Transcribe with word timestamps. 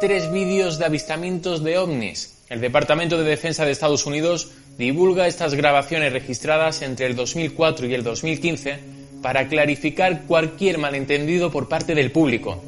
Tres 0.00 0.30
vídeos 0.30 0.78
de 0.78 0.84
avistamientos 0.84 1.64
de 1.64 1.78
ovnis. 1.78 2.38
El 2.48 2.60
Departamento 2.60 3.18
de 3.18 3.24
Defensa 3.24 3.64
de 3.64 3.72
Estados 3.72 4.06
Unidos 4.06 4.52
divulga 4.78 5.26
estas 5.26 5.54
grabaciones 5.54 6.12
registradas 6.12 6.82
entre 6.82 7.06
el 7.06 7.16
2004 7.16 7.86
y 7.86 7.94
el 7.94 8.04
2015 8.04 8.78
para 9.22 9.48
clarificar 9.48 10.22
cualquier 10.26 10.78
malentendido 10.78 11.50
por 11.50 11.68
parte 11.68 11.94
del 11.94 12.12
público. 12.12 12.62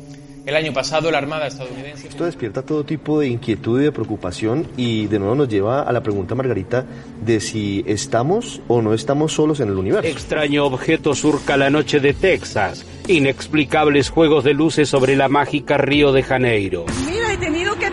El 0.47 0.57
año 0.57 0.73
pasado 0.73 1.11
la 1.11 1.19
Armada 1.19 1.47
estadounidense... 1.47 2.09
Esto 2.09 2.25
despierta 2.25 2.63
todo 2.63 2.83
tipo 2.83 3.21
de 3.21 3.29
inquietud 3.29 3.81
y 3.81 3.85
de 3.85 3.93
preocupación 3.93 4.67
y 4.77 5.07
de 5.07 5.19
nuevo 5.19 5.35
nos 5.35 5.49
lleva 5.49 5.83
a 5.83 5.93
la 5.93 6.03
pregunta, 6.03 6.35
Margarita, 6.35 6.87
de 7.25 7.41
si 7.41 7.85
estamos 7.87 8.61
o 8.67 8.83
no 8.83 8.95
estamos 8.95 9.35
solos 9.35 9.61
en 9.61 9.69
el 9.69 9.77
universo. 9.77 10.09
Extraño 10.09 10.65
objeto 10.65 11.15
surca 11.15 11.57
la 11.57 11.71
noche 11.71 12.01
de 12.01 12.15
Texas. 12.15 12.85
Inexplicables 13.07 14.09
juegos 14.09 14.43
de 14.43 14.55
luces 14.55 14.89
sobre 14.89 15.15
la 15.15 15.29
mágica 15.29 15.77
Río 15.77 16.11
de 16.13 16.23
Janeiro. 16.23 16.87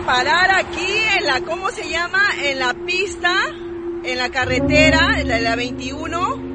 Parar 0.08 0.50
aquí 0.54 0.86
en 1.18 1.26
la, 1.26 1.42
¿cómo 1.42 1.68
se 1.68 1.86
llama? 1.86 2.18
En 2.42 2.58
la 2.58 2.72
pista, 2.72 3.30
en 4.02 4.16
la 4.16 4.30
carretera, 4.30 5.20
en 5.20 5.28
la, 5.28 5.38
la 5.38 5.54
21 5.54 6.48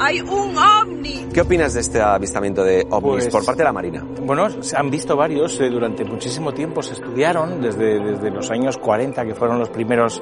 hay 0.00 0.20
un 0.22 0.58
ovni. 0.58 1.28
¿Qué 1.32 1.40
opinas 1.40 1.74
de 1.74 1.82
este 1.82 2.02
avistamiento 2.02 2.64
de 2.64 2.84
ovnis 2.90 3.26
Pues- 3.26 3.28
por 3.28 3.44
parte 3.44 3.58
de 3.58 3.64
la 3.64 3.72
Marina? 3.72 4.04
Bueno, 4.22 4.60
se 4.60 4.76
han 4.76 4.90
visto 4.90 5.16
varios 5.16 5.60
eh, 5.60 5.70
durante 5.70 6.04
muchísimo 6.04 6.52
tiempo, 6.52 6.82
se 6.82 6.94
estudiaron 6.94 7.62
desde, 7.62 8.00
desde 8.00 8.28
los 8.32 8.50
años 8.50 8.76
40, 8.76 9.24
que 9.24 9.36
fueron 9.36 9.60
los 9.60 9.68
primeros 9.68 10.20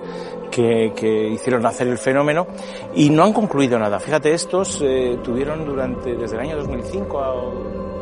que, 0.51 0.93
que 0.95 1.29
hicieron 1.29 1.63
nacer 1.63 1.89
el 1.89 1.97
fenómeno, 1.97 2.47
y 2.95 3.09
no 3.09 3.25
han 3.25 3.33
concluido 3.33 3.79
nada. 3.79 3.99
Fíjate, 3.99 4.35
estos 4.35 4.83
eh, 4.85 5.19
tuvieron 5.25 5.65
durante, 5.65 6.15
desde 6.17 6.37
el 6.37 6.43
año 6.43 6.57
2005 6.59 7.19
a... 7.19 7.94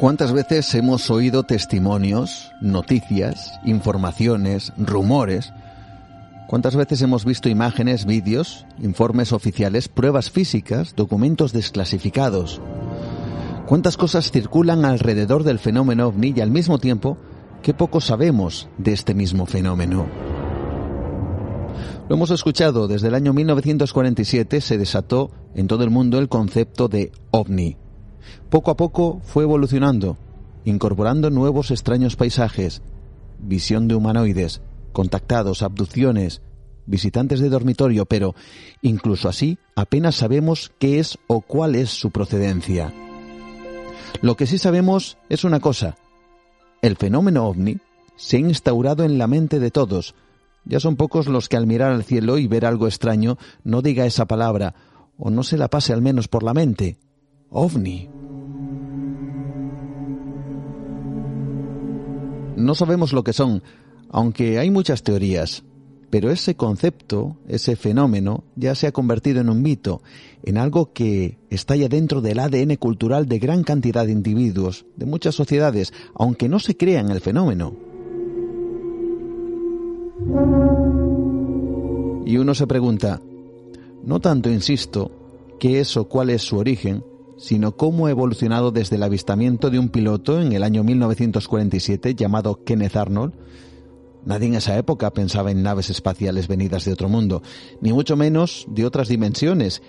¿Cuántas 0.00 0.32
veces 0.32 0.74
hemos 0.74 1.10
oído 1.10 1.42
testimonios, 1.42 2.52
noticias, 2.62 3.60
informaciones, 3.66 4.72
rumores? 4.78 5.52
¿Cuántas 6.48 6.74
veces 6.74 7.02
hemos 7.02 7.26
visto 7.26 7.50
imágenes, 7.50 8.06
vídeos, 8.06 8.64
informes 8.78 9.30
oficiales, 9.34 9.88
pruebas 9.88 10.30
físicas, 10.30 10.94
documentos 10.96 11.52
desclasificados? 11.52 12.62
¿Cuántas 13.66 13.98
cosas 13.98 14.30
circulan 14.30 14.86
alrededor 14.86 15.44
del 15.44 15.58
fenómeno 15.58 16.06
ovni 16.06 16.32
y 16.34 16.40
al 16.40 16.50
mismo 16.50 16.78
tiempo 16.78 17.18
qué 17.62 17.74
poco 17.74 18.00
sabemos 18.00 18.70
de 18.78 18.94
este 18.94 19.12
mismo 19.12 19.44
fenómeno? 19.44 20.06
Lo 22.08 22.16
hemos 22.16 22.30
escuchado, 22.30 22.88
desde 22.88 23.08
el 23.08 23.14
año 23.14 23.34
1947 23.34 24.62
se 24.62 24.78
desató 24.78 25.30
en 25.54 25.66
todo 25.66 25.84
el 25.84 25.90
mundo 25.90 26.18
el 26.18 26.30
concepto 26.30 26.88
de 26.88 27.12
ovni. 27.32 27.76
Poco 28.48 28.70
a 28.70 28.76
poco 28.76 29.20
fue 29.24 29.44
evolucionando, 29.44 30.16
incorporando 30.64 31.30
nuevos 31.30 31.70
extraños 31.70 32.16
paisajes, 32.16 32.82
visión 33.38 33.88
de 33.88 33.94
humanoides, 33.94 34.60
contactados, 34.92 35.62
abducciones, 35.62 36.42
visitantes 36.86 37.40
de 37.40 37.48
dormitorio, 37.48 38.06
pero 38.06 38.34
incluso 38.82 39.28
así 39.28 39.58
apenas 39.76 40.16
sabemos 40.16 40.72
qué 40.78 40.98
es 40.98 41.18
o 41.26 41.40
cuál 41.40 41.74
es 41.74 41.90
su 41.90 42.10
procedencia. 42.10 42.92
Lo 44.22 44.36
que 44.36 44.46
sí 44.46 44.58
sabemos 44.58 45.16
es 45.28 45.44
una 45.44 45.60
cosa. 45.60 45.96
El 46.82 46.96
fenómeno 46.96 47.46
ovni 47.46 47.78
se 48.16 48.36
ha 48.36 48.40
instaurado 48.40 49.04
en 49.04 49.18
la 49.18 49.26
mente 49.26 49.60
de 49.60 49.70
todos. 49.70 50.14
Ya 50.64 50.80
son 50.80 50.96
pocos 50.96 51.26
los 51.26 51.48
que 51.48 51.56
al 51.56 51.66
mirar 51.66 51.92
al 51.92 52.04
cielo 52.04 52.36
y 52.36 52.46
ver 52.46 52.66
algo 52.66 52.86
extraño 52.86 53.38
no 53.64 53.80
diga 53.80 54.04
esa 54.04 54.26
palabra 54.26 54.74
o 55.16 55.30
no 55.30 55.42
se 55.42 55.56
la 55.56 55.68
pase 55.68 55.92
al 55.92 56.02
menos 56.02 56.28
por 56.28 56.42
la 56.42 56.54
mente. 56.54 56.98
OVNI. 57.50 58.08
No 62.56 62.74
sabemos 62.74 63.12
lo 63.12 63.24
que 63.24 63.32
son, 63.32 63.62
aunque 64.10 64.58
hay 64.58 64.70
muchas 64.70 65.02
teorías, 65.02 65.64
pero 66.10 66.30
ese 66.30 66.56
concepto, 66.56 67.36
ese 67.48 67.76
fenómeno, 67.76 68.44
ya 68.56 68.74
se 68.74 68.86
ha 68.86 68.92
convertido 68.92 69.40
en 69.40 69.48
un 69.48 69.62
mito, 69.62 70.02
en 70.42 70.58
algo 70.58 70.92
que 70.92 71.38
está 71.48 71.76
ya 71.76 71.88
dentro 71.88 72.20
del 72.20 72.40
ADN 72.40 72.76
cultural 72.76 73.26
de 73.26 73.38
gran 73.38 73.62
cantidad 73.62 74.04
de 74.04 74.12
individuos, 74.12 74.84
de 74.96 75.06
muchas 75.06 75.34
sociedades, 75.34 75.92
aunque 76.14 76.48
no 76.48 76.58
se 76.58 76.76
crea 76.76 77.00
en 77.00 77.10
el 77.10 77.20
fenómeno. 77.20 77.74
Y 82.26 82.36
uno 82.36 82.54
se 82.54 82.66
pregunta, 82.66 83.22
no 84.04 84.20
tanto, 84.20 84.50
insisto, 84.50 85.10
qué 85.58 85.80
es 85.80 85.96
o 85.96 86.06
cuál 86.08 86.30
es 86.30 86.42
su 86.42 86.58
origen, 86.58 87.04
sino 87.40 87.74
cómo 87.74 88.06
ha 88.06 88.10
evolucionado 88.10 88.70
desde 88.70 88.96
el 88.96 89.02
avistamiento 89.02 89.70
de 89.70 89.78
un 89.78 89.88
piloto 89.88 90.42
en 90.42 90.52
el 90.52 90.62
año 90.62 90.84
1947 90.84 92.14
llamado 92.14 92.62
Kenneth 92.64 92.96
Arnold. 92.96 93.32
Nadie 94.26 94.48
en 94.48 94.56
esa 94.56 94.76
época 94.76 95.10
pensaba 95.14 95.50
en 95.50 95.62
naves 95.62 95.88
espaciales 95.88 96.48
venidas 96.48 96.84
de 96.84 96.92
otro 96.92 97.08
mundo, 97.08 97.42
ni 97.80 97.94
mucho 97.94 98.14
menos 98.14 98.66
de 98.68 98.84
otras 98.84 99.08
dimensiones. 99.08 99.80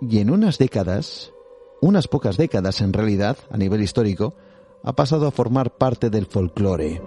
Y 0.00 0.20
en 0.20 0.30
unas 0.30 0.56
décadas, 0.56 1.32
unas 1.82 2.08
pocas 2.08 2.38
décadas 2.38 2.80
en 2.80 2.94
realidad, 2.94 3.36
a 3.50 3.58
nivel 3.58 3.82
histórico, 3.82 4.34
ha 4.82 4.94
pasado 4.94 5.26
a 5.26 5.32
formar 5.32 5.76
parte 5.76 6.08
del 6.08 6.24
folclore. 6.24 7.02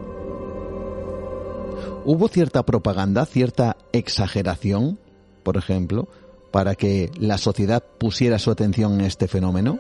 Hubo 2.06 2.28
cierta 2.28 2.64
propaganda, 2.64 3.26
cierta 3.26 3.76
exageración, 3.92 5.00
por 5.42 5.58
ejemplo, 5.58 6.10
para 6.58 6.74
que 6.74 7.12
la 7.20 7.38
sociedad 7.38 7.84
pusiera 8.00 8.40
su 8.40 8.50
atención 8.50 8.96
en 8.96 9.02
este 9.02 9.28
fenómeno? 9.28 9.78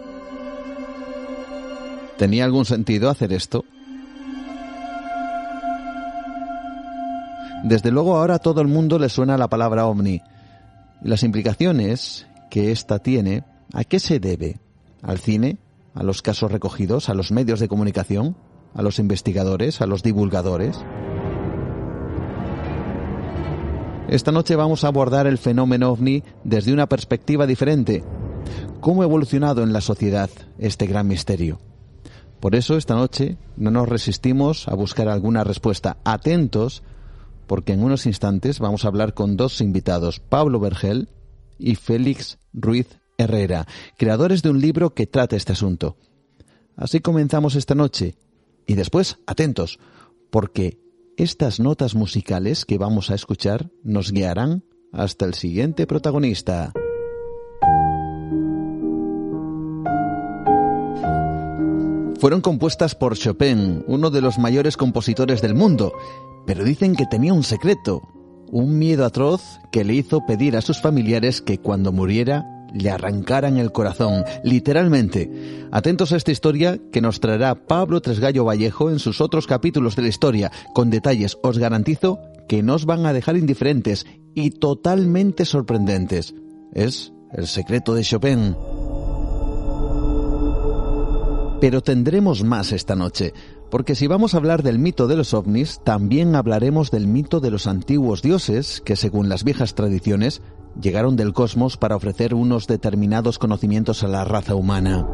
¿Tenía 2.19 2.45
algún 2.45 2.65
sentido 2.65 3.09
hacer 3.09 3.33
esto? 3.33 3.65
Desde 7.63 7.89
luego 7.89 8.15
ahora 8.15 8.35
a 8.35 8.39
todo 8.39 8.61
el 8.61 8.67
mundo 8.67 8.99
le 8.99 9.09
suena 9.09 9.39
la 9.39 9.47
palabra 9.47 9.88
ovni. 9.88 10.21
Las 11.01 11.24
implicaciones 11.24 12.27
que 12.51 12.71
ésta 12.71 13.00
tiene, 13.00 13.44
¿a 13.73 13.83
qué 13.83 14.00
se 14.00 14.19
debe? 14.19 14.59
¿Al 15.01 15.18
cine? 15.18 15.57
¿A 15.95 16.03
los 16.03 16.21
casos 16.21 16.51
recogidos? 16.51 17.09
¿A 17.09 17.15
los 17.15 17.31
medios 17.31 17.59
de 17.59 17.69
comunicación? 17.69 18.38
¿A 18.75 18.83
los 18.83 19.00
investigadores? 19.00 19.81
¿A 19.81 19.88
los 19.88 20.03
divulgadores? 20.03 20.77
Esta 24.07 24.31
noche 24.31 24.56
vamos 24.56 24.86
a 24.86 24.88
abordar 24.88 25.27
el 25.27 25.38
fenómeno 25.38 25.92
ovni 25.92 26.24
desde 26.45 26.71
una 26.71 26.88
perspectiva 26.88 27.45
diferente. 27.45 28.06
¿Cómo 28.80 29.01
ha 29.01 29.06
evolucionado 29.06 29.63
en 29.63 29.74
la 29.74 29.81
sociedad 29.81 30.30
este 30.57 30.88
gran 30.88 31.09
misterio? 31.09 31.59
Por 32.39 32.56
eso 32.56 32.77
esta 32.77 32.95
noche 32.95 33.38
no 33.57 33.69
nos 33.69 33.89
resistimos 33.89 34.69
a 34.69 34.75
buscar 34.75 35.09
alguna 35.09 35.44
respuesta. 35.44 35.98
Atentos, 36.06 36.83
porque 37.48 37.74
en 37.74 37.83
unos 37.83 38.06
instantes 38.06 38.59
vamos 38.59 38.86
a 38.86 38.88
hablar 38.88 39.13
con 39.13 39.36
dos 39.36 39.59
invitados, 39.59 40.21
Pablo 40.21 40.62
Vergel 40.62 41.09
y 41.59 41.75
Félix 41.75 42.39
Ruiz 42.54 42.88
Herrera, 43.18 43.68
creadores 43.98 44.42
de 44.42 44.51
un 44.51 44.62
libro 44.62 44.94
que 44.94 45.07
trata 45.07 45.36
este 45.36 45.51
asunto. 45.51 45.98
Así 46.77 47.01
comenzamos 47.01 47.56
esta 47.56 47.75
noche. 47.75 48.15
Y 48.65 48.75
después, 48.75 49.18
atentos, 49.27 49.80
porque 50.30 50.77
estas 51.18 51.60
notas 51.60 51.96
musicales 51.96 52.64
que 52.64 52.78
vamos 52.78 53.10
a 53.10 53.16
escuchar 53.16 53.72
nos 53.84 54.12
guiarán 54.12 54.64
hasta 54.94 55.25
el 55.25 55.34
siguiente 55.34 55.88
protagonista. 55.88 56.72
Fueron 62.19 62.42
compuestas 62.42 62.94
por 62.96 63.18
Chopin, 63.18 63.84
uno 63.88 64.12
de 64.12 64.22
los 64.22 64.38
mayores 64.38 64.78
compositores 64.78 65.42
del 65.42 65.56
mundo, 65.56 65.92
pero 66.46 66.64
dicen 66.64 66.96
que 66.96 67.06
tenía 67.08 67.34
un 67.34 67.44
secreto, 67.44 68.02
un 68.52 68.78
miedo 68.78 69.04
atroz 69.04 69.42
que 69.72 69.84
le 69.84 69.96
hizo 69.96 70.25
pedir 70.25 70.56
a 70.56 70.62
sus 70.62 70.80
familiares 70.80 71.42
que 71.42 71.58
cuando 71.58 71.92
muriera 71.92 72.56
le 72.74 72.90
arrancaran 72.90 73.58
el 73.58 73.72
corazón, 73.72 74.24
literalmente. 74.44 75.68
Atentos 75.72 76.12
a 76.12 76.18
esta 76.18 76.31
historia 76.31 76.80
que 76.92 77.02
nos 77.02 77.19
traerá 77.19 77.56
Pablo 77.56 78.02
Tresgallo 78.02 78.46
Vallejo 78.46 78.90
en 78.90 79.00
sus 79.00 79.22
otros 79.22 79.48
capítulos 79.48 79.96
de 79.96 80.04
la 80.04 80.08
historia, 80.08 80.52
con 80.74 80.90
detalles, 80.90 81.38
os 81.44 81.58
garantizo, 81.58 82.19
que 82.48 82.64
no 82.64 82.75
os 82.75 82.86
van 82.86 83.06
a 83.06 83.14
dejar 83.14 83.38
indiferentes 83.38 84.06
y 84.34 84.52
totalmente 84.52 85.46
sorprendentes. 85.46 86.34
Es 86.74 87.12
el 87.34 87.48
secreto 87.48 87.94
de 87.94 88.04
Chopin. 88.04 88.56
Pero 91.60 91.81
tendremos 91.81 92.44
más 92.44 92.72
esta 92.72 92.96
noche, 92.96 93.34
porque 93.72 93.96
si 93.96 94.06
vamos 94.06 94.34
a 94.34 94.38
hablar 94.38 94.62
del 94.62 94.78
mito 94.78 95.08
de 95.08 95.16
los 95.16 95.34
ovnis, 95.34 95.81
también 95.84 96.36
hablaremos 96.36 96.92
del 96.92 97.08
mito 97.08 97.40
de 97.40 97.50
los 97.50 97.66
antiguos 97.66 98.22
dioses, 98.22 98.81
que 98.86 98.96
según 98.96 99.28
las 99.28 99.44
viejas 99.44 99.74
tradiciones, 99.74 100.42
llegaron 100.81 101.15
del 101.15 101.33
cosmos 101.33 101.77
para 101.77 101.95
ofrecer 101.95 102.33
unos 102.33 102.68
determinados 102.68 103.39
conocimientos 103.39 104.03
a 104.03 104.07
la 104.07 104.24
raza 104.24 104.56
humana. 104.56 105.06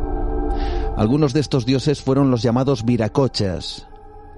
Algunos 0.95 1.33
de 1.33 1.39
estos 1.39 1.65
dioses 1.65 2.01
fueron 2.01 2.29
los 2.31 2.41
llamados 2.41 2.85
viracochas. 2.85 3.87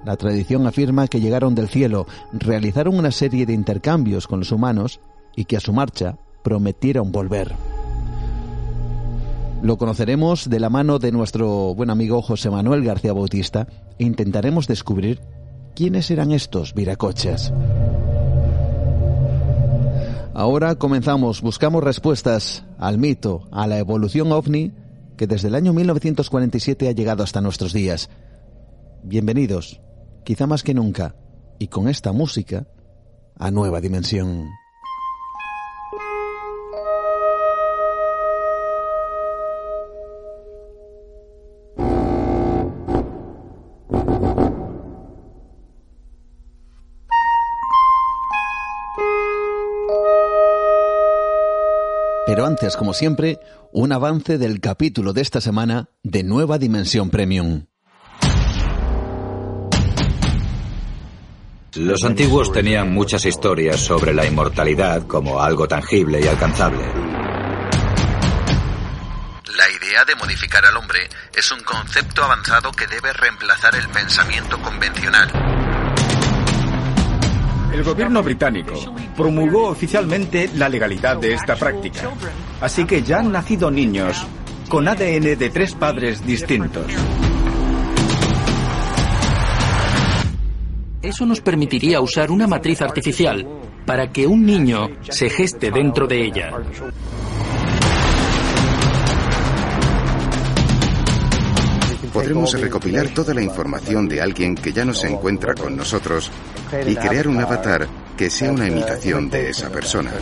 La 0.05 0.15
tradición 0.15 0.67
afirma 0.67 1.07
que 1.07 1.19
llegaron 1.19 1.55
del 1.55 1.67
cielo, 1.67 2.05
realizaron 2.31 2.97
una 2.97 3.11
serie 3.11 3.45
de 3.45 3.53
intercambios 3.53 4.27
con 4.27 4.39
los 4.39 4.51
humanos 4.51 4.99
y 5.35 5.45
que 5.45 5.57
a 5.57 5.59
su 5.59 5.73
marcha 5.73 6.17
prometieron 6.43 7.11
volver. 7.11 7.55
Lo 9.61 9.77
conoceremos 9.77 10.47
de 10.47 10.59
la 10.59 10.69
mano 10.69 10.99
de 10.99 11.11
nuestro 11.11 11.73
buen 11.73 11.89
amigo 11.89 12.21
José 12.21 12.51
Manuel 12.51 12.83
García 12.83 13.13
Bautista 13.13 13.67
e 13.97 14.03
intentaremos 14.03 14.67
descubrir 14.67 15.21
quiénes 15.75 16.11
eran 16.11 16.31
estos 16.31 16.75
viracochas. 16.75 17.51
Ahora 20.37 20.75
comenzamos, 20.75 21.41
buscamos 21.41 21.81
respuestas 21.81 22.65
al 22.77 22.97
mito, 22.97 23.47
a 23.53 23.67
la 23.67 23.79
evolución 23.79 24.33
ovni 24.33 24.73
que 25.15 25.27
desde 25.27 25.47
el 25.47 25.55
año 25.55 25.71
1947 25.71 26.89
ha 26.89 26.91
llegado 26.91 27.23
hasta 27.23 27.39
nuestros 27.39 27.71
días. 27.71 28.09
Bienvenidos, 29.01 29.79
quizá 30.25 30.45
más 30.45 30.61
que 30.61 30.73
nunca, 30.73 31.15
y 31.57 31.69
con 31.69 31.87
esta 31.87 32.11
música, 32.11 32.67
a 33.37 33.49
nueva 33.49 33.79
dimensión. 33.79 34.49
Antes, 52.55 52.77
como 52.77 52.93
siempre, 52.93 53.37
un 53.73 53.91
avance 53.91 54.37
del 54.37 54.61
capítulo 54.61 55.11
de 55.11 55.19
esta 55.19 55.41
semana 55.41 55.89
de 56.03 56.23
Nueva 56.23 56.57
Dimensión 56.57 57.09
Premium. 57.09 57.65
Los 61.75 62.05
antiguos 62.05 62.53
tenían 62.53 62.93
muchas 62.93 63.25
historias 63.25 63.81
sobre 63.81 64.13
la 64.13 64.25
inmortalidad 64.25 65.05
como 65.05 65.41
algo 65.41 65.67
tangible 65.67 66.21
y 66.21 66.27
alcanzable. 66.27 66.85
La 69.57 69.69
idea 69.69 70.05
de 70.05 70.15
modificar 70.15 70.65
al 70.65 70.77
hombre 70.77 71.09
es 71.35 71.51
un 71.51 71.59
concepto 71.59 72.23
avanzado 72.23 72.71
que 72.71 72.87
debe 72.87 73.11
reemplazar 73.11 73.75
el 73.75 73.89
pensamiento 73.89 74.61
convencional. 74.61 75.64
El 77.75 77.83
gobierno 77.83 78.23
británico 78.23 78.73
promulgó 79.17 79.67
oficialmente 79.67 80.49
la 80.55 80.69
legalidad 80.69 81.17
de 81.17 81.33
esta 81.33 81.57
práctica. 81.57 82.09
Así 82.61 82.85
que 82.85 83.03
ya 83.03 83.19
han 83.19 83.33
nacido 83.33 83.69
niños 83.69 84.25
con 84.69 84.87
ADN 84.87 85.37
de 85.37 85.49
tres 85.49 85.75
padres 85.75 86.25
distintos. 86.25 86.85
Eso 91.01 91.25
nos 91.25 91.41
permitiría 91.41 91.99
usar 91.99 92.31
una 92.31 92.47
matriz 92.47 92.81
artificial 92.81 93.45
para 93.85 94.09
que 94.09 94.25
un 94.25 94.45
niño 94.45 94.91
se 95.09 95.29
geste 95.29 95.69
dentro 95.69 96.07
de 96.07 96.23
ella. 96.23 96.53
Podremos 102.15 102.53
recopilar 102.53 103.09
toda 103.09 103.33
la 103.33 103.41
información 103.41 104.07
de 104.07 104.21
alguien 104.21 104.55
que 104.55 104.71
ya 104.71 104.85
no 104.85 104.93
se 104.93 105.09
encuentra 105.09 105.53
con 105.53 105.75
nosotros 105.75 106.31
y 106.87 106.95
crear 106.95 107.27
un 107.27 107.41
avatar 107.41 107.89
que 108.15 108.29
sea 108.29 108.53
una 108.53 108.65
imitación 108.69 109.29
de 109.29 109.49
esa 109.49 109.69
persona. 109.69 110.13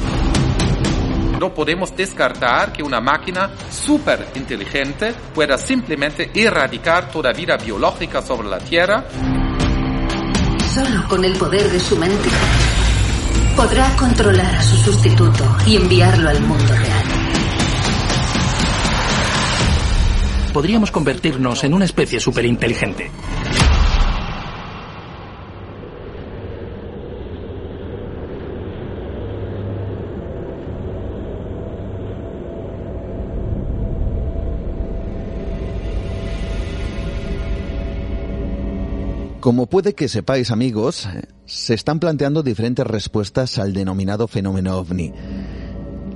No 1.40 1.54
podemos 1.54 1.95
descartar 1.95 2.74
que 2.74 2.81
una 2.81 3.00
máquina 3.00 3.51
súper 3.69 4.28
inteligente 4.34 5.13
pueda 5.36 5.56
simplemente 5.60 6.31
erradicar 6.34 7.12
toda 7.12 7.31
vida 7.31 7.57
biológica 7.57 8.24
sobre 8.24 8.50
la 8.50 8.57
Tierra. 8.57 9.06
Solo 10.74 11.07
con 11.07 11.24
el 11.24 11.38
poder 11.38 11.69
de 11.69 11.80
su 11.80 11.95
mente 11.95 12.30
podrá 13.56 13.95
controlar 13.98 14.56
a 14.56 14.63
su 14.63 14.78
sustituto 14.78 15.57
y 15.68 15.75
enviarlo 15.75 16.28
al 16.28 16.42
mundo 16.42 16.74
real. 16.75 17.02
Podríamos 20.53 20.91
convertirnos 20.91 21.63
en 21.63 21.73
una 21.73 21.85
especie 21.85 22.19
superinteligente. 22.19 23.09
Como 39.44 39.65
puede 39.65 39.94
que 39.94 40.07
sepáis 40.07 40.51
amigos, 40.51 41.09
se 41.45 41.73
están 41.73 41.99
planteando 41.99 42.44
diferentes 42.44 42.88
respuestas 42.88 43.59
al 43.59 43.73
denominado 43.73 44.29
fenómeno 44.29 44.77
ovni. 44.77 45.11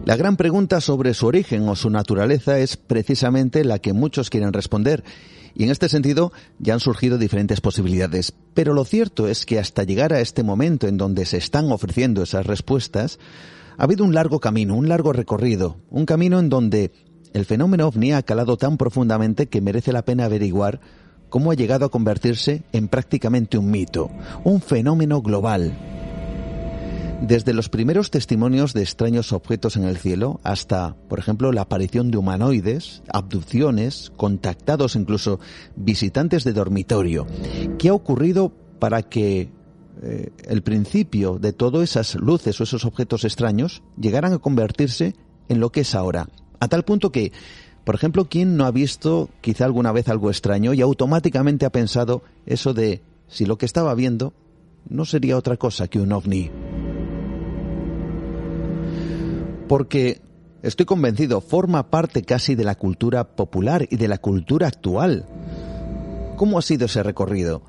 La 0.07 0.15
gran 0.15 0.37
pregunta 0.37 0.79
sobre 0.79 1.13
su 1.13 1.27
origen 1.27 1.67
o 1.67 1.75
su 1.75 1.89
naturaleza 1.89 2.59
es 2.59 2.77
precisamente 2.77 3.65
la 3.65 3.79
que 3.79 3.91
muchos 3.91 4.29
quieren 4.29 4.53
responder. 4.53 5.03
Y 5.53 5.65
en 5.65 5.69
este 5.69 5.89
sentido 5.89 6.31
ya 6.59 6.75
han 6.75 6.79
surgido 6.79 7.17
diferentes 7.17 7.59
posibilidades. 7.59 8.33
Pero 8.53 8.73
lo 8.73 8.85
cierto 8.85 9.27
es 9.27 9.45
que 9.45 9.59
hasta 9.59 9.83
llegar 9.83 10.13
a 10.13 10.21
este 10.21 10.43
momento 10.43 10.87
en 10.87 10.95
donde 10.95 11.25
se 11.25 11.35
están 11.35 11.69
ofreciendo 11.73 12.23
esas 12.23 12.45
respuestas, 12.45 13.19
ha 13.77 13.83
habido 13.83 14.05
un 14.05 14.15
largo 14.15 14.39
camino, 14.39 14.75
un 14.75 14.87
largo 14.87 15.11
recorrido, 15.11 15.75
un 15.89 16.05
camino 16.05 16.39
en 16.39 16.47
donde 16.47 16.93
el 17.33 17.43
fenómeno 17.43 17.85
ovni 17.85 18.13
ha 18.13 18.23
calado 18.23 18.55
tan 18.55 18.77
profundamente 18.77 19.47
que 19.47 19.59
merece 19.59 19.91
la 19.91 20.05
pena 20.05 20.23
averiguar 20.23 20.79
cómo 21.27 21.51
ha 21.51 21.55
llegado 21.55 21.85
a 21.85 21.91
convertirse 21.91 22.63
en 22.71 22.87
prácticamente 22.87 23.57
un 23.57 23.69
mito, 23.71 24.09
un 24.45 24.61
fenómeno 24.61 25.21
global, 25.21 25.77
desde 27.21 27.53
los 27.53 27.69
primeros 27.69 28.11
testimonios 28.11 28.73
de 28.73 28.83
extraños 28.83 29.33
objetos 29.33 29.75
en 29.75 29.83
el 29.83 29.97
cielo 29.97 30.39
hasta, 30.43 30.95
por 31.09 31.19
ejemplo, 31.19 31.51
la 31.51 31.61
aparición 31.61 32.11
de 32.11 32.17
humanoides, 32.17 33.01
abducciones, 33.11 34.11
contactados 34.15 34.95
incluso 34.95 35.39
visitantes 35.75 36.43
de 36.43 36.53
dormitorio. 36.53 37.25
¿Qué 37.79 37.89
ha 37.89 37.93
ocurrido 37.93 38.53
para 38.79 39.01
que 39.01 39.49
eh, 40.03 40.31
el 40.45 40.61
principio 40.61 41.39
de 41.39 41.53
todas 41.53 41.89
esas 41.89 42.15
luces 42.15 42.59
o 42.59 42.63
esos 42.63 42.85
objetos 42.85 43.25
extraños 43.25 43.81
llegaran 43.99 44.33
a 44.33 44.39
convertirse 44.39 45.15
en 45.49 45.59
lo 45.59 45.71
que 45.71 45.81
es 45.81 45.95
ahora? 45.95 46.29
A 46.59 46.67
tal 46.67 46.83
punto 46.85 47.11
que, 47.11 47.31
por 47.83 47.95
ejemplo, 47.95 48.29
¿quién 48.29 48.57
no 48.57 48.65
ha 48.65 48.71
visto 48.71 49.29
quizá 49.41 49.65
alguna 49.65 49.91
vez 49.91 50.07
algo 50.07 50.29
extraño 50.29 50.73
y 50.73 50.81
automáticamente 50.81 51.65
ha 51.65 51.71
pensado 51.71 52.21
eso 52.45 52.73
de 52.73 53.01
si 53.27 53.45
lo 53.45 53.57
que 53.57 53.65
estaba 53.65 53.95
viendo 53.95 54.33
no 54.87 55.03
sería 55.03 55.37
otra 55.37 55.57
cosa 55.57 55.87
que 55.87 55.99
un 55.99 56.11
ovni? 56.11 56.51
Porque 59.67 60.21
estoy 60.63 60.85
convencido, 60.85 61.41
forma 61.41 61.89
parte 61.89 62.23
casi 62.23 62.55
de 62.55 62.63
la 62.63 62.75
cultura 62.75 63.35
popular 63.35 63.87
y 63.89 63.97
de 63.97 64.07
la 64.07 64.17
cultura 64.17 64.67
actual. 64.67 65.25
¿Cómo 66.35 66.57
ha 66.57 66.61
sido 66.61 66.85
ese 66.85 67.03
recorrido? 67.03 67.63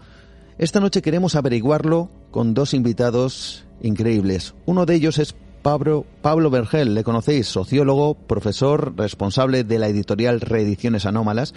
Esta 0.58 0.80
noche 0.80 1.02
queremos 1.02 1.34
averiguarlo 1.36 2.10
con 2.30 2.54
dos 2.54 2.74
invitados 2.74 3.66
increíbles. 3.80 4.54
Uno 4.66 4.86
de 4.86 4.94
ellos 4.94 5.18
es 5.18 5.34
Pablo, 5.62 6.04
Pablo 6.22 6.50
Vergel, 6.50 6.94
le 6.94 7.04
conocéis, 7.04 7.46
sociólogo, 7.46 8.14
profesor, 8.14 8.94
responsable 8.96 9.64
de 9.64 9.78
la 9.78 9.88
editorial 9.88 10.40
Reediciones 10.40 11.06
Anómalas 11.06 11.54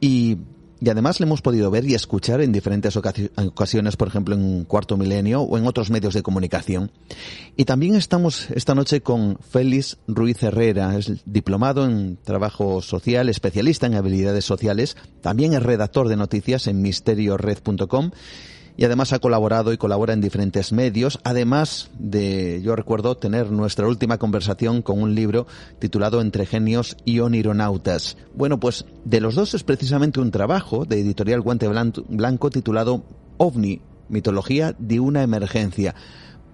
y 0.00 0.38
y 0.80 0.88
además 0.88 1.20
le 1.20 1.26
hemos 1.26 1.42
podido 1.42 1.70
ver 1.70 1.84
y 1.84 1.94
escuchar 1.94 2.40
en 2.40 2.52
diferentes 2.52 2.96
ocasiones, 2.96 3.96
por 3.96 4.08
ejemplo 4.08 4.34
en 4.34 4.64
Cuarto 4.64 4.96
Milenio 4.96 5.42
o 5.42 5.58
en 5.58 5.66
otros 5.66 5.90
medios 5.90 6.14
de 6.14 6.22
comunicación. 6.22 6.90
Y 7.56 7.66
también 7.66 7.94
estamos 7.94 8.50
esta 8.50 8.74
noche 8.74 9.02
con 9.02 9.38
Félix 9.38 9.98
Ruiz 10.06 10.42
Herrera, 10.42 10.96
es 10.96 11.12
diplomado 11.26 11.84
en 11.84 12.16
trabajo 12.16 12.80
social, 12.80 13.28
especialista 13.28 13.86
en 13.86 13.94
habilidades 13.94 14.44
sociales, 14.44 14.96
también 15.20 15.52
es 15.52 15.62
redactor 15.62 16.08
de 16.08 16.16
noticias 16.16 16.66
en 16.66 16.80
misteriored.com 16.80 18.10
y 18.80 18.84
además 18.86 19.12
ha 19.12 19.18
colaborado 19.18 19.74
y 19.74 19.76
colabora 19.76 20.14
en 20.14 20.22
diferentes 20.22 20.72
medios, 20.72 21.20
además 21.22 21.90
de, 21.98 22.62
yo 22.62 22.74
recuerdo, 22.74 23.14
tener 23.14 23.52
nuestra 23.52 23.86
última 23.86 24.16
conversación 24.16 24.80
con 24.80 25.02
un 25.02 25.14
libro 25.14 25.46
titulado 25.78 26.22
Entre 26.22 26.46
genios 26.46 26.96
y 27.04 27.20
onironautas. 27.20 28.16
Bueno, 28.34 28.58
pues 28.58 28.86
de 29.04 29.20
los 29.20 29.34
dos 29.34 29.52
es 29.52 29.64
precisamente 29.64 30.18
un 30.18 30.30
trabajo 30.30 30.86
de 30.86 30.98
editorial 30.98 31.42
Guante 31.42 31.68
Blanco 31.68 32.48
titulado 32.48 33.04
OVNI, 33.36 33.82
mitología 34.08 34.74
de 34.78 34.98
una 34.98 35.22
emergencia. 35.24 35.94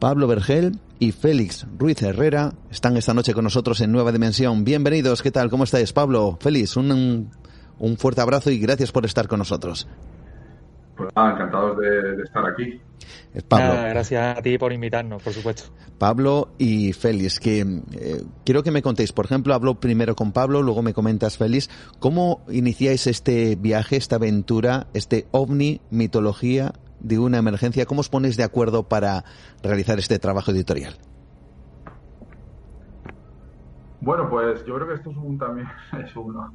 Pablo 0.01 0.27
Vergel 0.27 0.81
y 0.99 1.13
Félix 1.13 1.65
Ruiz 1.79 2.03
Herrera 2.03 2.55
están 2.73 2.97
esta 2.97 3.15
noche 3.15 3.35
con 3.35 3.45
nosotros 3.45 3.81
en 3.83 3.93
Nueva 3.93 4.11
Dimensión. 4.11 4.65
Bienvenidos, 4.65 5.23
¿qué 5.23 5.31
tal? 5.31 5.49
¿Cómo 5.49 5.63
estáis? 5.63 5.93
Pablo, 5.93 6.39
Félix, 6.41 6.77
un, 6.77 7.31
un 7.79 7.97
fuerte 7.97 8.21
abrazo 8.21 8.51
y 8.51 8.59
gracias 8.59 8.91
por 8.91 9.07
estar 9.07 9.29
con 9.29 9.39
nosotros. 9.39 9.87
Pues 10.97 11.11
nada, 11.15 11.33
encantados 11.33 11.79
de, 11.79 12.23
estar 12.23 12.47
aquí. 12.47 12.81
Pablo. 13.49 13.83
gracias 13.91 14.39
a 14.39 14.43
ti 14.43 14.57
por 14.57 14.73
invitarnos, 14.73 15.23
por 15.23 15.33
supuesto. 15.33 15.71
Pablo 15.99 16.49
y 16.59 16.93
Félix, 16.95 17.39
que 17.39 17.61
eh, 17.61 18.23
quiero 18.45 18.63
que 18.63 18.71
me 18.71 18.83
contéis, 18.83 19.13
por 19.13 19.27
ejemplo, 19.27 19.55
hablo 19.55 19.75
primero 19.75 20.17
con 20.17 20.33
Pablo, 20.33 20.63
luego 20.63 20.83
me 20.83 20.95
comentas 20.95 21.37
Félix, 21.37 21.69
¿cómo 21.99 22.43
iniciáis 22.49 23.07
este 23.07 23.57
viaje, 23.57 23.97
esta 23.97 24.17
aventura, 24.17 24.87
este 24.95 25.27
ovni, 25.33 25.83
mitología 25.91 26.73
de 27.01 27.19
una 27.19 27.39
emergencia? 27.39 27.85
¿Cómo 27.85 28.01
os 28.01 28.09
ponéis 28.09 28.37
de 28.37 28.45
acuerdo 28.45 28.85
para 28.85 29.25
realizar 29.63 29.99
este 29.99 30.19
trabajo 30.19 30.51
editorial? 30.51 30.95
Bueno, 34.01 34.29
pues 34.31 34.65
yo 34.65 34.77
creo 34.77 34.89
que 34.89 34.95
esto 34.95 35.11
es 35.11 35.17
un, 35.17 35.39
también 35.39 35.67
es 36.05 36.17
uno, 36.17 36.55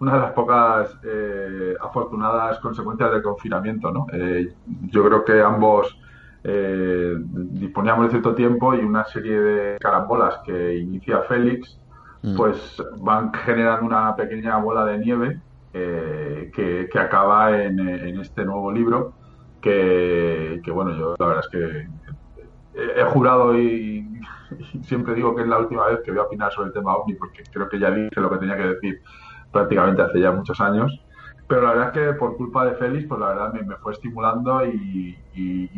una 0.00 0.14
de 0.14 0.20
las 0.20 0.32
pocas 0.32 0.96
eh, 1.04 1.74
afortunadas 1.80 2.58
consecuencias 2.60 3.10
del 3.10 3.22
confinamiento, 3.22 3.90
¿no? 3.90 4.06
Eh, 4.12 4.52
yo 4.86 5.04
creo 5.04 5.24
que 5.24 5.40
ambos 5.40 5.98
eh, 6.44 7.14
disponíamos 7.18 8.06
de 8.06 8.10
cierto 8.12 8.34
tiempo 8.34 8.74
y 8.74 8.78
una 8.78 9.04
serie 9.04 9.40
de 9.40 9.78
carambolas 9.78 10.38
que 10.44 10.76
inicia 10.76 11.22
Félix, 11.22 11.80
mm. 12.22 12.36
pues 12.36 12.82
van 13.00 13.32
generando 13.32 13.86
una 13.86 14.14
pequeña 14.14 14.56
bola 14.58 14.84
de 14.84 14.98
nieve 14.98 15.40
que, 15.72 16.88
acaba 16.98 17.56
en, 17.62 17.78
este 18.18 18.44
nuevo 18.44 18.72
libro 18.72 19.12
que, 19.60 20.60
bueno, 20.72 20.96
yo 20.96 21.14
la 21.18 21.26
verdad 21.26 21.44
es 21.44 21.50
que 21.50 23.00
he, 23.00 23.04
jurado 23.04 23.56
y, 23.56 24.08
y, 24.58 24.82
siempre 24.82 25.14
digo 25.14 25.36
que 25.36 25.42
es 25.42 25.48
la 25.48 25.58
última 25.58 25.86
vez 25.86 26.00
que 26.04 26.10
voy 26.10 26.18
a 26.18 26.24
opinar 26.24 26.50
sobre 26.50 26.68
el 26.68 26.72
tema 26.72 26.96
OVNI 26.96 27.14
porque 27.14 27.44
creo 27.52 27.68
que 27.68 27.78
ya 27.78 27.92
dije 27.92 28.20
lo 28.20 28.30
que 28.30 28.38
tenía 28.38 28.56
que 28.56 28.68
decir 28.68 29.02
prácticamente 29.52 30.02
hace 30.02 30.20
ya 30.20 30.32
muchos 30.32 30.60
años. 30.60 31.00
Pero 31.48 31.62
la 31.62 31.70
verdad 31.70 31.86
es 31.88 31.92
que 31.92 32.12
por 32.18 32.36
culpa 32.36 32.66
de 32.66 32.74
Félix, 32.74 33.06
pues 33.08 33.20
la 33.20 33.28
verdad 33.28 33.52
me, 33.54 33.76
fue 33.76 33.92
estimulando 33.92 34.64
y, 34.66 35.16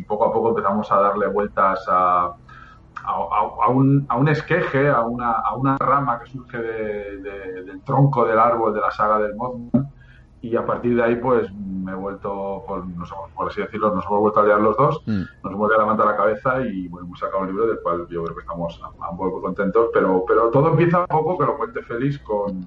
poco 0.09 0.25
a 0.25 0.33
poco 0.33 0.49
empezamos 0.49 0.91
a 0.91 0.97
darle 0.97 1.29
vueltas 1.29 1.85
a, 1.89 2.35
a, 3.05 3.69
un, 3.69 4.05
a 4.09 4.17
un, 4.17 4.29
esqueje, 4.29 4.89
a 4.89 5.03
una, 5.03 5.31
a 5.31 5.55
una 5.55 5.79
rama 5.79 6.19
que 6.19 6.31
surge 6.31 6.59
del 6.59 7.81
tronco 7.85 8.27
del 8.27 8.41
árbol 8.41 8.75
de 8.75 8.81
la 8.81 8.91
saga 8.91 9.21
del 9.21 9.37
Mothman. 9.37 9.89
Y 10.43 10.57
a 10.57 10.67
partir 10.67 10.97
de 10.97 11.05
ahí, 11.05 11.17
pues 11.17 11.53
me 11.53 11.93
he 11.93 11.95
vuelto, 11.95 12.65
por, 12.67 12.83
por 13.35 13.49
así 13.49 13.61
decirlo, 13.61 13.95
nos 13.95 14.05
hemos 14.07 14.21
vuelto 14.21 14.41
a 14.41 14.45
liar 14.45 14.61
los 14.61 14.77
dos, 14.77 15.03
mm. 15.07 15.23
nos 15.45 15.53
hemos 15.53 15.71
levantado 15.71 16.11
la 16.11 16.17
cabeza 16.17 16.63
y 16.63 16.89
bueno, 16.89 17.07
hemos 17.07 17.19
sacado 17.21 17.43
un 17.43 17.49
libro 17.49 17.67
del 17.67 17.79
cual 17.81 18.07
yo 18.09 18.25
creo 18.25 18.35
que 18.35 18.43
estamos 18.43 18.81
poco 19.17 19.41
contentos. 19.41 19.91
Pero, 19.93 20.25
pero 20.27 20.51
todo 20.51 20.71
empieza 20.71 21.01
un 21.01 21.07
poco, 21.07 21.39
que 21.39 21.45
lo 21.45 21.57
cuente 21.59 21.83
Félix, 21.83 22.19
con, 22.21 22.67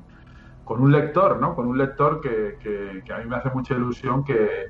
con 0.63 0.81
un 0.81 0.91
lector, 0.91 1.39
¿no? 1.39 1.55
Con 1.55 1.67
un 1.67 1.77
lector 1.77 2.21
que, 2.21 2.57
que, 2.61 3.13
a 3.13 3.17
mí 3.17 3.25
me 3.25 3.35
hace 3.35 3.49
mucha 3.49 3.73
ilusión 3.73 4.23
que 4.23 4.67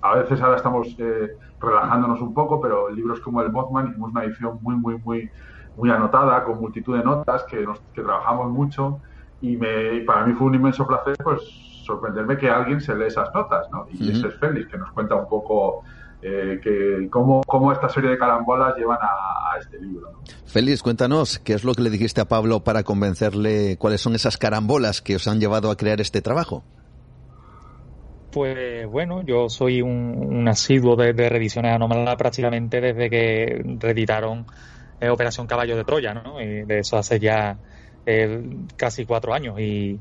a 0.00 0.14
veces 0.16 0.40
ahora 0.40 0.56
estamos 0.56 0.94
eh, 0.98 1.36
relajándonos 1.60 2.20
un 2.20 2.34
poco, 2.34 2.60
pero 2.60 2.90
libros 2.90 3.20
como 3.20 3.42
el 3.42 3.50
Mothman 3.50 3.88
hicimos 3.88 4.10
una 4.10 4.24
edición 4.24 4.58
muy, 4.60 4.76
muy, 4.76 4.98
muy, 4.98 5.30
muy 5.76 5.90
anotada, 5.90 6.44
con 6.44 6.60
multitud 6.60 6.96
de 6.96 7.04
notas, 7.04 7.44
que, 7.44 7.64
nos, 7.64 7.80
que 7.92 8.02
trabajamos 8.02 8.50
mucho 8.50 9.00
y 9.40 9.56
me, 9.56 10.00
para 10.00 10.26
mí 10.26 10.34
fue 10.34 10.48
un 10.48 10.54
inmenso 10.54 10.86
placer 10.86 11.16
pues 11.22 11.40
sorprenderme 11.84 12.36
que 12.36 12.50
alguien 12.50 12.80
se 12.80 12.94
lee 12.94 13.06
esas 13.06 13.32
notas, 13.34 13.68
¿no? 13.70 13.86
Y 13.90 14.10
ese 14.10 14.28
es 14.28 14.34
Félix, 14.38 14.68
que 14.70 14.76
nos 14.76 14.90
cuenta 14.92 15.14
un 15.14 15.28
poco 15.28 15.84
eh, 16.20 16.58
que 16.62 17.08
cómo, 17.10 17.42
cómo, 17.46 17.72
esta 17.72 17.88
serie 17.88 18.10
de 18.10 18.18
carambolas 18.18 18.76
llevan 18.76 18.98
a, 19.00 19.56
este 19.58 19.78
libro. 19.80 20.20
Félix, 20.46 20.82
cuéntanos, 20.82 21.38
¿qué 21.38 21.52
es 21.52 21.62
lo 21.62 21.74
que 21.74 21.82
le 21.82 21.90
dijiste 21.90 22.20
a 22.20 22.24
Pablo 22.24 22.64
para 22.64 22.82
convencerle 22.82 23.76
cuáles 23.76 24.00
son 24.00 24.14
esas 24.14 24.36
carambolas 24.36 25.00
que 25.00 25.16
os 25.16 25.28
han 25.28 25.38
llevado 25.38 25.70
a 25.70 25.76
crear 25.76 26.00
este 26.00 26.20
trabajo? 26.20 26.64
Pues 28.32 28.86
bueno, 28.88 29.22
yo 29.22 29.48
soy 29.48 29.80
un, 29.80 30.46
asiduo 30.48 30.96
de, 30.96 31.12
revisiones 31.12 31.72
anómalas 31.72 32.16
prácticamente 32.16 32.80
desde 32.80 33.08
que 33.08 33.62
reeditaron 33.78 34.46
eh, 35.00 35.08
Operación 35.08 35.46
Caballo 35.46 35.76
de 35.76 35.84
Troya, 35.84 36.14
¿no? 36.14 36.40
Y 36.40 36.64
de 36.64 36.80
eso 36.80 36.96
hace 36.98 37.20
ya 37.20 37.58
eh, 38.06 38.44
casi 38.76 39.06
cuatro 39.06 39.34
años. 39.34 39.58
Y, 39.60 40.00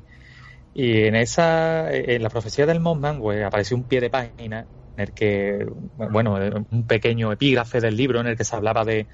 y 0.73 1.03
en 1.03 1.15
esa, 1.15 1.91
en 1.91 2.21
la 2.21 2.29
profecía 2.29 2.65
del 2.65 2.79
Mothman, 2.79 3.19
pues 3.19 3.43
apareció 3.43 3.77
un 3.77 3.83
pie 3.83 4.01
de 4.01 4.09
página 4.09 4.65
en 4.97 5.03
el 5.03 5.13
que, 5.13 5.65
bueno, 6.11 6.37
un 6.71 6.87
pequeño 6.87 7.31
epígrafe 7.31 7.79
del 7.79 7.95
libro 7.95 8.19
en 8.19 8.27
el 8.27 8.35
que 8.35 8.43
se 8.43 8.55
hablaba 8.55 8.83
de, 8.83 9.05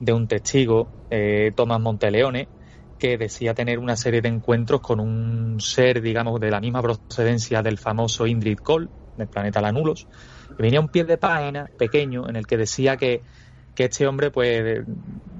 de 0.00 0.12
un 0.12 0.26
testigo, 0.26 0.88
eh, 1.10 1.52
Tomás 1.54 1.80
Monteleone, 1.80 2.48
que 2.98 3.16
decía 3.16 3.54
tener 3.54 3.78
una 3.78 3.96
serie 3.96 4.20
de 4.20 4.28
encuentros 4.28 4.80
con 4.80 4.98
un 4.98 5.60
ser, 5.60 6.02
digamos, 6.02 6.40
de 6.40 6.50
la 6.50 6.60
misma 6.60 6.82
procedencia 6.82 7.62
del 7.62 7.78
famoso 7.78 8.26
Indrid 8.26 8.58
Cole, 8.58 8.88
del 9.16 9.28
planeta 9.28 9.60
Lanulos. 9.60 10.08
Y 10.58 10.62
venía 10.62 10.80
un 10.80 10.88
pie 10.88 11.04
de 11.04 11.18
página 11.18 11.70
pequeño 11.78 12.28
en 12.28 12.34
el 12.34 12.44
que 12.44 12.56
decía 12.56 12.96
que, 12.96 13.22
que 13.76 13.84
este 13.84 14.08
hombre, 14.08 14.32
pues, 14.32 14.84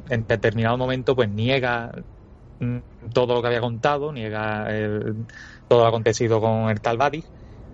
en 0.09 0.27
determinado 0.29 0.79
momento, 0.79 1.17
pues 1.17 1.29
niega 1.29 1.91
mm, 2.61 2.79
todo 3.13 3.35
lo 3.35 3.43
que 3.43 3.49
había 3.49 3.61
contado, 3.61 4.13
niega 4.13 4.69
todo 5.67 5.81
lo 5.81 5.87
acontecido 5.87 6.41
con 6.41 6.71
el 6.71 6.81
tal 6.81 6.99
Badis, 6.99 7.25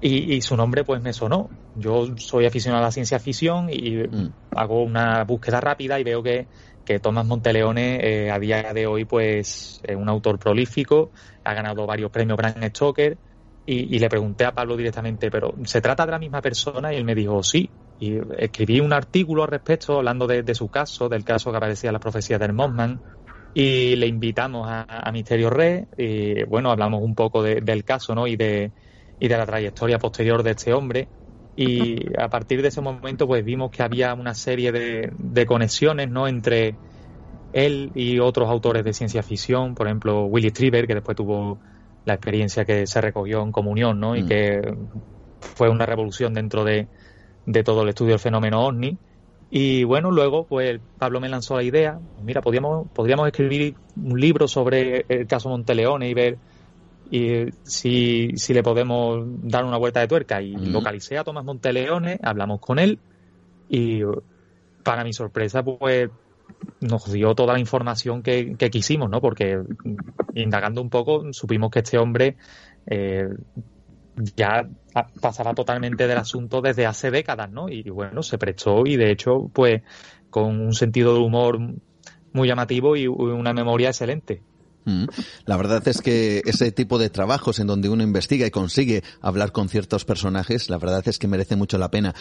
y, 0.06 0.42
su 0.42 0.54
nombre 0.54 0.84
pues 0.84 1.00
me 1.00 1.14
sonó. 1.14 1.48
Yo 1.76 2.14
soy 2.18 2.44
aficionado 2.44 2.82
a 2.82 2.88
la 2.88 2.92
ciencia 2.92 3.18
ficción 3.18 3.70
y 3.70 3.96
mm. 3.96 4.32
hago 4.54 4.82
una 4.82 5.24
búsqueda 5.24 5.62
rápida 5.62 5.98
y 5.98 6.04
veo 6.04 6.22
que, 6.22 6.46
que 6.84 6.98
Tomás 6.98 7.24
Monteleone 7.24 8.00
eh, 8.02 8.30
a 8.30 8.38
día 8.38 8.74
de 8.74 8.86
hoy 8.86 9.06
pues 9.06 9.80
es 9.82 9.96
un 9.96 10.10
autor 10.10 10.38
prolífico, 10.38 11.10
ha 11.42 11.54
ganado 11.54 11.86
varios 11.86 12.10
premios 12.10 12.36
Bram 12.36 12.62
Stoker 12.68 13.16
y, 13.64 13.98
le 13.98 14.10
pregunté 14.10 14.44
a 14.44 14.52
Pablo 14.52 14.76
directamente, 14.76 15.30
pero 15.30 15.54
¿se 15.64 15.80
trata 15.80 16.04
de 16.04 16.12
la 16.12 16.18
misma 16.18 16.42
persona? 16.42 16.92
Y 16.92 16.96
él 16.96 17.04
me 17.04 17.14
dijo 17.14 17.42
sí. 17.42 17.70
Y 17.98 18.18
escribí 18.36 18.80
un 18.80 18.92
artículo 18.92 19.44
al 19.44 19.48
respecto 19.48 19.96
hablando 19.96 20.26
de, 20.26 20.54
su 20.54 20.68
caso, 20.68 21.08
del 21.08 21.24
caso 21.24 21.50
que 21.50 21.56
aparecía 21.56 21.88
en 21.88 21.94
las 21.94 22.02
profecías 22.02 22.38
del 22.38 22.52
Mothman 22.52 23.00
y 23.54 23.96
le 23.96 24.06
invitamos 24.06 24.66
a, 24.68 25.10
Misterio 25.12 25.48
Red 25.48 25.84
y 25.96 26.42
bueno, 26.44 26.70
hablamos 26.70 27.02
un 27.02 27.14
poco 27.14 27.42
del 27.42 27.84
caso 27.84 28.14
¿no? 28.14 28.26
y 28.26 28.36
de 28.36 28.72
y 29.24 29.28
de 29.28 29.38
la 29.38 29.46
trayectoria 29.46 29.98
posterior 29.98 30.42
de 30.42 30.50
este 30.50 30.74
hombre. 30.74 31.08
Y 31.56 32.14
a 32.18 32.28
partir 32.28 32.60
de 32.60 32.68
ese 32.68 32.82
momento, 32.82 33.26
pues 33.26 33.42
vimos 33.42 33.70
que 33.70 33.82
había 33.82 34.12
una 34.12 34.34
serie 34.34 34.70
de, 34.70 35.46
conexiones, 35.46 36.10
¿no? 36.10 36.28
Entre 36.28 36.76
él 37.54 37.90
y 37.94 38.18
otros 38.18 38.50
autores 38.50 38.84
de 38.84 38.92
ciencia 38.92 39.22
ficción, 39.22 39.74
por 39.74 39.86
ejemplo, 39.86 40.26
Willy 40.26 40.50
Strieber, 40.50 40.86
que 40.86 40.94
después 40.94 41.16
tuvo 41.16 41.58
la 42.04 42.14
experiencia 42.14 42.66
que 42.66 42.86
se 42.86 43.00
recogió 43.00 43.42
en 43.42 43.50
comunión, 43.50 43.98
¿no? 43.98 44.14
Y 44.14 44.24
mm. 44.24 44.28
que 44.28 44.74
fue 45.40 45.70
una 45.70 45.86
revolución 45.86 46.34
dentro 46.34 46.62
de, 46.62 46.86
de 47.46 47.64
todo 47.64 47.82
el 47.82 47.88
estudio 47.88 48.10
del 48.10 48.20
fenómeno 48.20 48.66
OVNI. 48.66 48.98
Y 49.50 49.84
bueno, 49.84 50.10
luego 50.10 50.44
pues 50.44 50.80
Pablo 50.98 51.18
me 51.18 51.30
lanzó 51.30 51.56
la 51.56 51.62
idea, 51.62 51.98
mira, 52.22 52.42
podríamos, 52.42 52.88
podríamos 52.92 53.26
escribir 53.26 53.74
un 53.96 54.20
libro 54.20 54.48
sobre 54.48 55.06
el 55.08 55.26
caso 55.26 55.48
Monteleone 55.48 56.10
y 56.10 56.14
ver 56.14 56.36
y 57.14 57.52
si, 57.62 58.30
si 58.34 58.52
le 58.54 58.64
podemos 58.64 59.24
dar 59.24 59.64
una 59.64 59.76
vuelta 59.76 60.00
de 60.00 60.08
tuerca 60.08 60.42
y 60.42 60.50
localicé 60.56 61.16
a 61.16 61.22
Tomás 61.22 61.44
Monteleone, 61.44 62.18
hablamos 62.20 62.58
con 62.58 62.80
él 62.80 62.98
y 63.68 64.00
para 64.82 65.04
mi 65.04 65.12
sorpresa 65.12 65.62
pues 65.62 66.10
nos 66.80 67.12
dio 67.12 67.36
toda 67.36 67.52
la 67.52 67.60
información 67.60 68.20
que, 68.20 68.56
quisimos, 68.68 69.08
¿no? 69.08 69.20
Porque 69.20 69.60
indagando 70.34 70.82
un 70.82 70.90
poco 70.90 71.32
supimos 71.32 71.70
que 71.70 71.78
este 71.78 71.98
hombre 71.98 72.36
eh, 72.84 73.28
ya 74.34 74.68
pasaba 75.20 75.54
totalmente 75.54 76.08
del 76.08 76.18
asunto 76.18 76.62
desde 76.62 76.84
hace 76.84 77.12
décadas, 77.12 77.48
¿no? 77.48 77.68
Y 77.68 77.88
bueno, 77.90 78.24
se 78.24 78.38
prestó 78.38 78.86
y 78.86 78.96
de 78.96 79.12
hecho 79.12 79.52
pues 79.52 79.82
con 80.30 80.60
un 80.60 80.72
sentido 80.72 81.14
de 81.14 81.20
humor 81.20 81.60
muy 82.32 82.48
llamativo 82.48 82.96
y 82.96 83.06
una 83.06 83.52
memoria 83.52 83.90
excelente. 83.90 84.42
Mm. 84.84 85.04
La 85.46 85.56
verdad 85.56 85.86
es 85.88 86.00
que 86.00 86.42
ese 86.44 86.70
tipo 86.72 86.98
de 86.98 87.10
trabajos 87.10 87.58
en 87.58 87.66
donde 87.66 87.88
uno 87.88 88.02
investiga 88.02 88.46
y 88.46 88.50
consigue 88.50 89.02
hablar 89.20 89.52
con 89.52 89.68
ciertos 89.68 90.04
personajes, 90.04 90.70
la 90.70 90.78
verdad 90.78 91.02
es 91.06 91.18
que 91.18 91.28
merece 91.28 91.56
mucho 91.56 91.78
la 91.78 91.90
pena. 91.90 92.14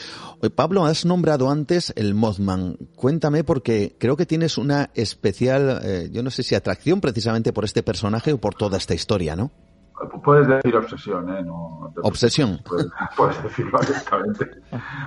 Pablo, 0.55 0.85
has 0.85 1.05
nombrado 1.05 1.49
antes 1.49 1.93
el 1.95 2.15
Mothman. 2.15 2.77
Cuéntame 2.95 3.43
porque 3.43 3.95
creo 3.99 4.15
que 4.15 4.25
tienes 4.25 4.57
una 4.57 4.89
especial, 4.93 5.79
eh, 5.83 6.09
yo 6.11 6.23
no 6.23 6.29
sé 6.29 6.43
si 6.43 6.55
atracción 6.55 7.01
precisamente 7.01 7.53
por 7.53 7.65
este 7.65 7.83
personaje 7.83 8.33
o 8.33 8.37
por 8.37 8.55
toda 8.55 8.77
esta 8.77 8.93
historia, 8.93 9.35
¿no? 9.35 9.51
Puedes 10.23 10.47
decir 10.47 10.75
obsesión, 10.75 11.29
¿eh? 11.29 11.45
obsesión. 12.01 12.59
Puedes, 13.15 13.43
decirlo 13.43 13.79
abiertamente. 13.79 14.49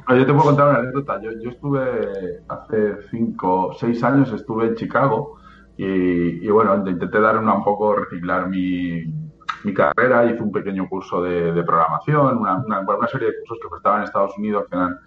yo 0.09 0.27
te 0.27 0.33
puedo 0.33 0.45
contar 0.45 0.69
una 0.69 0.79
anécdota. 0.79 1.21
Yo, 1.21 1.31
yo 1.43 1.51
estuve 1.51 2.43
hace 2.49 2.97
cinco, 3.11 3.77
seis 3.79 4.03
años, 4.03 4.33
estuve 4.33 4.69
en 4.69 4.77
Chicago 4.77 5.39
y, 5.77 6.49
bueno, 6.49 6.77
intenté 6.77 7.21
dar 7.21 7.39
una, 7.39 7.55
un 7.55 7.65
poco, 7.65 7.95
reciclar 7.95 8.49
mi, 8.49 9.05
mi 9.65 9.75
carrera, 9.75 10.25
hice 10.25 10.43
un 10.43 10.53
pequeño 10.53 10.89
curso 10.89 11.23
de, 11.23 11.63
programación, 11.65 12.39
una, 12.39 12.59
una, 12.59 13.09
serie 13.09 13.29
de 13.29 13.35
cursos 13.41 13.59
que 13.61 13.77
estaban 13.77 14.01
en 14.01 14.05
Estados 14.05 14.39
Unidos 14.39 14.65
que 14.71 14.77
eran 14.77 14.99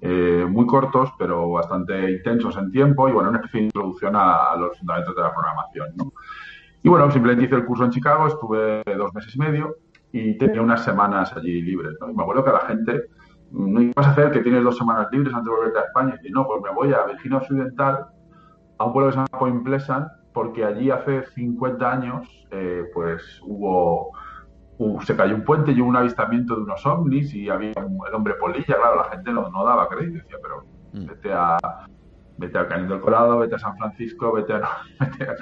eh, 0.00 0.46
muy 0.48 0.66
cortos, 0.66 1.10
pero 1.18 1.50
bastante 1.50 2.10
intensos 2.10 2.56
en 2.56 2.70
tiempo 2.70 3.08
y, 3.08 3.12
bueno, 3.12 3.28
una 3.28 3.38
especie 3.38 3.60
de 3.60 3.66
introducción 3.66 4.14
a, 4.16 4.56
los 4.56 4.78
fundamentos 4.78 5.14
de 5.14 5.22
la 5.22 5.32
programación, 5.32 5.88
¿no? 5.96 6.12
Y, 6.82 6.88
bueno, 6.88 7.10
simplemente 7.10 7.46
hice 7.46 7.56
el 7.56 7.64
curso 7.64 7.84
en 7.84 7.90
Chicago, 7.90 8.26
estuve 8.26 8.82
dos 8.96 9.12
meses 9.14 9.34
y 9.34 9.38
medio 9.38 9.76
y 10.12 10.38
tenía 10.38 10.62
unas 10.62 10.84
semanas 10.84 11.34
allí 11.36 11.60
libres, 11.62 11.94
¿no? 12.00 12.10
Y 12.10 12.14
me 12.14 12.22
acuerdo 12.22 12.44
que 12.44 12.52
la 12.52 12.60
gente, 12.60 13.04
no 13.50 13.80
ibas 13.80 14.06
a 14.06 14.10
hacer 14.10 14.30
que 14.30 14.40
tienes 14.40 14.62
dos 14.62 14.76
semanas 14.76 15.08
libres 15.12 15.34
antes 15.34 15.44
de 15.44 15.56
volverte 15.56 15.78
a 15.78 15.82
España. 15.82 16.20
Y 16.22 16.30
no, 16.30 16.46
pues 16.46 16.62
me 16.62 16.70
voy 16.72 16.92
a 16.92 17.04
Virginia 17.04 17.38
Occidental, 17.38 18.06
a 18.78 18.84
un 18.86 18.92
pueblo 18.92 19.10
que 19.10 19.12
se 19.14 19.18
llama 19.18 19.38
Point 19.38 19.64
Pleasant, 19.64 20.08
porque 20.32 20.64
allí 20.64 20.90
hace 20.90 21.24
50 21.24 21.92
años, 21.92 22.46
eh, 22.50 22.84
pues 22.92 23.40
hubo 23.42 24.10
se 25.04 25.14
cayó 25.14 25.36
un 25.36 25.44
puente 25.44 25.70
y 25.70 25.80
hubo 25.80 25.88
un 25.88 25.96
avistamiento 25.96 26.56
de 26.56 26.62
unos 26.62 26.84
ovnis 26.84 27.32
y 27.32 27.48
había 27.48 27.70
el 27.70 28.14
hombre 28.14 28.34
polilla, 28.34 28.74
claro, 28.74 28.96
la 28.96 29.04
gente 29.04 29.32
no, 29.32 29.48
no 29.48 29.64
daba 29.64 29.88
crédito, 29.88 30.18
decía, 30.18 30.38
pero 30.42 30.64
mm. 30.92 31.06
vete 31.06 31.32
a 31.32 31.56
vete 32.36 32.58
al 32.58 32.68
Cañón 32.68 32.88
del 32.88 33.00
Colado, 33.00 33.38
vete 33.38 33.54
a 33.54 33.58
San 33.58 33.76
Francisco, 33.76 34.32
vete 34.32 34.54
a, 34.54 34.60
vete 35.00 35.24
a, 35.24 35.34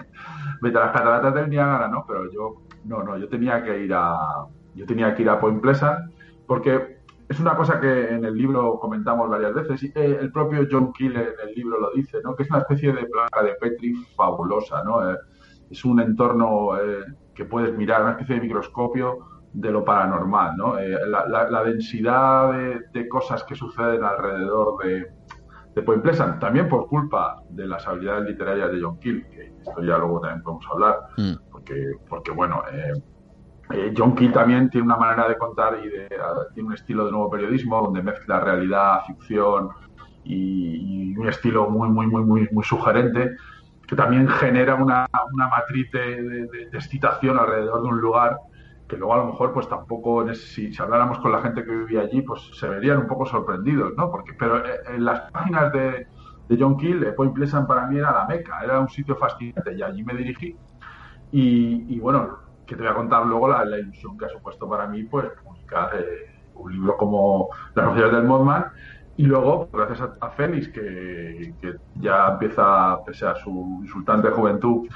vete 0.61 0.79
a 0.79 0.81
las 0.81 0.93
cataratas 0.93 1.35
del 1.35 1.49
Niágara, 1.49 1.89
¿no? 1.89 2.05
Pero 2.07 2.31
yo, 2.31 2.63
no, 2.85 3.03
no, 3.03 3.17
yo 3.17 3.29
tenía 3.29 3.63
que 3.63 3.85
ir 3.85 3.95
a, 3.95 4.47
yo 4.75 4.87
tenía 4.87 5.15
que 5.15 5.23
ir 5.23 5.31
a 5.31 5.41
Point 5.41 5.61
Pleasant 5.61 6.13
porque 6.47 6.92
es 7.33 7.41
una 7.41 7.57
cosa 7.57 7.81
que 7.81 8.11
en 8.11 8.25
el 8.25 8.37
libro 8.37 8.79
comentamos 8.79 9.29
varias 9.29 9.55
veces 9.55 9.83
y 9.83 9.87
eh, 9.87 10.19
el 10.21 10.31
propio 10.31 10.67
John 10.71 10.93
Keel 10.93 11.17
en 11.17 11.49
el 11.49 11.55
libro 11.55 11.81
lo 11.81 11.91
dice, 11.93 12.19
¿no? 12.23 12.37
Que 12.37 12.43
es 12.43 12.51
una 12.51 12.61
especie 12.61 12.93
de 12.93 13.07
placa 13.07 13.43
de 13.43 13.55
Petri 13.55 13.95
fabulosa, 14.15 14.83
¿no? 14.85 15.11
Eh, 15.11 15.17
es 15.71 15.85
un 15.85 16.01
entorno 16.01 16.77
eh, 16.79 17.05
que 17.35 17.47
puedes 17.47 17.75
mirar, 17.77 18.03
una 18.03 18.13
especie 18.13 18.35
de 18.35 18.43
microscopio 18.43 19.19
de 19.55 19.71
lo 19.71 19.83
paranormal, 19.83 20.57
¿no? 20.57 20.79
Eh, 20.79 20.99
la, 21.09 21.65
densidad 21.65 22.53
de, 22.93 23.09
cosas 23.09 23.45
que 23.45 23.55
suceden 23.55 24.05
alrededor 24.05 24.77
de, 24.85 25.07
de 25.75 25.83
Point 25.83 26.03
Pleasant, 26.03 26.39
también 26.39 26.69
por 26.69 26.87
culpa 26.87 27.43
de 27.49 27.67
las 27.67 27.87
habilidades 27.87 28.29
literarias 28.29 28.73
de 28.73 28.83
John 28.83 28.99
Keel, 28.99 29.27
que 29.29 29.55
esto 29.59 29.83
ya 29.83 29.97
luego 29.97 30.21
también 30.21 30.43
podemos 30.43 30.67
hablar, 30.71 30.99
mm. 31.17 31.51
porque, 31.51 31.93
porque 32.09 32.31
bueno, 32.31 32.63
eh, 33.73 33.87
eh, 33.87 33.95
John 33.97 34.15
Keel 34.15 34.33
también 34.33 34.71
tiene 34.71 34.87
una 34.87 34.97
manera 34.97 35.29
de 35.29 35.37
contar 35.37 35.79
y 35.85 35.91
tiene 36.55 36.69
un 36.69 36.75
estilo 36.75 37.07
de 37.07 37.13
nuevo 37.13 37.31
periodismo 37.31 37.83
donde 37.83 38.03
mezcla 38.03 38.41
realidad, 38.41 39.03
ficción 39.07 39.71
y, 40.25 41.17
un 41.17 41.29
estilo 41.29 41.69
muy, 41.69 41.89
muy, 41.89 42.07
muy, 42.07 42.25
muy, 42.25 42.49
muy 42.51 42.65
sugerente 42.65 43.37
que 43.87 43.95
también 43.95 44.27
genera 44.27 44.75
una, 44.75 45.07
una 45.33 45.49
matriz 45.49 45.91
de, 45.93 46.49
excitación 46.73 47.39
alrededor 47.39 47.83
de 47.83 47.89
un 47.89 48.01
lugar 48.01 48.39
que 48.89 48.97
luego 48.97 49.15
a 49.15 49.19
lo 49.19 49.27
mejor 49.27 49.53
pues 49.53 49.69
tampoco, 49.69 50.33
si, 50.35 50.73
si, 50.73 50.83
habláramos 50.83 51.19
con 51.19 51.33
la 51.33 51.41
gente 51.41 51.65
que 51.65 51.71
vivía 51.71 52.01
allí, 52.01 52.23
pues 52.23 52.51
se 52.55 52.69
verían 52.69 52.99
un 52.99 53.07
poco 53.07 53.25
sorprendidos, 53.27 53.93
¿no? 53.97 54.11
Porque, 54.11 54.33
pero 54.39 54.65
eh, 54.67 54.81
en 54.89 55.05
las 55.05 55.31
páginas 55.31 55.73
de, 55.73 56.07
de 56.49 56.57
John 56.59 56.77
Keel, 56.77 57.03
eh, 57.05 57.13
Point 57.13 57.33
Pleasant 57.33 57.67
para 57.67 57.87
mí 57.87 57.99
era 57.99 58.13
la 58.13 58.27
meca, 58.27 58.61
era 58.63 58.81
un 58.81 58.89
sitio 58.89 59.17
fascinante 59.17 59.75
y 59.75 59.83
allí 59.83 60.03
me 60.05 60.15
dirigí. 60.15 60.57
Y, 61.35 61.99
bueno, 62.01 62.41
que 62.73 62.77
te 62.77 62.83
voy 62.85 62.93
a 62.93 62.95
contar 62.95 63.27
luego 63.27 63.49
la, 63.49 63.79
ilusión 63.79 64.17
que 64.17 64.25
ha 64.25 64.29
supuesto 64.29 64.69
para 64.69 64.87
mí, 64.87 65.03
pues, 65.05 65.27
publicar 65.45 65.91
eh, 65.95 66.31
un 66.55 66.73
libro 66.73 66.97
como 66.97 67.51
Las 67.75 67.87
noticias 67.87 68.13
del 68.13 68.25
Mothman. 68.25 68.67
Y 69.19 69.25
luego, 69.25 69.69
gracias 69.71 70.09
a, 70.21 70.31
Félix, 70.31 70.69
que, 70.69 71.53
ya 71.97 72.29
empieza, 72.29 72.99
pese 73.05 73.27
a 73.27 73.35
su 73.35 73.81
insultante 73.83 74.31
juventud, 74.31 74.89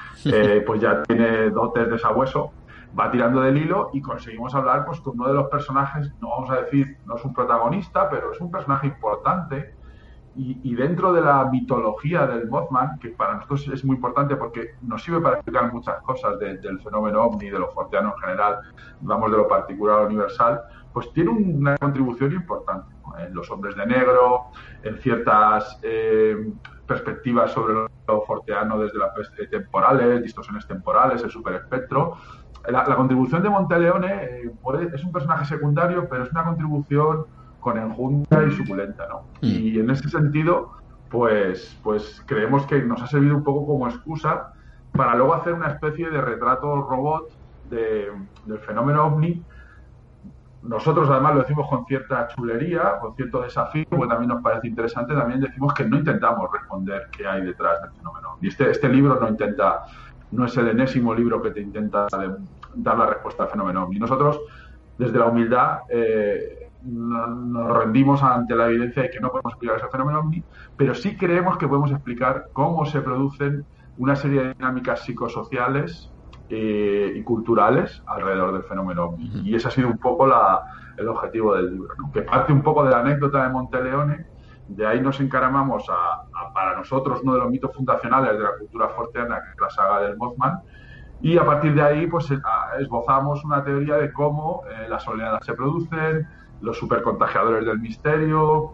pues 0.66 0.80
ya 0.80 1.02
tiene 1.02 1.50
dotes 1.50 1.90
de 1.90 1.98
sabueso, 1.98 2.50
va 2.98 3.10
tirando 3.10 3.42
del 3.42 3.58
hilo 3.58 3.90
y 3.92 4.00
conseguimos 4.00 4.54
hablar 4.54 4.86
pues 4.86 5.02
con 5.02 5.20
uno 5.20 5.28
de 5.28 5.34
los 5.34 5.48
personajes, 5.48 6.10
no 6.22 6.30
vamos 6.30 6.50
a 6.50 6.62
decir, 6.62 6.96
no 7.04 7.16
es 7.16 7.24
un 7.26 7.34
protagonista, 7.34 8.08
pero 8.08 8.32
es 8.32 8.40
un 8.40 8.50
personaje 8.50 8.86
importante 8.86 9.74
y, 10.36 10.74
dentro 10.74 11.12
de 11.12 11.22
la 11.22 11.46
mitología 11.46 12.26
del 12.26 12.48
Mothman, 12.48 12.98
que 12.98 13.08
para 13.08 13.34
nosotros 13.34 13.68
es 13.72 13.84
muy 13.84 13.96
importante 13.96 14.36
porque 14.36 14.74
nos 14.82 15.02
sirve 15.02 15.20
para 15.20 15.36
explicar 15.36 15.72
muchas 15.72 16.00
cosas 16.02 16.38
del 16.38 16.80
fenómeno 16.80 17.22
ovni, 17.22 17.48
de 17.48 17.58
lo 17.58 17.70
forteano 17.70 18.12
en 18.14 18.20
general, 18.20 18.58
vamos 19.00 19.30
de 19.30 19.36
lo 19.38 19.48
particular 19.48 19.98
a 19.98 20.00
lo 20.02 20.06
universal, 20.08 20.60
pues 20.92 21.10
tiene 21.12 21.30
una 21.30 21.78
contribución 21.78 22.32
importante 22.32 22.94
en 23.18 23.34
los 23.34 23.50
hombres 23.50 23.76
de 23.76 23.86
negro, 23.86 24.46
en 24.82 24.98
ciertas 24.98 25.78
eh, 25.82 26.52
perspectivas 26.86 27.52
sobre 27.52 27.74
lo 28.06 28.22
forteano 28.22 28.78
desde 28.78 28.98
las 28.98 29.12
temporales, 29.50 30.22
distorsiones 30.22 30.66
temporales, 30.66 31.22
el 31.22 31.30
superespectro, 31.30 32.16
la, 32.68 32.84
contribución 32.84 33.42
de 33.42 33.48
Monteleone 33.48 34.24
eh, 34.24 34.50
es 34.92 35.04
un 35.04 35.12
personaje 35.12 35.44
secundario, 35.44 36.08
pero 36.08 36.24
es 36.24 36.30
una 36.30 36.44
contribución 36.44 37.26
con 37.66 37.78
enjunta 37.78 38.44
y 38.44 38.52
suculenta, 38.52 39.08
¿no? 39.08 39.22
Mm. 39.42 39.46
Y 39.46 39.78
en 39.80 39.90
ese 39.90 40.08
sentido, 40.08 40.70
pues, 41.10 41.76
pues 41.82 42.22
creemos 42.24 42.64
que 42.66 42.80
nos 42.80 43.02
ha 43.02 43.08
servido 43.08 43.34
un 43.34 43.42
poco 43.42 43.66
como 43.66 43.88
excusa 43.88 44.52
para 44.92 45.16
luego 45.16 45.34
hacer 45.34 45.52
una 45.52 45.72
especie 45.72 46.08
de 46.08 46.20
retrato 46.20 46.82
robot 46.88 47.28
del 47.68 48.58
fenómeno 48.64 49.06
ovni. 49.06 49.42
Nosotros 50.62 51.10
además 51.10 51.34
lo 51.34 51.40
decimos 51.40 51.68
con 51.68 51.84
cierta 51.86 52.28
chulería, 52.28 53.00
con 53.00 53.16
cierto 53.16 53.42
desafío, 53.42 53.84
porque 53.90 54.06
también 54.06 54.28
nos 54.28 54.42
parece 54.42 54.68
interesante, 54.68 55.14
también 55.14 55.40
decimos 55.40 55.74
que 55.74 55.84
no 55.84 55.96
intentamos 55.96 56.48
responder 56.52 57.08
qué 57.10 57.26
hay 57.26 57.42
detrás 57.42 57.82
del 57.82 57.90
fenómeno. 57.90 58.38
Y 58.40 58.46
este, 58.46 58.70
este 58.70 58.88
libro 58.88 59.18
no 59.20 59.28
intenta 59.28 59.86
no 60.30 60.44
es 60.44 60.56
el 60.56 60.68
enésimo 60.68 61.12
libro 61.12 61.42
que 61.42 61.50
te 61.50 61.60
intenta 61.60 62.06
dar 62.76 62.98
la 62.98 63.06
respuesta 63.06 63.44
al 63.44 63.48
fenómeno 63.48 63.88
Y 63.90 63.98
nosotros, 63.98 64.40
desde 64.98 65.18
la 65.18 65.26
humildad, 65.26 65.80
eh, 65.88 66.55
nos 66.86 67.76
rendimos 67.76 68.22
ante 68.22 68.54
la 68.54 68.66
evidencia 68.66 69.02
de 69.02 69.10
que 69.10 69.20
no 69.20 69.30
podemos 69.30 69.52
explicar 69.52 69.76
ese 69.78 69.88
fenómeno 69.88 70.20
ovni, 70.20 70.42
pero 70.76 70.94
sí 70.94 71.16
creemos 71.16 71.58
que 71.58 71.66
podemos 71.68 71.90
explicar 71.90 72.48
cómo 72.52 72.86
se 72.86 73.00
producen 73.00 73.64
una 73.98 74.16
serie 74.16 74.42
de 74.42 74.54
dinámicas 74.54 75.04
psicosociales 75.04 76.12
eh, 76.48 77.12
y 77.16 77.22
culturales 77.22 78.02
alrededor 78.06 78.52
del 78.52 78.62
fenómeno 78.64 79.04
ovni. 79.06 79.30
Y 79.44 79.54
ese 79.54 79.68
ha 79.68 79.70
sido 79.70 79.88
un 79.88 79.98
poco 79.98 80.26
el 80.96 81.08
objetivo 81.08 81.54
del 81.54 81.72
libro, 81.72 81.94
que 82.12 82.22
parte 82.22 82.52
un 82.52 82.62
poco 82.62 82.84
de 82.84 82.90
la 82.90 83.00
anécdota 83.00 83.42
de 83.42 83.50
Monteleone 83.50 84.36
de 84.68 84.86
ahí 84.86 85.00
nos 85.00 85.20
encaramamos 85.20 85.84
a, 85.88 86.24
para 86.52 86.76
nosotros, 86.76 87.20
uno 87.22 87.34
de 87.34 87.40
los 87.40 87.50
mitos 87.50 87.74
fundacionales 87.74 88.32
de 88.32 88.40
la 88.40 88.56
cultura 88.58 88.88
forteana, 88.88 89.36
que 89.36 89.50
es 89.50 89.60
la 89.60 89.70
saga 89.70 90.00
del 90.00 90.16
Mothman, 90.16 90.60
y 91.20 91.38
a 91.38 91.44
partir 91.44 91.74
de 91.74 91.82
ahí 91.82 92.06
pues 92.06 92.28
esbozamos 92.78 93.44
una 93.44 93.64
teoría 93.64 93.96
de 93.96 94.12
cómo 94.12 94.62
eh, 94.68 94.86
las 94.88 95.06
oleadas 95.08 95.44
se 95.46 95.54
producen, 95.54 96.28
los 96.60 96.78
supercontagiadores 96.78 97.66
del 97.66 97.78
misterio, 97.78 98.72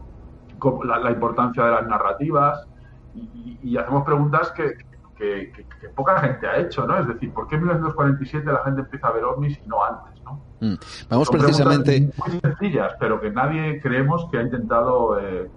la, 0.84 1.10
importancia 1.10 1.64
de 1.64 1.70
las 1.70 1.86
narrativas, 1.86 2.66
y, 3.14 3.76
hacemos 3.76 4.04
preguntas 4.04 4.52
que, 4.52 4.76
que, 5.16 5.52
poca 5.94 6.18
gente 6.20 6.46
ha 6.46 6.58
hecho, 6.58 6.86
¿no? 6.86 6.98
Es 6.98 7.06
decir, 7.06 7.32
¿por 7.32 7.46
qué 7.46 7.56
en 7.56 7.62
1947 7.62 8.50
la 8.50 8.64
gente 8.64 8.80
empieza 8.80 9.08
a 9.08 9.12
ver 9.12 9.24
ovnis 9.24 9.58
y 9.64 9.68
no 9.68 9.84
antes, 9.84 10.22
¿no? 10.24 10.40
Mm. 10.60 10.74
Vamos 11.08 11.30
precisamente... 11.30 12.10
Muy 12.16 12.40
sencillas, 12.40 12.94
pero 12.98 13.20
que 13.20 13.30
nadie 13.30 13.80
creemos 13.80 14.26
que 14.30 14.38
ha 14.38 14.42
intentado... 14.42 15.20
Eh, 15.20 15.50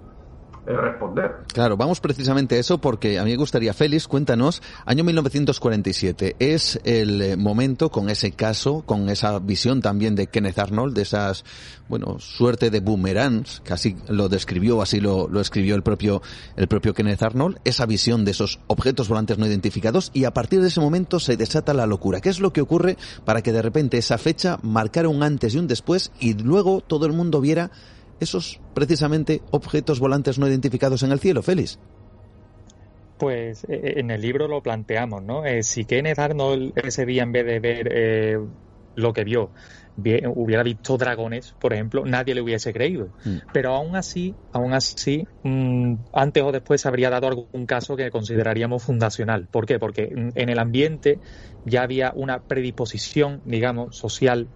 Claro, 1.54 1.78
vamos 1.78 2.00
precisamente 2.00 2.56
a 2.56 2.60
eso 2.60 2.80
porque 2.80 3.20
a 3.20 3.24
mí 3.24 3.32
me 3.32 3.38
gustaría, 3.38 3.74
Félix, 3.74 4.08
cuéntanos, 4.08 4.62
año 4.86 5.04
1947, 5.04 6.36
es 6.40 6.80
el 6.84 7.22
eh, 7.22 7.38
momento 7.38 7.90
con 7.90 8.10
ese 8.10 8.32
caso, 8.32 8.82
con 8.86 9.10
esa 9.10 9.40
visión 9.40 9.82
también 9.82 10.16
de 10.16 10.28
Kenneth 10.28 10.58
Arnold, 10.58 10.96
de 10.96 11.04
esas, 11.04 11.46
bueno, 11.88 12.18
suerte 12.20 12.70
de 12.70 12.80
boomerangs, 12.80 13.62
que 13.64 13.74
así 13.74 13.96
lo 14.08 14.28
describió, 14.28 14.82
así 14.82 15.00
lo, 15.00 15.28
lo 15.28 15.40
escribió 15.40 15.76
el 15.76 15.84
propio, 15.84 16.22
el 16.56 16.68
propio 16.68 16.94
Kenneth 16.94 17.22
Arnold, 17.22 17.60
esa 17.64 17.86
visión 17.86 18.26
de 18.26 18.32
esos 18.32 18.60
objetos 18.68 19.08
volantes 19.08 19.38
no 19.38 19.46
identificados 19.46 20.12
y 20.14 20.26
a 20.26 20.34
partir 20.34 20.62
de 20.62 20.70
ese 20.70 20.82
momento 20.82 21.20
se 21.20 21.38
desata 21.38 21.74
la 21.74 21.86
locura. 21.86 22.22
¿Qué 22.22 22.30
es 22.30 22.40
lo 22.40 22.54
que 22.54 22.62
ocurre 22.62 22.98
para 23.24 23.42
que 23.42 23.52
de 23.52 23.62
repente 23.62 23.98
esa 23.98 24.18
fecha 24.18 24.58
marcara 24.64 25.10
un 25.10 25.24
antes 25.24 25.54
y 25.54 25.58
un 25.58 25.68
después 25.68 26.12
y 26.20 26.34
luego 26.34 26.82
todo 26.82 27.06
el 27.06 27.14
mundo 27.14 27.42
viera 27.42 27.72
esos 28.20 28.60
precisamente 28.74 29.42
objetos 29.52 30.00
volantes 30.00 30.40
no 30.40 30.48
identificados 30.48 31.04
en 31.04 31.12
el 31.12 31.20
cielo, 31.20 31.42
Félix? 31.42 31.80
Pues 33.18 33.64
eh, 33.66 33.80
eh, 33.84 33.94
en 33.98 34.12
el 34.12 34.22
libro 34.22 34.48
lo 34.48 34.62
planteamos, 34.62 35.24
¿no? 35.24 35.46
Eh, 35.46 35.64
si 35.64 35.86
Kenneth 35.86 36.20
Arnold 36.20 36.74
ese 36.76 37.06
día 37.06 37.24
en 37.24 37.32
vez 37.32 37.46
de 37.46 37.60
ver 37.60 38.40
lo 38.96 39.14
que 39.14 39.24
vio, 39.24 39.52
hubiera 39.98 40.64
visto 40.64 40.98
dragones, 40.98 41.54
por 41.60 41.74
ejemplo, 41.74 42.06
nadie 42.06 42.34
le 42.36 42.42
hubiese 42.42 42.74
creído. 42.74 43.10
Mm. 43.24 43.38
Pero 43.54 43.74
aún 43.74 43.96
así, 43.96 44.36
aún 44.52 44.74
así, 44.74 45.28
mm, 45.44 45.96
antes 46.14 46.44
o 46.44 46.52
después 46.52 46.82
se 46.82 46.88
habría 46.88 47.10
dado 47.10 47.28
algún 47.28 47.66
caso 47.66 47.96
que 47.96 48.10
consideraríamos 48.10 48.84
fundacional. 48.84 49.48
¿Por 49.50 49.66
qué? 49.66 49.80
Porque 49.80 50.10
en 50.14 50.50
el 50.50 50.60
ambiente 50.60 51.20
ya 51.66 51.84
había 51.84 52.12
una 52.16 52.44
predisposición, 52.44 53.42
digamos, 53.46 53.98
social 53.98 54.48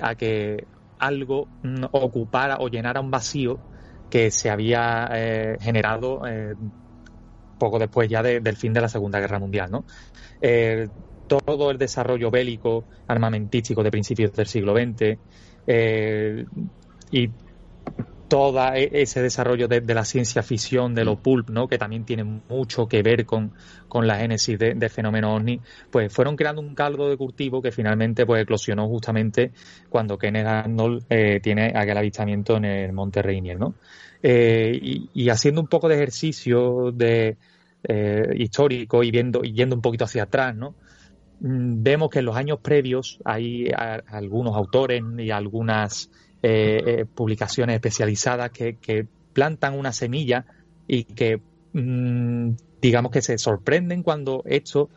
a 0.00 0.16
que 0.16 0.64
algo 0.98 1.48
mm, 1.62 1.84
ocupara 1.92 2.58
o 2.60 2.68
llenara 2.68 3.00
un 3.00 3.10
vacío 3.10 3.58
que 4.10 4.30
se 4.30 4.50
había 4.50 5.08
eh, 5.12 5.56
generado 5.60 6.26
eh, 6.26 6.54
poco 7.58 7.78
después 7.78 8.08
ya 8.08 8.22
del 8.22 8.56
fin 8.56 8.72
de 8.72 8.80
la 8.80 8.88
Segunda 8.88 9.18
Guerra 9.18 9.38
Mundial. 9.38 9.70
¿no? 9.70 9.84
Eh, 10.40 10.88
todo 11.26 11.70
el 11.70 11.78
desarrollo 11.78 12.30
bélico, 12.30 12.84
armamentístico 13.08 13.82
de 13.82 13.90
principios 13.90 14.32
del 14.32 14.46
siglo 14.46 14.74
XX 14.74 15.18
y 17.10 17.30
todo 18.28 18.60
e, 18.74 18.90
ese 18.92 19.22
desarrollo 19.22 19.68
de, 19.68 19.94
la 19.94 20.04
ciencia 20.04 20.42
ficción, 20.42 20.94
de 20.94 21.04
lo 21.04 21.16
pulp, 21.16 21.50
¿no? 21.50 21.68
que 21.68 21.78
también 21.78 22.04
tiene 22.04 22.24
mucho 22.24 22.86
que 22.86 23.02
ver 23.02 23.24
con, 23.24 23.52
con 23.88 24.06
la 24.06 24.18
génesis 24.18 24.58
del 24.58 24.78
de 24.78 24.88
fenómeno 24.88 25.34
ovni, 25.34 25.60
pues 25.90 26.12
fueron 26.12 26.36
creando 26.36 26.60
un 26.60 26.74
caldo 26.74 27.08
de 27.08 27.16
cultivo 27.16 27.62
que 27.62 27.72
finalmente 27.72 28.26
pues 28.26 28.42
eclosionó 28.42 28.88
justamente 28.88 29.52
cuando 29.88 30.18
Kenneth 30.18 30.46
Arnold 30.46 31.04
eh, 31.08 31.40
tiene 31.40 31.72
aquel 31.74 31.98
avistamiento 31.98 32.56
en 32.56 32.64
el 32.64 32.92
Monte 32.92 33.22
Rainier. 33.22 33.58
¿no? 33.58 33.74
Eh, 34.22 35.08
y, 35.14 35.28
haciendo 35.28 35.60
un 35.60 35.68
poco 35.68 35.88
de 35.88 35.94
ejercicio 35.94 36.90
de, 36.92 37.36
eh, 37.84 38.34
histórico 38.36 39.02
y 39.02 39.10
viendo 39.10 39.44
y 39.44 39.52
yendo 39.52 39.76
un 39.76 39.82
poquito 39.82 40.04
hacia 40.04 40.24
atrás, 40.24 40.56
¿no? 40.56 40.74
Mm, 41.40 41.82
vemos 41.82 42.10
que 42.10 42.20
en 42.20 42.24
los 42.24 42.36
años 42.36 42.58
previos 42.60 43.20
hay 43.24 43.68
algunos 44.08 44.56
autores 44.56 45.02
y 45.18 45.30
algunas 45.30 46.10
eh, 46.48 47.00
eh, 47.00 47.04
publicaciones 47.12 47.74
especializadas 47.74 48.52
que, 48.52 49.08
plantan 49.32 49.76
una 49.76 49.92
semilla 49.92 50.46
y 50.86 51.02
que 51.02 51.40
mm, 51.72 52.50
digamos 52.80 53.10
que 53.10 53.20
se 53.20 53.36
sorprenden 53.36 54.04
cuando 54.04 54.44
esto 54.46 54.88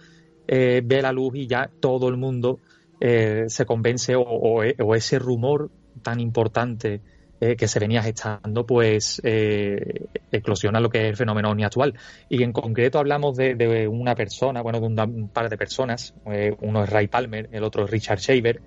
eh, 0.48 0.84
ve 0.86 1.02
la 1.02 1.12
luz 1.12 1.34
y 1.36 1.48
ya 1.48 1.68
todo 1.80 2.08
el 2.08 2.18
mundo 2.18 2.60
se 3.00 3.66
convence 3.66 4.14
o, 4.16 4.62
ese 4.62 5.18
rumor 5.18 5.72
tan 6.04 6.20
importante 6.20 7.02
que 7.40 7.68
se 7.68 7.80
venía 7.80 8.04
gestando, 8.04 8.66
pues 8.66 9.22
eclosiona 9.24 10.82
lo 10.82 10.90
que 10.90 11.04
es 11.04 11.10
el 11.12 11.16
fenómeno 11.16 11.56
actual. 11.64 11.94
Y 12.28 12.44
en 12.44 12.52
concreto 12.52 13.00
hablamos 13.00 13.38
de, 13.38 13.88
una 13.88 14.16
persona, 14.16 14.62
bueno, 14.62 14.82
de 14.82 14.86
un, 14.86 15.30
par 15.30 15.50
de 15.50 15.58
personas, 15.58 16.14
uno 16.60 16.84
es 16.84 16.90
Ray 16.90 17.08
Palmer, 17.08 17.48
el 17.54 17.64
otro 17.64 17.86
es 17.86 17.90
Richard 17.90 18.20
Shaver, 18.20 18.62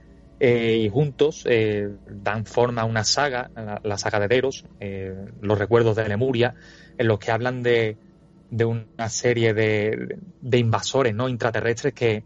eh, 0.44 0.76
y 0.78 0.88
juntos 0.88 1.44
eh, 1.48 1.88
dan 2.10 2.46
forma 2.46 2.82
a 2.82 2.84
una 2.84 3.04
saga, 3.04 3.48
la, 3.84 3.96
saga 3.96 4.18
de 4.18 4.26
Deros, 4.26 4.64
eh, 4.80 5.14
los 5.40 5.56
recuerdos 5.56 5.94
de 5.94 6.08
Lemuria, 6.08 6.56
en 6.98 7.06
los 7.06 7.20
que 7.20 7.30
hablan 7.30 7.62
de, 7.62 7.96
de 8.50 8.64
una 8.64 9.08
serie 9.08 9.54
de, 9.54 10.18
de, 10.40 10.58
invasores 10.58 11.14
no 11.14 11.28
intraterrestres 11.28 11.94
que, 11.94 12.24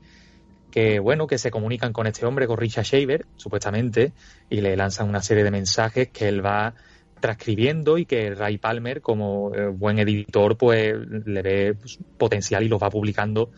que, 0.71 0.99
bueno, 0.99 1.27
que 1.27 1.37
se 1.37 1.51
comunican 1.51 1.93
con 1.93 2.07
este 2.07 2.25
hombre, 2.25 2.47
con 2.47 2.57
Richard 2.57 2.87
Shaver, 2.87 3.27
supuestamente, 3.37 4.15
y 4.49 4.63
le 4.63 4.79
lanzan 4.79 5.11
una 5.11 5.21
serie 5.21 5.45
de 5.45 5.51
mensajes 5.51 6.09
que 6.09 6.27
él 6.29 6.43
va 6.43 6.73
transcribiendo 7.21 7.99
y 7.99 8.07
que 8.07 8.35
Ray 8.35 8.57
Palmer, 8.57 9.03
como 9.03 9.51
buen 9.75 9.99
editor, 9.99 10.57
pues 10.57 10.95
le 10.97 11.43
ve 11.43 11.75
pues, 11.75 11.99
potencial 12.17 12.63
y 12.63 12.69
los 12.69 12.83
va 12.83 12.89
publicando, 12.89 13.51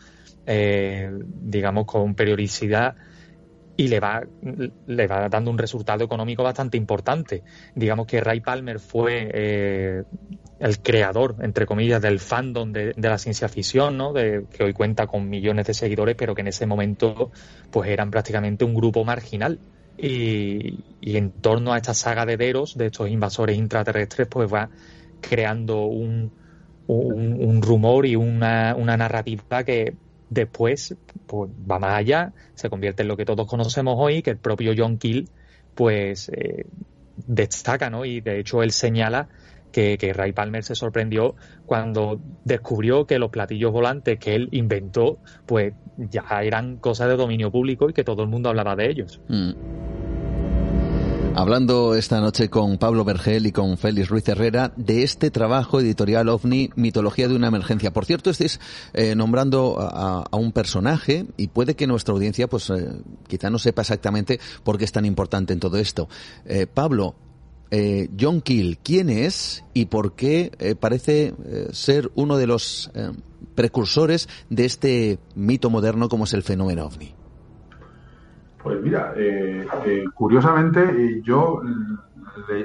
digamos, 0.45 1.85
con 1.85 2.13
periodicidad 2.13 2.97
y 3.79 3.87
le 3.87 4.01
va, 4.01 4.21
le 4.87 5.07
va 5.07 5.29
dando 5.29 5.49
un 5.49 5.57
resultado 5.57 6.03
económico 6.03 6.43
bastante 6.43 6.75
importante. 6.75 7.43
Digamos 7.73 8.07
que 8.07 8.19
Ray 8.19 8.41
Palmer 8.41 8.77
fue 8.77 9.31
eh, 9.33 10.03
el 10.59 10.79
creador, 10.79 11.37
entre 11.39 11.65
comillas, 11.65 12.01
del 12.01 12.19
fandom 12.19 12.73
de, 12.73 12.93
la 12.97 13.17
ciencia 13.17 13.47
ficción, 13.47 13.95
¿no? 13.95 14.11
De, 14.11 14.43
que 14.51 14.65
hoy 14.65 14.73
cuenta 14.73 15.07
con 15.07 15.29
millones 15.29 15.65
de 15.65 15.73
seguidores, 15.73 16.17
pero 16.17 16.35
que 16.35 16.41
en 16.41 16.49
ese 16.49 16.65
momento 16.65 17.31
pues 17.71 17.89
eran 17.89 18.11
prácticamente 18.11 18.65
un 18.65 18.75
grupo 18.75 19.05
marginal. 19.05 19.59
Y, 19.97 20.83
en 21.01 21.31
torno 21.31 21.71
a 21.71 21.77
esta 21.77 21.93
saga 21.93 22.25
de 22.25 22.35
Deros, 22.35 22.77
de 22.77 22.87
estos 22.87 23.09
invasores 23.09 23.57
intraterrestres, 23.57 24.27
pues 24.27 24.53
va 24.53 24.69
creando 25.21 25.85
un, 25.85 26.33
un, 26.87 27.61
rumor 27.61 28.05
y 28.05 28.17
una, 28.17 28.75
una 28.77 28.97
narrativa 28.97 29.63
que 29.63 29.95
después 30.29 30.95
pues, 31.27 31.51
va 31.69 31.79
más 31.79 31.95
allá, 31.95 32.33
se 32.55 32.69
convierte 32.69 33.03
en 33.03 33.07
lo 33.07 33.17
que 33.17 33.25
todos 33.25 33.47
conocemos 33.47 33.95
hoy, 33.97 34.21
que 34.21 34.31
el 34.31 34.37
propio 34.37 34.73
John 34.77 34.97
Keel 34.97 35.29
pues 35.75 36.29
eh, 36.29 36.65
destaca, 37.27 37.89
¿no? 37.89 38.05
Y 38.05 38.21
de 38.21 38.39
hecho 38.39 38.63
él 38.63 38.71
señala 38.71 39.29
que, 39.71 39.97
que, 39.97 40.13
Ray 40.13 40.31
Palmer 40.31 40.63
se 40.63 40.75
sorprendió 40.75 41.35
cuando 41.65 42.19
descubrió 42.43 43.05
que 43.05 43.19
los 43.19 43.29
platillos 43.29 43.71
volantes 43.71 44.17
que 44.19 44.35
él 44.35 44.49
inventó, 44.51 45.19
pues 45.45 45.73
ya 45.97 46.23
eran 46.41 46.77
cosas 46.77 47.07
de 47.09 47.17
dominio 47.17 47.51
público 47.51 47.89
y 47.89 47.93
que 47.93 48.03
todo 48.03 48.23
el 48.23 48.29
mundo 48.29 48.49
hablaba 48.49 48.75
de 48.75 48.89
ellos. 48.89 49.21
Mm. 49.27 49.51
Hablando 51.39 51.95
esta 51.95 52.19
noche 52.19 52.49
con 52.49 52.77
Pablo 52.77 53.05
Vergel 53.05 53.47
y 53.47 53.53
con 53.53 53.77
Félix 53.77 54.09
Ruiz 54.09 54.27
Herrera 54.27 54.73
de 54.75 55.03
este 55.03 55.31
trabajo 55.31 55.79
editorial 55.79 56.27
OVNI, 56.27 56.71
Mitología 56.75 57.29
de 57.29 57.35
una 57.37 57.47
emergencia. 57.47 57.93
Por 57.93 58.03
cierto, 58.03 58.29
estáis 58.29 58.59
eh, 58.91 59.15
nombrando 59.15 59.77
a, 59.79 60.27
un 60.37 60.51
personaje 60.51 61.27
y 61.37 61.47
puede 61.47 61.77
que 61.77 61.87
nuestra 61.87 62.13
audiencia, 62.13 62.49
pues 62.49 62.69
eh, 62.71 62.89
quizá 63.25 63.49
no 63.49 63.57
sepa 63.57 63.83
exactamente 63.83 64.37
por 64.65 64.77
qué 64.77 64.83
es 64.83 64.91
tan 64.91 65.05
importante 65.05 65.53
en 65.53 65.61
todo 65.61 65.77
esto. 65.77 66.09
Eh, 66.43 66.67
Pablo, 66.67 67.15
John 68.19 68.41
Keel, 68.41 68.77
¿quién 68.79 69.09
es 69.09 69.63
y 69.73 69.85
por 69.85 70.15
qué 70.15 70.75
parece 70.77 71.35
ser 71.71 72.11
uno 72.15 72.35
de 72.35 72.47
los 72.47 72.91
precursores 73.55 74.27
de 74.49 74.65
este 74.65 75.19
mito 75.35 75.69
moderno 75.69 76.09
como 76.09 76.25
es 76.25 76.33
el 76.33 76.43
fenómeno 76.43 76.87
OVNI? 76.87 77.18
Pues 78.61 78.81
mira, 78.81 79.13
eh, 79.15 79.65
eh, 79.85 80.03
curiosamente 80.13 80.81
eh, 80.83 81.21
yo 81.23 81.61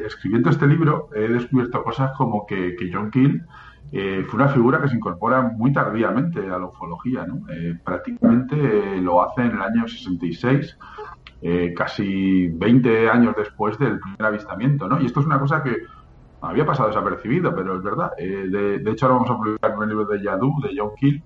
escribiendo 0.04 0.50
este 0.50 0.66
libro 0.66 1.08
he 1.14 1.28
descubierto 1.28 1.82
cosas 1.82 2.12
como 2.16 2.46
que, 2.46 2.76
John 2.92 3.10
Keel 3.10 3.44
fue 3.90 4.40
una 4.40 4.48
figura 4.48 4.80
que 4.80 4.88
se 4.88 4.96
incorpora 4.96 5.42
muy 5.42 5.72
tardíamente 5.72 6.40
a 6.40 6.58
la 6.58 6.66
ufología. 6.66 7.24
¿no? 7.26 7.42
prácticamente 7.84 9.00
lo 9.00 9.22
hace 9.22 9.42
en 9.42 9.52
el 9.52 9.62
año 9.62 9.86
66, 9.86 10.76
casi 11.76 12.48
20 12.48 13.08
años 13.08 13.34
después 13.36 13.78
del 13.78 14.00
primer 14.00 14.22
avistamiento. 14.22 14.88
¿no? 14.88 15.00
Y 15.00 15.06
esto 15.06 15.20
es 15.20 15.26
una 15.26 15.38
cosa 15.38 15.62
que 15.62 15.76
había 16.40 16.66
pasado 16.66 16.88
desapercibido, 16.88 17.54
pero 17.54 17.76
es 17.76 17.82
verdad. 17.82 18.10
De, 18.16 18.90
hecho, 18.90 19.06
ahora 19.06 19.18
vamos 19.18 19.30
a 19.30 19.36
publicar 19.36 19.78
un 19.78 19.88
libro 19.88 20.06
de 20.06 20.22
Yadu, 20.22 20.60
de 20.60 20.74
John 20.76 20.90
Keel, 20.98 21.22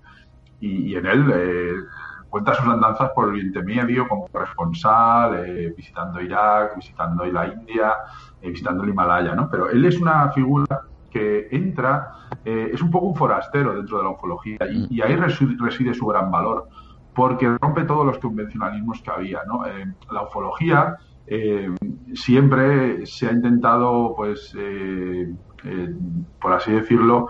y, 0.60 0.92
y 0.92 0.96
en 0.96 1.06
él 1.06 1.86
cuenta 2.28 2.54
sus 2.54 2.66
andanzas 2.66 3.10
por 3.14 3.28
Oriente 3.28 3.62
Medio 3.62 4.06
como 4.08 4.28
corresponsal, 4.28 5.44
eh, 5.46 5.72
visitando 5.76 6.20
Irak, 6.20 6.76
visitando 6.76 7.24
la 7.24 7.46
India, 7.46 7.94
eh, 8.40 8.50
visitando 8.50 8.84
el 8.84 8.90
Himalaya, 8.90 9.34
¿no? 9.34 9.48
Pero 9.50 9.70
él 9.70 9.84
es 9.84 9.98
una 10.00 10.30
figura 10.32 10.82
que 11.10 11.48
entra, 11.50 12.12
eh, 12.44 12.70
es 12.72 12.82
un 12.82 12.90
poco 12.90 13.06
un 13.06 13.16
forastero 13.16 13.74
dentro 13.74 13.98
de 13.98 14.04
la 14.04 14.10
ufología 14.10 14.58
y, 14.70 15.00
ahí 15.00 15.16
reside, 15.16 15.94
su 15.94 16.06
gran 16.06 16.30
valor, 16.30 16.68
porque 17.14 17.48
rompe 17.60 17.84
todos 17.84 18.04
los 18.04 18.18
convencionalismos 18.18 19.00
que 19.00 19.10
había, 19.10 19.40
¿no? 19.46 19.62
la 20.12 20.22
ufología 20.22 20.96
siempre 22.14 23.04
se 23.06 23.26
ha 23.26 23.32
intentado, 23.32 24.14
pues, 24.16 24.54
por 26.40 26.52
así 26.52 26.72
decirlo, 26.72 27.28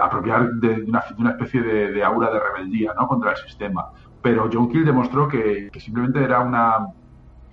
apropiar 0.00 0.50
de 0.54 0.84
una, 0.84 1.30
especie 1.30 1.62
de, 1.62 1.92
de, 1.92 2.04
aura 2.04 2.30
de 2.30 2.40
rebeldía 2.40 2.92
¿no? 2.94 3.06
contra 3.06 3.30
el 3.30 3.36
sistema 3.38 3.86
pero 4.22 4.48
John 4.52 4.68
Keel 4.70 4.84
demostró 4.84 5.28
que, 5.28 5.70
simplemente 5.78 6.22
era 6.22 6.40
una 6.40 6.88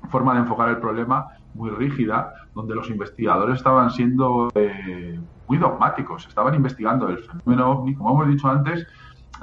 forma 0.09 0.33
de 0.33 0.41
enfocar 0.41 0.69
el 0.69 0.77
problema 0.77 1.27
muy 1.53 1.69
rígida, 1.69 2.33
donde 2.53 2.75
los 2.75 2.89
investigadores 2.89 3.57
estaban 3.57 3.89
siendo 3.91 4.49
eh, 4.55 5.19
muy 5.47 5.57
dogmáticos, 5.57 6.27
estaban 6.27 6.55
investigando 6.55 7.07
el 7.09 7.19
fenómeno 7.19 7.71
ovni, 7.71 7.95
como 7.95 8.11
hemos 8.11 8.27
dicho 8.27 8.47
antes, 8.47 8.85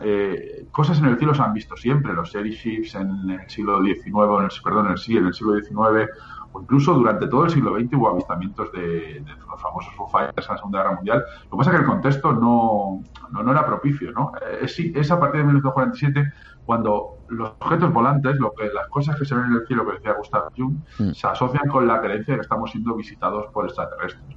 eh, 0.01 0.67
cosas 0.73 0.99
en 0.99 1.07
el 1.07 1.19
cielo 1.19 1.35
se 1.35 1.43
han 1.43 1.53
visto 1.53 1.77
siempre, 1.77 2.15
los 2.15 2.35
airships 2.35 2.95
en 2.95 3.31
el 3.31 3.49
siglo 3.49 3.83
XIX, 3.83 4.07
en 4.07 4.45
el, 4.45 4.51
perdón, 4.65 4.87
en 4.87 4.93
el, 4.93 4.99
sí, 4.99 5.17
en 5.17 5.27
el 5.27 5.35
siglo 5.35 5.55
XIX, 5.61 6.11
o 6.53 6.61
incluso 6.61 6.95
durante 6.95 7.29
todo 7.29 7.45
el 7.45 7.51
siglo 7.51 7.79
XX 7.79 7.95
hubo 7.95 8.11
avistamientos 8.11 8.73
de, 8.73 9.25
los 9.49 9.61
famosos 9.61 9.95
Foo 9.95 10.09
en 10.21 10.31
la 10.37 10.57
Segunda 10.57 10.83
Guerra 10.83 10.95
Mundial. 10.97 11.25
Lo 11.45 11.51
que 11.51 11.57
pasa 11.57 11.71
es 11.71 11.77
que 11.77 11.83
el 11.83 11.89
contexto 11.89 12.33
no, 12.33 13.03
no, 13.31 13.51
era 13.51 13.67
propicio, 13.67 14.13
¿no? 14.13 14.33
Eh, 14.51 14.67
es 14.95 15.11
a 15.11 15.21
partir 15.21 15.41
de 15.41 15.47
1947 15.47 16.33
cuando 16.65 17.19
los 17.29 17.51
objetos 17.61 17.93
volantes, 17.93 18.37
lo 18.39 18.53
que, 18.53 18.69
las 18.73 18.89
cosas 18.89 19.17
que 19.19 19.25
se 19.25 19.35
ven 19.35 19.47
en 19.47 19.53
el 19.55 19.67
cielo, 19.67 19.87
que 19.87 19.97
decía 19.97 20.13
Gustav 20.13 20.53
Jung, 20.57 20.77
mm. 20.99 21.13
se 21.13 21.27
asocian 21.27 21.69
con 21.69 21.87
la 21.87 22.01
creencia 22.01 22.35
de 22.35 22.39
que 22.39 22.43
estamos 22.43 22.71
siendo 22.71 22.95
visitados 22.95 23.47
por 23.53 23.65
extraterrestres. 23.65 24.37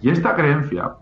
Y 0.00 0.10
esta 0.10 0.36
creencia, 0.36 0.92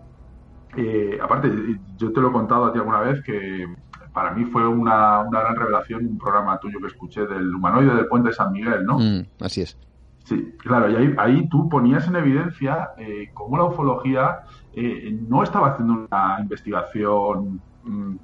eh, 0.77 1.19
aparte, 1.21 1.51
yo 1.97 2.13
te 2.13 2.21
lo 2.21 2.29
he 2.29 2.33
contado 2.33 2.67
a 2.67 2.73
ti 2.73 2.79
alguna 2.79 3.01
vez, 3.01 3.23
que 3.23 3.67
para 4.13 4.31
mí 4.31 4.45
fue 4.47 4.67
una, 4.67 5.25
gran 5.31 5.57
revelación 5.57 6.07
un 6.07 6.19
programa 6.19 6.59
tuyo 6.59 6.81
que 6.81 6.87
escuché 6.87 7.27
del 7.27 7.55
humanoide 7.55 7.95
del 7.95 8.07
puente 8.07 8.31
de 8.31 8.35
San 8.35 8.53
Miguel, 8.53 8.85
¿no? 8.87 8.99
Mm, 8.99 9.27
así 9.41 9.61
es. 9.61 9.79
Sí, 10.25 10.55
claro, 10.59 10.91
y 10.91 11.15
ahí, 11.19 11.49
tú 11.49 11.69
ponías 11.69 12.09
en 12.09 12.17
evidencia 12.17 12.91
eh, 12.99 13.31
cómo 13.33 13.59
la 13.59 13.65
ufología 13.65 14.41
eh, 14.73 15.17
no 15.29 15.43
estaba 15.43 15.69
haciendo 15.69 16.07
una 16.11 16.39
investigación 16.41 17.61
mm, 17.85 18.17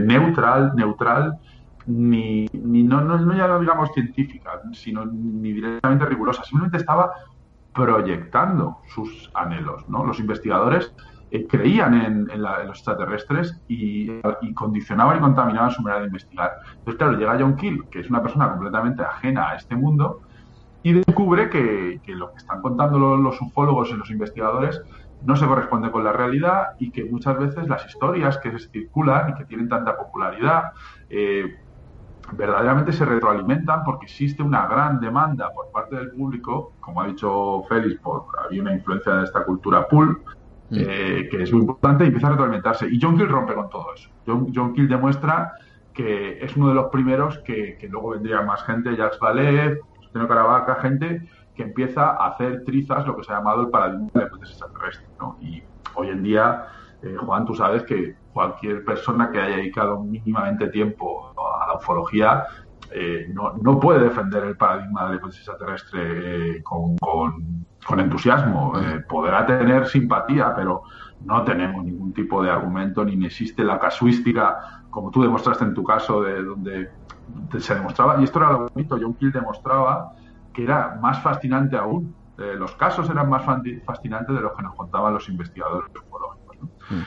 neutral, 0.00 0.72
neutral 0.74 1.38
ni, 1.86 2.46
ni 2.52 2.82
no, 2.82 3.00
no, 3.00 3.36
ya 3.36 3.46
lo 3.46 3.60
digamos 3.60 3.90
científica, 3.92 4.60
sino 4.72 5.04
ni 5.06 5.52
directamente 5.52 6.06
rigurosa, 6.06 6.42
simplemente 6.44 6.78
estaba 6.78 7.12
proyectando 7.72 8.78
sus 8.88 9.30
anhelos. 9.34 9.88
¿no? 9.88 10.04
Los 10.04 10.18
investigadores 10.18 10.92
eh, 11.30 11.46
creían 11.46 11.94
en, 11.94 12.42
los 12.42 12.78
extraterrestres 12.78 13.60
y, 13.68 14.20
condicionaban 14.54 15.18
y 15.18 15.20
contaminaban 15.20 15.70
su 15.70 15.82
manera 15.82 16.00
de 16.00 16.06
investigar. 16.06 16.52
Entonces, 16.70 16.96
claro, 16.96 17.18
llega 17.18 17.36
John 17.38 17.56
Keel, 17.56 17.84
que 17.90 18.00
es 18.00 18.10
una 18.10 18.22
persona 18.22 18.50
completamente 18.50 19.02
ajena 19.02 19.50
a 19.50 19.56
este 19.56 19.76
mundo, 19.76 20.22
y 20.82 20.92
descubre 20.92 21.50
que, 21.50 22.00
lo 22.14 22.30
que 22.30 22.38
están 22.38 22.62
contando 22.62 23.16
los, 23.16 23.40
ufólogos 23.40 23.90
y 23.90 23.94
los 23.94 24.10
investigadores 24.10 24.80
no 25.24 25.34
se 25.34 25.46
corresponde 25.46 25.90
con 25.90 26.04
la 26.04 26.12
realidad 26.12 26.76
y 26.78 26.90
que 26.90 27.04
muchas 27.04 27.36
veces 27.38 27.66
las 27.66 27.84
historias 27.86 28.38
que 28.38 28.56
se 28.56 28.68
circulan 28.68 29.30
y 29.30 29.34
que 29.34 29.44
tienen 29.46 29.68
tanta 29.68 29.96
popularidad 29.96 30.72
eh, 31.10 31.56
verdaderamente 32.32 32.92
se 32.92 33.04
retroalimentan 33.04 33.84
porque 33.84 34.06
existe 34.06 34.42
una 34.42 34.66
gran 34.66 35.00
demanda 35.00 35.52
por 35.52 35.70
parte 35.70 35.96
del 35.96 36.10
público, 36.10 36.72
como 36.80 37.00
ha 37.00 37.06
dicho 37.06 37.62
Félix, 37.68 38.00
por, 38.00 38.26
había 38.44 38.62
una 38.62 38.72
influencia 38.72 39.14
de 39.14 39.24
esta 39.24 39.44
cultura 39.44 39.86
pool, 39.86 40.22
mm. 40.70 40.76
eh, 40.78 41.28
que 41.30 41.42
es 41.42 41.52
muy 41.52 41.62
importante 41.62 42.04
y 42.04 42.08
empieza 42.08 42.28
a 42.28 42.30
retroalimentarse. 42.30 42.88
Y 42.90 42.98
John 43.00 43.16
Kill 43.16 43.28
rompe 43.28 43.54
con 43.54 43.70
todo 43.70 43.94
eso. 43.94 44.10
John, 44.26 44.52
John 44.54 44.72
Kill 44.72 44.88
demuestra 44.88 45.52
que 45.96 46.44
es 46.44 46.54
uno 46.56 46.68
de 46.68 46.74
los 46.74 46.90
primeros 46.90 47.38
que, 47.38 47.78
luego 47.90 48.10
vendría 48.10 48.42
más 48.42 48.62
gente, 48.64 48.94
Jacques 48.96 49.18
Vallée, 49.18 49.80
Justino 49.96 50.28
Caravaca, 50.28 50.76
gente 50.76 51.26
que 51.54 51.62
empieza 51.62 52.10
a 52.10 52.28
hacer 52.28 52.64
trizas 52.64 53.06
lo 53.06 53.16
que 53.16 53.24
se 53.24 53.32
ha 53.32 53.36
llamado 53.36 53.62
el 53.62 53.70
paradigma 53.70 54.10
de 54.12 54.20
la 54.20 54.26
hipótesis 54.26 54.56
extraterrestre. 54.56 55.06
Y 55.40 55.62
hoy 55.94 56.10
en 56.10 56.22
día, 56.22 56.66
eh, 57.02 57.16
Juan, 57.16 57.46
tú 57.46 57.54
sabes 57.54 57.82
que 57.84 58.14
cualquier 58.36 58.84
persona 58.84 59.30
que 59.30 59.40
haya 59.40 59.56
dedicado 59.56 60.04
mínimamente 60.04 60.68
tiempo 60.68 61.32
a 61.38 61.68
la 61.68 61.74
ufología 61.76 62.44
eh, 62.90 63.32
no, 63.32 63.80
puede 63.80 64.00
defender 64.00 64.44
el 64.44 64.58
paradigma 64.58 65.04
de 65.04 65.08
la 65.08 65.16
hipótesis 65.16 65.48
extraterrestre 65.48 66.58
eh, 66.58 66.62
con, 66.62 66.96
entusiasmo. 67.98 68.74
podrá 69.08 69.46
tener 69.46 69.86
simpatía, 69.86 70.54
pero 70.54 70.82
no 71.24 71.42
tenemos 71.44 71.82
ningún 71.82 72.12
tipo 72.12 72.42
de 72.42 72.50
argumento 72.50 73.06
ni 73.06 73.24
existe 73.24 73.64
la 73.64 73.78
casuística 73.78 74.84
como 74.90 75.10
tú 75.10 75.22
demostraste 75.22 75.64
en 75.64 75.74
tu 75.74 75.82
caso, 75.82 76.22
de 76.22 76.42
donde 76.42 76.90
se 77.58 77.74
demostraba, 77.74 78.20
y 78.20 78.24
esto 78.24 78.38
era 78.38 78.52
lo 78.52 78.68
bonito, 78.68 78.98
John 79.00 79.14
Kill 79.14 79.32
demostraba 79.32 80.12
que 80.52 80.64
era 80.64 80.98
más 81.00 81.22
fascinante 81.22 81.76
aún, 81.76 82.14
eh, 82.38 82.54
los 82.56 82.72
casos 82.76 83.08
eran 83.10 83.30
más 83.30 83.44
fascinantes 83.84 84.34
de 84.34 84.42
los 84.42 84.52
que 84.54 84.62
nos 84.62 84.74
contaban 84.74 85.14
los 85.14 85.28
investigadores 85.28 85.90
ufológicos. 85.90 86.56
Mm. 86.90 87.02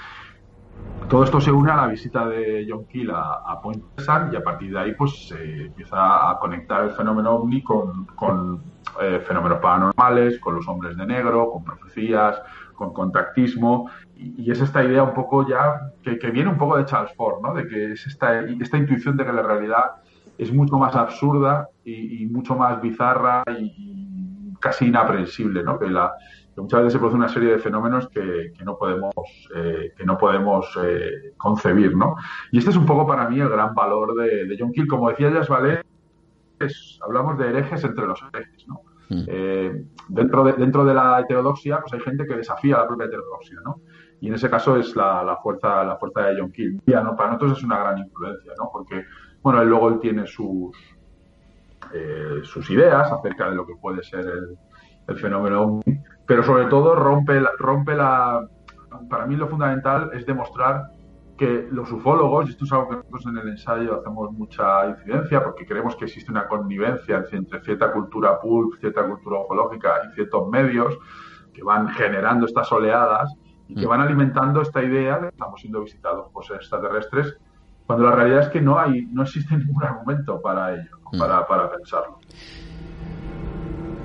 Todo 1.09 1.23
esto 1.23 1.41
se 1.41 1.51
une 1.51 1.71
a 1.71 1.75
la 1.75 1.87
visita 1.87 2.27
de 2.27 2.67
John 2.69 2.85
Keel 2.85 3.09
a, 3.11 3.59
Point 3.63 3.83
Pleasant 3.95 4.31
y 4.31 4.35
a 4.35 4.43
partir 4.43 4.71
de 4.71 4.79
ahí 4.79 4.93
pues 4.93 5.27
se 5.27 5.65
empieza 5.65 6.29
a 6.29 6.37
conectar 6.37 6.83
el 6.83 6.91
fenómeno 6.91 7.31
ovni 7.31 7.63
con, 7.63 8.61
eh, 9.01 9.19
fenómenos 9.25 9.57
paranormales, 9.57 10.39
con 10.39 10.55
los 10.55 10.67
hombres 10.67 10.95
de 10.97 11.07
negro, 11.07 11.49
con 11.51 11.63
profecías, 11.63 12.39
con 12.75 12.93
contactismo 12.93 13.89
y, 14.15 14.51
es 14.51 14.61
esta 14.61 14.83
idea 14.83 15.01
un 15.01 15.13
poco 15.13 15.47
ya 15.47 15.91
que, 16.03 16.15
viene 16.29 16.49
un 16.49 16.57
poco 16.57 16.77
de 16.77 16.85
Charles 16.85 17.13
Ford, 17.15 17.41
¿no? 17.41 17.55
De 17.55 17.67
que 17.67 17.93
es 17.93 18.05
esta, 18.05 18.41
esta 18.41 18.77
intuición 18.77 19.17
de 19.17 19.25
que 19.25 19.33
la 19.33 19.41
realidad 19.41 19.95
es 20.37 20.53
mucho 20.53 20.77
más 20.77 20.95
absurda 20.95 21.69
y, 21.83 22.25
mucho 22.27 22.55
más 22.55 22.81
bizarra 22.81 23.43
y, 23.59 24.53
casi 24.59 24.87
inaprensible, 24.87 25.63
¿no? 25.63 25.79
Que, 25.79 25.89
la, 25.89 26.13
muchas 26.61 26.79
veces 26.79 26.93
se 26.93 26.99
produce 26.99 27.17
una 27.17 27.29
serie 27.29 27.51
de 27.51 27.59
fenómenos 27.59 28.07
que, 28.09 28.53
no 28.63 28.77
podemos, 28.77 29.13
eh, 29.55 29.93
que 29.95 30.05
no 30.05 30.17
podemos 30.17 30.77
eh, 30.83 31.33
concebir, 31.37 31.95
¿no? 31.95 32.15
Y 32.51 32.59
este 32.59 32.71
es 32.71 32.77
un 32.77 32.85
poco 32.85 33.05
para 33.07 33.29
mí 33.29 33.39
el 33.39 33.49
gran 33.49 33.73
valor 33.73 34.15
de, 34.15 34.55
John 34.57 34.71
Keel. 34.71 34.87
Como 34.87 35.09
decía 35.09 35.31
Jazz 35.31 35.47
Vale, 35.47 35.81
hablamos 37.01 37.37
de 37.37 37.49
herejes 37.49 37.83
entre 37.83 38.05
los 38.05 38.21
herejes, 38.21 38.67
¿no? 38.67 38.81
Mm. 39.09 39.23
Eh, 39.27 39.85
dentro, 40.07 40.43
de, 40.43 40.53
dentro 40.53 40.85
de 40.85 40.93
la 40.93 41.19
heterodoxia, 41.19 41.79
pues 41.81 41.93
hay 41.93 41.99
gente 42.01 42.25
que 42.25 42.35
desafía 42.35 42.77
la 42.77 42.87
propia 42.87 43.07
heterodoxia, 43.07 43.57
¿no? 43.65 43.81
y 44.21 44.27
en 44.27 44.33
ese 44.33 44.49
caso 44.49 44.75
es 44.75 44.95
la, 44.97 45.37
fuerza 45.41 45.83
la 45.85 45.95
fuerza 45.95 46.23
de 46.23 46.39
John 46.39 46.51
Kill. 46.51 46.81
¿no? 46.85 47.15
Para 47.15 47.29
nosotros 47.29 47.57
es 47.57 47.63
una 47.63 47.79
gran 47.79 47.99
influencia, 47.99 48.51
¿no? 48.59 48.69
Porque, 48.71 49.05
bueno, 49.41 49.61
él 49.61 49.69
luego 49.69 49.87
él 49.87 49.99
tiene 50.01 50.27
sus, 50.27 50.75
sus 52.43 52.69
ideas 52.69 53.09
acerca 53.09 53.49
de 53.49 53.55
lo 53.55 53.65
que 53.65 53.75
puede 53.81 54.03
ser 54.03 54.27
el, 54.27 54.57
el 55.09 55.17
fenómeno 55.17 55.81
pero 56.29 56.43
sobre 56.43 56.65
todo 56.65 56.93
rompe, 56.93 57.41
rompe 57.57 57.95
la... 57.95 58.47
Para 59.09 59.25
mí 59.25 59.35
lo 59.35 59.47
fundamental 59.47 60.11
es 60.13 60.27
demostrar 60.27 60.91
que 61.35 61.67
los 61.71 61.91
ufólogos, 61.91 62.47
y 62.47 62.51
esto 62.51 62.65
es 62.65 62.71
algo 62.71 62.89
que 62.89 62.95
nosotros 62.97 63.25
en 63.25 63.37
el 63.39 63.47
ensayo 63.47 63.99
hacemos 63.99 64.31
mucha 64.33 64.89
incidencia, 64.89 65.43
porque 65.43 65.65
creemos 65.65 65.95
que 65.95 66.05
existe 66.05 66.29
una 66.29 66.47
connivencia 66.47 67.25
entre 67.31 67.61
cierta 67.61 67.91
cultura 67.91 68.39
pulp, 68.39 68.79
cierta 68.79 69.07
cultura 69.07 69.39
ufológica 69.39 70.01
y 70.07 70.13
ciertos 70.13 70.47
medios 70.49 70.99
que 71.51 71.63
van 71.63 71.89
generando 71.89 72.45
estas 72.45 72.71
oleadas, 72.71 73.33
y 73.67 73.73
que 73.73 73.87
mm. 73.87 73.89
van 73.89 74.01
alimentando 74.01 74.61
esta 74.61 74.83
idea 74.83 75.15
de 75.15 75.21
que 75.21 75.29
estamos 75.29 75.59
siendo 75.59 75.81
visitados 75.81 76.31
por 76.31 76.45
seres 76.45 76.61
extraterrestres, 76.61 77.39
cuando 77.87 78.05
la 78.05 78.15
realidad 78.15 78.41
es 78.41 78.49
que 78.49 78.61
no 78.61 78.77
hay, 78.77 79.07
no 79.07 79.23
existe 79.23 79.57
ningún 79.57 79.83
argumento 79.83 80.39
para 80.43 80.75
ello, 80.75 80.99
mm. 81.11 81.17
para, 81.17 81.47
para 81.47 81.71
pensarlo. 81.71 82.19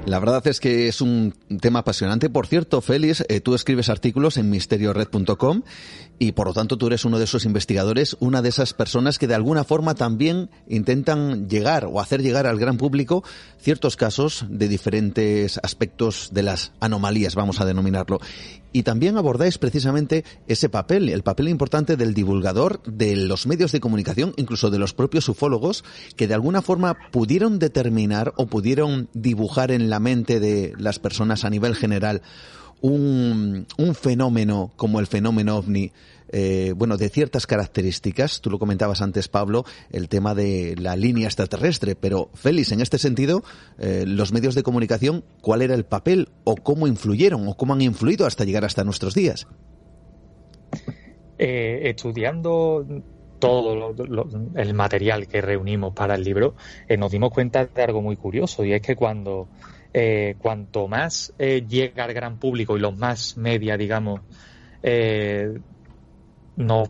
La 0.06 0.18
verdad 0.18 0.46
es 0.46 0.60
que 0.60 0.86
es 0.86 1.00
un 1.00 1.34
tema 1.62 1.78
apasionante. 1.78 2.28
Por 2.28 2.46
cierto, 2.46 2.82
Félix, 2.82 3.24
eh, 3.28 3.40
tú 3.40 3.54
escribes 3.54 3.88
artículos 3.88 4.36
en 4.36 4.50
misteriored.com 4.50 5.62
y 6.18 6.32
por 6.32 6.48
lo 6.48 6.52
tanto 6.52 6.76
tú 6.76 6.88
eres 6.88 7.06
uno 7.06 7.18
de 7.18 7.24
esos 7.24 7.46
investigadores, 7.46 8.14
una 8.20 8.42
de 8.42 8.50
esas 8.50 8.74
personas 8.74 9.18
que 9.18 9.26
de 9.26 9.34
alguna 9.34 9.64
forma 9.64 9.94
también 9.94 10.50
intentan 10.68 11.48
llegar 11.48 11.86
o 11.86 12.00
hacer 12.00 12.22
llegar 12.22 12.46
al 12.46 12.58
gran 12.58 12.76
público 12.76 13.24
ciertos 13.58 13.96
casos 13.96 14.44
de 14.50 14.68
diferentes 14.68 15.58
aspectos 15.62 16.28
de 16.32 16.42
las 16.42 16.72
anomalías, 16.80 17.34
vamos 17.34 17.62
a 17.62 17.64
denominarlo. 17.64 18.20
Y 18.74 18.82
también 18.82 19.16
abordáis 19.16 19.56
precisamente 19.56 20.24
ese 20.48 20.68
papel, 20.68 21.08
el 21.08 21.22
papel 21.22 21.48
importante 21.48 21.96
del 21.96 22.12
divulgador, 22.12 22.82
de 22.82 23.14
los 23.14 23.46
medios 23.46 23.70
de 23.70 23.78
comunicación, 23.78 24.34
incluso 24.36 24.68
de 24.68 24.80
los 24.80 24.94
propios 24.94 25.28
ufólogos, 25.28 25.84
que 26.16 26.26
de 26.26 26.34
alguna 26.34 26.60
forma 26.60 26.96
pudieron 27.12 27.60
determinar 27.60 28.32
o 28.36 28.46
pudieron 28.46 29.08
dibujar 29.14 29.70
en 29.70 29.90
la 29.90 30.00
mente 30.00 30.40
de 30.40 30.72
las 30.76 30.98
personas 30.98 31.44
a 31.44 31.50
nivel 31.50 31.76
general 31.76 32.20
un, 32.80 33.66
fenómeno 33.94 34.72
como 34.76 34.98
el 34.98 35.06
fenómeno 35.06 35.56
ovni, 35.56 35.92
eh, 36.36 36.72
bueno, 36.76 36.96
de 36.96 37.08
ciertas 37.10 37.46
características. 37.46 38.40
Tú 38.40 38.50
lo 38.50 38.58
comentabas 38.58 39.00
antes, 39.00 39.28
Pablo, 39.28 39.64
el 39.92 40.08
tema 40.08 40.34
de 40.34 40.74
la 40.76 40.96
línea 40.96 41.26
extraterrestre, 41.26 41.94
pero 41.94 42.30
Félix, 42.34 42.72
en 42.72 42.80
este 42.80 42.98
sentido, 42.98 43.44
eh, 43.78 44.02
los 44.04 44.32
medios 44.32 44.56
de 44.56 44.64
comunicación, 44.64 45.24
¿cuál 45.40 45.62
era 45.62 45.76
el 45.76 45.84
papel 45.84 46.30
o 46.42 46.56
cómo 46.56 46.88
influyeron 46.88 47.46
o 47.46 47.56
cómo 47.56 47.74
han 47.74 47.82
influido 47.82 48.26
hasta 48.26 48.44
llegar 48.44 48.64
hasta 48.64 48.82
nuestros 48.82 49.14
días? 49.14 49.46
Eh, 51.38 51.82
estudiando 51.84 52.84
todo 53.38 53.94
el 54.56 54.74
material 54.74 55.28
que 55.28 55.40
reunimos 55.40 55.94
para 55.94 56.16
el 56.16 56.24
libro, 56.24 56.56
nos 56.98 57.12
dimos 57.12 57.30
cuenta 57.30 57.64
de 57.64 57.82
algo 57.82 58.02
muy 58.02 58.16
curioso 58.16 58.64
y 58.64 58.72
es 58.72 58.82
que 58.82 58.96
cuando 58.96 59.48
eh, 59.96 60.34
cuanto 60.38 60.88
más 60.88 61.32
eh, 61.38 61.64
llega 61.68 62.02
al 62.02 62.12
gran 62.12 62.40
público 62.40 62.76
y 62.76 62.80
los 62.80 62.98
más 62.98 63.36
media, 63.36 63.76
digamos, 63.76 64.22
eh, 66.56 66.62
nos 66.64 66.88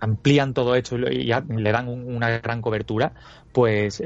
amplían 0.00 0.54
todo 0.54 0.74
esto 0.74 0.96
y, 0.96 1.32
le 1.32 1.72
dan 1.72 1.88
una 1.88 2.38
gran 2.38 2.62
cobertura, 2.62 3.12
pues 3.52 4.02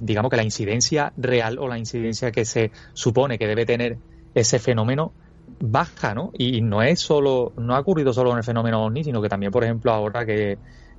digamos 0.00 0.30
que 0.30 0.36
la 0.36 0.42
incidencia 0.42 1.12
real 1.16 1.58
o 1.58 1.68
la 1.68 1.78
incidencia 1.78 2.32
que 2.32 2.44
se 2.44 2.72
supone 2.92 3.38
que 3.38 3.46
debe 3.46 3.64
tener 3.64 3.98
ese 4.34 4.58
fenómeno 4.58 5.12
baja, 5.60 6.14
¿no? 6.14 6.32
Y 6.36 6.60
no 6.60 6.82
es 6.82 7.00
solo, 7.00 7.52
no 7.56 7.76
ha 7.76 7.80
ocurrido 7.80 8.12
solo 8.12 8.32
en 8.32 8.38
el 8.38 8.44
fenómeno 8.44 8.84
OVNI, 8.84 9.04
sino 9.04 9.22
que 9.22 9.28
también, 9.28 9.52
por 9.52 9.64
ejemplo, 9.64 9.92
ahora 9.92 10.26
que 10.26 10.58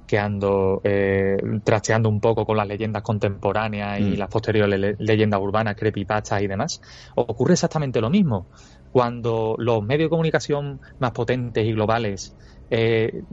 que 0.09 0.17
ando 0.17 0.81
eh, 0.83 1.37
trasteando 1.63 2.09
un 2.09 2.19
poco 2.19 2.43
con 2.43 2.57
las 2.57 2.67
leyendas 2.67 3.03
contemporáneas 3.03 3.99
y 3.99 4.15
mm. 4.15 4.17
las 4.17 4.27
posteriores 4.27 4.95
leyendas 4.97 5.39
urbanas, 5.39 5.75
creepypastas 5.75 6.41
y 6.41 6.47
demás, 6.47 6.81
ocurre 7.13 7.53
exactamente 7.53 8.01
lo 8.01 8.09
mismo. 8.09 8.47
Cuando 8.91 9.53
los 9.59 9.83
medios 9.83 10.07
de 10.07 10.09
comunicación 10.09 10.81
más 10.97 11.11
potentes 11.11 11.63
y 11.63 11.73
globales 11.73 12.35
eh, 12.69 13.23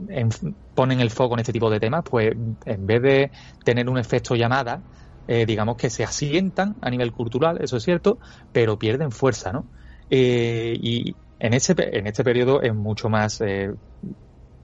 ponen 0.75 0.99
el 0.99 1.09
foco 1.09 1.35
en 1.35 1.41
este 1.41 1.53
tipo 1.53 1.69
de 1.69 1.79
temas, 1.79 2.03
pues 2.09 2.31
en 2.65 2.87
vez 2.87 3.01
de 3.01 3.31
tener 3.63 3.89
un 3.89 3.97
efecto 3.97 4.35
llamada, 4.35 4.81
eh, 5.27 5.45
digamos 5.45 5.77
que 5.77 5.89
se 5.89 6.03
asientan 6.03 6.75
a 6.81 6.89
nivel 6.89 7.11
cultural, 7.11 7.59
eso 7.61 7.77
es 7.77 7.83
cierto, 7.83 8.17
pero 8.51 8.77
pierden 8.79 9.11
fuerza, 9.11 9.51
¿no? 9.51 9.65
y 10.09 11.13
en, 11.37 11.53
ese, 11.53 11.75
en 11.77 12.07
este 12.07 12.23
periodo 12.23 12.61
es 12.61 12.73
mucho 12.73 13.09
más 13.09 13.41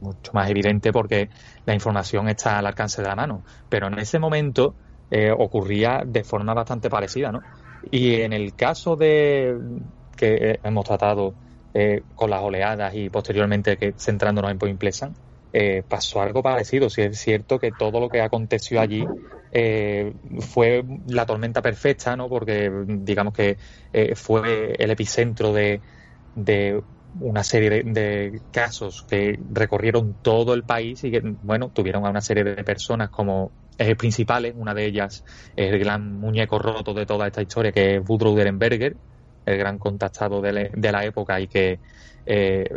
mucho 0.04 0.34
más 0.34 0.50
evidente 0.50 0.92
porque 0.92 1.30
la 1.66 1.74
información 1.74 2.30
está 2.30 2.60
al 2.60 2.68
alcance 2.68 3.02
de 3.02 3.08
la 3.08 3.16
mano. 3.16 3.44
Pero 3.70 3.88
en 3.88 3.98
ese 3.98 4.20
momento 4.20 4.76
eh, 5.10 5.32
ocurría 5.32 6.04
de 6.06 6.24
forma 6.24 6.54
bastante 6.54 6.90
parecida, 6.90 7.32
¿no? 7.32 7.40
Y 7.90 8.22
en 8.22 8.34
el 8.34 8.54
caso 8.56 8.96
de 8.96 9.58
que 10.16 10.60
hemos 10.64 10.86
tratado 10.86 11.34
eh, 11.74 12.04
con 12.16 12.30
las 12.30 12.42
oleadas 12.42 12.94
y 12.96 13.10
posteriormente 13.10 13.78
que 13.78 13.94
centrándonos 13.98 14.52
en 14.52 14.58
Point 14.58 14.84
eh, 15.54 15.84
pasó 15.88 16.22
algo 16.22 16.42
parecido. 16.42 16.90
Si 16.90 17.02
es 17.02 17.20
cierto 17.20 17.60
que 17.60 17.72
todo 17.72 18.00
lo 18.00 18.10
que 18.10 18.22
aconteció 18.22 18.80
allí 18.82 19.06
fue 20.40 20.84
la 21.08 21.28
tormenta 21.28 21.62
perfecta, 21.62 22.16
¿no? 22.16 22.28
Porque 22.28 22.72
digamos 22.88 23.36
que 23.36 23.58
fue 24.16 24.74
el 24.80 24.90
epicentro 24.90 25.54
de, 25.54 25.80
de 26.36 26.82
una 27.20 27.44
serie 27.44 27.84
de, 27.84 28.42
casos 28.52 29.04
que 29.04 29.40
recorrieron 29.52 30.16
todo 30.22 30.54
el 30.54 30.64
país 30.64 31.04
y 31.04 31.12
que, 31.12 31.22
bueno, 31.44 31.70
tuvieron 31.70 32.06
a 32.06 32.10
una 32.10 32.22
serie 32.22 32.44
de 32.44 32.64
personas 32.64 33.10
como 33.10 33.52
ejes 33.78 33.96
principales. 33.96 34.54
Una 34.58 34.74
de 34.74 34.86
ellas 34.86 35.24
es 35.56 35.72
el 35.72 35.80
gran 35.80 36.20
muñeco 36.20 36.60
roto 36.60 36.94
de 36.94 37.06
toda 37.06 37.28
esta 37.28 37.42
historia, 37.42 37.72
que 37.72 37.98
es 37.98 38.02
Woodrow 38.08 38.36
Derenberger, 38.36 38.96
el 39.45 39.58
gran 39.58 39.77
contactado 39.77 40.41
de, 40.41 40.91
la 40.91 41.06
época 41.06 41.39
y 41.39 41.47
que 41.47 41.79
eh, 42.25 42.69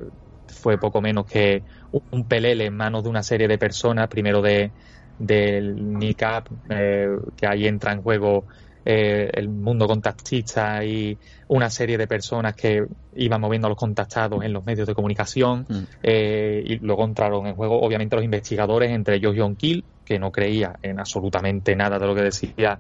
fue 0.49 0.79
poco 0.79 1.01
menos 1.01 1.27
que 1.27 1.63
un 2.11 2.27
pelele 2.27 2.67
en 2.67 2.77
manos 2.77 3.05
de 3.05 3.11
una 3.11 3.23
serie 3.23 3.49
de 3.49 3.59
personas, 3.59 4.09
primero 4.09 4.43
de 4.43 4.71
del 5.19 5.99
NICAP, 5.99 6.49
eh, 6.69 7.09
que 7.37 7.47
ahí 7.47 7.67
entra 7.67 7.93
en 7.93 8.03
juego 8.03 8.45
eh, 8.85 9.31
el 9.35 9.49
mundo 9.49 9.87
contactista 9.87 10.85
y 10.85 11.19
una 11.49 11.71
serie 11.71 11.99
de 11.99 12.07
personas 12.07 12.55
que 12.55 12.87
iban 13.17 13.41
moviendo 13.41 13.67
a 13.67 13.71
los 13.71 13.79
contactados 13.79 14.45
en 14.45 14.53
los 14.53 14.65
medios 14.65 14.87
de 14.87 14.95
comunicación 14.95 15.67
mm. 15.69 15.83
eh, 16.03 16.63
y 16.65 16.79
luego 16.79 17.05
entraron 17.05 17.47
en 17.47 17.57
juego 17.57 17.81
obviamente 17.81 18.15
los 18.15 18.25
investigadores, 18.25 18.91
entre 18.93 19.17
ellos 19.17 19.35
John 19.37 19.57
Kill, 19.57 19.85
que 20.05 20.19
no 20.19 20.31
creía 20.31 20.79
en 20.83 21.01
absolutamente 21.01 21.75
nada 21.75 21.99
de 21.99 22.07
lo 22.07 22.15
que 22.15 22.23
decía 22.23 22.79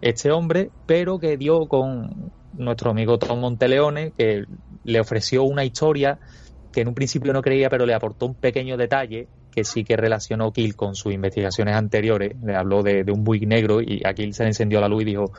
este 0.00 0.30
hombre, 0.30 0.70
pero 0.86 1.18
que 1.18 1.36
dio 1.36 1.66
con 1.66 2.32
nuestro 2.54 2.90
amigo 2.90 3.18
Tom 3.18 3.40
Monteleone, 3.40 4.12
que 4.16 4.44
le 4.84 5.00
ofreció 5.00 5.44
una 5.44 5.64
historia 5.64 6.18
que 6.72 6.82
en 6.82 6.88
un 6.88 6.94
principio 6.94 7.32
no 7.32 7.42
creía, 7.42 7.68
pero 7.68 7.86
le 7.86 7.94
aportó 7.94 8.26
un 8.26 8.34
pequeño 8.34 8.76
detalle 8.76 9.28
que 9.50 9.64
sí 9.64 9.84
que 9.84 9.96
relacionó 9.96 10.52
Kill 10.52 10.76
con 10.76 10.94
sus 10.94 11.12
investigaciones 11.12 11.74
anteriores. 11.74 12.36
Le 12.42 12.54
habló 12.54 12.82
de, 12.82 13.04
un 13.12 13.24
Buick 13.24 13.46
negro 13.46 13.80
y 13.80 14.02
a 14.04 14.14
Kill 14.14 14.32
se 14.32 14.44
le 14.44 14.50
encendió 14.50 14.80
la 14.80 14.88
luz 14.88 15.02
y 15.02 15.06
dijo, 15.06 15.32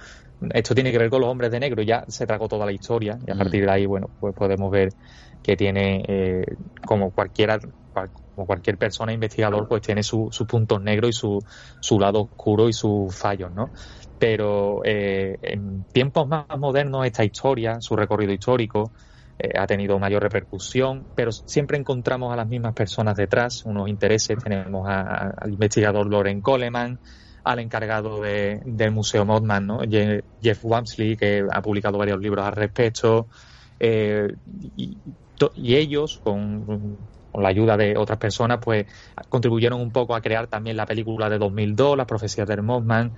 esto 0.53 0.75
tiene 0.75 0.91
que 0.91 0.97
ver 0.97 1.09
con 1.09 1.21
los 1.21 1.29
hombres 1.29 1.51
de 1.51 1.59
negro. 1.59 1.81
Ya 1.81 2.03
se 2.07 2.25
tragó 2.25 2.47
toda 2.47 2.65
la 2.65 2.73
historia 2.73 3.17
y 3.25 3.31
a 3.31 3.35
mm. 3.35 3.37
partir 3.37 3.65
de 3.65 3.71
ahí, 3.71 3.85
bueno, 3.85 4.09
pues 4.19 4.35
podemos 4.35 4.69
ver 4.71 4.89
que 5.41 5.55
tiene, 5.55 6.03
eh, 6.07 6.45
como 6.85 7.11
cualquiera, 7.11 7.59
como 8.35 8.45
cualquier 8.45 8.77
persona 8.77 9.13
investigador, 9.13 9.67
pues 9.67 9.81
tiene 9.81 10.03
sus 10.03 10.43
puntos 10.47 10.81
negros 10.81 11.09
y 11.09 11.13
su, 11.13 11.39
su 11.79 11.99
lado 11.99 12.21
oscuro 12.21 12.69
y 12.69 12.73
sus 12.73 13.15
fallos, 13.15 13.51
¿no? 13.53 13.69
Pero 14.21 14.83
eh, 14.85 15.39
en 15.41 15.83
tiempos 15.85 16.27
más 16.27 16.45
modernos, 16.55 17.07
esta 17.07 17.23
historia, 17.23 17.81
su 17.81 17.95
recorrido 17.95 18.31
histórico, 18.31 18.91
eh, 19.39 19.49
ha 19.57 19.65
tenido 19.65 19.97
mayor 19.97 20.21
repercusión, 20.21 21.07
pero 21.15 21.31
siempre 21.31 21.79
encontramos 21.79 22.31
a 22.31 22.35
las 22.35 22.47
mismas 22.47 22.75
personas 22.75 23.17
detrás, 23.17 23.65
unos 23.65 23.89
intereses. 23.89 24.37
Tenemos 24.37 24.87
al 24.87 25.51
investigador 25.51 26.05
Loren 26.05 26.39
Coleman, 26.39 26.99
al 27.43 27.59
encargado 27.61 28.21
del 28.21 28.91
Museo 28.91 29.25
Mothman, 29.25 29.65
¿no? 29.65 29.79
Jeff 30.39 30.59
Wamsley, 30.65 31.17
que 31.17 31.43
ha 31.51 31.61
publicado 31.63 31.97
varios 31.97 32.19
libros 32.19 32.45
al 32.45 32.53
respecto, 32.53 33.25
eh, 33.79 34.35
y, 34.77 34.97
ellos, 35.75 36.21
con, 36.23 36.95
la 37.33 37.49
ayuda 37.49 37.75
de 37.75 37.97
otras 37.97 38.19
personas, 38.19 38.59
pues 38.61 38.85
contribuyeron 39.29 39.81
un 39.81 39.89
poco 39.89 40.13
a 40.13 40.21
crear 40.21 40.45
también 40.45 40.77
la 40.77 40.85
película 40.85 41.27
de 41.27 41.39
2002, 41.39 41.97
Las 41.97 42.05
profecías 42.05 42.47
del 42.47 42.61
Mothman, 42.61 43.13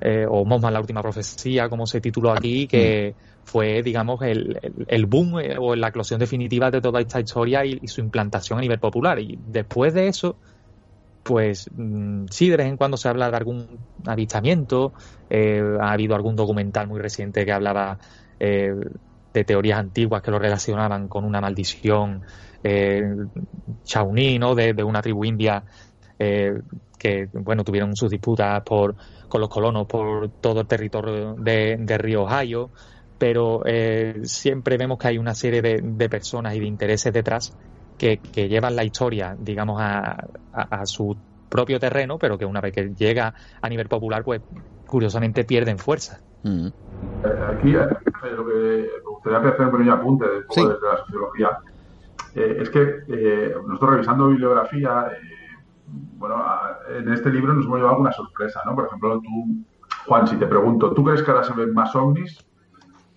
eh, 0.00 0.26
o 0.28 0.44
Mothman, 0.44 0.72
la 0.72 0.80
última 0.80 1.02
profecía, 1.02 1.68
como 1.68 1.86
se 1.86 2.00
tituló 2.00 2.32
aquí, 2.32 2.66
que 2.66 3.14
fue, 3.44 3.82
digamos, 3.82 4.20
el, 4.22 4.58
el, 4.88 5.06
boom 5.06 5.38
eh, 5.40 5.56
o 5.58 5.74
la 5.76 5.88
eclosión 5.88 6.18
definitiva 6.18 6.70
de 6.70 6.80
toda 6.80 7.00
esta 7.00 7.20
historia 7.20 7.64
y, 7.64 7.86
su 7.86 8.00
implantación 8.00 8.58
a 8.58 8.62
nivel 8.62 8.78
popular. 8.78 9.18
Y 9.20 9.38
después 9.46 9.94
de 9.94 10.08
eso, 10.08 10.36
pues 11.22 11.70
mm, 11.74 12.26
sí, 12.30 12.48
de 12.50 12.56
vez 12.56 12.66
en 12.66 12.76
cuando 12.76 12.96
se 12.96 13.08
habla 13.08 13.30
de 13.30 13.36
algún 13.36 13.66
avistamiento. 14.04 14.92
Eh, 15.30 15.62
ha 15.80 15.92
habido 15.92 16.14
algún 16.14 16.36
documental 16.36 16.86
muy 16.86 17.00
reciente 17.00 17.44
que 17.44 17.52
hablaba 17.52 17.98
eh, 18.38 18.74
de 19.32 19.44
teorías 19.44 19.78
antiguas 19.78 20.22
que 20.22 20.30
lo 20.30 20.38
relacionaban 20.38 21.08
con 21.08 21.24
una 21.24 21.40
maldición 21.40 22.22
eh, 22.62 23.02
¿no? 24.38 24.54
de, 24.54 24.84
una 24.84 25.02
tribu 25.02 25.24
india 25.24 25.64
que, 26.18 27.28
bueno, 27.32 27.62
tuvieron 27.62 27.94
sus 27.94 28.10
disputas 28.10 28.62
por, 28.62 28.96
con 29.28 29.40
los 29.40 29.50
colonos 29.50 29.86
por 29.86 30.28
todo 30.28 30.60
el 30.60 30.66
territorio 30.66 31.34
de, 31.34 31.76
de 31.78 31.98
Río 31.98 32.24
Ohio 32.24 32.70
pero 33.18 33.62
eh, 33.64 34.20
siempre 34.24 34.76
vemos 34.76 34.98
que 34.98 35.08
hay 35.08 35.18
una 35.18 35.34
serie 35.34 35.62
de, 35.62 36.08
personas 36.08 36.54
y 36.54 36.60
de 36.60 36.66
intereses 36.66 37.12
detrás 37.12 37.56
que, 37.98 38.18
llevan 38.34 38.76
la 38.76 38.84
historia, 38.84 39.36
digamos, 39.38 39.80
a, 39.80 40.26
su 40.84 41.16
propio 41.48 41.78
terreno, 41.78 42.18
pero 42.18 42.36
que 42.36 42.44
una 42.44 42.60
vez 42.60 42.74
que 42.74 42.94
llega 42.94 43.32
a 43.60 43.68
nivel 43.68 43.88
popular, 43.88 44.22
pues 44.24 44.42
curiosamente 44.86 45.44
pierden 45.44 45.78
fuerza. 45.78 46.20
Mm. 46.42 46.66
Eh, 46.66 46.72
aquí 47.56 47.74
eh, 47.74 47.86
lo 48.36 48.46
que 48.46 48.88
me 49.04 49.10
gustaría 49.10 49.38
hacer 49.38 49.66
un 49.66 49.72
pequeño 49.72 49.94
apunte 49.94 50.26
de, 50.26 50.40
la 50.40 50.98
sociología 50.98 51.58
es 52.34 52.68
que 52.68 53.54
nosotros 53.66 53.92
revisando 53.92 54.28
bibliografía, 54.28 55.10
bueno, 56.18 56.44
en 56.88 57.12
este 57.12 57.30
libro 57.30 57.52
nos 57.54 57.64
hemos 57.64 57.76
llevado 57.76 57.94
alguna 57.94 58.12
sorpresa, 58.12 58.60
¿no? 58.64 58.74
Por 58.74 58.86
ejemplo, 58.86 59.20
tú, 59.20 59.64
Juan, 60.06 60.26
si 60.26 60.36
te 60.36 60.46
pregunto, 60.46 60.92
¿tú 60.92 61.04
crees 61.04 61.22
que 61.22 61.30
ahora 61.30 61.44
se 61.44 61.54
ven 61.54 61.72
más 61.72 61.94
ovnis 61.94 62.46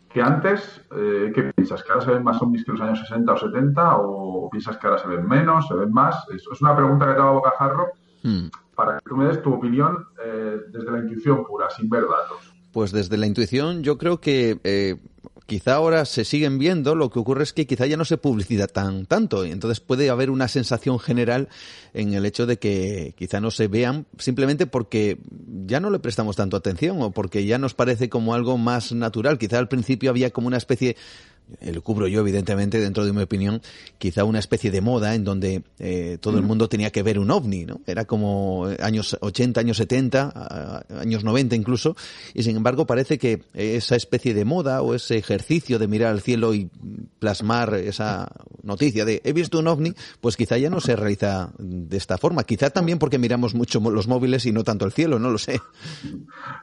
que 0.09 0.21
antes, 0.23 0.81
eh, 0.95 1.31
¿qué 1.33 1.43
piensas? 1.55 1.83
¿Que 1.83 1.91
ahora 1.91 2.03
se 2.03 2.11
ven 2.11 2.23
más 2.23 2.39
zombies 2.39 2.65
que 2.65 2.71
los 2.71 2.81
años 2.81 2.99
60 2.99 3.31
o 3.31 3.37
70? 3.37 3.97
¿O 3.97 4.49
piensas 4.49 4.77
que 4.77 4.87
ahora 4.87 4.99
se 4.99 5.07
ven 5.07 5.27
menos, 5.27 5.67
se 5.67 5.75
ven 5.75 5.91
más? 5.91 6.15
Es, 6.29 6.43
es 6.51 6.61
una 6.61 6.75
pregunta 6.75 7.05
que 7.05 7.13
te 7.13 7.19
hago 7.19 7.29
a 7.29 7.33
bocajarro 7.33 7.87
hmm. 8.23 8.47
para 8.75 8.97
que 8.97 9.07
tú 9.07 9.15
me 9.15 9.25
des 9.25 9.41
tu 9.43 9.53
opinión 9.53 10.07
eh, 10.25 10.57
desde 10.71 10.91
la 10.91 10.99
intuición 10.99 11.45
pura, 11.45 11.69
sin 11.69 11.89
ver 11.89 12.03
datos. 12.03 12.53
Pues 12.73 12.91
desde 12.91 13.17
la 13.17 13.27
intuición 13.27 13.83
yo 13.83 13.99
creo 13.99 14.19
que 14.19 14.59
eh, 14.63 14.99
quizá 15.49 15.73
ahora 15.73 16.05
se 16.05 16.23
siguen 16.23 16.59
viendo, 16.59 16.95
lo 16.95 17.09
que 17.09 17.19
ocurre 17.19 17.43
es 17.43 17.51
que 17.51 17.67
quizá 17.67 17.87
ya 17.87 17.97
no 17.97 18.05
se 18.05 18.17
publicita 18.17 18.67
tan 18.67 19.07
tanto, 19.07 19.45
y 19.45 19.51
entonces 19.51 19.81
puede 19.81 20.09
haber 20.09 20.29
una 20.29 20.47
sensación 20.47 20.99
general 20.99 21.49
en 21.93 22.13
el 22.13 22.25
hecho 22.25 22.45
de 22.45 22.59
que 22.59 23.15
quizá 23.17 23.41
no 23.41 23.49
se 23.49 23.67
vean 23.67 24.05
simplemente 24.17 24.67
porque 24.67 25.17
ya 25.65 25.79
no 25.79 25.89
le 25.89 25.99
prestamos 25.99 26.35
tanto 26.35 26.55
atención 26.55 27.01
o 27.01 27.11
porque 27.11 27.45
ya 27.45 27.57
nos 27.57 27.73
parece 27.73 28.09
como 28.09 28.35
algo 28.35 28.57
más 28.57 28.91
natural. 28.91 29.39
Quizá 29.39 29.57
al 29.57 29.67
principio 29.67 30.11
había 30.11 30.29
como 30.29 30.47
una 30.47 30.57
especie 30.57 30.95
lo 31.61 31.81
cubro 31.81 32.07
yo 32.07 32.21
evidentemente 32.21 32.79
dentro 32.79 33.05
de 33.05 33.13
mi 33.13 33.21
opinión, 33.21 33.61
quizá 33.97 34.23
una 34.23 34.39
especie 34.39 34.71
de 34.71 34.81
moda 34.81 35.15
en 35.15 35.23
donde 35.23 35.63
eh, 35.79 36.17
todo 36.21 36.37
el 36.37 36.43
mundo 36.43 36.69
tenía 36.69 36.91
que 36.91 37.03
ver 37.03 37.19
un 37.19 37.31
ovni, 37.31 37.65
¿no? 37.65 37.81
Era 37.85 38.05
como 38.05 38.67
años 38.81 39.17
80, 39.19 39.59
años 39.59 39.77
70, 39.77 40.85
años 40.99 41.23
90 41.23 41.55
incluso, 41.55 41.95
y 42.33 42.43
sin 42.43 42.57
embargo 42.57 42.85
parece 42.85 43.17
que 43.17 43.43
esa 43.53 43.95
especie 43.95 44.33
de 44.33 44.45
moda 44.45 44.81
o 44.81 44.95
ese 44.95 45.17
ejercicio 45.17 45.79
de 45.79 45.87
mirar 45.87 46.11
al 46.11 46.21
cielo 46.21 46.53
y 46.53 46.69
plasmar 47.19 47.73
esa 47.75 48.31
noticia 48.63 49.05
de 49.05 49.21
he 49.23 49.33
visto 49.33 49.59
un 49.59 49.67
ovni, 49.67 49.93
pues 50.21 50.37
quizá 50.37 50.57
ya 50.57 50.69
no 50.69 50.79
se 50.79 50.95
realiza 50.95 51.51
de 51.57 51.97
esta 51.97 52.17
forma. 52.17 52.43
Quizá 52.43 52.69
también 52.69 52.99
porque 52.99 53.17
miramos 53.17 53.55
mucho 53.55 53.79
los 53.79 54.07
móviles 54.07 54.45
y 54.45 54.51
no 54.51 54.63
tanto 54.63 54.85
el 54.85 54.91
cielo, 54.91 55.19
no 55.19 55.29
lo 55.29 55.37
sé. 55.37 55.61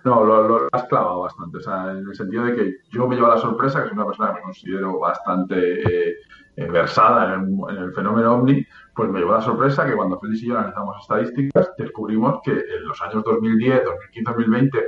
No, 0.05 0.25
lo, 0.25 0.69
has 0.73 0.85
clavado 0.85 1.21
bastante, 1.21 1.59
o 1.59 1.61
sea, 1.61 1.91
en 1.91 2.07
el 2.09 2.15
sentido 2.15 2.45
de 2.45 2.55
que 2.55 2.75
yo 2.91 3.07
me 3.07 3.17
llevo 3.17 3.29
la 3.29 3.39
sorpresa, 3.39 3.83
que 3.83 3.89
soy 3.89 3.99
una 3.99 4.07
persona 4.07 4.31
que 4.31 4.35
me 4.37 4.43
considero 4.43 4.76
bastante 5.01 5.81
eh, 5.81 6.17
eh, 6.57 6.71
versada 6.71 7.35
en 7.35 7.59
el, 7.69 7.93
fenómeno 7.93 8.35
ovni, 8.35 8.65
pues 8.95 9.11
me 9.11 9.21
llevó 9.21 9.33
la 9.33 9.43
sorpresa 9.43 9.87
que 9.87 9.95
cuando 9.95 10.19
Félix 10.19 10.43
y 10.43 10.47
yo 10.49 10.59
analizamos 10.59 10.97
estadísticas, 11.03 11.73
descubrimos 11.77 12.41
que 12.43 12.53
en 12.53 12.87
los 12.87 13.01
años 13.03 13.23
2010, 13.25 13.85
2015, 13.85 14.31
2020, 14.31 14.85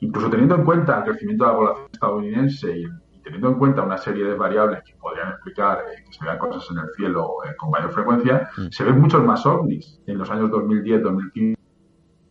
incluso 0.00 0.30
teniendo 0.30 0.54
en 0.56 0.64
cuenta 0.64 0.98
el 0.98 1.04
crecimiento 1.04 1.44
de 1.44 1.50
la 1.50 1.56
población 1.56 1.88
estadounidense 1.92 2.78
y, 2.78 2.84
teniendo 3.22 3.48
en 3.48 3.54
cuenta 3.54 3.82
una 3.82 3.96
serie 3.96 4.24
de 4.24 4.34
variables 4.34 4.82
que 4.84 4.94
podrían 4.96 5.30
explicar 5.30 5.78
eh, 5.78 6.04
que 6.04 6.12
se 6.12 6.24
vean 6.24 6.38
cosas 6.38 6.68
en 6.70 6.78
el 6.78 6.90
cielo 6.94 7.36
con 7.56 7.70
mayor 7.70 7.90
frecuencia, 7.90 8.50
mm. 8.56 8.66
se 8.70 8.84
ven 8.84 9.00
muchos 9.00 9.24
más 9.24 9.46
ovnis 9.46 10.00
en 10.06 10.18
los 10.18 10.30
años 10.30 10.50
2010, 10.50 11.02
2015 11.02 11.64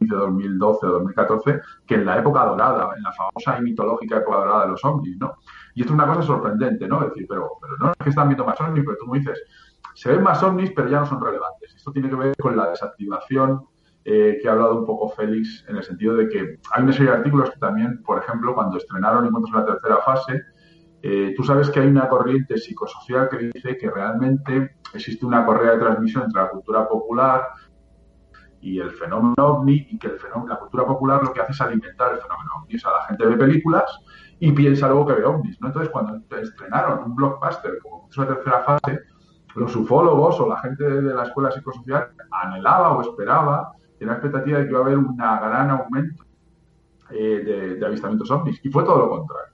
2012 0.07 0.85
o 0.85 0.91
2014 0.91 1.61
que 1.85 1.95
en 1.95 2.05
la 2.05 2.19
época 2.19 2.45
dorada, 2.45 2.89
en 2.95 3.03
la 3.03 3.11
famosa 3.11 3.57
y 3.59 3.63
mitológica 3.63 4.17
época 4.17 4.37
dorada 4.37 4.65
de 4.65 4.71
los 4.71 4.85
ovnis, 4.85 5.17
¿no? 5.19 5.33
Y 5.73 5.81
esto 5.81 5.93
es 5.93 5.99
una 5.99 6.07
cosa 6.07 6.21
sorprendente, 6.21 6.87
¿no? 6.87 7.01
Es 7.01 7.09
decir, 7.09 7.25
pero, 7.27 7.51
pero 7.61 7.77
no 7.77 7.91
es 7.91 7.97
que 8.03 8.09
están 8.09 8.27
viendo 8.27 8.45
más 8.45 8.59
ovnis, 8.61 8.83
pero 8.85 8.97
tú 8.99 9.07
me 9.07 9.19
dices, 9.19 9.41
se 9.95 10.11
ven 10.11 10.23
más 10.23 10.41
ovnis, 10.43 10.71
pero 10.75 10.89
ya 10.89 10.99
no 10.99 11.05
son 11.05 11.23
relevantes. 11.23 11.73
Esto 11.75 11.91
tiene 11.91 12.09
que 12.09 12.15
ver 12.15 12.35
con 12.39 12.55
la 12.55 12.69
desactivación 12.69 13.61
eh, 14.05 14.37
que 14.41 14.49
ha 14.49 14.51
hablado 14.51 14.79
un 14.79 14.85
poco 14.85 15.09
Félix, 15.09 15.63
en 15.67 15.77
el 15.77 15.83
sentido 15.83 16.15
de 16.15 16.27
que 16.27 16.59
hay 16.71 16.83
una 16.83 16.91
serie 16.91 17.11
de 17.11 17.17
artículos 17.17 17.51
que 17.51 17.59
también, 17.59 18.03
por 18.03 18.21
ejemplo, 18.21 18.53
cuando 18.53 18.77
estrenaron 18.77 19.25
Encuentros 19.25 19.55
en 19.55 19.59
la 19.61 19.65
tercera 19.65 19.97
fase, 19.99 20.41
eh, 21.01 21.33
tú 21.35 21.43
sabes 21.43 21.69
que 21.69 21.79
hay 21.79 21.87
una 21.87 22.07
corriente 22.07 22.57
psicosocial 22.57 23.29
que 23.29 23.37
dice 23.37 23.77
que 23.77 23.89
realmente 23.89 24.77
existe 24.93 25.25
una 25.25 25.45
correa 25.45 25.73
de 25.73 25.79
transmisión 25.79 26.23
entre 26.23 26.41
la 26.41 26.49
cultura 26.49 26.87
popular 26.87 27.47
y 28.61 28.79
el 28.79 28.91
fenómeno 28.91 29.35
ovni 29.37 29.87
y 29.89 29.97
que 29.97 30.07
el 30.07 30.17
fenómeno, 30.17 30.53
la 30.53 30.59
cultura 30.59 30.85
popular 30.85 31.21
lo 31.21 31.33
que 31.33 31.41
hace 31.41 31.51
es 31.51 31.61
alimentar 31.61 32.13
el 32.13 32.21
fenómeno 32.21 32.51
ovni. 32.61 32.75
O 32.75 32.79
sea, 32.79 32.91
la 32.91 33.05
gente 33.05 33.25
ve 33.25 33.37
películas 33.37 33.99
y 34.45 34.51
piensa 34.51 34.89
luego 34.89 35.07
que 35.07 35.13
ve 35.13 35.23
ovnis, 35.23 35.61
¿no? 35.61 35.67
Entonces, 35.67 35.89
cuando 35.89 36.21
estrenaron 36.35 37.05
un 37.05 37.15
blockbuster 37.15 37.79
como 37.81 38.09
es 38.11 38.17
la 38.17 38.27
tercera 38.27 38.59
fase, 38.59 38.99
los 39.55 39.73
ufólogos 39.73 40.37
o 40.41 40.49
la 40.49 40.59
gente 40.59 40.83
de 40.83 41.13
la 41.13 41.23
escuela 41.23 41.49
psicosocial 41.49 42.09
anhelaba 42.29 42.91
o 42.91 43.01
esperaba, 43.03 43.71
tenía 43.97 44.15
expectativa 44.15 44.59
de 44.59 44.65
que 44.65 44.71
iba 44.71 44.81
a 44.81 44.83
haber 44.83 44.97
un 44.97 45.15
gran 45.15 45.69
aumento 45.69 46.25
eh, 47.11 47.77
de, 47.79 47.85
avistamientos 47.85 48.29
ovnis. 48.31 48.59
Y 48.65 48.69
fue 48.69 48.83
todo 48.83 48.97
lo 48.97 49.09
contrario. 49.11 49.53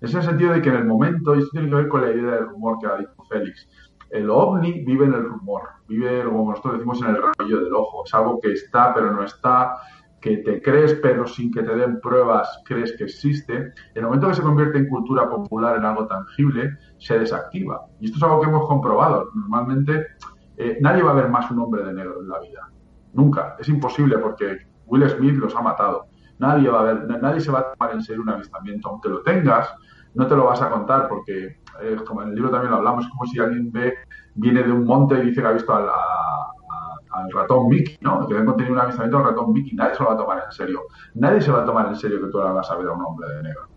Es 0.00 0.14
el 0.14 0.22
sentido 0.22 0.52
de 0.52 0.62
que 0.62 0.68
en 0.68 0.76
el 0.76 0.84
momento, 0.84 1.34
y 1.34 1.40
esto 1.40 1.50
tiene 1.50 1.68
que 1.68 1.74
ver 1.74 1.88
con 1.88 2.02
la 2.02 2.12
idea 2.12 2.34
del 2.36 2.48
rumor 2.50 2.78
que 2.78 2.86
ha 2.86 2.96
dicho 2.96 3.24
Félix, 3.28 3.68
el 4.10 4.30
ovni 4.30 4.84
vive 4.84 5.06
en 5.06 5.14
el 5.14 5.24
rumor, 5.24 5.62
vive, 5.88 6.22
como 6.22 6.52
nosotros 6.52 6.74
decimos, 6.74 7.02
en 7.02 7.08
el 7.08 7.22
rabillo 7.22 7.64
del 7.64 7.74
ojo. 7.74 8.04
Es 8.04 8.14
algo 8.14 8.38
que 8.40 8.52
está, 8.52 8.94
pero 8.94 9.10
no 9.10 9.24
está, 9.24 9.78
que 10.20 10.38
te 10.38 10.60
crees, 10.60 10.94
pero 10.94 11.26
sin 11.26 11.52
que 11.52 11.62
te 11.62 11.74
den 11.76 12.00
pruebas, 12.00 12.60
crees 12.64 12.94
que 12.96 13.04
existe, 13.04 13.54
en 13.54 13.72
el 13.94 14.02
momento 14.02 14.28
que 14.28 14.34
se 14.34 14.42
convierte 14.42 14.78
en 14.78 14.88
cultura 14.88 15.28
popular, 15.28 15.76
en 15.76 15.84
algo 15.84 16.06
tangible, 16.06 16.76
se 16.98 17.18
desactiva. 17.18 17.86
Y 18.00 18.06
esto 18.06 18.18
es 18.18 18.22
algo 18.24 18.40
que 18.40 18.48
hemos 18.48 18.66
comprobado. 18.66 19.30
Normalmente 19.34 20.06
eh, 20.56 20.78
nadie 20.80 21.02
va 21.02 21.12
a 21.12 21.14
ver 21.14 21.28
más 21.28 21.50
un 21.50 21.60
hombre 21.60 21.84
de 21.84 21.92
negro 21.92 22.20
en 22.20 22.28
la 22.28 22.40
vida. 22.40 22.68
Nunca. 23.12 23.56
Es 23.58 23.68
imposible 23.68 24.18
porque 24.18 24.66
Will 24.86 25.08
Smith 25.08 25.36
los 25.36 25.54
ha 25.54 25.62
matado. 25.62 26.06
Nadie 26.38 26.68
va 26.68 26.80
a 26.80 26.82
ver, 26.84 27.20
nadie 27.20 27.40
se 27.40 27.50
va 27.50 27.60
a 27.60 27.72
tomar 27.72 27.94
en 27.94 28.02
serio 28.02 28.22
un 28.22 28.30
avistamiento. 28.30 28.88
Aunque 28.88 29.08
lo 29.08 29.22
tengas, 29.22 29.72
no 30.14 30.26
te 30.26 30.34
lo 30.34 30.46
vas 30.46 30.60
a 30.62 30.70
contar 30.70 31.08
porque, 31.08 31.58
eh, 31.80 31.96
como 32.06 32.22
en 32.22 32.28
el 32.30 32.34
libro 32.34 32.50
también 32.50 32.72
lo 32.72 32.78
hablamos, 32.78 33.04
es 33.04 33.10
como 33.10 33.26
si 33.26 33.38
alguien 33.38 33.70
ve, 33.70 33.94
viene 34.34 34.62
de 34.62 34.72
un 34.72 34.84
monte 34.84 35.16
y 35.16 35.26
dice 35.26 35.40
que 35.40 35.46
ha 35.46 35.52
visto 35.52 35.74
al, 35.74 35.88
al 37.18 37.30
ratón 37.32 37.68
Mickey, 37.68 37.98
¿no? 38.00 38.26
Que 38.26 38.34
ven 38.34 38.46
tenido 38.56 38.74
un 38.74 38.80
avistamiento 38.80 39.18
al 39.18 39.24
ratón 39.24 39.52
Mickey, 39.52 39.74
nadie 39.74 39.94
se 39.94 40.02
lo 40.02 40.08
va 40.08 40.14
a 40.14 40.18
tomar 40.18 40.42
en 40.44 40.52
serio. 40.52 40.82
Nadie 41.14 41.40
se 41.40 41.50
va 41.50 41.62
a 41.62 41.64
tomar 41.64 41.86
en 41.88 41.96
serio 41.96 42.20
que 42.20 42.28
tú 42.28 42.38
ahora 42.38 42.52
vas 42.52 42.70
a 42.70 42.76
ver 42.76 42.88
a 42.88 42.92
un 42.92 43.02
hombre 43.02 43.28
de 43.28 43.42
negro, 43.42 43.68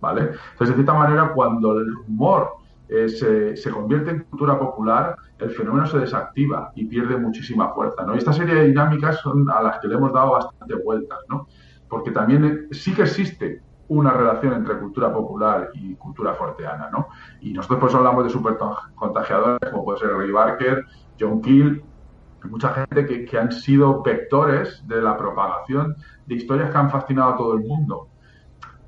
¿vale? 0.00 0.20
Entonces, 0.52 0.68
de 0.68 0.74
cierta 0.74 0.94
manera, 0.94 1.32
cuando 1.32 1.78
el 1.78 1.94
rumor 1.94 2.50
eh, 2.88 3.08
se, 3.08 3.56
se, 3.56 3.70
convierte 3.70 4.10
en 4.10 4.20
cultura 4.24 4.58
popular, 4.58 5.16
el 5.38 5.50
fenómeno 5.50 5.86
se 5.86 5.98
desactiva 5.98 6.72
y 6.74 6.86
pierde 6.86 7.16
muchísima 7.16 7.72
fuerza, 7.72 8.04
¿no? 8.04 8.14
Y 8.14 8.18
esta 8.18 8.32
serie 8.32 8.54
de 8.54 8.66
dinámicas 8.66 9.18
son 9.20 9.48
a 9.50 9.62
las 9.62 9.78
que 9.78 9.88
le 9.88 9.94
hemos 9.94 10.12
dado 10.12 10.32
bastante 10.32 10.74
vueltas, 10.74 11.18
¿no? 11.28 11.46
Porque 11.88 12.10
también 12.10 12.44
eh, 12.44 12.74
sí 12.74 12.94
que 12.94 13.02
existe 13.02 13.62
una 13.90 14.12
relación 14.12 14.54
entre 14.54 14.78
cultura 14.78 15.12
popular 15.12 15.70
y 15.74 15.94
cultura 15.96 16.34
forteana, 16.34 16.88
¿no? 16.90 17.08
Y 17.40 17.52
nosotros 17.52 17.80
por 17.80 17.88
eso 17.88 17.98
hablamos 17.98 18.24
de 18.24 18.30
super 18.30 18.56
contagiadores 18.94 19.70
como 19.70 19.84
puede 19.84 19.98
ser 19.98 20.10
Ray 20.10 20.30
Barker, 20.30 20.84
John 21.18 21.42
Keel, 21.42 21.82
mucha 22.48 22.70
gente 22.70 23.06
que, 23.06 23.24
que, 23.24 23.38
han 23.38 23.52
sido 23.52 24.02
vectores 24.02 24.86
de 24.86 25.00
la 25.00 25.16
propagación 25.16 25.94
de 26.26 26.34
historias 26.34 26.70
que 26.70 26.78
han 26.78 26.90
fascinado 26.90 27.34
a 27.34 27.36
todo 27.36 27.54
el 27.54 27.60
mundo, 27.60 28.08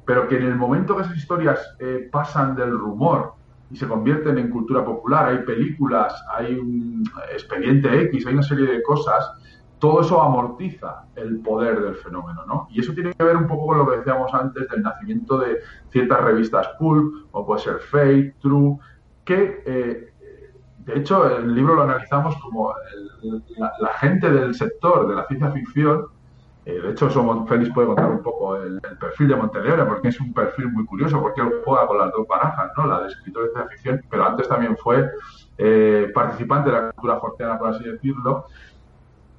pero 0.05 0.29
que 0.29 0.37
en 0.37 0.45
el 0.45 0.57
momento 0.57 0.97
que 0.97 1.03
esas 1.03 1.17
historias 1.17 1.77
eh, 1.79 2.09
pasan 2.11 2.55
del 2.55 2.71
rumor 2.71 3.35
y 3.71 3.77
se 3.77 3.89
convierten 3.89 4.39
en 4.39 4.51
cultura 4.51 4.85
popular, 4.85 5.27
hay 5.27 5.39
películas, 5.39 6.15
hay 6.31 6.55
un 6.55 7.05
expediente 7.33 8.03
X, 8.03 8.27
hay 8.27 8.35
una 8.35 8.43
serie 8.43 8.67
de 8.67 8.83
cosas, 8.83 9.33
todo 9.79 10.03
eso 10.03 10.21
amortiza 10.21 11.07
el 11.17 11.41
poder 11.41 11.81
del 11.81 11.97
fenómeno, 11.97 12.45
¿no? 12.47 12.69
Y 12.71 12.81
eso 12.81 12.93
tiene 12.93 13.13
que 13.15 13.25
ver 13.25 13.37
un 13.37 13.47
poco 13.47 13.69
con 13.69 13.79
lo 13.79 13.91
que 13.91 13.97
decíamos 13.99 14.33
antes 14.35 14.69
del 14.69 14.83
nacimiento 14.83 15.39
de 15.39 15.59
ciertas 15.91 16.21
revistas 16.21 16.69
pulp, 16.79 17.27
o 17.33 17.47
puede 17.47 17.63
ser 17.63 17.79
Fate, 17.79 18.37
True, 18.41 18.79
que 19.25 19.63
eh, 19.65 20.12
de 20.85 20.99
hecho, 20.99 21.39
el 21.39 21.55
libro 21.55 21.75
lo 21.75 21.83
analizamos 21.83 22.37
como 22.43 22.75
la, 23.79 23.89
gente 24.01 24.31
del 24.31 24.55
sector 24.55 25.07
de 25.07 25.15
la 25.15 25.27
ciencia 25.27 25.51
ficción. 25.53 26.07
Eh, 26.65 26.81
de 26.81 26.91
hecho, 26.91 27.09
somos, 27.09 27.49
Félix 27.49 27.73
puede 27.73 27.89
contar 27.89 28.11
un 28.11 28.23
poco 28.23 28.57
el, 28.57 28.81
perfil 29.01 29.29
de 29.29 29.37
Monteleone, 29.37 29.85
porque 29.85 30.09
es 30.09 30.21
un 30.21 30.33
perfil 30.33 30.73
muy 30.73 30.85
curioso, 30.85 31.21
porque 31.21 31.41
él 31.41 31.53
juega 31.65 31.87
con 31.87 31.99
las 31.99 32.11
dos 32.13 32.27
barajas, 32.27 32.71
¿no? 32.77 32.87
la 32.87 33.03
de 33.03 33.09
escritor 33.09 33.45
de 33.45 33.51
ciencia 33.51 33.71
ficción, 33.71 34.01
pero 34.11 34.25
antes 34.25 34.49
también 34.49 34.77
fue 34.77 35.09
eh, 35.59 36.11
participante 36.13 36.71
de 36.71 36.77
la 36.77 36.91
cultura 36.91 37.21
forteana, 37.21 37.59
por 37.59 37.69
así 37.71 37.85
decirlo. 37.85 38.47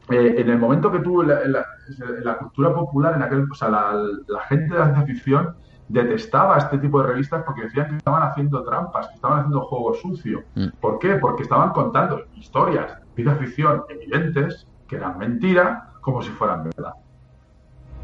Eh, 0.10 0.36
en 0.38 0.50
el 0.50 0.58
momento 0.58 0.92
que 0.92 1.00
tuvo 1.00 1.24
la, 1.24 1.42
la, 1.46 2.38
cultura 2.38 2.74
popular, 2.74 3.16
en 3.16 3.24
aquel, 3.24 3.48
o 3.50 3.56
sea, 3.56 3.70
la, 3.70 4.42
gente 4.50 4.74
de 4.74 4.80
la 4.80 4.86
ciencia 4.94 5.06
ficción 5.06 5.56
detestaba 5.88 6.58
este 6.58 6.78
tipo 6.78 7.02
de 7.02 7.08
revistas 7.08 7.44
porque 7.44 7.64
decían 7.64 7.90
que 7.90 7.98
estaban 7.98 8.24
haciendo 8.24 8.64
trampas, 8.64 9.08
que 9.08 9.16
estaban 9.16 9.40
haciendo 9.40 9.62
juego 9.62 9.94
sucio. 9.94 10.44
Mm. 10.56 10.68
¿Por 10.80 11.00
qué? 11.00 11.16
Porque 11.16 11.44
estaban 11.44 11.72
contando 11.72 12.24
historias 12.36 12.98
de 13.16 13.36
ficción 13.36 13.84
evidentes 13.90 14.68
que 14.88 14.96
eran 14.96 15.18
mentira 15.18 15.92
como 16.02 16.22
si 16.22 16.30
fueran 16.32 16.64
verdad. 16.64 16.94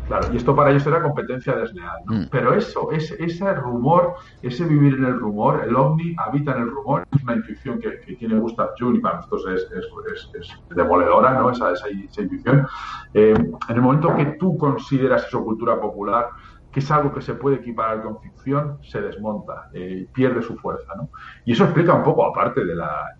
Claro, 0.07 0.27
y 0.33 0.37
esto 0.37 0.55
para 0.55 0.71
ellos 0.71 0.87
era 0.87 1.03
competencia 1.03 1.55
desleal. 1.55 1.99
¿no? 2.05 2.13
Mm. 2.13 2.27
Pero 2.31 2.55
eso, 2.55 2.91
ese, 2.91 3.23
ese 3.23 3.53
rumor, 3.53 4.15
ese 4.41 4.65
vivir 4.65 4.95
en 4.95 5.05
el 5.05 5.19
rumor, 5.19 5.63
el 5.63 5.75
ovni 5.75 6.15
habita 6.17 6.55
en 6.55 6.63
el 6.63 6.71
rumor, 6.71 7.05
es 7.15 7.21
una 7.21 7.35
intuición 7.35 7.79
que, 7.79 7.91
tiene 8.15 8.39
Gustav 8.39 8.71
Jung 8.79 8.95
y 8.95 8.99
para 8.99 9.17
nosotros 9.17 9.45
es, 9.53 9.71
es, 9.71 10.29
es 10.33 10.75
demoledora, 10.75 11.33
¿no? 11.33 11.51
Esa, 11.51 11.73
esa, 11.73 11.89
intuición. 11.91 12.67
Eh, 13.13 13.35
en 13.35 13.75
el 13.75 13.81
momento 13.81 14.15
que 14.15 14.25
tú 14.39 14.57
consideras 14.57 15.27
eso 15.27 15.43
cultura 15.43 15.79
popular, 15.79 16.29
que 16.71 16.79
es 16.79 16.91
algo 16.91 17.13
que 17.13 17.21
se 17.21 17.33
puede 17.33 17.57
equiparar 17.57 18.03
con 18.03 18.19
ficción, 18.19 18.77
se 18.83 19.01
desmonta, 19.01 19.69
eh, 19.73 20.07
pierde 20.13 20.41
su 20.41 20.55
fuerza. 20.57 20.93
¿no? 20.95 21.09
Y 21.45 21.53
eso 21.53 21.63
explica 21.63 21.93
un 21.93 22.03
poco, 22.03 22.25
aparte 22.25 22.63
de, 22.63 22.75
la, 22.75 23.15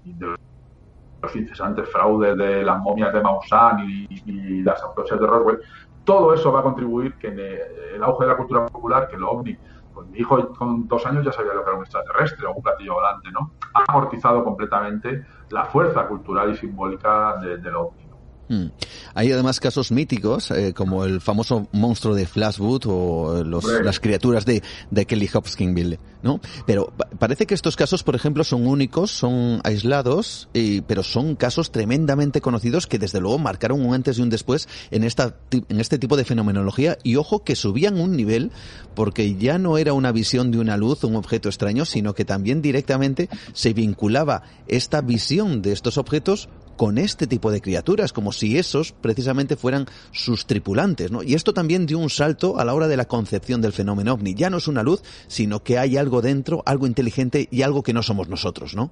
los 1.22 1.36
incesantes 1.36 1.90
fraudes 1.90 2.38
de 2.38 2.64
las 2.64 2.80
momias 2.80 3.12
de 3.14 3.22
Maussan 3.22 3.80
y, 3.90 4.62
las 4.62 4.82
autopsias 4.84 5.20
de 5.20 5.26
Roswell, 5.26 5.60
todo 6.04 6.34
eso 6.34 6.52
va 6.52 6.60
a 6.60 6.64
contribuir 6.64 7.16
que 7.16 7.28
en 7.28 7.40
el 7.40 8.04
auge 8.04 8.26
de 8.26 8.32
la 8.32 8.38
cultura 8.38 8.66
popular, 8.66 9.08
que 9.08 9.18
lo 9.18 9.32
ovni, 9.32 9.58
pues 9.94 10.08
mi 10.08 10.20
hijo 10.20 10.54
con 10.54 10.88
dos 10.88 11.06
años 11.06 11.26
ya 11.26 11.32
sabía 11.32 11.54
lo 11.54 11.64
que 11.64 11.70
era 11.70 11.78
un 11.78 11.84
extraterrestre 11.84 12.46
o 12.48 12.54
un 12.54 12.64
platillo 12.64 12.94
volante, 12.94 13.32
¿no? 13.32 13.52
Ha 13.74 13.84
amortizado 13.88 14.44
completamente 14.44 15.26
la 15.50 15.66
fuerza 15.66 16.08
cultural 16.08 16.52
y 16.52 16.58
simbólica 16.58 17.38
del 17.38 17.62
de 17.62 17.74
ovni. 17.74 18.09
Mm. 18.50 18.66
Hay 19.14 19.32
además 19.32 19.60
casos 19.60 19.92
míticos, 19.92 20.50
eh, 20.50 20.74
como 20.74 21.06
el 21.06 21.22
famoso 21.22 21.68
monstruo 21.72 22.16
de 22.16 22.26
Flashwood 22.26 22.84
o 22.88 23.44
las 23.44 24.00
criaturas 24.00 24.46
de, 24.46 24.64
de 24.90 25.06
Kelly 25.06 25.30
Hopkinsville, 25.32 26.00
¿no? 26.24 26.42
Pero 26.66 26.92
parece 27.20 27.46
que 27.46 27.54
estos 27.54 27.76
casos, 27.76 28.04
por 28.04 28.16
ejemplo, 28.16 28.44
son 28.44 28.66
únicos, 28.66 29.12
son 29.12 29.62
aislados, 29.64 30.50
y, 30.54 30.82
pero 30.82 31.04
son 31.04 31.36
casos 31.36 31.72
tremendamente 31.72 32.42
conocidos 32.42 32.88
que 32.88 32.98
desde 32.98 33.20
luego 33.20 33.38
marcaron 33.38 33.86
un 33.86 33.94
antes 33.94 34.18
y 34.18 34.24
un 34.24 34.32
después 34.32 34.68
en, 34.90 35.04
esta, 35.04 35.36
en 35.52 35.80
este 35.80 36.00
tipo 36.00 36.18
de 36.18 36.26
fenomenología 36.26 36.98
y 37.04 37.18
ojo 37.18 37.44
que 37.44 37.56
subían 37.56 38.00
un 38.00 38.18
nivel 38.18 38.52
porque 38.96 39.36
ya 39.36 39.60
no 39.60 39.78
era 39.78 39.94
una 39.94 40.12
visión 40.12 40.50
de 40.50 40.58
una 40.58 40.76
luz, 40.76 41.04
un 41.04 41.16
objeto 41.16 41.50
extraño, 41.50 41.86
sino 41.86 42.16
que 42.16 42.26
también 42.26 42.64
directamente 42.64 43.30
se 43.54 43.74
vinculaba 43.74 44.42
esta 44.68 45.02
visión 45.02 45.62
de 45.62 45.72
estos 45.72 46.00
objetos 46.00 46.50
con 46.80 46.98
este 46.98 47.28
tipo 47.28 47.52
de 47.52 47.60
criaturas, 47.60 48.14
como 48.14 48.32
si 48.32 48.58
esos 48.58 48.94
precisamente 48.94 49.58
fueran 49.58 49.86
sus 50.12 50.48
tripulantes, 50.48 51.12
¿no? 51.12 51.22
Y 51.22 51.34
esto 51.34 51.54
también 51.54 51.86
dio 51.86 52.00
un 52.00 52.10
salto 52.10 52.58
a 52.58 52.64
la 52.64 52.74
hora 52.74 52.88
de 52.88 52.96
la 52.96 53.04
concepción 53.04 53.62
del 53.62 53.74
fenómeno 53.74 54.14
ovni. 54.14 54.34
Ya 54.34 54.50
no 54.50 54.60
es 54.60 54.70
una 54.70 54.82
luz, 54.82 55.02
sino 55.28 55.60
que 55.60 55.78
hay 55.78 55.98
algo 55.98 56.22
dentro, 56.22 56.64
algo 56.66 56.88
inteligente 56.88 57.50
y 57.52 57.64
algo 57.64 57.84
que 57.84 57.92
no 57.92 58.02
somos 58.02 58.30
nosotros, 58.30 58.78
¿no? 58.78 58.92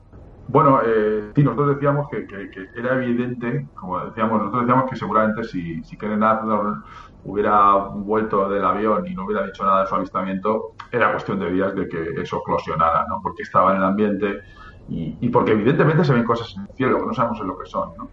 Bueno, 0.50 0.82
eh, 0.86 1.32
sí, 1.34 1.42
nosotros 1.42 1.76
decíamos 1.76 2.08
que, 2.12 2.28
era 2.76 3.02
evidente, 3.02 3.70
como 3.74 4.04
decíamos, 4.04 4.40
nosotros 4.40 4.64
decíamos 4.64 4.90
que 4.90 4.96
seguramente 4.98 5.44
si, 5.46 5.82
si 5.86 5.98
Kenneth 5.98 6.24
Arnold 6.24 6.84
hubiera 7.24 7.74
vuelto 7.94 8.50
del 8.50 8.66
avión 8.66 9.08
y 9.08 9.16
no 9.16 9.24
hubiera 9.24 9.46
dicho 9.46 9.64
nada 9.64 9.84
de 9.84 9.88
su 9.88 9.96
avistamiento, 9.96 10.74
era 10.92 11.12
cuestión 11.12 11.40
de 11.40 11.52
días 11.54 11.74
de 11.74 11.88
que 11.88 12.22
eso 12.22 12.42
eclosionara, 12.46 13.06
¿no? 13.08 13.22
Porque 13.24 13.44
estaba 13.44 13.72
en 13.72 13.78
el 13.78 13.84
ambiente, 13.86 14.42
y, 14.90 15.30
porque 15.30 15.52
evidentemente 15.52 16.04
se 16.04 16.14
ven 16.14 16.24
cosas 16.24 16.56
en 16.56 16.64
el 16.64 16.76
cielo 16.76 17.06
no 17.06 17.14
sabemos 17.14 17.40
en 17.42 17.48
lo 17.48 17.58
que 17.58 17.66
son, 17.66 17.92
¿no? 17.98 18.10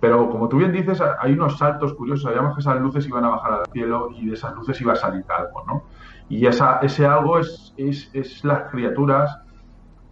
Pero 0.00 0.28
como 0.28 0.48
tú 0.48 0.58
bien 0.58 0.72
dices, 0.72 1.02
hay 1.18 1.32
unos 1.32 1.56
saltos 1.56 1.94
curiosos. 1.94 2.24
Sabíamos 2.24 2.54
que 2.54 2.60
esas 2.60 2.78
luces 2.78 3.06
iban 3.06 3.24
a 3.24 3.30
bajar 3.30 3.52
al 3.52 3.66
cielo 3.72 4.10
y 4.14 4.26
de 4.26 4.34
esas 4.34 4.54
luces 4.54 4.78
iba 4.80 4.92
a 4.92 4.96
salir 4.96 5.24
algo, 5.28 5.64
¿no? 5.66 5.84
Y 6.28 6.46
esa, 6.46 6.78
ese 6.82 7.06
algo 7.06 7.38
es, 7.38 7.72
es, 7.76 8.10
es 8.12 8.44
las 8.44 8.70
criaturas, 8.70 9.38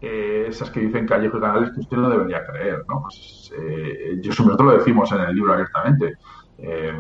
eh, 0.01 0.47
esas 0.49 0.71
que 0.71 0.81
dicen 0.81 1.07
Callejo 1.07 1.37
y 1.37 1.41
Canales, 1.41 1.73
que 1.73 1.81
usted 1.81 1.97
no 1.97 2.09
debería 2.09 2.45
creer, 2.45 2.85
¿no? 2.89 3.03
Pues, 3.03 3.53
eh, 3.59 4.21
nosotros 4.25 4.61
lo 4.63 4.79
decimos 4.79 5.13
en 5.13 5.21
el 5.21 5.35
libro 5.35 5.53
abiertamente. 5.53 6.15
Eh, 6.59 6.97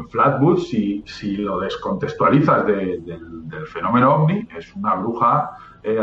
si, 0.58 1.02
si 1.06 1.36
lo 1.36 1.60
descontextualizas 1.60 2.66
del, 2.66 3.04
del 3.04 3.66
fenómeno 3.68 4.16
ovni, 4.16 4.46
es 4.56 4.74
una 4.74 4.96
bruja 4.96 5.50
eh, 5.82 5.98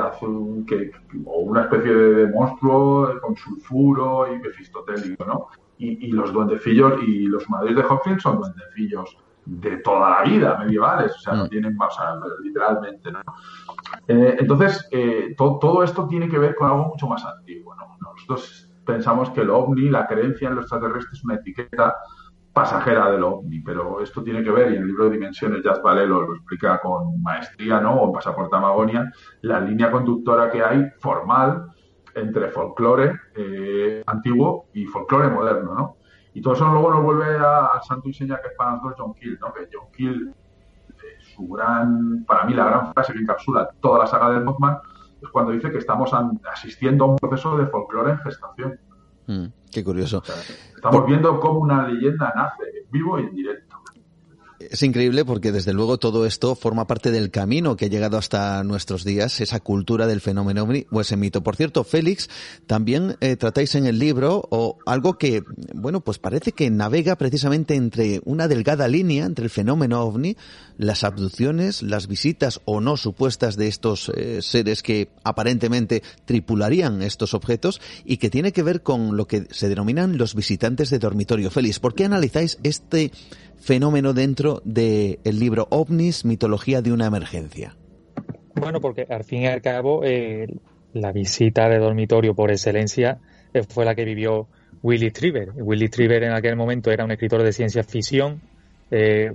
que, 0.68 0.92
o 1.26 1.40
una 1.40 1.62
especie 1.64 1.94
de, 1.94 2.28
monstruo 2.28 3.20
con 3.22 3.36
sulfuro 3.36 4.34
y 4.34 4.40
mefistotélico, 4.40 5.26
¿no? 5.26 5.48
Y, 5.78 6.08
y, 6.08 6.12
los 6.12 6.34
duendecillos 6.34 7.02
y 7.04 7.28
los 7.28 7.50
madres 7.50 7.76
de 7.76 7.84
Hopkins 7.84 8.22
son 8.22 8.40
duendecillos 8.40 9.18
de 9.46 9.78
toda 9.78 10.10
la 10.10 10.24
vida, 10.24 10.58
medievales, 10.60 11.14
o 11.16 11.20
sea, 11.20 11.34
no 11.34 11.46
mm. 11.46 11.50
tienen, 11.50 11.78
o 11.80 11.90
sea, 11.90 12.16
literalmente, 12.44 13.12
¿no? 13.12 13.20
Eh, 14.08 14.38
entonces, 14.40 14.88
eh, 14.92 15.36
todo 15.38 15.84
esto 15.84 16.08
tiene 16.08 16.30
que 16.30 16.38
ver 16.38 16.56
con 16.56 16.70
algo 16.70 16.90
mucho 16.90 17.08
más 17.08 17.26
antiguo, 17.26 17.76
¿no? 17.76 17.98
Nosotros 18.00 18.70
pensamos 18.86 19.30
que 19.32 19.42
el 19.42 19.50
ovni, 19.50 19.90
la 19.90 20.08
creencia 20.08 20.50
en 20.50 20.56
los 20.56 20.66
extraterrestres 20.66 21.20
es 21.20 21.26
una 21.26 21.36
etiqueta 21.36 21.96
pasajera 22.60 23.10
del 23.10 23.24
ovni, 23.24 23.62
pero 23.62 24.02
esto 24.02 24.22
tiene 24.22 24.44
que 24.44 24.52
ver, 24.52 24.74
y 24.74 24.76
el 24.76 24.86
libro 24.86 25.06
de 25.06 25.12
Dimensiones 25.12 25.64
Jazz 25.64 25.82
Valelo 25.82 26.28
lo 26.28 26.36
explica 26.36 26.78
con 26.82 27.22
maestría, 27.22 27.80
¿no? 27.80 27.94
O 27.94 28.08
en 28.08 28.12
Pasaporte 28.12 28.54
Amagonia, 28.54 29.10
la 29.44 29.62
línea 29.62 29.90
conductora 29.90 30.52
que 30.52 30.62
hay 30.62 30.86
formal 31.00 31.68
entre 32.16 32.50
folclore 32.50 33.14
eh, 33.34 34.04
antiguo 34.06 34.66
y 34.74 34.86
folclore 34.86 35.30
moderno, 35.30 35.74
¿no? 35.74 35.96
Y 36.34 36.42
todo 36.42 36.54
eso 36.54 36.68
luego 36.68 36.92
nos 36.92 37.04
vuelve 37.04 37.38
al 37.38 37.82
santo 37.82 38.10
y 38.10 38.14
seña 38.14 38.42
que 38.42 38.50
es 38.50 38.54
para 38.58 38.72
nosotros 38.72 38.96
John 38.98 39.14
Keel, 39.14 39.40
¿no? 39.40 39.54
Que 39.54 39.70
John 39.72 39.88
Keel, 39.94 40.34
eh, 40.90 41.18
su 41.34 41.48
gran, 41.48 42.26
para 42.26 42.44
mí 42.44 42.54
la 42.54 42.66
gran 42.66 42.94
frase 42.94 43.14
que 43.14 43.20
encapsula 43.20 43.70
toda 43.80 44.00
la 44.00 44.08
saga 44.08 44.32
del 44.32 44.44
Mothman, 44.44 44.80
es 45.22 45.30
cuando 45.30 45.54
dice 45.54 45.72
que 45.72 45.78
estamos 45.78 46.12
asistiendo 46.52 47.06
a 47.06 47.08
un 47.08 47.16
proceso 47.16 47.58
de 47.58 47.68
folclore 47.68 48.12
en 48.12 48.18
gestación. 48.20 48.80
Mm, 49.28 49.46
qué 49.72 49.84
curioso. 49.84 50.24
estamos 50.76 51.06
viendo 51.06 51.40
cómo 51.40 51.60
una 51.60 51.88
leyenda 51.88 52.34
nace, 52.36 52.86
vivo 52.92 53.20
y 53.20 53.24
en 53.24 53.36
directo. 53.36 53.69
Es 54.60 54.84
increíble 54.84 55.24
porque 55.24 55.54
desde 55.54 55.72
luego 55.72 56.00
todo 56.00 56.26
esto 56.26 56.54
forma 56.54 56.86
parte 56.86 57.12
del 57.12 57.32
camino 57.32 57.78
que 57.78 57.86
ha 57.86 57.90
llegado 57.90 58.18
hasta 58.18 58.62
nuestros 58.66 59.06
días, 59.06 59.40
esa 59.40 59.62
cultura 59.62 60.06
del 60.06 60.20
fenómeno 60.20 60.64
ovni 60.64 60.86
o 60.92 61.00
ese 61.00 61.16
mito. 61.16 61.42
Por 61.42 61.56
cierto, 61.56 61.86
Félix, 61.86 62.30
también 62.68 63.16
eh, 63.22 63.38
tratáis 63.38 63.76
en 63.76 63.86
el 63.86 64.00
libro 64.00 64.46
o 64.52 64.78
algo 64.86 65.18
que, 65.18 65.44
bueno, 65.74 66.02
pues 66.02 66.20
parece 66.20 66.52
que 66.52 66.70
navega 66.70 67.16
precisamente 67.16 67.76
entre 67.76 68.22
una 68.26 68.50
delgada 68.50 68.90
línea 68.90 69.26
entre 69.26 69.46
el 69.46 69.50
fenómeno 69.50 70.02
ovni, 70.02 70.36
las 70.78 71.06
abducciones, 71.06 71.82
las 71.82 72.08
visitas 72.08 72.60
o 72.66 72.82
no 72.82 72.98
supuestas 72.98 73.56
de 73.56 73.68
estos 73.68 74.10
eh, 74.10 74.42
seres 74.42 74.84
que 74.84 75.10
aparentemente 75.24 76.04
tripularían 76.26 77.02
estos 77.02 77.34
objetos 77.34 77.80
y 78.04 78.18
que 78.18 78.30
tiene 78.30 78.52
que 78.52 78.64
ver 78.64 78.84
con 78.84 79.16
lo 79.16 79.26
que 79.26 79.48
se 79.52 79.70
denominan 79.70 80.18
los 80.18 80.36
visitantes 80.36 80.90
de 80.90 81.00
dormitorio. 81.00 81.50
Félix, 81.50 81.80
¿por 81.80 81.96
qué 81.96 82.04
analizáis 82.04 82.60
este 82.64 83.12
fenómeno 83.60 84.14
dentro 84.14 84.49
del 84.64 85.20
libro 85.24 85.68
OVNIS, 85.70 86.26
Mitología 86.26 86.82
de 86.82 86.92
una 86.92 87.06
Emergencia? 87.06 87.76
Bueno, 88.60 88.82
porque 88.82 89.08
al 89.10 89.24
fin 89.24 89.44
y 89.44 89.48
al 89.48 89.62
cabo 89.62 90.04
eh, 90.04 90.48
la 90.94 91.12
visita 91.12 91.70
de 91.70 91.78
dormitorio 91.78 92.36
por 92.36 92.52
excelencia 92.52 93.20
eh, 93.54 93.64
fue 93.64 93.86
la 93.86 93.96
que 93.96 94.06
vivió 94.06 94.48
Willy 94.82 95.12
Triver. 95.12 95.52
Willy 95.56 95.90
Triver 95.90 96.24
en 96.24 96.34
aquel 96.34 96.56
momento 96.56 96.92
era 96.92 97.06
un 97.06 97.12
escritor 97.12 97.44
de 97.44 97.54
ciencia 97.54 97.84
ficción 97.84 98.42
eh, 98.92 99.32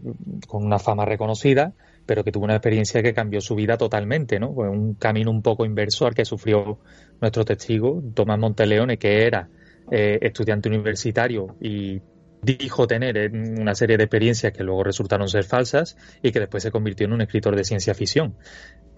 con 0.47 0.65
una 0.65 0.79
fama 0.79 1.05
reconocida, 1.05 1.73
pero 2.07 2.23
que 2.23 2.33
tuvo 2.33 2.45
una 2.45 2.55
experiencia 2.55 3.03
que 3.03 3.15
cambió 3.15 3.41
su 3.41 3.55
vida 3.55 3.79
totalmente, 3.79 4.39
¿no? 4.39 4.51
Un 4.51 4.95
camino 4.95 5.31
un 5.31 5.43
poco 5.43 5.65
inverso 5.65 6.07
al 6.07 6.15
que 6.15 6.25
sufrió 6.25 6.79
nuestro 7.21 7.45
testigo, 7.45 8.03
Tomás 8.15 8.39
Monteleone, 8.39 8.99
que 8.99 9.27
era 9.27 9.49
estudiante 9.91 10.71
universitario 10.71 11.57
y 11.61 12.01
dijo 12.45 12.87
tener 12.87 13.31
una 13.33 13.75
serie 13.75 13.97
de 13.97 14.05
experiencias 14.05 14.53
que 14.53 14.63
luego 14.63 14.85
resultaron 14.85 15.29
ser 15.29 15.45
falsas 15.45 15.97
y 16.23 16.33
que 16.33 16.41
después 16.41 16.63
se 16.63 16.71
convirtió 16.71 17.07
en 17.07 17.13
un 17.13 17.23
escritor 17.23 17.57
de 17.57 17.65
ciencia 17.65 17.95
ficción. 17.95 18.37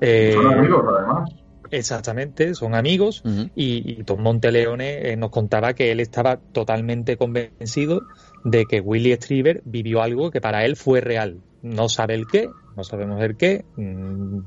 Eh, 0.01 0.33
son 0.35 0.59
amigos, 0.59 0.85
además. 0.89 1.31
Exactamente, 1.71 2.55
son 2.55 2.77
amigos 2.77 3.25
y, 3.57 4.05
Tom 4.05 4.23
Monteleone 4.23 5.11
eh, 5.11 5.17
nos 5.17 5.31
contaba 5.31 5.75
que 5.75 5.91
él 5.91 5.99
estaba 5.99 6.37
totalmente 6.37 7.17
convencido 7.17 8.03
de 8.45 8.67
que 8.67 8.81
Willy 8.81 9.13
Strieber 9.15 9.63
vivió 9.65 10.01
algo 10.01 10.31
que 10.31 10.41
para 10.41 10.65
él 10.65 10.77
fue 10.77 11.01
real. 11.01 11.41
No 11.63 11.89
sabe 11.89 12.15
el 12.15 12.29
qué, 12.29 12.49
no 12.77 12.85
sabemos 12.85 13.21
el 13.21 13.37
qué. 13.37 13.65
Mm, 13.75 14.39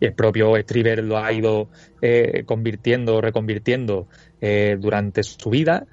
el 0.00 0.12
propio 0.12 0.54
Strieber 0.60 1.02
lo 1.02 1.16
ha 1.16 1.32
ido 1.32 1.70
eh, 2.02 2.42
convirtiendo, 2.44 3.22
reconvirtiendo 3.22 4.08
durante 4.78 5.22
su 5.22 5.50
vida 5.50 5.86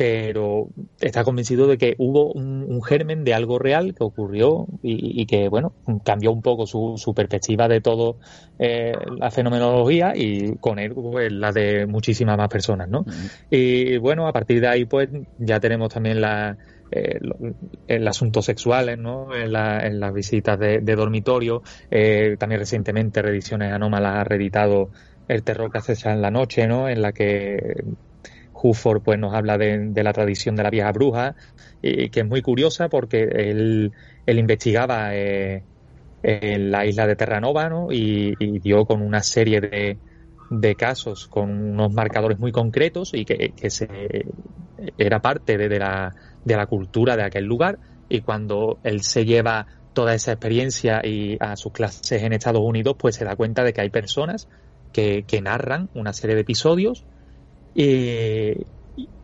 pero 0.00 0.68
está 0.98 1.24
convencido 1.24 1.66
de 1.66 1.76
que 1.76 1.94
hubo 1.98 2.32
un, 2.32 2.82
germen 2.82 3.22
de 3.22 3.34
algo 3.34 3.58
real 3.58 3.94
que 3.94 4.02
ocurrió 4.02 4.66
y, 4.82 5.26
que, 5.26 5.50
bueno, 5.50 5.74
cambió 6.02 6.32
un 6.32 6.40
poco 6.40 6.64
su, 6.64 7.12
perspectiva 7.14 7.68
de 7.68 7.82
todo 7.82 8.16
eh, 8.58 8.94
la 9.18 9.30
fenomenología 9.30 10.14
y 10.16 10.56
con 10.56 10.78
él 10.78 10.94
pues, 10.94 11.30
la 11.30 11.52
de 11.52 11.84
muchísimas 11.84 12.38
más 12.38 12.48
personas, 12.48 12.88
¿no? 12.88 13.04
Y 13.50 13.98
bueno, 13.98 14.26
a 14.26 14.32
partir 14.32 14.62
de 14.62 14.68
ahí, 14.68 14.86
pues 14.86 15.10
ya 15.38 15.60
tenemos 15.60 15.92
también 15.92 16.22
la, 16.22 16.56
eh, 16.90 17.20
el 17.86 18.08
asunto 18.08 18.40
sexuales, 18.40 18.96
¿no? 18.96 19.36
En, 19.36 19.52
las 19.52 20.14
visitas 20.14 20.58
de, 20.58 20.80
dormitorio. 20.80 21.62
Eh, 21.90 22.36
también 22.38 22.60
recientemente 22.60 23.20
Reediciones 23.20 23.70
Anómalas 23.70 24.16
ha 24.16 24.24
reeditado 24.24 24.88
El 25.28 25.42
terror 25.42 25.70
que 25.70 25.76
acecha 25.76 26.10
en 26.10 26.22
la 26.22 26.30
noche, 26.30 26.66
¿no? 26.66 26.88
En 26.88 27.02
la 27.02 27.12
que 27.12 27.84
Huford 28.62 29.02
pues 29.02 29.18
nos 29.18 29.34
habla 29.34 29.58
de, 29.58 29.92
la 30.02 30.12
tradición 30.12 30.56
de 30.56 30.62
la 30.62 30.70
vieja 30.70 30.92
bruja, 30.92 31.34
y, 31.82 32.10
que 32.10 32.20
es 32.20 32.26
muy 32.26 32.42
curiosa 32.42 32.88
porque 32.88 33.22
él, 33.22 33.92
investigaba 34.26 35.14
eh, 35.14 35.64
en 36.22 36.70
la 36.70 36.86
isla 36.86 37.06
de 37.06 37.16
Terranova 37.16 37.68
¿no? 37.68 37.88
y, 37.90 38.34
dio 38.60 38.84
con 38.84 39.02
una 39.02 39.22
serie 39.22 39.60
de, 39.60 39.98
de, 40.50 40.74
casos 40.74 41.26
con 41.26 41.50
unos 41.50 41.92
marcadores 41.92 42.38
muy 42.38 42.52
concretos 42.52 43.12
y 43.14 43.24
que, 43.24 43.70
se, 43.70 43.88
era 44.98 45.20
parte 45.20 45.56
de, 45.56 45.78
la, 45.78 46.14
de 46.44 46.56
la 46.56 46.66
cultura 46.66 47.16
de 47.16 47.24
aquel 47.24 47.44
lugar 47.44 47.78
y 48.08 48.20
cuando 48.20 48.78
él 48.82 49.02
se 49.02 49.24
lleva 49.24 49.66
toda 49.92 50.14
esa 50.14 50.32
experiencia 50.32 51.00
y 51.04 51.36
a 51.40 51.56
sus 51.56 51.72
clases 51.72 52.22
en 52.22 52.32
Estados 52.32 52.62
Unidos 52.62 52.96
pues 52.98 53.16
se 53.16 53.24
da 53.24 53.36
cuenta 53.36 53.64
de 53.64 53.72
que 53.72 53.80
hay 53.80 53.90
personas 53.90 54.48
que, 54.92 55.24
que 55.26 55.40
narran 55.40 55.88
una 55.94 56.12
serie 56.12 56.36
de 56.36 56.42
episodios 56.42 57.04
y, 57.74 58.66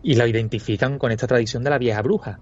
la 0.02 0.26
identifican 0.26 0.98
con 0.98 1.10
esta 1.10 1.26
tradición 1.26 1.64
de 1.64 1.70
la 1.70 1.78
vieja 1.78 2.02
bruja. 2.02 2.38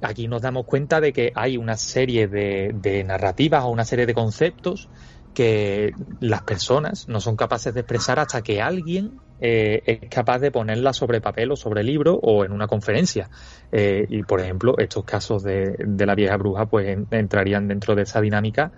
Aquí 0.00 0.26
nos 0.26 0.42
damos 0.42 0.66
cuenta 0.66 1.00
de 1.00 1.12
que 1.12 1.32
hay 1.34 1.56
una 1.56 1.76
serie 1.76 2.26
de, 2.26 2.72
de 2.74 3.04
narrativas 3.04 3.64
o 3.64 3.68
una 3.68 3.84
serie 3.84 4.06
de 4.06 4.14
conceptos 4.14 4.88
que 5.32 5.92
las 6.20 6.42
personas 6.42 7.08
no 7.08 7.20
son 7.20 7.36
capaces 7.36 7.72
de 7.72 7.80
expresar 7.80 8.18
hasta 8.18 8.42
que 8.42 8.60
alguien 8.60 9.12
eh, 9.44 9.82
es 9.86 10.08
capaz 10.08 10.38
de 10.38 10.52
ponerla 10.52 10.92
sobre 10.92 11.20
papel 11.20 11.50
o 11.50 11.56
sobre 11.56 11.82
libro 11.82 12.14
o 12.14 12.44
en 12.44 12.52
una 12.52 12.68
conferencia. 12.68 13.28
Eh, 13.72 14.06
y, 14.08 14.22
por 14.22 14.40
ejemplo, 14.40 14.78
estos 14.78 15.04
casos 15.04 15.42
de, 15.42 15.74
la 16.06 16.14
vieja 16.14 16.36
bruja 16.36 16.66
pues 16.66 16.96
entrarían 17.10 17.66
dentro 17.66 17.96
de 17.96 18.02
esa 18.02 18.20
dinámica 18.20 18.70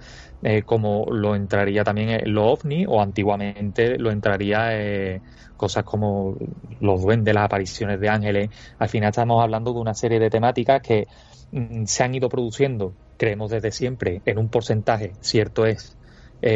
eh, 0.43 0.63
como 0.63 1.05
lo 1.11 1.35
entraría 1.35 1.85
también 1.85 2.33
lo 2.33 2.47
ovni 2.47 2.87
o 2.87 3.03
antiguamente 3.03 3.99
lo 3.99 4.11
entraría 4.11 5.21
cosas 5.59 5.85
como 5.85 6.37
los 6.81 7.03
duendes, 7.03 7.35
las 7.35 7.45
apariciones 7.45 8.01
de 8.01 8.09
ángeles. 8.09 8.49
Al 8.79 8.89
final 8.89 9.11
estamos 9.11 9.43
hablando 9.43 9.75
de 9.75 9.81
una 9.81 9.93
serie 9.93 10.19
de 10.19 10.31
temáticas 10.31 10.81
que 10.81 11.07
mm, 11.53 11.85
se 11.85 12.05
han 12.05 12.15
ido 12.15 12.31
produciendo, 12.31 12.95
creemos 13.19 13.51
desde 13.51 13.71
siempre, 13.71 14.23
en 14.25 14.39
un 14.39 14.49
porcentaje, 14.49 15.13
cierto 15.21 15.67
es, 15.67 15.99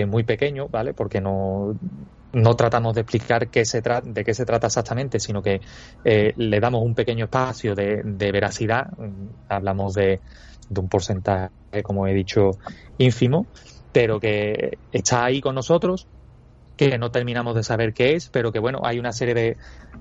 muy 0.07 0.23
pequeño, 0.23 0.69
¿vale? 0.69 0.93
Porque 0.93 1.23
no 1.23 1.75
no 2.33 2.55
tratamos 2.55 2.95
de 2.95 3.03
explicar 3.03 3.49
qué 3.49 3.65
se 3.65 3.81
de 3.81 4.25
qué 4.25 4.35
se 4.35 4.45
trata 4.45 4.67
exactamente, 4.67 5.19
sino 5.21 5.43
que 5.43 5.61
eh, 6.05 6.33
le 6.37 6.61
damos 6.61 6.83
un 6.83 6.95
pequeño 6.95 7.27
espacio 7.27 7.75
de, 7.75 8.03
veracidad. 8.05 8.89
Hablamos 9.49 9.95
de, 9.95 10.21
de, 10.69 10.81
un 10.81 10.89
porcentaje, 10.89 11.51
como 11.83 12.07
he 12.07 12.15
dicho, 12.15 12.51
ínfimo, 12.99 13.47
pero 13.93 14.21
que 14.21 14.79
está 14.93 15.25
ahí 15.25 15.41
con 15.41 15.55
nosotros 15.55 16.07
que 16.79 16.97
no 16.97 17.11
terminamos 17.11 17.57
de 17.57 17.65
saber 17.65 17.93
qué 17.93 18.15
es, 18.15 18.29
pero 18.29 18.53
que 18.53 18.61
bueno, 18.61 18.81
hay 18.85 19.01
una 19.01 19.13
serie 19.13 19.35
de, 19.35 19.57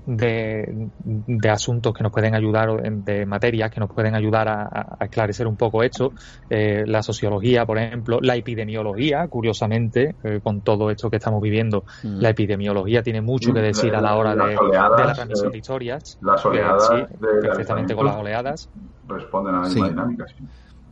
de, 0.06 1.50
asuntos 1.50 1.92
que 1.92 2.04
nos 2.04 2.12
pueden 2.12 2.36
ayudar, 2.36 2.80
de 2.80 3.26
materias 3.26 3.70
que 3.72 3.80
nos 3.80 3.90
pueden 3.90 4.14
ayudar 4.14 4.48
a, 4.48 4.96
esclarecer 5.00 5.48
un 5.48 5.56
poco 5.56 5.82
esto. 5.82 6.12
Eh, 6.48 6.84
la 6.86 7.02
sociología, 7.02 7.66
por 7.66 7.78
ejemplo, 7.78 8.20
la 8.22 8.36
epidemiología, 8.36 9.26
curiosamente, 9.26 10.14
eh, 10.22 10.40
con 10.40 10.60
todo 10.60 10.90
esto 10.90 11.10
que 11.10 11.16
estamos 11.16 11.42
viviendo, 11.42 11.84
mm. 12.04 12.20
la 12.20 12.30
epidemiología 12.30 13.02
tiene 13.02 13.20
mucho 13.20 13.52
que 13.52 13.60
decir 13.60 13.94
a 13.96 14.00
la 14.00 14.14
hora 14.14 14.36
de, 14.36 14.54
la 14.54 15.12
transmisión 15.14 15.50
de 15.50 15.58
historias. 15.58 16.16
Las 16.22 16.46
oleadas, 16.46 16.88
sí, 16.88 17.16
perfectamente 17.42 17.94
con 17.96 18.06
las 18.06 18.16
oleadas. 18.16 18.70
Responden 19.08 19.56
a 19.56 19.62
la 19.62 19.68
misma 19.68 19.88
dinámica. 19.88 20.26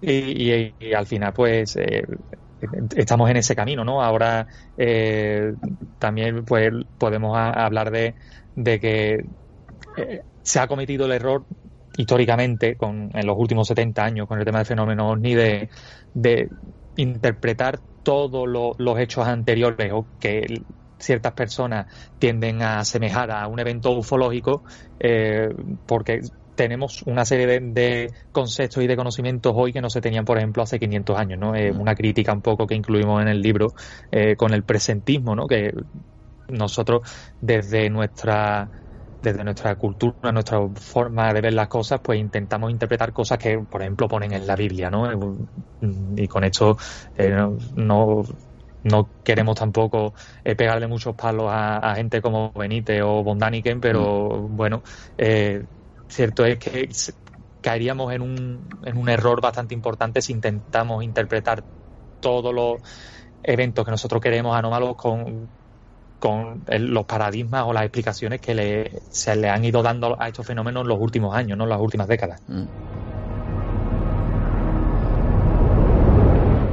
Y, 0.03 0.93
al 0.93 1.07
final, 1.07 1.33
pues, 1.33 1.77
eh, 1.77 2.05
estamos 2.97 3.31
en 3.31 3.37
ese 3.37 3.55
camino, 3.55 3.85
¿no? 3.85 4.03
Ahora 4.03 4.47
eh, 4.77 5.55
también 5.99 6.45
pues 6.45 6.73
podemos 6.99 7.37
hablar 7.37 7.91
de, 7.91 8.15
que 8.81 9.25
eh, 9.97 10.23
se 10.43 10.61
ha 10.61 10.67
cometido 10.67 11.07
el 11.07 11.13
error 11.13 11.45
históricamente 11.97 12.77
con, 12.77 13.11
en 13.15 13.27
los 13.27 13.37
últimos 13.39 13.69
70 13.69 14.05
años 14.05 14.29
con 14.29 14.39
el 14.39 14.45
tema 14.45 14.59
de 14.61 14.65
fenómenos 14.65 15.19
ni 15.19 15.35
de, 15.35 15.69
interpretar 16.97 17.79
todos 18.03 18.49
los 18.79 18.99
hechos 18.99 19.27
anteriores 19.27 19.93
o 19.93 20.07
que 20.19 20.63
ciertas 20.99 21.33
personas 21.33 21.87
tienden 22.19 22.63
a 22.63 22.79
asemejar 22.79 23.31
a 23.31 23.47
un 23.49 23.59
evento 23.61 23.91
ufológico 23.91 24.63
eh, 24.99 25.55
porque 25.87 26.21
tenemos 26.57 27.03
una 27.03 27.25
serie 27.25 27.61
de, 27.61 28.13
conceptos 28.33 28.83
y 28.83 28.87
de 28.87 28.97
conocimientos 28.97 29.53
hoy 29.55 29.73
que 29.73 29.81
no 29.81 29.91
se 29.91 30.01
tenían, 30.01 30.25
por 30.25 30.39
ejemplo, 30.39 30.63
hace 30.63 30.79
500 30.79 31.19
años, 31.19 31.39
¿no? 31.39 31.55
Es 31.55 31.77
una 31.77 31.95
crítica 31.95 32.33
un 32.33 32.43
poco 32.43 32.67
que 32.67 32.75
incluimos 32.75 33.23
en 33.23 33.29
el 33.29 33.41
libro 33.41 33.75
eh, 34.11 34.35
con 34.37 34.53
el 34.53 34.65
presentismo, 34.65 35.37
¿no? 35.37 35.47
Que 35.47 35.73
nosotros 36.49 37.03
desde 37.41 37.91
nuestra 37.91 38.71
desde 39.23 39.43
nuestra 39.43 39.75
cultura, 39.75 40.31
nuestra 40.31 40.61
forma 40.75 41.33
de 41.33 41.41
ver 41.41 41.53
las 41.53 41.67
cosas, 41.67 42.01
pues 42.01 42.21
intentamos 42.21 42.71
interpretar 42.71 43.13
cosas 43.13 43.39
que, 43.39 43.59
por 43.59 43.83
ejemplo, 43.83 44.07
ponen 44.07 44.33
en 44.33 44.47
la 44.47 44.55
Biblia, 44.55 44.89
¿no? 44.89 45.11
Y 46.17 46.29
con 46.29 46.45
esto 46.45 46.77
eh, 47.17 47.35
no, 47.75 48.23
no, 48.85 49.11
queremos 49.25 49.57
tampoco 49.57 50.15
eh, 50.45 50.55
pegarle 50.55 50.87
muchos 50.87 51.17
palos 51.17 51.47
a, 51.49 51.95
gente 51.97 52.23
como 52.23 52.53
Benítez 52.53 53.03
o 53.03 53.25
Bondaniken, 53.25 53.81
pero 53.81 54.43
bueno, 54.49 54.83
eh, 55.19 55.65
Cierto 56.09 56.45
es 56.45 56.59
que 56.59 56.89
caeríamos 57.61 58.13
en 58.13 58.23
un, 58.23 58.69
en 58.85 58.97
un 58.97 59.09
error 59.09 59.41
bastante 59.41 59.75
importante 59.75 60.23
si 60.23 60.33
intentamos 60.33 61.03
interpretar 61.03 61.65
todos 62.21 62.55
los 62.55 62.81
eventos 63.43 63.85
que 63.85 63.91
nosotros 63.91 64.23
queremos 64.23 64.57
anómalos 64.57 64.97
con, 64.97 65.49
con 66.19 66.65
los 66.69 67.05
paradigmas 67.05 67.65
o 67.67 67.73
las 67.73 67.85
explicaciones 67.85 68.41
que 68.41 68.55
le, 68.55 69.03
se 69.11 69.37
le 69.37 69.49
han 69.49 69.65
ido 69.65 69.83
dando 69.83 70.17
a 70.21 70.29
estos 70.29 70.47
fenómenos 70.47 70.83
en 70.83 70.89
los 70.89 71.01
últimos 71.01 71.35
años, 71.35 71.59
no 71.59 71.65
en 71.65 71.71
las 71.71 71.81
últimas 71.81 72.09
décadas. 72.09 72.41
Mm. 72.47 73.26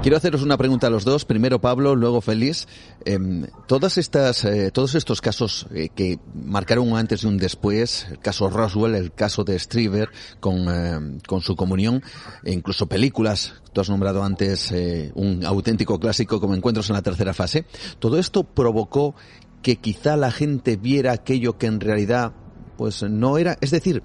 Quiero 0.04 0.18
haceros 0.18 0.43
una 0.43 0.58
pregunta 0.58 0.88
a 0.88 0.89
los 0.89 1.06
dos. 1.06 1.24
Primero 1.24 1.62
Pablo, 1.62 1.95
luego 1.95 2.20
Félix. 2.20 2.68
Em, 3.06 3.47
todas 3.68 3.97
estas, 3.97 4.43
eh, 4.43 4.70
todos 4.70 4.95
estos 4.95 5.22
casos 5.22 5.66
eh, 5.74 5.88
que 5.95 6.20
marcaron 6.36 6.91
un 6.91 6.97
antes 6.97 7.24
y 7.24 7.28
un 7.28 7.38
después, 7.38 8.08
el 8.12 8.20
caso 8.20 8.49
Roswell, 8.49 8.95
el 8.95 9.14
caso 9.14 9.45
de 9.45 9.58
Strieber 9.58 10.10
con, 10.41 10.68
em, 10.68 11.20
con 11.26 11.39
su 11.39 11.56
comunión, 11.56 12.04
e 12.43 12.51
incluso 12.51 12.88
películas, 12.88 13.54
tú 13.72 13.80
has 13.80 13.89
nombrado 13.89 14.26
antes 14.26 14.74
eh, 14.74 15.14
un 15.16 15.45
auténtico 15.45 15.97
clásico 15.97 16.41
como 16.41 16.54
Encuentros 16.54 16.89
en 16.89 16.95
la 16.95 17.01
tercera 17.01 17.34
fase. 17.34 17.66
Todo 17.99 18.20
esto 18.20 18.43
provocó 18.43 19.16
que 19.62 19.78
quizá 19.78 20.18
la 20.18 20.32
gente 20.32 20.76
viera 20.76 21.14
aquello 21.14 21.58
que 21.58 21.68
en 21.68 21.80
realidad 21.80 22.34
pues 22.76 23.04
no 23.04 23.38
era, 23.38 23.58
es 23.62 23.72
decir, 23.72 24.04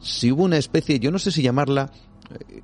si 0.00 0.30
hubo 0.30 0.44
una 0.44 0.58
especie, 0.58 1.00
yo 1.00 1.10
no 1.10 1.18
sé 1.18 1.32
si 1.32 1.42
llamarla 1.42 1.90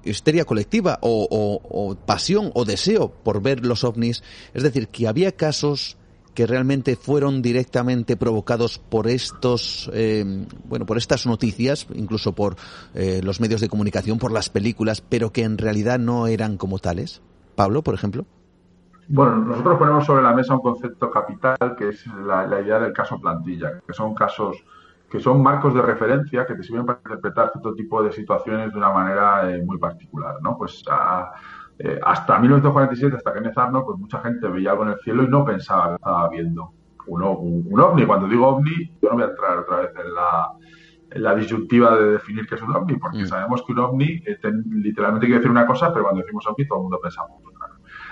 histeria 0.05 0.45
colectiva 0.45 0.99
o, 1.03 1.97
pasión 2.07 2.51
o 2.55 2.64
deseo 2.64 3.11
por 3.11 3.43
ver 3.43 3.64
los 3.64 3.85
ovnis. 3.85 4.23
Es 4.55 4.62
decir, 4.62 4.89
que 4.89 5.09
había 5.09 5.33
casos 5.33 5.97
que 6.35 6.47
realmente 6.47 6.97
fueron 6.97 7.41
directamente 7.41 8.17
provocados 8.17 8.79
por 8.79 9.09
estos, 9.09 9.91
eh, 9.95 10.47
bueno, 10.67 10.85
por 10.85 10.99
estas 10.99 11.27
noticias, 11.27 11.87
incluso 11.95 12.35
por 12.35 12.57
eh, 12.95 13.23
los 13.25 13.41
medios 13.41 13.62
de 13.62 13.71
comunicación, 13.71 14.19
por 14.19 14.33
las 14.33 14.51
películas, 14.51 15.01
pero 15.01 15.33
que 15.33 15.45
en 15.45 15.57
realidad 15.57 15.99
no 15.99 16.27
eran 16.27 16.59
como 16.59 16.79
tales. 16.79 17.23
Pablo, 17.55 17.83
por 17.83 17.95
ejemplo. 17.95 18.27
Bueno, 19.09 19.37
nosotros 19.37 19.79
ponemos 19.79 20.05
sobre 20.05 20.23
la 20.23 20.35
mesa 20.35 20.55
un 20.55 20.61
concepto 20.61 21.11
capital 21.11 21.57
que 21.79 21.89
es 21.89 22.07
la, 22.07 22.47
la 22.47 22.61
idea 22.61 22.81
del 22.81 22.93
caso 22.93 23.19
plantilla, 23.19 23.81
que 23.87 23.95
son 23.95 24.14
casos 24.14 24.57
que 25.11 25.20
son 25.20 25.42
marcos 25.42 25.74
de 25.74 25.82
referencia 25.82 26.46
que 26.46 26.54
te 26.54 26.62
sirven 26.62 26.86
para 26.86 26.98
interpretar 26.98 27.50
cierto 27.52 27.74
tipo 27.74 28.02
de 28.02 28.12
situaciones 28.12 28.72
de 28.72 28.78
una 28.78 28.90
manera 28.90 29.50
eh, 29.50 29.62
muy 29.64 29.78
particular, 29.78 30.36
¿no? 30.42 30.57
Pues 30.59 30.82
eh, 31.78 32.00
hasta 32.02 32.38
1947, 32.38 33.16
hasta 33.16 33.32
Kenneth 33.32 33.57
Arnold, 33.57 33.84
pues 33.86 33.98
mucha 33.98 34.20
gente 34.20 34.48
veía 34.48 34.72
algo 34.72 34.84
en 34.84 34.90
el 34.90 34.98
cielo 35.00 35.22
y 35.22 35.28
no 35.28 35.44
pensaba 35.44 35.90
que 35.90 35.94
estaba 35.96 36.28
viendo 36.28 36.72
un, 37.07 37.22
un, 37.22 37.80
ovni. 37.80 38.04
Cuando 38.04 38.26
digo 38.26 38.48
ovni, 38.48 38.92
yo 39.00 39.11
no 39.11 39.14
voy 39.14 39.24
a 39.24 39.26
entrar 39.26 39.59
otra 39.59 39.76
vez 39.78 39.90
en 39.96 40.14
la, 40.14 40.48
en 41.11 41.22
la 41.22 41.34
disyuntiva 41.34 41.96
de 41.96 42.12
definir 42.12 42.46
qué 42.46 42.57
es 42.57 42.62
un 42.62 42.74
ovni, 42.74 42.96
porque 42.96 43.22
mm. 43.22 43.26
sabemos 43.26 43.62
que 43.64 43.72
un 43.72 43.78
ovni 43.78 44.22
eh, 44.26 44.38
literalmente 44.70 45.26
quiere 45.26 45.38
decir 45.38 45.50
una 45.50 45.66
cosa, 45.66 45.92
pero 45.92 46.04
cuando 46.04 46.22
decimos 46.22 46.46
ovni 46.46 46.66
todo 46.66 46.78
el 46.78 46.82
mundo 46.82 46.98
pensamos. 47.00 47.42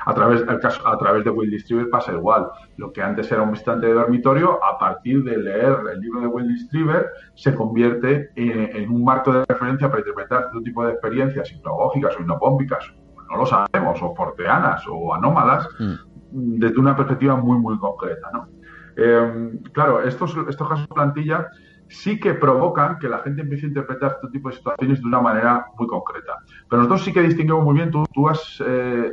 A 0.06 0.14
través, 0.14 0.44
a 0.48 0.98
través 0.98 1.24
de 1.24 1.30
Will 1.30 1.50
Distributor 1.50 1.90
pasa 1.90 2.12
igual. 2.12 2.48
Lo 2.76 2.92
que 2.92 3.02
antes 3.02 3.30
era 3.32 3.42
un 3.42 3.52
visitante 3.52 3.86
de 3.86 3.94
dormitorio, 3.94 4.62
a 4.62 4.78
partir 4.78 5.22
de 5.24 5.38
leer 5.38 5.76
el 5.92 6.00
libro 6.00 6.20
de 6.20 6.26
Will 6.26 6.48
Distributor, 6.48 7.10
se 7.34 7.54
convierte 7.54 8.30
en, 8.36 8.90
un 8.90 9.04
marco 9.04 9.32
de 9.32 9.44
referencia 9.48 9.88
para 9.88 10.00
interpretar 10.00 10.50
todo 10.50 10.62
tipo 10.62 10.84
de 10.84 10.92
experiencias 10.92 11.50
hipnogógicas 11.52 12.16
o 12.16 12.20
hipnopómpicas, 12.20 12.92
no 13.30 13.36
lo 13.36 13.46
sabemos, 13.46 14.02
o 14.02 14.12
porteanas 14.14 14.84
o 14.88 15.14
anómalas, 15.14 15.68
mm. 15.78 15.94
desde 16.58 16.78
una 16.78 16.96
perspectiva 16.96 17.36
muy, 17.36 17.58
muy 17.58 17.78
concreta. 17.78 18.30
¿no? 18.32 18.48
Eh, 18.96 19.58
claro, 19.72 20.02
estos, 20.02 20.36
estos 20.48 20.68
casos 20.68 20.88
de 20.88 20.94
plantilla 20.94 21.48
sí 21.88 22.18
que 22.18 22.34
provocan 22.34 22.98
que 22.98 23.08
la 23.08 23.18
gente 23.18 23.42
empiece 23.42 23.66
a 23.66 23.68
interpretar 23.68 24.12
este 24.12 24.28
tipo 24.28 24.48
de 24.48 24.56
situaciones 24.56 25.00
de 25.00 25.06
una 25.06 25.20
manera 25.20 25.66
muy 25.78 25.86
concreta. 25.86 26.38
Pero 26.68 26.82
nosotros 26.82 27.04
sí 27.04 27.12
que 27.12 27.22
distinguimos 27.22 27.64
muy 27.64 27.74
bien, 27.74 27.90
tú, 27.90 28.28
has, 28.28 28.62
eh, 28.66 29.12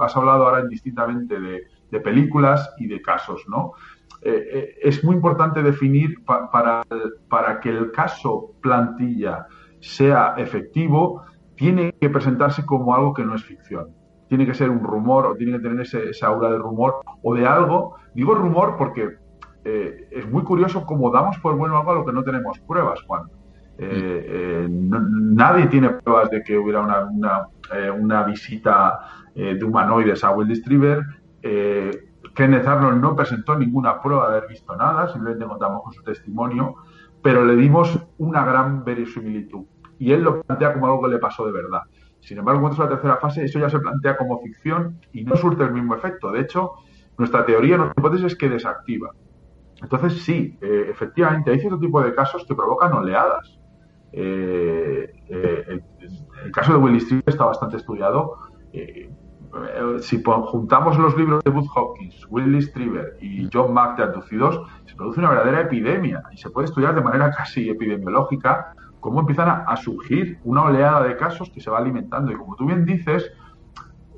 has, 0.00 0.16
hablado 0.16 0.46
ahora 0.46 0.60
indistintamente 0.60 1.38
de, 1.40 2.00
películas 2.00 2.74
y 2.78 2.86
de 2.86 3.00
casos, 3.00 3.44
¿no? 3.48 3.72
Eh, 4.20 4.48
eh, 4.52 4.74
es 4.82 5.02
muy 5.04 5.14
importante 5.14 5.62
definir 5.62 6.22
para, 6.24 6.82
para 7.28 7.60
que 7.60 7.70
el 7.70 7.92
caso 7.92 8.52
plantilla 8.60 9.46
sea 9.80 10.34
efectivo, 10.36 11.22
tiene 11.58 11.92
que 12.00 12.08
presentarse 12.08 12.64
como 12.64 12.94
algo 12.94 13.12
que 13.12 13.24
no 13.24 13.34
es 13.34 13.44
ficción. 13.44 13.88
Tiene 14.28 14.46
que 14.46 14.54
ser 14.54 14.70
un 14.70 14.80
rumor 14.80 15.26
o 15.26 15.34
tiene 15.34 15.52
que 15.52 15.60
tener 15.60 15.80
ese, 15.80 16.10
esa 16.10 16.28
aura 16.28 16.50
de 16.50 16.58
rumor 16.58 17.00
o 17.22 17.34
de 17.34 17.46
algo. 17.46 17.96
Digo 18.14 18.34
rumor 18.34 18.76
porque 18.76 19.16
eh, 19.64 20.08
es 20.10 20.30
muy 20.30 20.44
curioso 20.44 20.86
cómo 20.86 21.10
damos 21.10 21.38
por 21.38 21.56
bueno 21.56 21.76
algo 21.76 21.90
a 21.90 21.94
lo 21.94 22.04
que 22.04 22.12
no 22.12 22.22
tenemos 22.22 22.58
pruebas, 22.60 23.02
Juan. 23.02 23.24
Eh, 23.78 24.26
eh, 24.28 24.66
nadie 24.68 25.66
tiene 25.66 25.90
pruebas 25.90 26.30
de 26.30 26.42
que 26.42 26.58
hubiera 26.58 26.80
una, 26.80 28.22
visita 28.24 28.98
de 29.34 29.62
humanoides 29.62 30.24
a 30.24 30.32
Will 30.32 30.48
Distriver. 30.48 31.02
Kenneth 32.34 32.66
Arnold 32.66 33.00
no 33.00 33.16
presentó 33.16 33.56
ninguna 33.56 34.00
prueba 34.00 34.30
de 34.30 34.36
haber 34.38 34.48
visto 34.48 34.76
nada, 34.76 35.08
simplemente 35.08 35.46
contamos 35.46 35.82
con 35.82 35.92
su 35.92 36.02
testimonio, 36.02 36.76
pero 37.22 37.44
le 37.44 37.56
dimos 37.56 37.98
una 38.18 38.44
gran 38.44 38.84
verosimilitud. 38.84 39.64
Y 39.98 40.12
él 40.12 40.22
lo 40.22 40.42
plantea 40.42 40.74
como 40.74 40.86
algo 40.86 41.02
que 41.02 41.08
le 41.08 41.18
pasó 41.18 41.46
de 41.46 41.52
verdad. 41.52 41.82
Sin 42.20 42.38
embargo, 42.38 42.60
cuando 42.60 42.74
es 42.74 42.88
la 42.88 42.94
tercera 42.94 43.16
fase, 43.16 43.44
eso 43.44 43.58
ya 43.58 43.70
se 43.70 43.78
plantea 43.78 44.16
como 44.16 44.40
ficción 44.40 45.00
y 45.12 45.24
no 45.24 45.36
surte 45.36 45.64
el 45.64 45.72
mismo 45.72 45.94
efecto. 45.94 46.30
De 46.30 46.40
hecho, 46.40 46.72
nuestra 47.16 47.44
teoría, 47.44 47.76
nuestra 47.76 48.00
hipótesis 48.00 48.26
es 48.26 48.36
que 48.36 48.48
desactiva. 48.48 49.10
Entonces, 49.82 50.22
sí, 50.22 50.58
eh, 50.60 50.86
efectivamente, 50.90 51.50
hay 51.50 51.60
cierto 51.60 51.78
tipo 51.78 52.00
de 52.02 52.14
casos 52.14 52.44
que 52.46 52.54
provocan 52.54 52.92
oleadas. 52.92 53.57
Eh, 54.12 55.12
eh, 55.28 55.80
el, 56.44 56.52
caso 56.52 56.72
de 56.72 56.78
Willis 56.78 57.04
Street 57.04 57.22
está 57.26 57.44
bastante 57.46 57.76
estudiado. 57.76 58.36
si 60.00 60.22
juntamos 60.22 60.98
los 60.98 61.16
libros 61.16 61.42
de 61.44 61.50
Booth 61.50 61.68
Hopkins, 61.74 62.26
Willis 62.30 62.66
Strieber 62.66 63.16
y 63.20 63.48
John 63.52 63.72
Mack 63.72 63.98
de 63.98 64.22
se 64.86 64.94
produce 64.96 65.20
una 65.20 65.30
verdadera 65.30 65.62
epidemia 65.62 66.22
y 66.32 66.36
se 66.36 66.50
puede 66.50 66.66
estudiar 66.66 66.94
de 66.94 67.00
manera 67.00 67.30
casi 67.30 67.68
epidemiológica 67.68 68.74
cómo 69.00 69.20
empiezan 69.20 69.64
a 69.66 69.76
surgir 69.76 70.38
una 70.44 70.64
oleada 70.64 71.02
de 71.04 71.16
casos 71.16 71.50
que 71.50 71.60
se 71.60 71.70
va 71.70 71.78
alimentando. 71.78 72.32
Y 72.32 72.36
como 72.36 72.56
tú 72.56 72.66
bien 72.66 72.84
dices, 72.84 73.30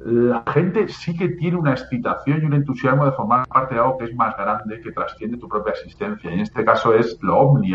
la 0.05 0.43
gente 0.53 0.89
sí 0.89 1.17
que 1.17 1.29
tiene 1.29 1.59
una 1.59 1.73
excitación 1.73 2.43
y 2.43 2.47
un 2.47 2.55
entusiasmo 2.55 3.05
de 3.05 3.13
formar 3.13 3.47
parte 3.47 3.75
de 3.75 3.81
algo 3.81 3.99
que 3.99 4.07
es 4.07 4.15
más 4.15 4.35
grande, 4.37 4.81
que 4.81 4.93
trasciende 4.93 5.37
tu 5.37 5.49
propia 5.49 5.73
existencia. 5.73 6.31
Y 6.31 6.35
en 6.35 6.41
este 6.41 6.65
caso 6.65 6.95
es 6.95 7.19
lo 7.23 7.39
ovni, 7.39 7.75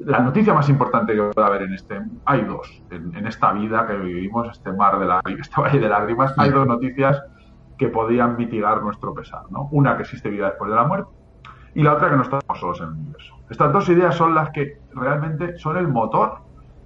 la 0.00 0.20
noticia 0.20 0.54
más 0.54 0.68
importante 0.68 1.14
que 1.14 1.22
puede 1.22 1.46
haber 1.46 1.62
en 1.62 1.74
este, 1.74 2.00
hay 2.24 2.42
dos, 2.42 2.82
en, 2.90 3.26
esta 3.26 3.52
vida 3.52 3.86
que 3.86 3.96
vivimos, 3.96 4.48
este 4.50 4.72
mar 4.72 4.98
de 4.98 5.06
lágrimas, 5.06 5.40
este 5.48 5.60
valle 5.60 5.80
de 5.80 5.88
lágrimas, 5.88 6.34
hay 6.36 6.50
dos 6.50 6.66
noticias 6.66 7.22
que 7.76 7.88
podían 7.88 8.36
mitigar 8.36 8.82
nuestro 8.82 9.14
pesar, 9.14 9.42
¿no? 9.50 9.68
Una 9.70 9.96
que 9.96 10.02
existe 10.02 10.28
vida 10.28 10.46
después 10.46 10.70
de 10.70 10.76
la 10.76 10.84
muerte 10.84 11.10
y 11.74 11.82
la 11.82 11.94
otra 11.94 12.10
que 12.10 12.16
no 12.16 12.22
estamos 12.22 12.58
solos 12.58 12.80
en 12.80 12.88
el 12.88 12.92
universo. 12.94 13.36
Estas 13.50 13.72
dos 13.72 13.88
ideas 13.88 14.14
son 14.14 14.34
las 14.34 14.50
que 14.50 14.80
realmente 14.92 15.58
son 15.58 15.76
el 15.76 15.86
motor 15.86 16.38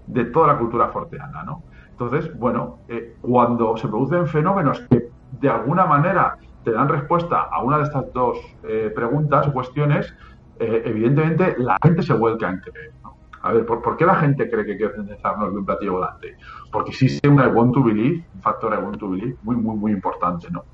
de 0.07 0.27
toda 0.27 0.49
la 0.49 0.59
cultura 0.59 0.89
forteana, 0.89 1.43
¿no? 1.45 1.63
Entonces, 1.91 2.37
bueno, 2.39 2.79
eh, 2.89 3.17
cuando 3.21 3.77
se 3.77 3.89
producen 3.89 4.27
fenómenos 4.27 4.81
que 4.91 5.09
de 5.41 5.49
alguna 5.49 5.87
manera 5.87 6.37
te 6.65 6.73
dan 6.73 6.89
respuesta 6.89 7.43
a 7.43 7.63
una 7.63 7.79
de 7.79 7.85
estas 7.85 8.13
dos 8.13 8.39
eh, 8.65 8.93
preguntas 8.95 9.49
o 9.49 9.53
cuestiones, 9.53 10.15
eh, 10.59 10.83
evidentemente 10.85 11.55
la 11.59 11.77
gente 11.83 12.03
se 12.03 12.15
vuelca 12.15 12.49
en 12.49 12.61
creer. 12.61 12.93
A 13.43 13.53
ver, 13.53 13.67
¿por, 13.67 13.97
qué 13.97 14.07
la 14.07 14.15
gente 14.17 14.49
cree 14.49 14.65
que 14.65 14.77
quiere 14.77 14.95
cenizarnos 14.95 15.53
de 15.53 15.59
un 15.59 15.67
platillo 15.67 15.95
volante? 15.95 16.37
Porque 16.71 16.91
existe 16.91 17.29
un 17.29 17.41
I 17.41 17.47
want 17.47 17.75
to 17.75 17.83
believe, 17.83 18.25
un 18.35 18.41
factor 18.41 18.73
I 18.73 18.83
want 18.83 18.99
to 18.99 19.11
believe 19.11 19.37
muy, 19.43 19.57
muy, 19.57 19.77
muy 19.77 19.93
importante, 19.93 20.49
¿no? 20.51 20.65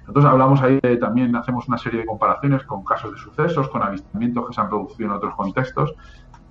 Nosotros 0.00 0.24
hablamos 0.24 0.60
ahí, 0.62 0.80
también 0.98 1.34
hacemos 1.36 1.68
una 1.68 1.78
serie 1.78 2.00
de 2.00 2.06
comparaciones 2.06 2.64
con 2.64 2.84
casos 2.84 3.12
de 3.12 3.18
sucesos, 3.18 3.68
con 3.68 3.82
avistamientos 3.82 4.48
que 4.48 4.54
se 4.54 4.60
han 4.60 4.68
producido 4.68 5.08
en 5.08 5.16
otros 5.16 5.34
contextos, 5.34 5.94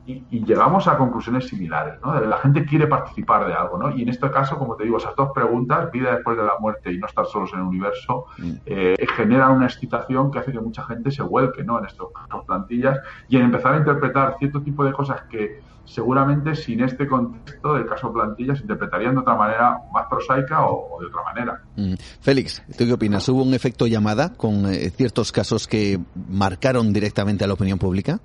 y, 0.09 0.45
llegamos 0.45 0.87
a 0.87 0.97
conclusiones 0.97 1.47
similares, 1.47 1.99
¿no? 2.03 2.19
La 2.19 2.37
gente 2.37 2.65
quiere 2.65 2.87
participar 2.87 3.45
de 3.45 3.53
algo, 3.53 3.77
¿no? 3.77 3.95
Y 3.95 4.01
en 4.01 4.09
este 4.09 4.29
caso, 4.31 4.57
como 4.57 4.75
te 4.75 4.83
digo, 4.83 4.97
esas 4.97 5.15
dos 5.15 5.29
preguntas, 5.33 5.91
vida 5.91 6.15
después 6.15 6.37
de 6.37 6.43
la 6.43 6.53
muerte 6.59 6.91
y 6.91 6.97
no 6.97 7.05
estar 7.05 7.25
solos 7.25 7.51
en 7.53 7.59
el 7.59 7.65
universo, 7.65 8.25
mm. 8.37 8.51
eh, 8.65 9.07
generan 9.15 9.51
una 9.51 9.65
excitación 9.65 10.31
que 10.31 10.39
hace 10.39 10.51
que 10.51 10.59
mucha 10.59 10.83
gente 10.83 11.11
se 11.11 11.21
vuelque, 11.21 11.63
¿no? 11.63 11.79
En 11.79 11.85
estas 11.85 12.07
plantillas 12.45 12.99
y 13.27 13.37
en 13.37 13.43
empezar 13.43 13.75
a 13.75 13.77
interpretar 13.77 14.35
cierto 14.39 14.61
tipo 14.61 14.83
de 14.83 14.93
cosas 14.93 15.21
que 15.29 15.61
seguramente 15.85 16.55
sin 16.55 16.81
este 16.81 17.07
contexto 17.07 17.73
del 17.73 17.85
caso 17.85 18.13
plantilla 18.13 18.55
se 18.55 18.61
interpretarían 18.61 19.15
de 19.15 19.21
otra 19.21 19.35
manera 19.35 19.77
más 19.91 20.05
prosaica 20.07 20.65
o, 20.65 20.99
de 20.99 21.07
otra 21.07 21.23
manera. 21.23 21.61
Mm. 21.75 21.93
Félix, 22.21 22.63
¿tú 22.77 22.85
qué 22.85 22.93
opinas? 22.93 23.27
¿Hubo 23.29 23.43
un 23.43 23.53
efecto 23.53 23.87
llamada 23.87 24.33
con 24.33 24.65
eh, 24.67 24.89
ciertos 24.91 25.31
casos 25.31 25.67
que 25.67 25.99
marcaron 26.29 26.93
directamente 26.93 27.43
a 27.43 27.47
la 27.47 27.53
opinión 27.53 27.79
pública? 27.79 28.19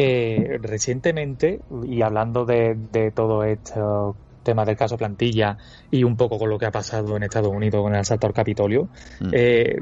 Eh, 0.00 0.60
recientemente, 0.62 1.60
y 1.84 2.02
hablando 2.02 2.44
de, 2.44 3.10
todo 3.12 3.42
esto 3.42 4.14
tema 4.44 4.64
del 4.64 4.76
caso 4.76 4.96
plantilla 4.96 5.58
y 5.90 6.04
un 6.04 6.16
poco 6.16 6.38
con 6.38 6.48
lo 6.48 6.56
que 6.56 6.66
ha 6.66 6.70
pasado 6.70 7.16
en 7.16 7.24
Estados 7.24 7.52
Unidos 7.52 7.82
con 7.82 7.92
el 7.92 8.00
asalto 8.00 8.28
al 8.28 8.32
Capitolio, 8.32 8.88
mm. 9.18 9.28
eh, 9.32 9.76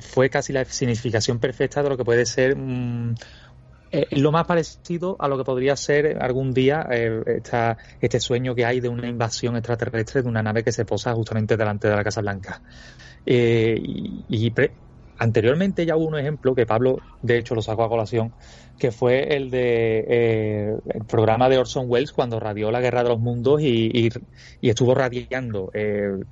fue 0.00 0.28
casi 0.30 0.52
la 0.52 0.64
significación 0.64 1.38
perfecta 1.38 1.80
de 1.80 1.90
lo 1.90 1.96
que 1.96 2.04
puede 2.04 2.26
ser 2.26 2.56
mm, 2.56 3.14
eh, 3.92 4.06
lo 4.10 4.32
más 4.32 4.46
parecido 4.46 5.16
a 5.20 5.28
lo 5.28 5.38
que 5.38 5.44
podría 5.44 5.76
ser 5.76 6.20
algún 6.20 6.52
día 6.52 6.84
este 8.00 8.18
sueño 8.18 8.56
que 8.56 8.66
hay 8.66 8.80
de 8.80 8.88
una 8.88 9.06
invasión 9.06 9.54
extraterrestre 9.56 10.22
de 10.22 10.28
una 10.28 10.42
nave 10.42 10.64
que 10.64 10.72
se 10.72 10.84
posa 10.84 11.14
justamente 11.14 11.56
delante 11.56 11.86
de 11.86 11.94
la 11.94 12.02
Casa 12.02 12.20
Blanca. 12.20 12.60
y, 13.24 14.24
y 14.28 14.50
Anteriormente 15.22 15.86
ya 15.86 15.96
hubo 15.96 16.06
un 16.06 16.18
ejemplo 16.18 16.52
que 16.52 16.66
Pablo, 16.66 16.98
de 17.22 17.38
hecho, 17.38 17.54
lo 17.54 17.62
sacó 17.62 17.84
a 17.84 17.88
colación, 17.88 18.32
que 18.78 18.90
fue 18.90 19.36
el 19.36 19.50
de 19.50 20.04
eh, 20.08 20.76
el 20.92 21.04
programa 21.04 21.48
de 21.48 21.58
Orson 21.58 21.86
Welles 21.88 22.12
cuando 22.12 22.40
radió 22.40 22.70
la 22.70 22.80
Guerra 22.80 23.02
de 23.02 23.10
los 23.10 23.20
Mundos 23.20 23.60
y, 23.62 24.10
estuvo 24.60 24.94
radiando 24.94 25.70
eh, 25.74 26.22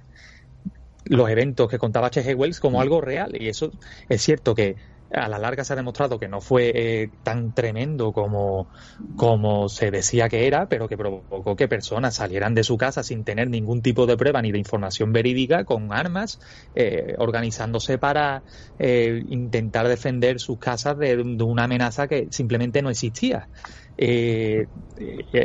los 1.05 1.30
eventos 1.30 1.68
que 1.68 1.78
contaba 1.78 2.09
H.G. 2.09 2.36
Wells 2.36 2.61
como 2.61 2.80
algo 2.80 3.01
real. 3.01 3.36
Y 3.41 3.49
eso 3.49 3.70
es 4.09 4.22
cierto 4.22 4.55
que 4.55 4.76
a 5.13 5.29
la 5.29 5.39
larga 5.39 5.65
se 5.65 5.73
ha 5.73 5.77
demostrado 5.77 6.19
que 6.19 6.29
no 6.29 6.41
fue 6.41 6.73
eh, 6.75 7.11
tan 7.25 7.53
tremendo 7.53 8.13
como, 8.13 8.69
como 9.17 9.69
se 9.69 9.91
decía 9.91 10.29
que 10.29 10.47
era, 10.47 10.67
pero 10.67 10.89
que 10.89 10.97
provocó 10.97 11.57
que 11.57 11.69
personas 11.69 12.15
salieran 12.15 12.55
de 12.55 12.63
su 12.63 12.77
casa 12.77 13.03
sin 13.03 13.25
tener 13.25 13.51
ningún 13.51 13.83
tipo 13.83 14.07
de 14.07 14.17
prueba 14.17 14.41
ni 14.41 14.53
de 14.53 14.59
información 14.59 15.13
verídica, 15.13 15.65
con 15.65 15.93
armas, 15.93 16.39
eh, 16.75 17.15
organizándose 17.19 17.99
para 17.99 18.43
eh, 18.79 19.23
intentar 19.29 19.89
defender 19.89 20.39
sus 20.39 20.59
casas 20.59 20.97
de, 20.99 21.21
una 21.21 21.65
amenaza 21.65 22.07
que 22.07 22.29
simplemente 22.31 22.83
no 22.83 22.91
existía. 22.91 23.49
es 23.97 24.67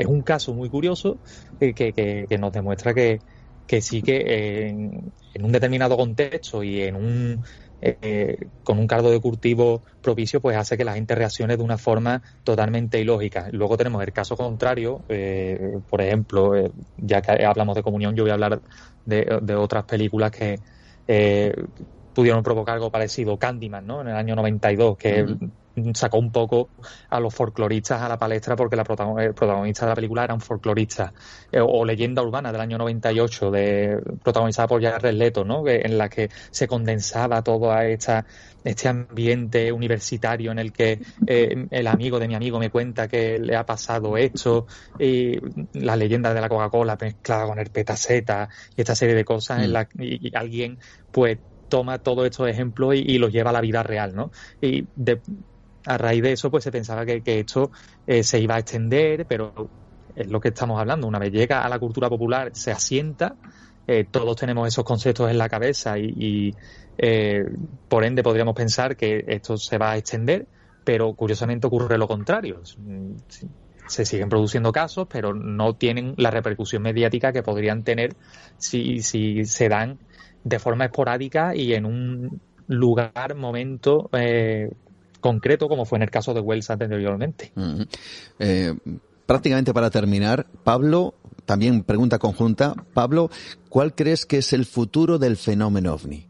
un 0.08 0.22
caso 0.22 0.54
muy 0.54 0.70
curioso 0.70 1.18
que, 1.60 1.74
que, 1.74 2.38
nos 2.38 2.54
demuestra 2.54 2.94
que, 2.94 3.20
que 3.68 3.82
sí 3.82 4.02
que 4.02 4.70
en 5.36 5.44
un 5.44 5.52
determinado 5.52 5.98
contexto 5.98 6.64
y 6.64 6.82
en 6.82 6.96
un 6.96 7.44
eh, 7.82 8.48
con 8.64 8.80
un 8.80 8.88
cargo 8.88 9.12
de 9.12 9.20
cultivo 9.20 9.82
propicio, 10.02 10.40
pues 10.42 10.58
hace 10.58 10.78
que 10.78 10.86
la 10.86 10.94
gente 10.94 11.14
reaccione 11.14 11.58
de 11.58 11.64
una 11.64 11.78
forma 11.78 12.22
totalmente 12.44 13.00
ilógica. 13.00 13.50
Luego 13.52 13.78
tenemos 13.78 14.02
el 14.04 14.14
caso 14.14 14.36
contrario, 14.36 15.02
eh, 15.10 15.80
por 15.90 16.02
ejemplo, 16.02 16.56
eh, 16.56 16.72
ya 16.98 17.22
que 17.22 17.46
hablamos 17.46 17.76
de 17.76 17.84
comunión, 17.84 18.16
yo 18.16 18.24
voy 18.24 18.32
a 18.32 18.36
hablar 18.36 18.62
de, 19.06 19.56
otras 19.56 19.84
películas 19.86 20.32
que 20.32 20.60
pudieron 22.14 22.44
provocar 22.44 22.76
algo 22.76 22.90
parecido. 22.90 23.38
Candyman, 23.38 23.86
¿no? 23.86 24.02
En 24.02 24.08
el 24.08 24.16
año 24.16 24.36
92, 24.36 24.98
que 24.98 25.26
sacó 25.94 26.18
un 26.18 26.32
poco 26.32 26.70
a 27.10 27.20
los 27.20 27.34
folcloristas 27.34 28.02
a 28.02 28.10
la 28.10 28.18
palestra 28.18 28.56
porque 28.56 28.76
la 28.76 28.84
el 29.20 29.34
protagonista 29.34 29.86
de 29.86 29.90
la 29.90 29.96
película 29.96 30.24
era 30.24 30.34
un 30.34 30.42
folclorista. 30.42 31.14
Eh, 31.52 31.60
o 31.62 31.86
Leyenda 31.86 32.22
Urbana 32.22 32.52
del 32.52 32.62
año 32.62 32.78
98, 32.78 33.52
de, 33.52 34.00
protagonizada 34.24 34.68
por 34.68 34.82
Jared 34.82 35.14
Leto, 35.14 35.44
¿no? 35.44 35.68
en 35.68 35.98
la 35.98 36.10
que 36.10 36.30
se 36.52 36.68
condensaba 36.68 37.42
todo 37.42 37.72
a 37.72 37.86
esta, 37.86 38.26
este 38.64 38.88
ambiente 38.88 39.72
universitario 39.72 40.52
en 40.52 40.60
el 40.60 40.72
que 40.72 41.00
eh, 41.28 41.68
el 41.70 41.88
amigo 41.88 42.20
de 42.20 42.28
mi 42.28 42.36
amigo 42.36 42.60
me 42.60 42.70
cuenta 42.70 43.08
que 43.08 43.40
le 43.40 43.56
ha 43.56 43.66
pasado 43.66 44.18
esto, 44.18 44.68
y 45.00 45.40
la 45.74 45.96
leyenda 45.96 46.34
de 46.34 46.42
la 46.42 46.50
Coca-Cola 46.50 46.98
mezclada 47.00 47.46
con 47.48 47.60
el 47.60 47.70
petaceta 47.70 48.50
y 48.76 48.82
esta 48.82 48.96
serie 48.96 49.16
de 49.16 49.26
cosas 49.26 49.64
en 49.64 49.70
mm. 49.70 49.74
la 49.74 49.88
y, 50.00 50.30
y 50.30 50.36
alguien 50.36 50.80
pues 51.12 51.38
toma 51.70 52.00
todos 52.00 52.26
estos 52.26 52.48
ejemplos 52.48 52.96
y, 52.96 53.18
los 53.18 53.32
lleva 53.32 53.50
a 53.50 53.54
la 53.54 53.62
vida 53.62 53.84
real, 53.84 54.16
¿no? 54.16 54.32
Y 54.62 54.86
a 55.86 55.98
raíz 55.98 56.22
de 56.22 56.34
eso, 56.34 56.50
pues 56.50 56.64
se 56.64 56.72
pensaba 56.72 57.06
que, 57.06 57.22
esto 57.26 57.72
eh, 58.08 58.24
se 58.24 58.40
iba 58.40 58.56
a 58.56 58.60
extender, 58.60 59.26
pero 59.28 59.70
es 60.16 60.28
lo 60.28 60.40
que 60.40 60.50
estamos 60.50 60.80
hablando. 60.80 61.08
Una 61.08 61.20
vez 61.20 61.32
llega 61.32 61.64
a 61.64 61.70
la 61.70 61.80
cultura 61.80 62.10
popular, 62.10 62.52
se 62.54 62.72
asienta, 62.72 63.36
eh, 63.88 64.06
todos 64.10 64.36
tenemos 64.36 64.68
esos 64.68 64.84
conceptos 64.84 65.30
en 65.30 65.38
la 65.38 65.48
cabeza 65.48 65.98
y, 65.98 66.56
eh, 66.98 67.44
por 67.88 68.04
ende 68.06 68.24
podríamos 68.24 68.56
pensar 68.56 68.96
que 68.96 69.24
esto 69.28 69.58
se 69.58 69.78
va 69.78 69.92
a 69.92 69.98
extender, 69.98 70.48
pero 70.84 71.14
curiosamente 71.14 71.68
ocurre 71.68 71.98
lo 71.98 72.08
contrario. 72.08 72.62
Se 73.88 74.06
siguen 74.06 74.30
produciendo 74.30 74.72
casos, 74.72 75.08
pero 75.08 75.34
no 75.34 75.76
tienen 75.76 76.16
la 76.18 76.32
repercusión 76.32 76.82
mediática 76.82 77.32
que 77.32 77.44
podrían 77.44 77.84
tener 77.84 78.16
si, 78.58 79.02
si 79.02 79.46
se 79.46 79.70
dan 79.70 80.00
de 80.44 80.58
forma 80.58 80.86
esporádica 80.86 81.56
y 81.56 81.74
en 81.74 81.86
un 81.86 82.42
lugar, 82.68 83.36
momento 83.36 84.10
eh, 84.14 84.72
concreto, 85.20 85.68
como 85.68 85.86
fue 85.86 85.98
en 85.98 86.04
el 86.04 86.10
caso 86.10 86.34
de 86.34 86.42
Wells 86.42 86.70
anteriormente. 86.70 87.52
Eh, 88.40 88.74
prácticamente 89.26 89.74
para 89.74 89.90
terminar, 89.90 90.46
Pablo, 90.64 91.14
también 91.46 91.84
pregunta 91.84 92.20
conjunta. 92.20 92.74
Pablo, 92.94 93.30
¿cuál 93.70 93.94
crees 93.94 94.26
que 94.26 94.38
es 94.38 94.54
el 94.54 94.66
futuro 94.66 95.18
del 95.18 95.38
fenómeno 95.38 95.94
ovni? 95.94 96.28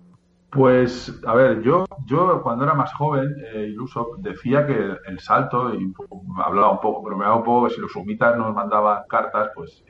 Pues, 0.51 1.13
a 1.27 1.35
ver, 1.35 1.61
yo, 1.61 1.85
yo 2.05 2.41
cuando 2.41 2.63
era 2.63 2.73
más 2.73 2.93
joven, 2.93 3.35
eh, 3.53 3.67
iluso, 3.67 4.11
decía 4.19 4.65
que 4.65 4.95
el 5.05 5.19
salto, 5.19 5.73
y 5.75 5.93
hablaba 6.41 6.71
un 6.71 6.79
poco, 6.79 7.03
pero 7.03 7.17
me 7.17 7.29
un 7.29 7.43
poco, 7.43 7.69
si 7.69 7.81
los 7.81 7.91
sumitas 7.91 8.37
nos 8.37 8.55
mandaban 8.55 9.03
cartas, 9.09 9.49
pues 9.53 9.83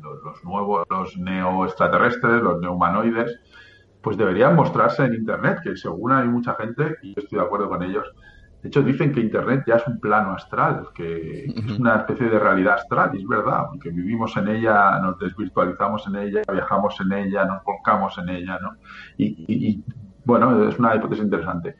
los, 0.00 0.22
los, 0.22 0.44
nuevos, 0.44 0.86
los 0.88 1.16
neoextraterrestres, 1.18 2.40
los 2.40 2.60
neo-humanoides, 2.60 3.36
pues 4.02 4.16
deberían 4.16 4.56
mostrarse 4.56 5.04
en 5.04 5.14
Internet, 5.14 5.60
que 5.62 5.76
según 5.76 6.12
hay 6.12 6.28
mucha 6.28 6.54
gente, 6.54 6.96
y 7.02 7.14
yo 7.14 7.22
estoy 7.22 7.38
de 7.38 7.44
acuerdo 7.44 7.68
con 7.68 7.82
ellos, 7.82 8.06
de 8.62 8.68
hecho 8.68 8.82
dicen 8.82 9.12
que 9.12 9.20
Internet 9.20 9.64
ya 9.66 9.74
es 9.74 9.86
un 9.88 9.98
plano 9.98 10.34
astral, 10.34 10.88
que, 10.94 11.46
es 11.46 11.78
una 11.78 11.96
especie 11.96 12.28
de 12.28 12.38
realidad 12.38 12.74
astral, 12.74 13.10
y 13.12 13.18
es 13.18 13.26
verdad, 13.26 13.66
porque 13.68 13.90
vivimos 13.90 14.36
en 14.36 14.48
ella, 14.48 15.00
nos 15.00 15.18
desvirtualizamos 15.18 16.06
en 16.06 16.16
ella, 16.16 16.42
viajamos 16.50 17.00
en 17.00 17.12
ella, 17.12 17.44
nos 17.44 17.64
volcamos 17.64 18.16
en 18.18 18.28
ella, 18.28 18.60
¿no? 18.62 18.76
Y, 19.18 19.82
bueno, 20.24 20.68
es 20.68 20.78
una 20.78 20.94
hipótesis 20.94 21.24
interesante. 21.24 21.74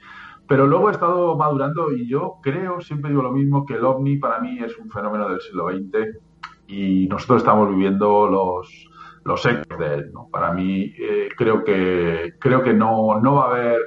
Pero 0.48 0.66
luego 0.66 0.88
he 0.88 0.92
estado 0.92 1.36
madurando 1.36 1.92
y 1.92 2.08
yo 2.08 2.38
creo, 2.42 2.80
siempre 2.80 3.10
digo 3.10 3.22
lo 3.22 3.30
mismo, 3.30 3.64
que 3.64 3.74
el 3.74 3.84
ovni 3.84 4.16
para 4.16 4.40
mí 4.40 4.58
es 4.58 4.76
un 4.76 4.90
fenómeno 4.90 5.28
del 5.28 5.40
siglo 5.40 5.68
XX 5.70 6.18
y 6.66 7.06
nosotros 7.06 7.42
estamos 7.42 7.68
viviendo 7.70 8.26
los, 8.26 8.90
los 9.24 9.46
ecos 9.46 9.78
de 9.78 9.94
él. 9.94 10.10
¿no? 10.12 10.28
Para 10.32 10.52
mí 10.52 10.92
eh, 10.98 11.28
creo 11.36 11.62
que 11.62 12.34
creo 12.40 12.62
que 12.64 12.74
no, 12.74 13.20
no 13.20 13.36
va 13.36 13.44
a 13.44 13.50
haber, 13.52 13.78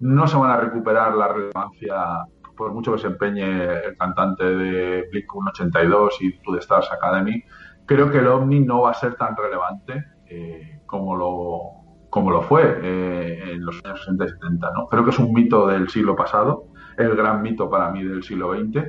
no 0.00 0.26
se 0.26 0.36
van 0.36 0.50
a 0.50 0.56
recuperar 0.56 1.14
la 1.14 1.28
relevancia 1.28 2.26
por 2.56 2.74
mucho 2.74 2.92
que 2.92 2.98
se 2.98 3.06
empeñe 3.06 3.86
el 3.86 3.96
cantante 3.96 4.44
de 4.44 5.08
Blink 5.10 5.32
182 5.32 6.16
y 6.20 6.38
To 6.42 6.52
The 6.52 6.58
Stars 6.58 6.92
Academy, 6.92 7.42
creo 7.86 8.10
que 8.10 8.18
el 8.18 8.26
OVNI 8.26 8.60
no 8.60 8.82
va 8.82 8.90
a 8.90 8.94
ser 8.94 9.14
tan 9.14 9.34
relevante 9.34 10.04
eh, 10.26 10.80
como 10.84 11.16
lo 11.16 11.80
como 12.10 12.32
lo 12.32 12.42
fue 12.42 12.80
eh, 12.82 13.52
en 13.52 13.64
los 13.64 13.80
años 13.84 14.00
60 14.00 14.24
y 14.24 14.28
70. 14.28 14.72
¿no? 14.72 14.88
Creo 14.88 15.04
que 15.04 15.10
es 15.10 15.18
un 15.18 15.32
mito 15.32 15.68
del 15.68 15.88
siglo 15.88 16.16
pasado, 16.16 16.64
el 16.98 17.14
gran 17.14 17.40
mito 17.40 17.70
para 17.70 17.90
mí 17.90 18.02
del 18.02 18.24
siglo 18.24 18.52
XX, 18.52 18.84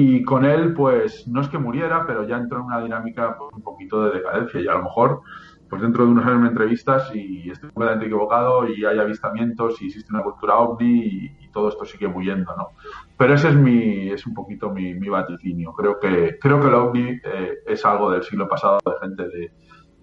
y 0.00 0.22
con 0.22 0.44
él, 0.44 0.74
pues 0.74 1.26
no 1.26 1.40
es 1.40 1.48
que 1.48 1.58
muriera, 1.58 2.06
pero 2.06 2.22
ya 2.22 2.36
entró 2.36 2.58
en 2.58 2.66
una 2.66 2.80
dinámica 2.80 3.36
pues, 3.36 3.52
un 3.52 3.62
poquito 3.62 4.04
de 4.04 4.18
decadencia. 4.18 4.60
Y 4.60 4.68
a 4.68 4.74
lo 4.74 4.84
mejor, 4.84 5.22
pues 5.68 5.82
dentro 5.82 6.04
de 6.04 6.10
unos 6.10 6.26
años 6.26 6.40
me 6.40 6.48
entrevistas 6.48 7.10
y 7.14 7.50
estoy 7.50 7.70
completamente 7.70 8.06
equivocado 8.06 8.68
y 8.68 8.84
hay 8.84 8.98
avistamientos 8.98 9.80
y 9.82 9.86
existe 9.86 10.12
una 10.12 10.22
cultura 10.22 10.56
ovni 10.58 11.00
y, 11.04 11.48
todo 11.50 11.70
esto 11.70 11.86
sigue 11.86 12.06
muriendo, 12.06 12.54
¿no? 12.56 12.68
Pero 13.16 13.34
ese 13.34 13.48
es 13.48 13.56
mi, 13.56 14.10
es 14.10 14.24
un 14.26 14.34
poquito 14.34 14.70
mi, 14.70 14.94
vaticinio. 15.08 15.72
Creo 15.72 15.98
que, 15.98 16.38
creo 16.38 16.60
que 16.60 16.66
el 16.68 16.74
ovni 16.74 17.08
eh, 17.24 17.54
es 17.66 17.84
algo 17.84 18.10
del 18.10 18.22
siglo 18.22 18.46
pasado 18.46 18.78
de 18.84 18.92
gente 19.00 19.24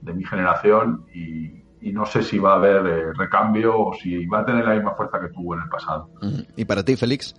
de, 0.02 0.14
mi 0.14 0.26
generación 0.26 1.06
y, 1.14 1.64
no 1.94 2.06
sé 2.06 2.24
si 2.24 2.40
va 2.40 2.54
a 2.54 2.56
haber 2.56 2.86
eh, 2.88 3.14
recambio 3.14 3.80
o 3.80 3.94
si 3.94 4.26
va 4.26 4.40
a 4.40 4.46
tener 4.46 4.66
la 4.66 4.74
misma 4.74 4.96
fuerza 4.96 5.20
que 5.22 5.30
tuvo 5.30 5.54
en 5.54 5.62
el 5.62 5.70
pasado. 5.70 6.10
¿Y 6.58 6.66
para 6.66 6.84
ti, 6.84 6.96
Félix? 6.98 7.36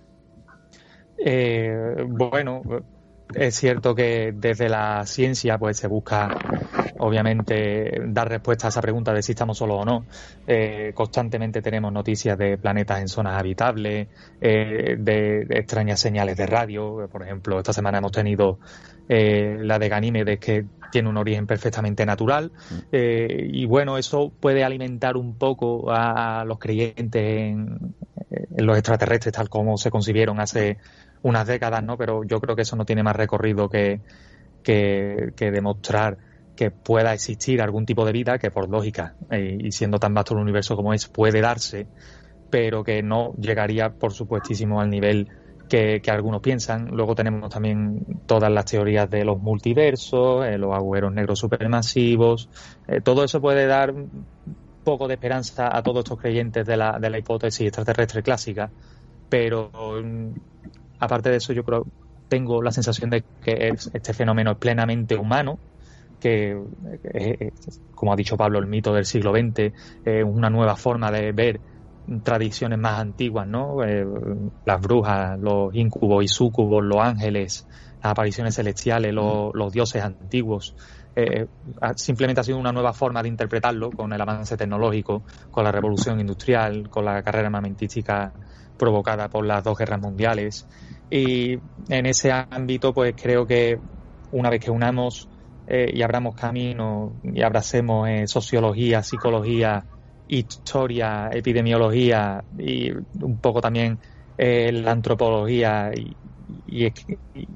Eh, 1.17 2.05
bueno, 2.07 2.61
es 3.33 3.55
cierto 3.55 3.93
que 3.93 4.33
desde 4.35 4.69
la 4.69 5.05
ciencia 5.05 5.57
pues 5.57 5.77
se 5.77 5.87
busca 5.87 6.29
obviamente 6.99 8.01
dar 8.07 8.29
respuesta 8.29 8.67
a 8.67 8.69
esa 8.69 8.81
pregunta 8.81 9.13
de 9.13 9.21
si 9.21 9.33
estamos 9.33 9.57
solos 9.57 9.77
o 9.81 9.85
no. 9.85 10.05
Eh, 10.45 10.91
constantemente 10.93 11.61
tenemos 11.61 11.91
noticias 11.91 12.37
de 12.37 12.57
planetas 12.57 13.01
en 13.01 13.07
zonas 13.07 13.39
habitables, 13.39 14.07
eh, 14.41 14.95
de, 14.97 15.45
extrañas 15.49 15.99
señales 15.99 16.37
de 16.37 16.45
radio. 16.47 17.07
Por 17.11 17.23
ejemplo, 17.23 17.59
esta 17.59 17.73
semana 17.73 17.97
hemos 17.97 18.11
tenido 18.11 18.59
eh, 19.09 19.57
la 19.61 19.77
de 19.79 19.89
Ganímedes 19.89 20.39
que 20.39 20.65
tiene 20.91 21.09
un 21.09 21.17
origen 21.17 21.45
perfectamente 21.45 22.05
natural. 22.05 22.51
y 22.91 23.65
bueno, 23.65 23.97
eso 23.97 24.31
puede 24.39 24.63
alimentar 24.63 25.17
un 25.17 25.37
poco 25.37 25.91
a, 25.91 26.45
los 26.45 26.59
creyentes 26.59 27.21
en, 27.21 27.93
en 28.29 28.65
los 28.65 28.77
extraterrestres 28.77 29.33
tal 29.33 29.49
como 29.49 29.77
se 29.77 29.91
concibieron 29.91 30.39
hace 30.39 30.77
unas 31.21 31.47
décadas, 31.47 31.83
¿no? 31.83 31.97
Pero 31.97 32.23
yo 32.23 32.39
creo 32.39 32.55
que 32.55 32.61
eso 32.63 32.75
no 32.75 32.85
tiene 32.85 33.03
más 33.03 33.15
recorrido 33.15 33.69
que, 33.69 34.01
que, 34.63 35.51
demostrar 35.51 36.17
que 36.55 36.71
pueda 36.71 37.13
existir 37.13 37.61
algún 37.61 37.85
tipo 37.85 38.05
de 38.05 38.11
vida 38.11 38.37
que 38.39 38.51
por 38.51 38.69
lógica 38.69 39.15
eh, 39.29 39.57
y 39.59 39.71
siendo 39.71 39.99
tan 39.99 40.13
vasto 40.13 40.33
el 40.33 40.41
universo 40.41 40.75
como 40.75 40.93
es 40.93 41.07
puede 41.07 41.39
darse, 41.41 41.87
pero 42.49 42.83
que 42.83 43.03
no 43.03 43.33
llegaría 43.35 43.91
por 43.91 44.13
supuestísimo 44.13 44.81
al 44.81 44.89
nivel 44.89 45.29
que, 45.69 46.01
algunos 46.07 46.41
piensan. 46.41 46.87
Luego 46.87 47.15
tenemos 47.15 47.49
también 47.49 48.05
todas 48.25 48.51
las 48.51 48.65
teorías 48.65 49.09
de 49.09 49.23
los 49.23 49.39
multiversos, 49.39 50.45
eh, 50.45 50.57
los 50.57 50.73
agujeros 50.73 51.13
negros 51.13 51.39
supermasivos. 51.39 52.49
Eh, 52.87 53.01
todo 53.01 53.23
eso 53.23 53.41
puede 53.41 53.67
dar 53.67 53.93
poco 54.83 55.07
de 55.07 55.15
esperanza 55.15 55.75
a 55.75 55.83
todos 55.83 55.99
estos 55.99 56.19
creyentes 56.19 56.65
de 56.65 56.77
la, 56.77 56.97
de 56.99 57.09
la 57.09 57.17
hipótesis 57.17 57.67
extraterrestre 57.67 58.23
clásica, 58.23 58.71
pero 59.29 59.69
mm, 60.01 60.31
aparte 60.99 61.29
de 61.29 61.37
eso, 61.37 61.53
yo 61.53 61.63
creo, 61.63 61.85
tengo 62.27 62.61
la 62.61 62.71
sensación 62.71 63.09
de 63.09 63.23
que 63.43 63.69
este 63.93 64.13
fenómeno 64.13 64.51
es 64.51 64.57
plenamente 64.57 65.15
humano, 65.15 65.59
que, 66.19 66.51
eh, 66.51 67.37
eh, 67.39 67.51
como 67.93 68.13
ha 68.13 68.15
dicho 68.15 68.37
Pablo, 68.37 68.59
el 68.59 68.67
mito 68.67 68.93
del 68.93 69.05
siglo 69.05 69.31
XX 69.31 69.73
es 70.05 70.23
una 70.23 70.49
nueva 70.49 70.75
forma 70.75 71.11
de 71.11 71.31
ver 71.31 71.59
tradiciones 72.23 72.79
más 72.79 72.99
antiguas, 72.99 73.47
¿no? 73.47 73.83
Eh, 73.83 74.05
las 74.65 74.81
brujas, 74.81 75.37
los 75.39 75.75
incubos 75.75 76.23
y 76.23 76.27
súcubos, 76.27 76.83
los 76.83 76.99
ángeles, 76.99 77.67
las 78.01 78.11
apariciones 78.11 78.55
celestiales, 78.55 79.13
los, 79.13 79.71
dioses 79.71 80.03
antiguos. 80.03 80.75
simplemente 81.95 82.41
ha 82.41 82.43
sido 82.43 82.59
una 82.59 82.71
nueva 82.71 82.93
forma 82.93 83.21
de 83.21 83.29
interpretarlo 83.29 83.91
con 83.91 84.13
el 84.13 84.21
avance 84.21 84.55
tecnológico, 84.55 85.23
con 85.51 85.63
la 85.63 85.71
revolución 85.71 86.19
industrial, 86.19 86.89
con 86.89 87.03
la 87.05 87.21
carrera 87.23 87.47
armamentística 87.47 88.31
provocada 88.77 89.29
por 89.29 89.45
las 89.45 89.63
dos 89.63 89.77
guerras 89.77 90.01
mundiales. 90.01 90.67
Y 91.09 91.59
en 91.89 92.05
ese 92.05 92.31
ámbito, 92.31 92.93
pues 92.93 93.15
creo 93.21 93.45
que 93.45 93.79
una 94.31 94.49
vez 94.49 94.59
que 94.59 94.71
unamos 94.71 95.29
eh, 95.67 95.91
y 95.93 96.01
abramos 96.01 96.35
camino 96.35 97.13
y 97.23 97.41
abracemos 97.41 98.07
eh, 98.09 98.27
sociología, 98.27 99.03
psicología, 99.03 99.85
historia, 100.27 101.29
epidemiología 101.31 102.43
y 102.57 102.91
un 102.91 103.37
poco 103.41 103.61
también 103.61 103.97
la 104.37 104.91
antropología 104.91 105.91
y, 105.95 106.15
y, 106.67 106.91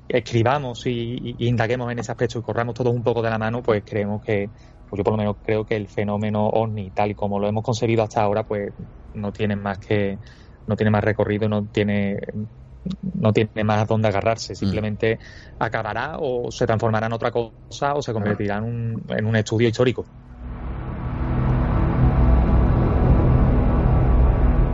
escribamos 0.08 0.86
y, 0.86 1.36
indaguemos 1.40 1.92
en 1.92 2.00
ese 2.00 2.12
aspecto 2.12 2.40
y 2.40 2.42
corramos 2.42 2.76
todos 2.76 2.94
un 2.94 3.04
poco 3.04 3.22
de 3.22 3.30
la 3.30 3.38
mano, 3.38 3.62
pues 3.62 3.84
creemos 3.86 4.24
que, 4.24 4.50
pues 4.90 4.98
yo 4.98 5.04
por 5.04 5.14
lo 5.14 5.18
menos 5.18 5.38
creo 5.44 5.66
que 5.66 5.76
el 5.76 5.88
fenómeno 5.88 6.48
OVNI, 6.48 6.92
tal 6.92 7.12
y 7.12 7.16
como 7.16 7.40
lo 7.40 7.48
hemos 7.48 7.64
concebido 7.64 8.04
hasta 8.04 8.22
ahora, 8.22 8.44
pues 8.44 8.74
no 9.14 9.32
tiene 9.32 9.56
más 9.56 9.78
que, 9.80 10.18
no 10.72 10.78
tiene 10.78 10.90
más 10.90 11.04
recorrido, 11.04 11.50
no 11.50 11.66
tiene 11.66 12.18
no 13.14 13.34
tiene 13.34 13.64
más 13.64 13.88
dónde 13.88 14.08
agarrarse, 14.08 14.56
simplemente 14.56 15.20
acabará 15.60 16.18
o 16.18 16.50
se 16.50 16.66
transformará 16.66 17.08
en 17.08 17.14
otra 17.14 17.30
cosa 17.30 17.94
o 17.94 18.02
se 18.02 18.14
convertirá 18.14 18.58
en 18.58 19.26
un, 19.26 19.36
estudio 19.36 19.68
histórico. 19.68 20.06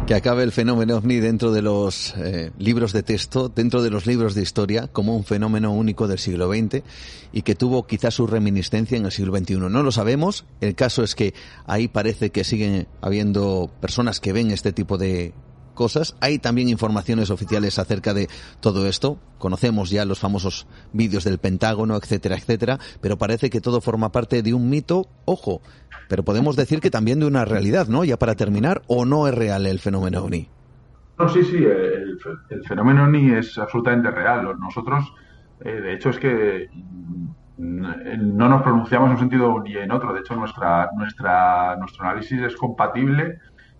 que 0.05 0.15
acabe 0.15 0.43
el 0.43 0.53
fenómeno 0.53 0.95
ovni 0.95 1.19
dentro 1.19 1.51
de 1.51 1.61
los 1.61 2.15
eh, 2.15 2.51
libros 2.57 2.93
de 2.93 3.03
texto, 3.03 3.49
dentro 3.49 3.81
de 3.81 3.89
los 3.89 4.05
libros 4.05 4.35
de 4.35 4.41
historia, 4.41 4.87
como 4.87 5.17
un 5.17 5.25
fenómeno 5.25 5.73
único 5.73 6.07
del 6.07 6.17
siglo 6.17 6.47
XX 6.47 6.81
y 7.33 7.41
que 7.41 7.55
tuvo 7.55 7.85
quizás 7.85 8.13
su 8.13 8.25
reminiscencia 8.25 8.97
en 8.97 9.03
el 9.03 9.11
siglo 9.11 9.35
XXI. 9.35 9.57
No 9.57 9.83
lo 9.83 9.91
sabemos. 9.91 10.45
El 10.61 10.75
caso 10.75 11.03
es 11.03 11.13
que 11.13 11.33
ahí 11.65 11.89
parece 11.89 12.29
que 12.29 12.45
siguen 12.45 12.87
habiendo 13.01 13.69
personas 13.81 14.21
que 14.21 14.31
ven 14.31 14.51
este 14.51 14.71
tipo 14.71 14.97
de 14.97 15.33
cosas. 15.77 16.17
Hay 16.19 16.39
también 16.39 16.67
informaciones 16.67 17.29
oficiales 17.29 17.79
acerca 17.79 18.13
de 18.13 18.27
todo 18.59 18.87
esto. 18.87 19.17
Conocemos 19.37 19.89
ya 19.89 20.03
los 20.03 20.19
famosos 20.19 20.67
vídeos 20.91 21.23
del 21.23 21.37
Pentágono, 21.37 21.95
etcétera, 21.95 22.35
etcétera, 22.35 22.79
pero 22.99 23.17
parece 23.17 23.49
que 23.49 23.61
todo 23.61 23.79
forma 23.79 24.11
parte 24.11 24.41
de 24.41 24.53
un 24.53 24.69
mito, 24.69 25.07
ojo, 25.23 25.61
pero 26.09 26.23
podemos 26.23 26.57
decir 26.57 26.81
que 26.81 26.89
también 26.89 27.19
de 27.21 27.27
una 27.27 27.45
realidad, 27.45 27.87
¿no? 27.87 28.03
Ya 28.03 28.17
para 28.17 28.35
terminar, 28.35 28.81
¿o 28.87 29.05
no 29.05 29.27
es 29.27 29.33
real 29.33 29.65
el 29.65 29.79
fenómeno 29.79 30.23
OVNI? 30.23 30.49
No, 31.19 31.29
sí, 31.29 31.43
sí, 31.43 31.63
el, 31.63 32.19
fenómeno 32.67 33.03
OVNI 33.05 33.35
es 33.35 33.57
absolutamente 33.57 34.11
real. 34.11 34.57
Nosotros, 34.59 35.13
eh, 35.63 35.69
de 35.69 35.93
hecho, 35.93 36.09
es 36.09 36.17
que 36.17 36.69
mm, 37.57 38.37
no 38.37 38.49
nos 38.49 38.61
pronunciamos 38.63 39.07
en 39.07 39.13
un 39.13 39.19
sentido 39.19 39.59
ni 39.63 39.75
en 39.75 39.91
otro. 39.91 40.13
De 40.13 40.21
hecho, 40.21 40.35
nuestra, 40.35 40.89
nuestra, 40.95 41.75
nuestro 41.77 42.05
análisis 42.05 42.41
es 42.41 42.55
compatible 42.55 43.39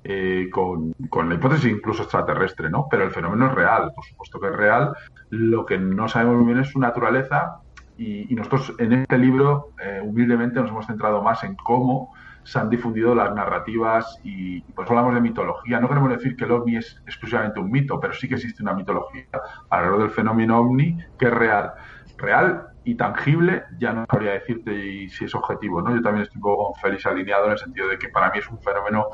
eh, 0.09 0.49
con, 0.49 0.95
la 1.27 1.35
hipótesis 1.35 1.69
incluso 1.69 2.03
extraterrestre, 2.03 2.69
¿no? 2.69 2.87
Pero 2.89 3.03
el 3.03 3.11
fenómeno 3.11 3.47
es 3.47 3.55
real, 3.55 3.91
por 3.93 4.05
supuesto 4.05 4.39
que 4.39 4.47
es 4.47 4.55
real. 4.55 4.93
Lo 5.29 5.65
que 5.65 5.77
no 5.77 6.07
sabemos 6.07 6.37
muy 6.37 6.53
bien 6.53 6.59
es 6.59 6.69
su 6.69 6.79
naturaleza 6.79 7.59
y, 7.97 8.33
nosotros 8.33 8.73
en 8.77 8.93
este 8.93 9.17
libro, 9.17 9.71
eh, 9.83 9.99
humildemente, 10.01 10.61
nos 10.61 10.69
hemos 10.69 10.87
centrado 10.87 11.21
más 11.21 11.43
en 11.43 11.55
cómo 11.55 12.13
se 12.43 12.57
han 12.57 12.69
difundido 12.69 13.13
las 13.13 13.35
narrativas 13.35 14.21
y, 14.23 14.61
por 14.61 14.85
eso 14.85 14.93
hablamos 14.93 15.15
de 15.15 15.19
mitología. 15.19 15.81
No 15.81 15.89
queremos 15.89 16.11
decir 16.11 16.37
que 16.37 16.45
el 16.45 16.51
ovni 16.51 16.77
es 16.77 17.01
exclusivamente 17.05 17.59
un 17.59 17.69
mito, 17.69 17.99
pero 17.99 18.13
sí 18.13 18.29
que 18.29 18.35
existe 18.35 18.63
una 18.63 18.73
mitología 18.73 19.25
alrededor 19.69 20.03
del 20.03 20.11
fenómeno 20.11 20.57
ovni 20.57 20.97
que 21.19 21.25
es 21.25 21.33
real. 21.33 21.73
Real 22.17 22.67
y 22.87 22.95
tangible, 22.95 23.65
ya 23.77 23.91
no 23.91 24.05
sabría 24.09 24.31
decirte 24.31 25.09
si 25.09 25.25
es 25.25 25.35
objetivo, 25.35 25.81
¿no? 25.81 25.93
Yo 25.93 26.01
también 26.01 26.23
estoy 26.23 26.37
un 26.37 26.43
poco 26.43 26.71
con 26.71 26.81
Félix 26.81 27.05
alineado 27.05 27.47
en 27.47 27.51
el 27.51 27.57
sentido 27.57 27.89
de 27.89 27.97
que 27.97 28.07
para 28.07 28.31
mí 28.31 28.39
es 28.39 28.49
un 28.49 28.59
fenómeno 28.61 29.07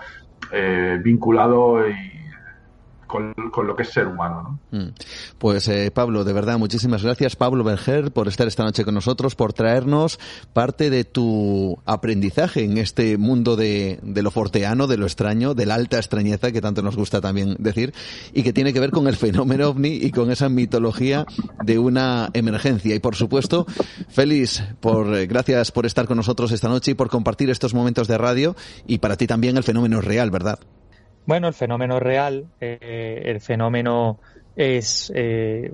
eh, 0.53 0.99
vinculado 1.03 1.89
y 1.89 1.93
con, 3.13 3.67
lo 3.67 3.75
que 3.75 3.83
es 3.83 3.89
ser 3.89 4.07
humano. 4.07 4.59
¿no? 4.71 4.79
Mm. 4.79 4.93
Pues 5.37 5.67
eh, 5.67 5.91
Pablo, 5.91 6.23
de 6.23 6.33
verdad, 6.33 6.57
muchísimas 6.57 7.03
gracias, 7.03 7.35
Pablo 7.35 7.63
Berger, 7.63 8.11
por 8.11 8.27
estar 8.27 8.47
esta 8.47 8.63
noche 8.63 8.83
con 8.83 8.95
nosotros, 8.95 9.35
por 9.35 9.53
traernos 9.53 10.19
parte 10.51 10.89
de 10.89 11.03
tu 11.03 11.77
aprendizaje 11.85 12.63
en 12.63 12.79
este 12.79 13.19
mundo 13.19 13.55
de, 13.55 13.99
lo 14.03 14.31
forteano, 14.31 14.87
de 14.87 14.97
lo 14.97 15.05
extraño, 15.05 15.53
de 15.53 15.67
la 15.67 15.75
alta 15.75 15.97
extrañeza, 15.97 16.51
que 16.51 16.59
tanto 16.59 16.81
nos 16.81 16.95
gusta 16.95 17.21
también 17.21 17.55
decir, 17.59 17.93
y 18.33 18.41
que 18.41 18.51
tiene 18.51 18.73
que 18.73 18.79
ver 18.79 18.89
con 18.89 19.07
el 19.07 19.15
fenómeno 19.15 19.69
ovni 19.69 19.93
y 19.93 20.09
con 20.09 20.31
esa 20.31 20.49
mitología 20.49 21.25
de 21.63 21.77
una 21.77 22.31
emergencia. 22.33 22.95
Y 22.95 22.99
por 22.99 23.15
supuesto, 23.15 23.67
Félix, 24.09 24.63
por, 24.79 25.15
eh, 25.15 25.27
gracias 25.27 25.71
por 25.71 25.85
estar 25.85 26.07
con 26.07 26.17
nosotros 26.17 26.51
esta 26.51 26.67
noche 26.67 26.91
y 26.91 26.95
por 26.95 27.09
compartir 27.09 27.51
estos 27.51 27.75
momentos 27.75 28.07
de 28.07 28.17
radio, 28.17 28.55
y 28.87 28.97
para 28.97 29.17
ti 29.17 29.27
también 29.27 29.57
el 29.57 29.63
fenómeno 29.63 29.99
es 29.99 30.05
real, 30.05 30.31
¿verdad? 30.31 30.57
Bueno, 31.25 31.47
el 31.47 31.53
fenómeno 31.53 31.99
real, 31.99 32.47
eh, 32.59 33.21
el 33.25 33.39
fenómeno 33.39 34.19
es, 34.55 35.11
eh, 35.15 35.71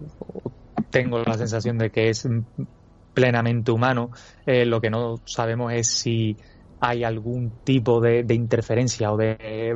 tengo 0.91 1.24
la 1.24 1.38
sensación 1.38 1.80
de 1.80 1.89
que 1.89 2.10
es 2.10 2.28
plenamente 3.16 3.72
humano. 3.72 4.12
Eh, 4.45 4.66
lo 4.66 4.80
que 4.80 4.91
no 4.91 5.20
sabemos 5.26 5.74
es 5.74 5.88
si 5.88 6.38
hay 6.80 7.04
algún 7.04 7.52
tipo 7.64 8.00
de, 8.00 8.24
interferencia 8.30 9.12
o 9.12 9.18
de 9.18 9.76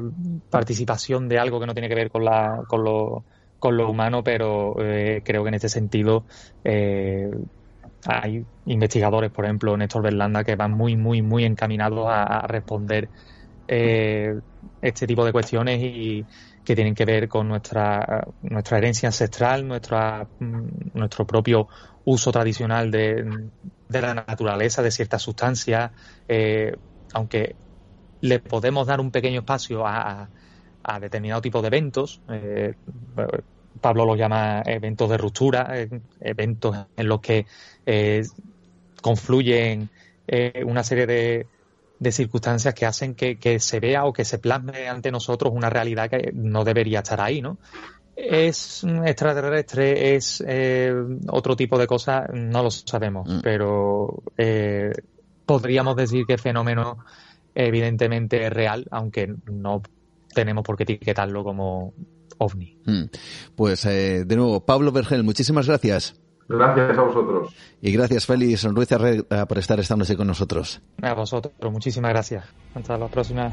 participación 0.52 1.28
de 1.28 1.40
algo 1.40 1.60
que 1.60 1.66
no 1.66 1.74
tiene 1.74 1.90
que 1.90 1.96
ver 1.96 2.12
con, 2.12 2.24
la, 2.24 2.62
con, 2.68 2.84
lo, 2.84 3.26
con 3.58 3.76
lo 3.76 3.90
humano, 3.90 4.24
pero 4.24 4.76
creo 4.76 5.44
que 5.44 5.50
en 5.50 5.54
este 5.56 5.70
sentido 5.70 6.24
hay 8.06 8.46
investigadores, 8.68 9.32
por 9.32 9.46
ejemplo, 9.46 9.76
Néstor 9.76 10.04
Berlanda, 10.04 10.44
que 10.44 10.56
van 10.56 10.72
muy, 10.72 10.96
muy, 10.96 11.22
muy 11.22 11.44
encaminados 11.44 12.06
a 12.08 12.46
responder 12.48 13.10
eh, 13.68 14.40
este 14.82 15.08
tipo 15.08 15.26
de 15.26 15.32
cuestiones 15.32 15.80
y 15.82 16.26
que 16.64 16.76
tienen 16.76 16.96
que 16.96 17.06
ver 17.06 17.28
con 17.28 17.48
nuestra, 17.48 18.26
nuestra 18.42 18.78
herencia 18.78 19.10
ancestral, 19.10 19.68
nuestra, 19.68 20.28
mm, 20.40 20.68
nuestro 20.94 21.26
propio 21.26 21.68
uso 22.06 22.32
tradicional 22.32 22.92
de, 22.92 23.50
la 23.90 24.14
naturaleza, 24.14 24.82
de 24.82 24.92
ciertas 24.92 25.22
sustancias, 25.22 25.92
eh, 26.28 26.76
aunque 27.14 27.56
le 28.22 28.40
podemos 28.40 28.88
dar 28.88 29.00
un 29.00 29.12
pequeño 29.12 29.40
espacio 29.42 29.86
a, 29.86 30.30
a 30.84 31.00
determinado 31.00 31.42
tipo 31.42 31.62
de 31.62 31.68
eventos. 31.68 32.22
Eh, 32.30 32.74
Pablo 33.82 34.06
los 34.06 34.18
llama 34.18 34.62
eventos 34.66 35.10
de 35.10 35.18
ruptura, 35.18 35.74
eventos 36.20 36.86
en 36.96 37.08
los 37.08 37.20
que 37.22 37.46
confluyen 39.02 39.90
una 40.66 40.84
serie 40.84 41.08
de, 41.08 41.48
de 42.00 42.12
circunstancias 42.12 42.74
que 42.74 42.86
hacen 42.86 43.16
que, 43.16 43.60
se 43.60 43.80
vea 43.80 44.06
o 44.06 44.14
que 44.14 44.26
se 44.26 44.40
plasme 44.40 44.88
ante 44.88 45.12
nosotros 45.12 45.54
una 45.56 45.70
realidad 45.70 46.10
que 46.10 46.32
no 46.34 46.64
debería 46.64 47.00
estar 47.00 47.22
ahí, 47.22 47.42
¿no? 47.42 47.58
¿Es 48.16 48.84
extraterrestre? 48.84 50.16
¿Es 50.16 50.44
eh, 50.46 50.94
otro 51.28 51.56
tipo 51.56 51.80
de 51.80 51.88
cosa? 51.88 52.28
No 52.32 52.62
lo 52.62 52.70
sabemos, 52.70 53.28
mm. 53.28 53.40
pero 53.42 54.24
eh, 54.38 54.92
podríamos 55.46 55.96
decir 55.96 56.26
que 56.26 56.34
el 56.34 56.40
fenómeno 56.40 57.00
evidentemente 57.56 58.46
es 58.46 58.54
real, 58.54 58.86
aunque 58.92 59.34
no 59.52 59.82
tenemos 60.34 60.64
por 60.64 60.78
qué 60.78 60.84
etiquetarlo 60.84 61.44
como 61.44 61.94
ovni. 62.38 62.78
Mm. 62.86 63.04
Pues 63.56 63.86
eh, 63.86 64.26
de 64.26 64.36
nuevo, 64.36 64.66
Pablo 64.66 64.92
Vergel, 64.92 65.24
muchísimas 65.24 65.68
gracias. 65.68 66.16
Gracias 66.58 66.98
a 66.98 67.02
vosotros. 67.02 67.54
Y 67.82 67.92
gracias, 67.92 68.26
Félix 68.26 68.64
Ruiz 68.64 68.90
por 69.48 69.58
estar 69.58 69.80
esta 69.80 69.96
noche 69.96 70.16
con 70.16 70.28
nosotros. 70.28 70.82
A 71.02 71.14
vosotros, 71.14 71.54
muchísimas 71.72 72.12
gracias. 72.12 72.46
Hasta 72.76 72.98
la 72.98 73.08
próxima. 73.08 73.52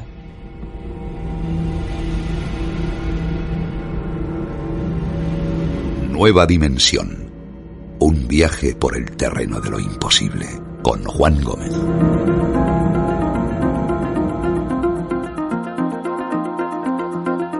Nueva 6.09 6.45
dimensión. 6.45 7.31
Un 7.99 8.27
viaje 8.27 8.75
por 8.75 8.95
el 8.95 9.15
terreno 9.17 9.59
de 9.59 9.69
lo 9.69 9.79
imposible 9.79 10.45
con 10.83 11.03
Juan 11.03 11.43
Gómez. 11.43 12.60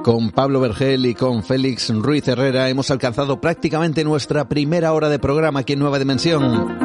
Con 0.03 0.31
Pablo 0.31 0.59
Vergel 0.59 1.05
y 1.05 1.13
con 1.13 1.43
Félix 1.43 1.89
Ruiz 1.89 2.27
Herrera 2.27 2.69
hemos 2.69 2.89
alcanzado 2.89 3.39
prácticamente 3.39 4.03
nuestra 4.03 4.49
primera 4.49 4.93
hora 4.93 5.09
de 5.09 5.19
programa 5.19 5.59
aquí 5.59 5.73
en 5.73 5.79
Nueva 5.79 5.99
Dimensión. 5.99 6.75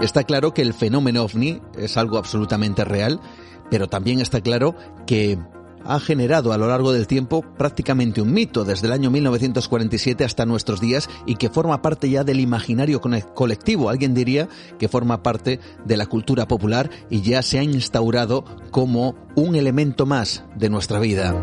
Está 0.00 0.24
claro 0.24 0.54
que 0.54 0.62
el 0.62 0.72
fenómeno 0.72 1.24
ovni 1.24 1.60
es 1.76 1.98
algo 1.98 2.16
absolutamente 2.16 2.86
real, 2.86 3.20
pero 3.70 3.86
también 3.86 4.20
está 4.20 4.40
claro 4.40 4.74
que 5.06 5.38
ha 5.84 6.00
generado 6.00 6.52
a 6.52 6.58
lo 6.58 6.68
largo 6.68 6.92
del 6.92 7.06
tiempo 7.06 7.42
prácticamente 7.56 8.20
un 8.20 8.32
mito 8.32 8.64
desde 8.64 8.86
el 8.86 8.92
año 8.92 9.10
1947 9.10 10.24
hasta 10.24 10.46
nuestros 10.46 10.80
días 10.80 11.08
y 11.26 11.36
que 11.36 11.50
forma 11.50 11.82
parte 11.82 12.10
ya 12.10 12.24
del 12.24 12.40
imaginario 12.40 13.00
colectivo. 13.00 13.90
Alguien 13.90 14.14
diría 14.14 14.48
que 14.78 14.88
forma 14.88 15.22
parte 15.22 15.60
de 15.84 15.96
la 15.96 16.06
cultura 16.06 16.46
popular 16.46 16.90
y 17.08 17.22
ya 17.22 17.42
se 17.42 17.58
ha 17.58 17.62
instaurado 17.62 18.44
como 18.70 19.14
un 19.34 19.56
elemento 19.56 20.06
más 20.06 20.44
de 20.56 20.70
nuestra 20.70 20.98
vida. 20.98 21.34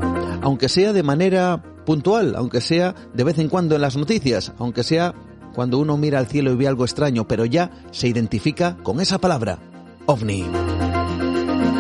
Aunque 0.42 0.70
sea 0.70 0.94
de 0.94 1.04
manera 1.04 1.64
puntual, 1.86 2.36
aunque 2.36 2.62
sea 2.62 2.96
de 3.14 3.24
vez 3.24 3.40
en 3.40 3.50
cuando 3.50 3.76
en 3.76 3.82
las 3.82 3.96
noticias, 3.96 4.54
aunque 4.60 4.84
sea 4.84 5.16
cuando 5.56 5.80
uno 5.80 5.98
mira 5.98 6.20
al 6.20 6.28
cielo 6.28 6.52
y 6.52 6.56
ve 6.56 6.68
algo 6.68 6.86
extraño, 6.86 7.28
pero 7.28 7.46
ya 7.46 7.72
se 7.92 8.08
identifica 8.08 8.78
con 8.84 9.00
esa 9.00 9.18
palabra, 9.18 9.58
OVNI. 10.06 10.87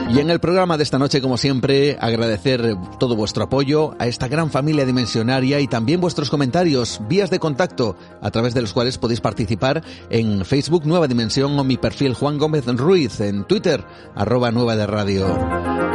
Y 0.09 0.19
en 0.19 0.29
el 0.29 0.39
programa 0.39 0.77
de 0.77 0.83
esta 0.83 0.97
noche, 0.97 1.21
como 1.21 1.37
siempre, 1.37 1.97
agradecer 1.99 2.77
todo 2.97 3.17
vuestro 3.17 3.43
apoyo 3.43 3.93
a 3.99 4.07
esta 4.07 4.29
gran 4.29 4.49
familia 4.49 4.85
dimensionaria 4.85 5.59
y 5.59 5.67
también 5.67 5.99
vuestros 5.99 6.29
comentarios, 6.29 7.01
vías 7.09 7.29
de 7.29 7.39
contacto, 7.39 7.97
a 8.21 8.31
través 8.31 8.53
de 8.53 8.61
los 8.61 8.71
cuales 8.71 8.97
podéis 8.97 9.19
participar 9.19 9.83
en 10.09 10.45
Facebook 10.45 10.85
Nueva 10.85 11.09
Dimensión 11.09 11.59
o 11.59 11.63
mi 11.65 11.75
perfil 11.75 12.13
Juan 12.13 12.37
Gómez 12.37 12.65
Ruiz, 12.67 13.19
en 13.19 13.43
Twitter, 13.43 13.83
arroba 14.15 14.49
Nueva 14.49 14.77
de 14.77 14.87
Radio, 14.87 15.27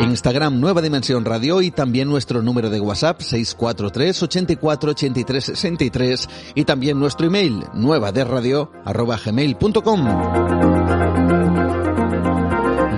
Instagram 0.00 0.60
Nueva 0.60 0.82
Dimensión 0.82 1.24
Radio 1.24 1.62
y 1.62 1.70
también 1.70 2.08
nuestro 2.08 2.42
número 2.42 2.68
de 2.68 2.80
WhatsApp 2.80 3.22
643 3.22 4.22
84 4.24 4.90
83 4.90 5.44
63 5.44 6.28
y 6.54 6.64
también 6.64 6.98
nuestro 6.98 7.26
email 7.26 7.64
nueva 7.72 8.12
de 8.12 8.24
radio 8.24 8.70
arroba 8.84 9.18
gmail.com. 9.24 10.08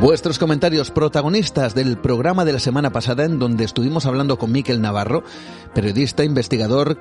Vuestros 0.00 0.38
comentarios 0.38 0.90
protagonistas 0.90 1.74
del 1.74 1.96
programa 1.96 2.44
de 2.44 2.52
la 2.52 2.58
semana 2.58 2.90
pasada 2.90 3.24
en 3.24 3.38
donde 3.38 3.64
estuvimos 3.64 4.06
hablando 4.06 4.38
con 4.38 4.52
Miquel 4.52 4.80
Navarro, 4.82 5.22
periodista 5.74 6.24
investigador 6.24 6.98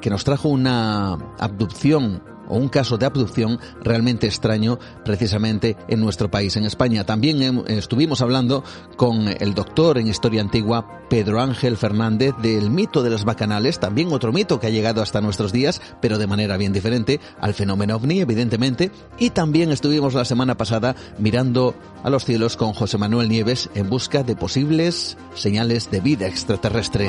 que 0.00 0.10
nos 0.10 0.24
trajo 0.24 0.48
una 0.48 1.14
abducción 1.38 2.22
o 2.48 2.56
un 2.56 2.68
caso 2.68 2.98
de 2.98 3.06
abducción 3.06 3.58
realmente 3.82 4.26
extraño 4.26 4.78
precisamente 5.04 5.76
en 5.88 6.00
nuestro 6.00 6.30
país, 6.30 6.56
en 6.56 6.64
España. 6.64 7.04
También 7.04 7.64
estuvimos 7.66 8.20
hablando 8.20 8.64
con 8.96 9.28
el 9.28 9.54
doctor 9.54 9.98
en 9.98 10.08
historia 10.08 10.40
antigua 10.40 11.02
Pedro 11.08 11.40
Ángel 11.40 11.76
Fernández 11.76 12.34
del 12.42 12.70
mito 12.70 13.02
de 13.02 13.10
las 13.10 13.24
bacanales, 13.24 13.78
también 13.78 14.12
otro 14.12 14.32
mito 14.32 14.58
que 14.58 14.66
ha 14.66 14.70
llegado 14.70 15.02
hasta 15.02 15.20
nuestros 15.20 15.52
días, 15.52 15.80
pero 16.00 16.18
de 16.18 16.26
manera 16.26 16.56
bien 16.56 16.72
diferente 16.72 17.20
al 17.40 17.54
fenómeno 17.54 17.96
ovni, 17.96 18.20
evidentemente. 18.20 18.90
Y 19.18 19.30
también 19.30 19.70
estuvimos 19.70 20.14
la 20.14 20.24
semana 20.24 20.56
pasada 20.56 20.96
mirando 21.18 21.74
a 22.02 22.10
los 22.10 22.24
cielos 22.24 22.56
con 22.56 22.72
José 22.72 22.98
Manuel 22.98 23.28
Nieves 23.28 23.70
en 23.74 23.88
busca 23.88 24.22
de 24.22 24.36
posibles 24.36 25.16
señales 25.34 25.90
de 25.90 26.00
vida 26.00 26.26
extraterrestre. 26.26 27.08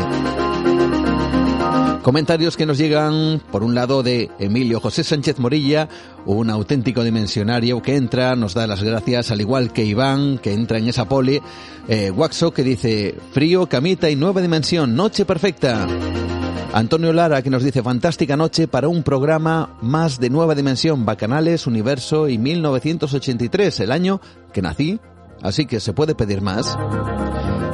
Comentarios 2.02 2.56
que 2.56 2.66
nos 2.66 2.78
llegan, 2.78 3.42
por 3.52 3.64
un 3.64 3.74
lado, 3.74 4.04
de 4.04 4.30
Emilio 4.40 4.80
José 4.80 5.04
Sánchez 5.04 5.40
Morilla, 5.40 5.90
un 6.26 6.50
auténtico 6.50 7.04
dimensionario 7.04 7.82
que 7.82 7.96
entra, 7.96 8.36
nos 8.36 8.54
da 8.54 8.68
las 8.68 8.84
gracias, 8.84 9.32
al 9.32 9.42
igual 9.42 9.74
que 9.74 9.84
Iván, 9.84 10.38
que 10.38 10.54
entra 10.54 10.78
en 10.78 10.88
esa 10.88 11.08
pole, 11.08 11.42
eh, 11.88 12.12
Waxo, 12.12 12.52
que 12.52 12.64
dice, 12.64 13.16
frío, 13.32 13.68
camita 13.68 14.10
y 14.10 14.16
nueva 14.16 14.42
dimensión, 14.42 14.96
noche 14.96 15.26
perfecta. 15.26 15.88
Antonio 16.74 17.14
Lara, 17.14 17.42
que 17.42 17.50
nos 17.50 17.64
dice, 17.64 17.82
fantástica 17.82 18.36
noche 18.36 18.68
para 18.68 18.88
un 18.88 19.02
programa 19.02 19.78
más 19.82 20.20
de 20.20 20.30
nueva 20.30 20.56
dimensión, 20.56 21.06
Bacanales, 21.06 21.68
Universo 21.68 22.28
y 22.28 22.38
1983, 22.38 23.80
el 23.80 23.92
año 23.92 24.22
que 24.54 24.62
nací, 24.62 25.00
así 25.42 25.66
que 25.66 25.80
se 25.80 25.94
puede 25.94 26.16
pedir 26.16 26.42
más 26.42 26.78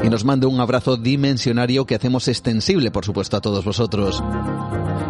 y 0.04 0.10
nos 0.10 0.26
manda 0.26 0.48
un 0.48 0.60
abrazo 0.60 0.98
dimensionario 0.98 1.86
que 1.86 1.96
hacemos 1.96 2.28
extensible, 2.28 2.92
por 2.92 3.06
supuesto, 3.06 3.38
a 3.38 3.42
todos 3.42 3.64
vosotros. 3.64 4.24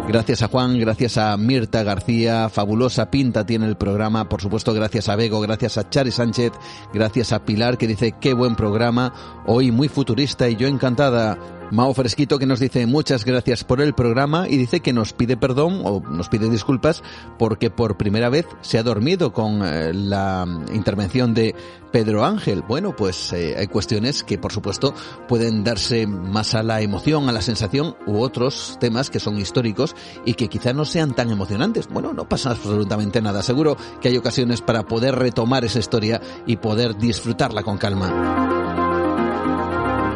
Gracias 0.08 0.42
a 0.42 0.48
Juan, 0.48 0.78
gracias 0.78 1.16
a 1.16 1.36
Mirta 1.36 1.82
García, 1.82 2.48
fabulosa 2.48 3.10
pinta 3.10 3.46
tiene 3.46 3.66
el 3.66 3.76
programa, 3.76 4.28
por 4.28 4.42
supuesto 4.42 4.74
gracias 4.74 5.08
a 5.08 5.16
Bego, 5.16 5.40
gracias 5.40 5.78
a 5.78 5.88
Chari 5.88 6.10
Sánchez, 6.10 6.52
gracias 6.92 7.32
a 7.32 7.44
Pilar 7.44 7.78
que 7.78 7.86
dice 7.86 8.12
qué 8.20 8.34
buen 8.34 8.56
programa, 8.56 9.14
hoy 9.46 9.70
muy 9.70 9.88
futurista 9.88 10.48
y 10.48 10.56
yo 10.56 10.66
encantada. 10.66 11.61
Mao 11.72 11.94
Fresquito 11.94 12.38
que 12.38 12.44
nos 12.44 12.60
dice 12.60 12.86
muchas 12.86 13.24
gracias 13.24 13.64
por 13.64 13.80
el 13.80 13.94
programa 13.94 14.46
y 14.46 14.58
dice 14.58 14.80
que 14.80 14.92
nos 14.92 15.14
pide 15.14 15.38
perdón 15.38 15.80
o 15.84 16.00
nos 16.00 16.28
pide 16.28 16.50
disculpas 16.50 17.02
porque 17.38 17.70
por 17.70 17.96
primera 17.96 18.28
vez 18.28 18.46
se 18.60 18.76
ha 18.76 18.82
dormido 18.82 19.32
con 19.32 19.62
eh, 19.64 19.94
la 19.94 20.46
intervención 20.74 21.32
de 21.32 21.54
Pedro 21.90 22.26
Ángel. 22.26 22.60
Bueno, 22.60 22.94
pues 22.94 23.32
eh, 23.32 23.54
hay 23.58 23.68
cuestiones 23.68 24.22
que 24.22 24.36
por 24.36 24.52
supuesto 24.52 24.92
pueden 25.26 25.64
darse 25.64 26.06
más 26.06 26.54
a 26.54 26.62
la 26.62 26.82
emoción, 26.82 27.30
a 27.30 27.32
la 27.32 27.40
sensación 27.40 27.96
u 28.06 28.20
otros 28.20 28.76
temas 28.78 29.08
que 29.08 29.18
son 29.18 29.38
históricos 29.38 29.96
y 30.26 30.34
que 30.34 30.48
quizá 30.48 30.74
no 30.74 30.84
sean 30.84 31.14
tan 31.14 31.30
emocionantes. 31.30 31.88
Bueno, 31.88 32.12
no 32.12 32.28
pasa 32.28 32.50
absolutamente 32.50 33.22
nada. 33.22 33.42
Seguro 33.42 33.78
que 34.02 34.08
hay 34.08 34.18
ocasiones 34.18 34.60
para 34.60 34.82
poder 34.82 35.14
retomar 35.14 35.64
esa 35.64 35.78
historia 35.78 36.20
y 36.46 36.56
poder 36.58 36.98
disfrutarla 36.98 37.62
con 37.62 37.78
calma. 37.78 38.91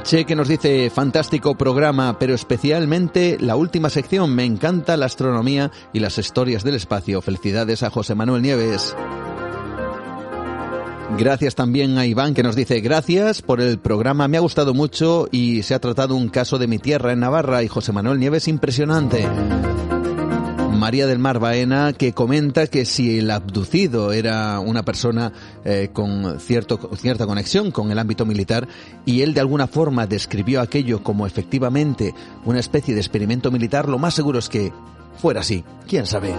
Che 0.06 0.24
que 0.24 0.36
nos 0.36 0.46
dice 0.46 0.88
fantástico 0.88 1.56
programa, 1.56 2.16
pero 2.16 2.32
especialmente 2.32 3.38
la 3.40 3.56
última 3.56 3.90
sección. 3.90 4.36
Me 4.36 4.44
encanta 4.44 4.96
la 4.96 5.06
astronomía 5.06 5.72
y 5.92 5.98
las 5.98 6.16
historias 6.16 6.62
del 6.62 6.76
espacio. 6.76 7.20
Felicidades 7.20 7.82
a 7.82 7.90
José 7.90 8.14
Manuel 8.14 8.40
Nieves. 8.40 8.94
Gracias 11.18 11.56
también 11.56 11.98
a 11.98 12.06
Iván 12.06 12.34
que 12.34 12.44
nos 12.44 12.54
dice 12.54 12.80
gracias 12.80 13.42
por 13.42 13.60
el 13.60 13.80
programa, 13.80 14.28
me 14.28 14.36
ha 14.36 14.40
gustado 14.40 14.74
mucho 14.74 15.26
y 15.32 15.64
se 15.64 15.74
ha 15.74 15.80
tratado 15.80 16.14
un 16.14 16.28
caso 16.28 16.58
de 16.58 16.68
mi 16.68 16.78
tierra 16.78 17.12
en 17.12 17.20
Navarra 17.20 17.64
y 17.64 17.68
José 17.68 17.90
Manuel 17.90 18.20
Nieves 18.20 18.46
impresionante. 18.46 19.26
María 20.76 21.06
del 21.06 21.18
Mar 21.18 21.38
Baena, 21.38 21.92
que 21.92 22.12
comenta 22.12 22.66
que 22.66 22.84
si 22.84 23.18
el 23.18 23.30
abducido 23.30 24.12
era 24.12 24.60
una 24.60 24.84
persona 24.84 25.32
eh, 25.64 25.90
con 25.92 26.38
cierta 26.40 27.26
conexión 27.26 27.70
con 27.70 27.90
el 27.90 27.98
ámbito 27.98 28.26
militar 28.26 28.68
y 29.04 29.22
él 29.22 29.34
de 29.34 29.40
alguna 29.40 29.66
forma 29.66 30.06
describió 30.06 30.60
aquello 30.60 31.02
como 31.02 31.26
efectivamente 31.26 32.14
una 32.44 32.60
especie 32.60 32.94
de 32.94 33.00
experimento 33.00 33.50
militar, 33.50 33.88
lo 33.88 33.98
más 33.98 34.14
seguro 34.14 34.38
es 34.38 34.48
que 34.48 34.72
fuera 35.18 35.40
así. 35.40 35.64
¿Quién 35.88 36.06
sabe? 36.06 36.34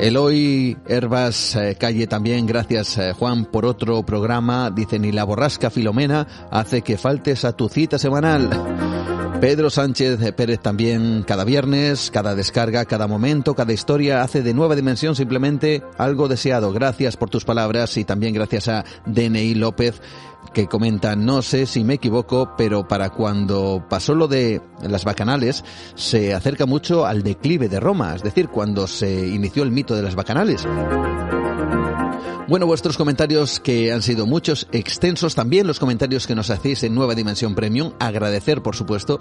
Eloy 0.00 0.76
Herbas 0.86 1.56
eh, 1.56 1.76
Calle 1.78 2.06
también, 2.06 2.46
gracias 2.46 2.98
eh, 2.98 3.12
Juan 3.12 3.46
por 3.46 3.66
otro 3.66 4.04
programa. 4.04 4.70
Dice, 4.70 4.98
ni 4.98 5.10
la 5.10 5.24
borrasca 5.24 5.70
Filomena 5.70 6.26
hace 6.50 6.82
que 6.82 6.96
faltes 6.96 7.44
a 7.44 7.52
tu 7.52 7.68
cita 7.68 7.98
semanal. 7.98 8.48
Pedro 9.40 9.70
Sánchez 9.70 10.18
Pérez 10.34 10.58
también 10.58 11.22
cada 11.22 11.44
viernes, 11.44 12.10
cada 12.10 12.34
descarga, 12.34 12.84
cada 12.86 13.06
momento, 13.06 13.54
cada 13.54 13.72
historia 13.72 14.22
hace 14.22 14.42
de 14.42 14.52
nueva 14.52 14.74
dimensión 14.74 15.14
simplemente 15.14 15.84
algo 15.96 16.26
deseado. 16.26 16.72
Gracias 16.72 17.16
por 17.16 17.30
tus 17.30 17.44
palabras 17.44 17.96
y 17.98 18.04
también 18.04 18.34
gracias 18.34 18.66
a 18.66 18.84
DNI 19.06 19.54
López 19.54 20.02
que 20.52 20.66
comenta, 20.66 21.14
no 21.14 21.42
sé 21.42 21.66
si 21.66 21.84
me 21.84 21.94
equivoco, 21.94 22.54
pero 22.58 22.88
para 22.88 23.10
cuando 23.10 23.84
pasó 23.88 24.14
lo 24.16 24.26
de 24.26 24.60
las 24.82 25.04
bacanales, 25.04 25.64
se 25.94 26.34
acerca 26.34 26.66
mucho 26.66 27.06
al 27.06 27.22
declive 27.22 27.68
de 27.68 27.78
Roma, 27.78 28.16
es 28.16 28.24
decir, 28.24 28.48
cuando 28.48 28.88
se 28.88 29.28
inició 29.28 29.62
el 29.62 29.70
mito 29.70 29.94
de 29.94 30.02
las 30.02 30.16
bacanales. 30.16 30.66
Bueno, 32.48 32.64
vuestros 32.64 32.96
comentarios 32.96 33.60
que 33.60 33.92
han 33.92 34.00
sido 34.00 34.24
muchos, 34.24 34.68
extensos 34.72 35.34
también, 35.34 35.66
los 35.66 35.78
comentarios 35.78 36.26
que 36.26 36.34
nos 36.34 36.48
hacéis 36.48 36.82
en 36.82 36.94
Nueva 36.94 37.14
Dimensión 37.14 37.54
Premium, 37.54 37.92
agradecer 38.00 38.62
por 38.62 38.74
supuesto, 38.74 39.20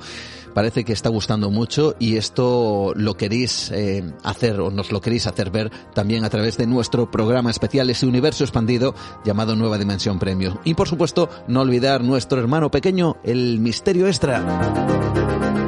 parece 0.53 0.85
que 0.85 0.93
está 0.93 1.09
gustando 1.09 1.51
mucho 1.51 1.93
y 1.99 2.15
esto 2.15 2.93
lo 2.95 3.17
queréis 3.17 3.69
eh, 3.71 4.13
hacer 4.23 4.61
o 4.61 4.71
nos 4.71 4.93
lo 4.93 5.01
queréis 5.01 5.27
hacer 5.27 5.51
ver 5.51 5.69
también 5.93 6.23
a 6.23 6.29
través 6.29 6.55
de 6.55 6.67
nuestro 6.67 7.11
programa 7.11 7.51
especial, 7.51 7.89
ese 7.89 8.05
universo 8.05 8.45
expandido 8.45 8.95
llamado 9.25 9.57
Nueva 9.57 9.77
Dimensión 9.77 10.19
Premium. 10.19 10.59
Y 10.63 10.75
por 10.75 10.87
supuesto, 10.87 11.29
no 11.49 11.59
olvidar 11.59 12.05
nuestro 12.05 12.39
hermano 12.39 12.71
pequeño, 12.71 13.17
el 13.25 13.59
Misterio 13.59 14.07
Extra. 14.07 15.66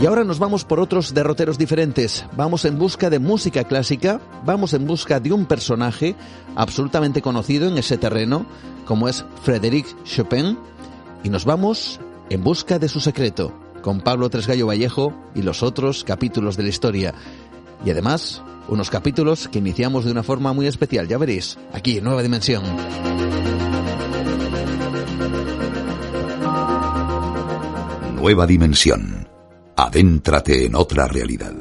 Y 0.00 0.06
ahora 0.06 0.22
nos 0.22 0.38
vamos 0.38 0.64
por 0.64 0.78
otros 0.78 1.12
derroteros 1.12 1.58
diferentes. 1.58 2.24
Vamos 2.36 2.64
en 2.64 2.78
busca 2.78 3.10
de 3.10 3.18
música 3.18 3.64
clásica, 3.64 4.20
vamos 4.44 4.72
en 4.72 4.86
busca 4.86 5.18
de 5.18 5.32
un 5.32 5.44
personaje 5.44 6.14
absolutamente 6.54 7.20
conocido 7.20 7.66
en 7.66 7.78
ese 7.78 7.98
terreno, 7.98 8.46
como 8.86 9.08
es 9.08 9.24
Frédéric 9.42 9.86
Chopin, 10.04 10.56
y 11.24 11.30
nos 11.30 11.44
vamos 11.44 11.98
en 12.30 12.44
busca 12.44 12.78
de 12.78 12.88
su 12.88 13.00
secreto, 13.00 13.52
con 13.82 14.00
Pablo 14.00 14.30
Tresgallo 14.30 14.68
Vallejo 14.68 15.12
y 15.34 15.42
los 15.42 15.64
otros 15.64 16.04
capítulos 16.04 16.56
de 16.56 16.62
la 16.62 16.68
historia. 16.68 17.14
Y 17.84 17.90
además, 17.90 18.40
unos 18.68 18.90
capítulos 18.90 19.48
que 19.48 19.58
iniciamos 19.58 20.04
de 20.04 20.12
una 20.12 20.22
forma 20.22 20.52
muy 20.52 20.68
especial, 20.68 21.08
ya 21.08 21.18
veréis, 21.18 21.58
aquí 21.72 22.00
Nueva 22.00 22.22
Dimensión. 22.22 22.62
Nueva 28.14 28.46
Dimensión 28.46 29.27
Adéntrate 29.80 30.66
en 30.66 30.74
otra 30.74 31.06
realidad. 31.06 31.54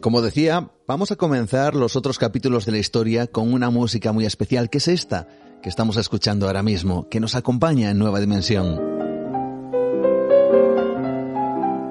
Como 0.00 0.22
decía, 0.22 0.70
vamos 0.88 1.12
a 1.12 1.16
comenzar 1.16 1.76
los 1.76 1.94
otros 1.94 2.18
capítulos 2.18 2.66
de 2.66 2.72
la 2.72 2.78
historia 2.78 3.28
con 3.28 3.52
una 3.52 3.70
música 3.70 4.10
muy 4.10 4.26
especial, 4.26 4.70
que 4.70 4.78
es 4.78 4.88
esta, 4.88 5.28
que 5.62 5.68
estamos 5.68 5.96
escuchando 5.96 6.46
ahora 6.46 6.62
mismo, 6.62 7.08
que 7.08 7.20
nos 7.20 7.34
acompaña 7.34 7.90
en 7.90 7.98
Nueva 7.98 8.20
Dimensión. 8.20 8.96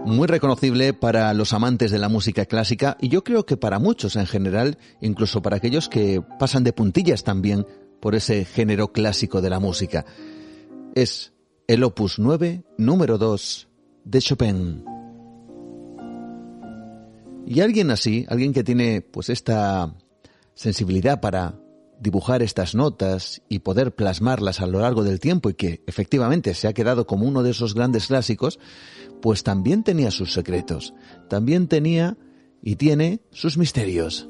muy 0.06 0.28
reconocible 0.28 0.94
para 0.94 1.34
los 1.34 1.52
amantes 1.54 1.92
de 1.92 2.00
la 2.00 2.10
música 2.10 2.46
clásica 2.46 2.96
y 3.02 3.10
yo 3.10 3.24
creo 3.24 3.46
que 3.46 3.58
para 3.58 3.80
muchos 3.80 4.16
en 4.16 4.26
general, 4.26 4.78
incluso 5.02 5.42
para 5.42 5.58
aquellos 5.58 5.90
que 5.90 6.22
pasan 6.40 6.64
de 6.64 6.74
puntillas 6.74 7.24
también 7.24 7.66
por 8.00 8.16
ese 8.16 8.46
género 8.46 8.92
clásico 8.92 9.42
de 9.42 9.50
la 9.50 9.60
música. 9.60 10.06
Es 10.94 11.34
el 11.68 11.84
opus 11.84 12.20
9, 12.20 12.64
número 12.78 13.18
2 13.18 13.68
de 14.06 14.22
Chopin. 14.22 14.86
Y 17.48 17.62
alguien 17.62 17.92
así, 17.92 18.26
alguien 18.30 18.54
que 18.54 18.64
tiene 18.64 19.02
pues 19.02 19.30
esta 19.30 19.94
sensibilidad 20.54 21.20
para 21.20 21.60
dibujar 22.00 22.42
estas 22.42 22.76
notas 22.76 23.42
y 23.50 23.60
poder 23.60 23.96
plasmarlas 23.96 24.62
a 24.62 24.68
lo 24.68 24.80
largo 24.80 25.04
del 25.04 25.20
tiempo 25.20 25.50
y 25.50 25.54
que 25.54 25.84
efectivamente 25.88 26.54
se 26.54 26.68
ha 26.68 26.74
quedado 26.74 27.08
como 27.08 27.26
uno 27.26 27.44
de 27.44 27.52
esos 27.52 27.74
grandes 27.74 28.08
clásicos, 28.08 28.60
pues 29.22 29.44
también 29.44 29.84
tenía 29.84 30.12
sus 30.12 30.34
secretos, 30.34 30.94
también 31.30 31.68
tenía 31.68 32.18
y 32.62 32.76
tiene 32.76 33.22
sus 33.32 33.58
misterios. 33.58 34.30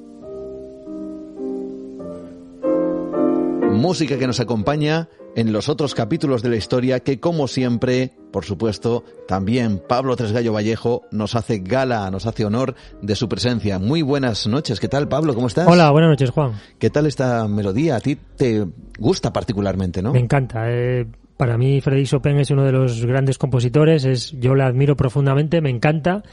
Música 3.76 4.18
que 4.18 4.26
nos 4.26 4.40
acompaña 4.40 5.10
en 5.36 5.52
los 5.52 5.68
otros 5.68 5.94
capítulos 5.94 6.42
de 6.42 6.50
la 6.50 6.56
historia 6.56 7.02
que, 7.02 7.20
como 7.20 7.48
siempre, 7.48 8.14
por 8.32 8.46
supuesto, 8.46 9.04
también 9.28 9.82
Pablo 9.86 10.16
Tresgallo 10.16 10.54
Vallejo 10.54 11.04
nos 11.12 11.36
hace 11.36 11.60
gala, 11.60 12.10
nos 12.10 12.26
hace 12.26 12.46
honor 12.46 12.74
de 13.02 13.16
su 13.16 13.28
presencia. 13.28 13.78
Muy 13.78 14.02
buenas 14.02 14.48
noches. 14.48 14.80
¿Qué 14.80 14.88
tal, 14.88 15.10
Pablo? 15.10 15.36
¿Cómo 15.36 15.48
estás? 15.48 15.68
Hola, 15.68 15.92
buenas 15.92 16.10
noches, 16.10 16.30
Juan. 16.30 16.54
¿Qué 16.80 16.90
tal 16.90 17.06
esta 17.06 17.48
melodía? 17.50 17.98
A 17.98 18.00
ti 18.00 18.18
te 18.38 18.66
gusta 18.98 19.34
particularmente, 19.34 20.02
¿no? 20.02 20.14
Me 20.14 20.20
encanta. 20.20 20.72
Eh, 20.72 21.06
para 21.36 21.58
mí, 21.58 21.82
Freddy 21.82 22.06
Chopin 22.06 22.38
es 22.40 22.50
uno 22.52 22.64
de 22.64 22.72
los 22.72 23.06
grandes 23.06 23.38
compositores. 23.38 24.06
Es, 24.06 24.32
yo 24.40 24.56
la 24.56 24.68
admiro 24.68 24.96
profundamente, 24.96 25.60
me 25.60 25.70
encanta. 25.70 26.24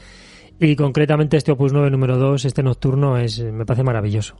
Y 0.59 0.77
concretamente 0.77 1.35
este 1.35 1.51
Opus 1.51 1.73
9 1.73 1.91
número 1.91 2.17
2, 2.17 2.45
este 2.45 2.63
nocturno, 2.63 3.17
es, 3.17 3.43
me 3.43 3.65
parece 3.65 3.83
maravilloso. 3.83 4.37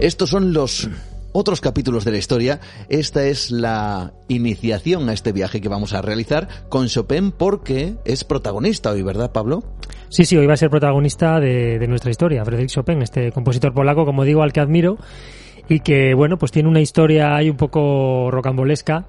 Estos 0.00 0.30
son 0.30 0.52
los 0.52 0.88
otros 1.32 1.60
capítulos 1.60 2.04
de 2.04 2.12
la 2.12 2.18
historia. 2.18 2.60
Esta 2.88 3.24
es 3.24 3.50
la 3.50 4.12
iniciación 4.28 5.08
a 5.08 5.12
este 5.12 5.32
viaje 5.32 5.60
que 5.60 5.68
vamos 5.68 5.94
a 5.94 6.02
realizar 6.02 6.48
con 6.68 6.86
Chopin 6.86 7.32
porque 7.32 7.94
es 8.04 8.24
protagonista 8.24 8.90
hoy, 8.90 9.02
¿verdad, 9.02 9.32
Pablo? 9.32 9.62
Sí, 10.08 10.24
sí, 10.24 10.36
hoy 10.36 10.46
va 10.46 10.54
a 10.54 10.58
ser 10.58 10.70
protagonista 10.70 11.40
de, 11.40 11.86
nuestra 11.88 12.10
historia, 12.10 12.44
Frédéric 12.44 12.70
Chopin, 12.70 13.02
este 13.02 13.32
compositor 13.32 13.72
polaco, 13.72 14.04
como 14.04 14.24
digo, 14.24 14.42
al 14.42 14.52
que 14.52 14.60
admiro 14.60 14.98
y 15.68 15.80
que, 15.80 16.14
bueno, 16.14 16.38
pues 16.38 16.52
tiene 16.52 16.68
una 16.68 16.80
historia 16.80 17.34
ahí 17.34 17.48
un 17.48 17.56
poco 17.56 18.30
rocambolesca 18.30 19.06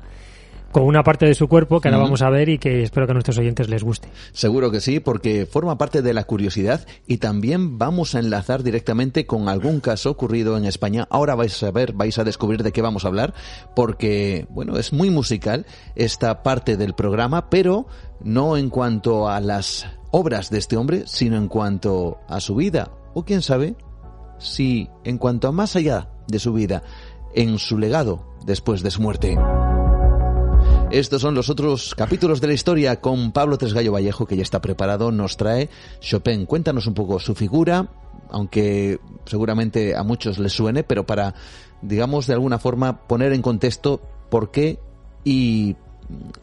con 0.74 0.84
una 0.84 1.04
parte 1.04 1.26
de 1.28 1.36
su 1.36 1.48
cuerpo 1.48 1.80
que 1.80 1.88
ahora 1.88 2.00
vamos 2.00 2.24
a 2.24 2.30
ver 2.30 2.50
y 2.50 2.58
que 2.58 2.84
espero 2.84 3.06
que 3.06 3.12
a 3.12 3.14
nuestros 3.14 3.38
oyentes 3.38 3.70
les 3.70 3.84
guste. 3.84 4.10
Seguro 4.34 4.72
que 4.72 4.82
sí, 4.82 5.00
porque 5.00 5.46
forma 5.46 5.78
parte 5.78 6.02
de 6.02 6.14
la 6.14 6.26
curiosidad 6.26 6.86
y 7.08 7.18
también 7.18 7.78
vamos 7.78 8.16
a 8.16 8.20
enlazar 8.20 8.64
directamente 8.64 9.26
con 9.26 9.48
algún 9.48 9.80
caso 9.80 10.10
ocurrido 10.10 10.58
en 10.58 10.66
España. 10.66 11.08
Ahora 11.10 11.36
vais 11.36 11.62
a 11.64 11.72
ver, 11.72 11.94
vais 11.94 12.18
a 12.18 12.24
descubrir 12.24 12.64
de 12.64 12.72
qué 12.72 12.82
vamos 12.82 13.06
a 13.06 13.10
hablar, 13.10 13.36
porque, 13.76 14.48
bueno, 14.50 14.78
es 14.78 14.92
muy 14.92 15.12
musical 15.12 15.68
esta 15.96 16.42
parte 16.42 16.76
del 16.76 16.96
programa, 16.96 17.50
pero 17.52 17.86
no 18.22 18.58
en 18.58 18.70
cuanto 18.70 19.30
a 19.30 19.40
las 19.40 19.86
obras 20.10 20.50
de 20.50 20.58
este 20.58 20.76
hombre, 20.76 21.04
sino 21.06 21.38
en 21.38 21.48
cuanto 21.48 22.18
a 22.28 22.40
su 22.40 22.56
vida, 22.56 22.92
o 23.14 23.24
quién 23.24 23.44
sabe, 23.44 23.76
si 24.40 24.90
en 25.04 25.20
cuanto 25.20 25.48
a 25.48 25.52
más 25.52 25.76
allá 25.76 26.10
de 26.28 26.40
su 26.40 26.52
vida, 26.52 26.82
en 27.36 27.60
su 27.60 27.78
legado 27.78 28.26
después 28.44 28.82
de 28.82 28.90
su 28.90 29.02
muerte. 29.02 29.38
Estos 30.94 31.24
son 31.24 31.34
los 31.34 31.50
otros 31.50 31.96
capítulos 31.96 32.40
de 32.40 32.46
la 32.46 32.54
historia 32.54 33.02
con 33.02 33.32
Pablo 33.32 33.58
Tresgallo 33.58 33.92
Vallejo, 33.92 34.28
que 34.28 34.36
ya 34.38 34.44
está 34.44 34.62
preparado, 34.62 35.12
nos 35.12 35.38
trae 35.38 35.68
Chopin. 36.02 36.46
Cuéntanos 36.46 36.86
un 36.86 36.94
poco 36.94 37.20
su 37.20 37.34
figura, 37.34 37.88
aunque 38.30 39.00
seguramente 39.26 39.96
a 39.96 40.04
muchos 40.04 40.38
les 40.38 40.54
suene, 40.54 40.84
pero 40.84 41.04
para, 41.04 41.34
digamos, 41.82 42.28
de 42.28 42.34
alguna 42.34 42.60
forma 42.60 43.08
poner 43.08 43.34
en 43.34 43.42
contexto 43.42 44.02
por 44.30 44.52
qué 44.52 44.78
y, 45.24 45.76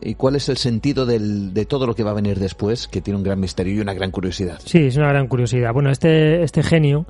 y 0.02 0.16
cuál 0.16 0.34
es 0.34 0.48
el 0.48 0.56
sentido 0.56 1.06
del, 1.06 1.54
de 1.54 1.64
todo 1.64 1.86
lo 1.86 1.94
que 1.94 2.02
va 2.02 2.10
a 2.10 2.14
venir 2.14 2.40
después, 2.40 2.88
que 2.88 3.00
tiene 3.00 3.18
un 3.18 3.22
gran 3.22 3.38
misterio 3.38 3.74
y 3.74 3.78
una 3.78 3.94
gran 3.94 4.10
curiosidad. 4.10 4.58
Sí, 4.64 4.78
es 4.78 4.96
una 4.96 5.10
gran 5.10 5.28
curiosidad. 5.28 5.72
Bueno, 5.72 5.90
este, 5.90 6.42
este 6.42 6.64
genio 6.64 7.06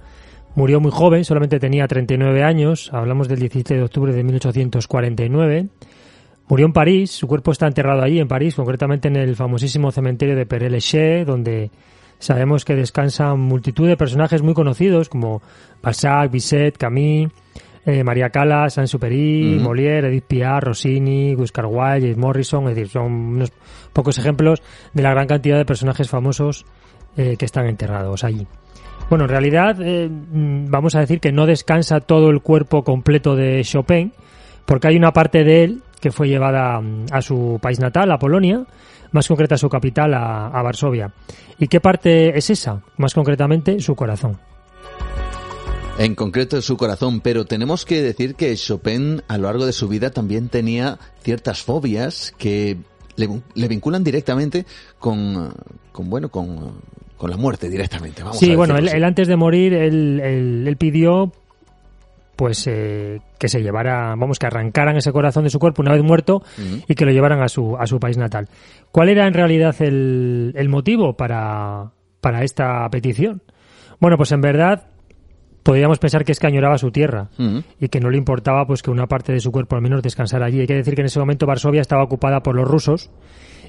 murió 0.57 0.79
muy 0.79 0.91
joven, 0.91 1.25
solamente 1.25 1.59
tenía 1.59 1.89
39 1.89 2.43
años, 2.43 2.91
hablamos 2.93 3.29
del 3.29 3.39
17 3.39 3.77
de 3.77 3.83
octubre 3.83 4.13
de 4.13 4.25
1849 4.25 5.69
Murió 6.51 6.67
en 6.67 6.73
París, 6.73 7.13
su 7.13 7.29
cuerpo 7.29 7.53
está 7.53 7.69
enterrado 7.69 8.03
allí, 8.03 8.19
en 8.19 8.27
París, 8.27 8.57
concretamente 8.57 9.07
en 9.07 9.15
el 9.15 9.37
famosísimo 9.37 9.93
cementerio 9.93 10.35
de 10.35 10.47
Père 10.47 10.69
Lachaise, 10.69 11.25
donde 11.25 11.71
sabemos 12.19 12.65
que 12.65 12.75
descansan 12.75 13.39
multitud 13.39 13.87
de 13.87 13.97
personajes 13.97 14.43
muy 14.43 14.53
conocidos 14.53 15.09
como 15.09 15.43
Balzac, 15.81 16.29
Bizet, 16.33 16.77
Camille, 16.77 17.29
eh, 17.87 18.03
María 18.03 18.31
Callas, 18.31 18.75
Saint-Supéry, 18.75 19.61
Molière, 19.61 20.09
Edith 20.09 20.25
Piaf, 20.25 20.65
Rossini, 20.65 21.37
Oscar 21.37 21.67
Wilde, 21.67 22.01
James 22.01 22.17
Morrison, 22.17 22.69
es 22.69 22.75
decir, 22.75 22.89
son 22.89 23.13
unos 23.13 23.53
pocos 23.93 24.19
ejemplos 24.19 24.61
de 24.93 25.05
la 25.05 25.11
gran 25.13 25.29
cantidad 25.29 25.57
de 25.57 25.65
personajes 25.65 26.11
famosos 26.11 26.67
eh, 27.17 27.37
que 27.39 27.45
están 27.45 27.67
enterrados 27.67 28.25
allí. 28.25 28.45
Bueno, 29.09 29.27
en 29.27 29.31
realidad 29.31 29.77
eh, 29.81 30.09
mm, 30.09 30.69
vamos 30.69 30.97
a 30.97 31.01
decir 31.01 31.21
que 31.21 31.31
no 31.31 31.47
descansa 31.47 32.01
todo 32.01 32.29
el 32.29 32.41
cuerpo 32.41 32.83
completo 32.83 33.37
de 33.37 33.63
Chopin, 33.63 34.13
porque 34.71 34.87
hay 34.87 34.97
una 34.97 35.13
parte 35.13 35.43
de 35.43 35.65
él 35.65 35.83
que 36.01 36.13
fue 36.13 36.29
llevada 36.29 36.81
mm, 36.81 37.07
a 37.11 37.21
su 37.21 37.59
país 37.61 37.81
natal, 37.81 38.13
a 38.13 38.21
Polonia, 38.21 38.65
más 39.11 39.27
concreta 39.27 39.57
a 39.57 39.59
su 39.59 39.69
capital, 39.69 40.15
a, 40.15 40.47
a 40.47 40.63
Varsovia. 40.63 41.13
¿Y 41.59 41.67
qué 41.67 41.81
parte 41.81 42.39
es 42.39 42.51
esa? 42.51 42.81
Más 42.97 43.13
concretamente, 43.13 43.81
su 43.81 43.97
corazón. 43.97 44.39
En 45.99 46.15
concreto 46.15 46.63
su 46.63 46.77
corazón, 46.77 47.21
pero 47.21 47.47
tenemos 47.47 47.85
que 47.85 48.01
decir 48.01 48.37
que 48.37 48.55
Chopin 48.55 49.23
a 49.27 49.39
lo 49.39 49.49
largo 49.49 49.67
de 49.67 49.73
su 49.73 49.89
vida 49.89 50.11
también 50.11 50.49
tenía 50.49 51.01
ciertas 51.25 51.65
fobias 51.65 52.33
que 52.39 52.77
le, 53.17 53.29
le 53.57 53.67
vinculan 53.67 54.05
directamente 54.05 54.67
con, 55.01 55.53
con 55.91 56.09
bueno, 56.09 56.29
con, 56.29 56.81
con, 57.17 57.29
la 57.29 57.37
muerte 57.37 57.69
directamente. 57.69 58.23
Vamos 58.23 58.39
sí, 58.39 58.55
bueno, 58.55 58.77
él, 58.77 58.87
él, 58.87 59.03
antes 59.03 59.27
de 59.27 59.35
morir, 59.35 59.75
él, 59.75 60.21
él, 60.21 60.65
él 60.69 60.77
pidió 60.77 61.33
pues 62.41 62.67
eh, 62.69 63.21
que 63.39 63.51
se 63.51 63.61
llevara, 63.63 64.15
vamos, 64.17 64.39
que 64.39 64.47
arrancaran 64.47 64.97
ese 64.97 65.13
corazón 65.13 65.45
de 65.45 65.51
su 65.51 65.59
cuerpo 65.59 65.83
una 65.83 65.93
vez 65.93 66.03
muerto 66.03 66.37
uh 66.37 66.41
-huh. 66.63 66.85
y 66.89 66.95
que 66.95 67.05
lo 67.05 67.13
llevaran 67.13 67.43
a 67.43 67.51
su, 67.51 67.77
a 67.77 67.87
su 67.87 68.01
país 68.01 68.17
natal. 68.17 68.49
¿Cuál 68.91 69.11
era 69.11 69.27
en 69.27 69.35
realidad 69.35 69.77
el, 69.81 70.55
el 70.57 70.69
motivo 70.71 71.19
para, 71.19 71.91
para 72.23 72.43
esta 72.43 72.89
petición? 72.89 73.43
Bueno, 74.01 74.17
pues 74.17 74.33
en 74.33 74.41
verdad 74.41 74.87
podríamos 75.63 75.99
pensar 75.99 76.25
que 76.25 76.33
es 76.33 76.41
que 76.41 76.47
añoraba 76.47 76.79
su 76.79 76.91
tierra 76.91 77.29
uh 77.37 77.43
-huh. 77.43 77.65
y 77.79 77.89
que 77.89 78.01
no 78.01 78.09
le 78.09 78.17
importaba 78.17 78.67
pues 78.67 78.83
que 78.83 78.91
una 78.91 79.07
parte 79.07 79.35
de 79.35 79.41
su 79.41 79.53
cuerpo 79.53 79.77
al 79.77 79.83
menos 79.83 80.03
descansara 80.03 80.47
allí. 80.47 80.61
Hay 80.61 80.67
que 80.67 80.77
decir 80.77 80.95
que 80.95 81.03
en 81.03 81.09
ese 81.09 81.21
momento 81.21 81.45
Varsovia 81.45 81.83
estaba 81.83 82.03
ocupada 82.03 82.43
por 82.43 82.57
los 82.57 82.67
rusos 82.67 83.11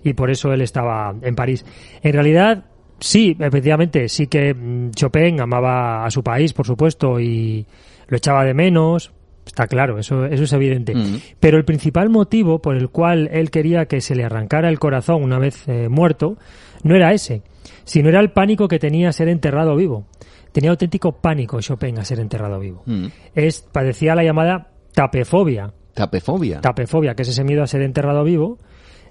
y 0.01 0.13
por 0.13 0.31
eso 0.31 0.53
él 0.53 0.61
estaba 0.61 1.13
en 1.21 1.35
París. 1.35 1.65
En 2.03 2.13
realidad, 2.13 2.63
sí, 3.01 3.35
efectivamente, 3.37 4.07
sí 4.07 4.27
que 4.27 4.53
mm, 4.53 4.91
Chopin 4.91 5.41
amaba 5.41 6.05
a 6.05 6.09
su 6.09 6.23
país, 6.23 6.53
por 6.53 6.65
supuesto, 6.65 7.19
y 7.19 7.65
lo 8.11 8.17
echaba 8.17 8.43
de 8.43 8.53
menos, 8.53 9.13
está 9.45 9.67
claro, 9.67 9.97
eso, 9.97 10.25
eso 10.25 10.43
es 10.43 10.51
evidente. 10.51 10.93
Mm. 10.93 11.21
Pero 11.39 11.57
el 11.57 11.63
principal 11.63 12.09
motivo 12.09 12.61
por 12.61 12.75
el 12.75 12.89
cual 12.89 13.29
él 13.31 13.49
quería 13.49 13.85
que 13.85 14.01
se 14.01 14.15
le 14.15 14.25
arrancara 14.25 14.67
el 14.67 14.79
corazón 14.79 15.23
una 15.23 15.39
vez 15.39 15.65
eh, 15.69 15.87
muerto 15.87 16.37
no 16.83 16.93
era 16.93 17.13
ese, 17.13 17.41
sino 17.85 18.09
era 18.09 18.19
el 18.19 18.31
pánico 18.31 18.67
que 18.67 18.79
tenía 18.79 19.07
a 19.07 19.13
ser 19.13 19.29
enterrado 19.29 19.77
vivo. 19.77 20.07
Tenía 20.51 20.71
auténtico 20.71 21.13
pánico 21.13 21.61
Chopin 21.61 21.99
a 21.99 22.03
ser 22.03 22.19
enterrado 22.19 22.59
vivo. 22.59 22.83
Mm. 22.85 23.05
Es, 23.33 23.61
padecía 23.61 24.13
la 24.13 24.25
llamada 24.25 24.71
tapefobia. 24.93 25.71
Tapefobia. 25.93 26.59
Tapefobia, 26.59 27.15
que 27.15 27.21
es 27.21 27.29
ese 27.29 27.45
miedo 27.45 27.63
a 27.63 27.67
ser 27.67 27.81
enterrado 27.81 28.25
vivo. 28.25 28.57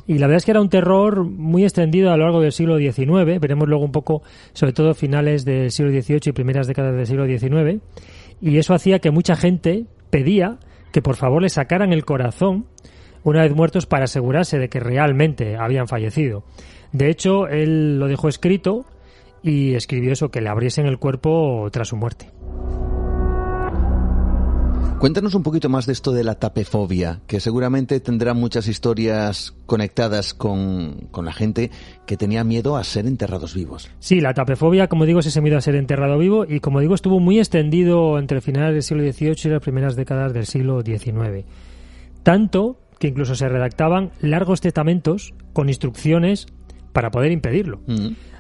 Y 0.07 0.19
la 0.19 0.27
verdad 0.27 0.39
es 0.39 0.45
que 0.45 0.51
era 0.51 0.61
un 0.61 0.69
terror 0.69 1.25
muy 1.25 1.63
extendido 1.63 2.13
a 2.13 2.19
lo 2.19 2.25
largo 2.25 2.43
del 2.43 2.53
siglo 2.53 2.77
XIX. 2.77 3.41
Veremos 3.41 3.67
luego 3.67 3.83
un 3.83 3.93
poco, 3.93 4.23
sobre 4.53 4.75
todo 4.75 4.93
finales 4.93 5.47
del 5.47 5.71
siglo 5.71 5.91
XVIII 5.91 6.21
y 6.27 6.33
primeras 6.33 6.67
décadas 6.67 6.95
del 6.95 7.07
siglo 7.07 7.27
XIX 7.27 7.81
y 8.41 8.59
eso 8.59 8.75
hacía 8.75 8.99
que 8.99 9.11
mucha 9.11 9.37
gente 9.37 9.87
pedía 10.11 10.59
que 10.93 11.03
por 11.03 11.17
favor 11.17 11.43
le 11.43 11.49
sacaran 11.49 11.93
el 11.93 12.05
corazón 12.05 12.67
una 13.23 13.43
vez 13.43 13.55
muertos 13.55 13.87
para 13.87 14.05
asegurarse 14.05 14.59
de 14.59 14.69
que 14.69 14.81
realmente 14.81 15.57
habían 15.57 15.89
fallecido. 15.89 16.43
De 16.93 17.11
hecho, 17.11 17.47
él 17.47 17.99
lo 17.99 18.09
dejó 18.09 18.29
escrito 18.29 18.87
y 19.43 19.75
escribió 19.75 20.13
eso, 20.13 20.31
que 20.31 20.41
le 20.41 20.49
abriesen 20.49 20.87
el 20.87 20.99
cuerpo 20.99 21.69
tras 21.71 21.89
su 21.89 21.97
muerte. 21.97 22.27
Cuéntanos 25.01 25.35
un 25.35 25.43
poquito 25.43 25.71
más 25.71 25.87
de 25.87 25.95
esto 25.95 26.13
de 26.13 26.25
la 26.25 26.35
tapefobia, 26.35 27.23
que 27.27 27.41
seguramente 27.41 28.01
tendrá 28.01 28.35
muchas 28.35 28.69
historias 28.69 29.55
conectadas 29.65 30.35
con, 30.35 31.09
con, 31.11 31.25
la 31.25 31.33
gente 31.33 31.71
que 32.05 32.19
tenía 32.19 32.45
miedo 32.45 32.77
a 32.77 32.85
ser 32.85 33.07
enterrados 33.07 33.55
vivos. 33.55 33.91
Sí, 33.99 34.21
la 34.21 34.35
tapefobia, 34.35 34.89
como 34.89 35.07
digo, 35.07 35.21
es 35.21 35.27
ese 35.27 35.41
miedo 35.41 35.57
a 35.57 35.63
ser 35.63 35.77
enterrado 35.77 36.19
vivo 36.19 36.45
y, 36.47 36.61
como 36.61 36.81
digo, 36.81 36.95
estuvo 36.95 37.19
muy 37.19 37.39
extendido 37.39 38.19
entre 38.19 38.43
finales 38.43 38.75
del 38.75 38.83
siglo 38.83 39.11
XVIII 39.11 39.37
y 39.43 39.49
las 39.49 39.63
primeras 39.63 39.97
décadas 39.97 40.35
del 40.35 40.45
siglo 40.45 40.83
XIX. 40.83 41.47
Tanto 42.23 42.77
que 42.99 43.09
incluso 43.09 43.35
se 43.35 43.49
redactaban 43.49 44.11
largos 44.21 44.61
testamentos 44.61 45.33
con 45.55 45.71
instrucciones 45.71 46.47
para 46.93 47.11
poder 47.11 47.33
impedirlo. 47.33 47.81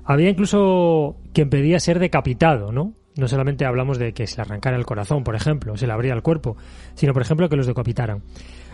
Había 0.04 0.28
incluso 0.28 1.16
quien 1.32 1.48
pedía 1.48 1.80
ser 1.80 2.00
decapitado, 2.00 2.70
¿no? 2.70 2.99
No 3.20 3.28
solamente 3.28 3.64
hablamos 3.64 3.98
de 3.98 4.12
que 4.12 4.26
se 4.26 4.36
le 4.36 4.42
arrancara 4.42 4.76
el 4.76 4.86
corazón, 4.86 5.22
por 5.22 5.36
ejemplo, 5.36 5.76
se 5.76 5.86
le 5.86 5.92
abría 5.92 6.14
el 6.14 6.22
cuerpo, 6.22 6.56
sino, 6.94 7.12
por 7.12 7.22
ejemplo, 7.22 7.48
que 7.48 7.56
los 7.56 7.66
decapitaran. 7.66 8.22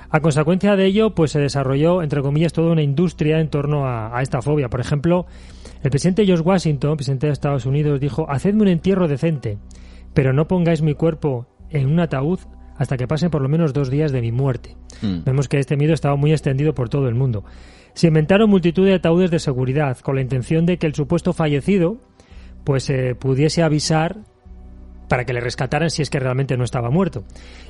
A 0.08 0.20
consecuencia 0.20 0.76
de 0.76 0.86
ello, 0.86 1.14
pues 1.14 1.32
se 1.32 1.40
desarrolló, 1.40 2.00
entre 2.00 2.22
comillas, 2.22 2.52
toda 2.52 2.70
una 2.70 2.82
industria 2.82 3.40
en 3.40 3.50
torno 3.50 3.86
a, 3.86 4.16
a 4.16 4.22
esta 4.22 4.40
fobia. 4.40 4.68
Por 4.68 4.80
ejemplo, 4.80 5.26
el 5.82 5.90
presidente 5.90 6.24
George 6.24 6.44
Washington, 6.44 6.96
presidente 6.96 7.26
de 7.26 7.32
Estados 7.32 7.66
Unidos, 7.66 7.98
dijo, 7.98 8.30
hacedme 8.30 8.62
un 8.62 8.68
entierro 8.68 9.08
decente, 9.08 9.58
pero 10.14 10.32
no 10.32 10.46
pongáis 10.46 10.80
mi 10.80 10.94
cuerpo 10.94 11.46
en 11.70 11.90
un 11.90 11.98
ataúd 11.98 12.38
hasta 12.76 12.96
que 12.96 13.08
pasen 13.08 13.30
por 13.30 13.42
lo 13.42 13.48
menos 13.48 13.72
dos 13.72 13.90
días 13.90 14.12
de 14.12 14.20
mi 14.20 14.32
muerte. 14.32 14.76
Mm. 15.02 15.24
Vemos 15.24 15.48
que 15.48 15.58
este 15.58 15.76
miedo 15.76 15.92
estaba 15.92 16.16
muy 16.16 16.32
extendido 16.32 16.74
por 16.74 16.88
todo 16.88 17.08
el 17.08 17.14
mundo. 17.14 17.44
Se 17.94 18.08
inventaron 18.08 18.50
multitud 18.50 18.86
de 18.86 18.94
ataúdes 18.94 19.30
de 19.30 19.38
seguridad 19.38 19.98
con 19.98 20.14
la 20.14 20.20
intención 20.20 20.66
de 20.66 20.78
que 20.78 20.86
el 20.86 20.94
supuesto 20.94 21.32
fallecido 21.32 21.98
pues 22.64 22.90
eh, 22.90 23.14
pudiese 23.14 23.62
avisar 23.62 24.18
para 25.08 25.24
que 25.24 25.32
le 25.32 25.40
rescataran 25.40 25.90
si 25.90 26.02
es 26.02 26.10
que 26.10 26.18
realmente 26.18 26.56
no 26.56 26.64
estaba 26.64 26.90
muerto. 26.90 27.24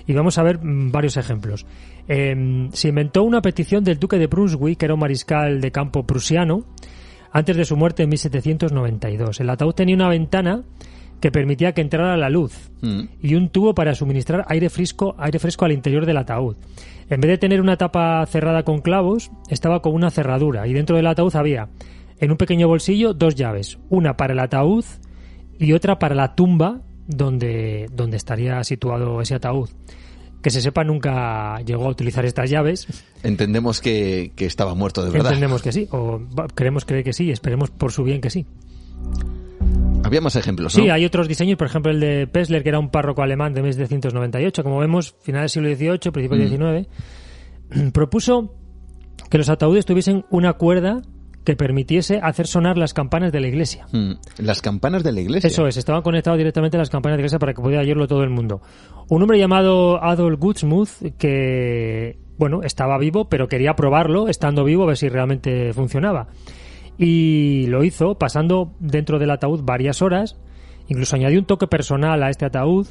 Y 0.07 0.13
vamos 0.13 0.39
a 0.39 0.43
ver 0.43 0.59
mm, 0.63 0.91
varios 0.91 1.17
ejemplos. 1.17 1.67
Eh, 2.09 2.69
se 2.73 2.89
inventó 2.89 3.23
una 3.23 3.43
petición 3.43 3.85
del 3.85 3.99
duque 3.99 4.19
de 4.19 4.27
Brunswick, 4.27 4.79
que 4.79 4.85
era 4.87 4.95
un 4.95 5.01
mariscal 5.01 5.61
de 5.61 5.71
campo 5.71 6.07
prusiano, 6.07 6.65
antes 7.33 7.57
de 7.57 7.65
su 7.65 7.77
muerte 7.77 8.05
en 8.05 8.11
1792. 8.11 9.41
El 9.41 9.51
ataúd 9.51 9.75
tenía 9.75 9.95
una 9.97 10.09
ventana 10.09 10.63
que 11.21 11.31
permitía 11.31 11.73
que 11.73 11.81
entrara 11.81 12.17
la 12.17 12.29
luz 12.29 12.71
Mm. 12.83 13.09
y 13.23 13.35
un 13.35 13.49
tubo 13.49 13.75
para 13.75 13.95
suministrar 13.95 14.45
aire 14.49 14.69
fresco, 14.69 15.15
aire 15.19 15.39
fresco 15.39 15.65
al 15.65 15.73
interior 15.73 16.05
del 16.07 16.19
ataúd. 16.19 16.57
En 17.09 17.21
vez 17.21 17.31
de 17.31 17.39
tener 17.39 17.61
una 17.61 17.77
tapa 17.77 18.25
cerrada 18.27 18.65
con 18.65 18.81
clavos, 18.81 19.31
estaba 19.49 19.81
con 19.81 19.95
una 19.95 20.11
cerradura 20.11 20.67
y 20.67 20.73
dentro 20.73 20.97
del 20.97 21.07
ataúd 21.07 21.35
había 21.37 21.69
en 22.21 22.31
un 22.31 22.37
pequeño 22.37 22.69
bolsillo 22.69 23.15
dos 23.15 23.35
llaves, 23.35 23.79
una 23.89 24.17
para 24.17 24.33
el 24.33 24.41
ataúd 24.41 24.85
y 25.59 25.73
otra 25.73 25.99
para 25.99 26.15
la 26.15 26.35
tumba 26.35 26.83
donde, 27.07 27.89
donde 27.93 28.17
estaría 28.17 28.63
situado 28.65 29.21
ese 29.21 29.35
ataúd. 29.35 29.71
Que 30.43 30.51
se 30.51 30.61
sepa, 30.61 30.85
nunca 30.85 31.61
llegó 31.63 31.87
a 31.87 31.89
utilizar 31.89 32.25
estas 32.25 32.51
llaves. 32.51 32.87
Entendemos 33.23 33.81
que, 33.81 34.33
que 34.37 34.47
estaba 34.47 34.75
muerto 34.75 35.05
de 35.05 35.11
verdad. 35.11 35.33
Entendemos 35.33 35.63
que 35.63 35.73
sí, 35.73 35.89
o 35.91 36.21
queremos 36.55 36.85
creer 36.85 37.05
que 37.05 37.13
sí, 37.13 37.31
esperemos 37.31 37.71
por 37.71 37.91
su 37.91 38.05
bien 38.05 38.21
que 38.21 38.31
sí. 38.31 38.47
Había 40.05 40.21
más 40.21 40.37
ejemplos, 40.37 40.77
¿no? 40.77 40.85
Sí, 40.85 40.89
hay 40.89 41.05
otros 41.05 41.27
diseños, 41.27 41.57
por 41.57 41.67
ejemplo 41.67 41.91
el 41.91 41.99
de 41.99 42.29
Pessler, 42.29 42.63
que 42.63 42.69
era 42.69 42.79
un 42.79 42.91
párroco 42.91 43.23
alemán 43.23 43.55
de 43.55 43.63
1798, 43.63 44.63
como 44.63 44.79
vemos, 44.79 45.17
final 45.21 45.43
del 45.43 45.51
siglo 45.51 45.75
XVIII, 45.75 46.13
principio 46.13 46.39
del 46.39 46.87
XIX, 47.69 47.91
propuso 47.93 48.55
que 49.29 49.39
los 49.39 49.49
ataúdes 49.49 49.85
tuviesen 49.85 50.25
una 50.31 50.53
cuerda 50.53 51.03
que 51.47 51.55
permitiese 51.55 52.19
hacer 52.21 52.49
sonar 52.49 52.77
las 52.77 52.93
campanas 52.93 53.31
de 53.31 53.39
la 53.39 53.47
iglesia. 53.47 53.87
Mm. 53.93 54.15
Las 54.39 54.61
campanas 54.61 55.05
de 55.05 55.13
la 55.13 55.21
iglesia. 55.21 55.47
Eso 55.47 55.69
es, 55.69 55.77
estaban 55.77 56.03
conectados 56.03 56.39
directamente 56.39 56.77
a 56.77 56.81
las 56.81 56.91
campanas 56.91 57.15
de 57.15 57.19
la 57.19 57.21
iglesia 57.23 57.39
para 57.39 57.55
que 57.55 57.63
pudiera 57.63 57.83
oírlo 57.83 58.09
todo 58.09 58.25
el 58.25 58.31
mundo. 58.31 58.61
Un 59.09 59.23
hombre 59.23 59.39
llamado 59.39 60.03
Adolf 60.03 60.41
Gutsmuth, 60.41 61.17
que, 61.17 62.19
bueno, 62.37 62.65
estaba 62.65 62.99
vivo, 62.99 63.29
pero 63.29 63.47
quería 63.47 63.77
probarlo, 63.77 64.27
estando 64.27 64.65
vivo, 64.65 64.83
a 64.83 64.87
ver 64.87 64.97
si 64.97 65.09
realmente 65.09 65.73
funcionaba. 65.73 66.27
Y 66.99 67.69
lo 67.69 67.85
hizo 67.85 68.19
pasando 68.19 68.75
dentro 68.81 69.21
del 69.21 69.31
ataúd 69.31 69.63
varias 69.63 70.03
horas, 70.03 70.37
incluso 70.89 71.15
añadió 71.15 71.39
un 71.39 71.47
toque 71.47 71.69
personal 71.69 72.25
a 72.25 72.31
este 72.31 72.45
ataúd, 72.45 72.89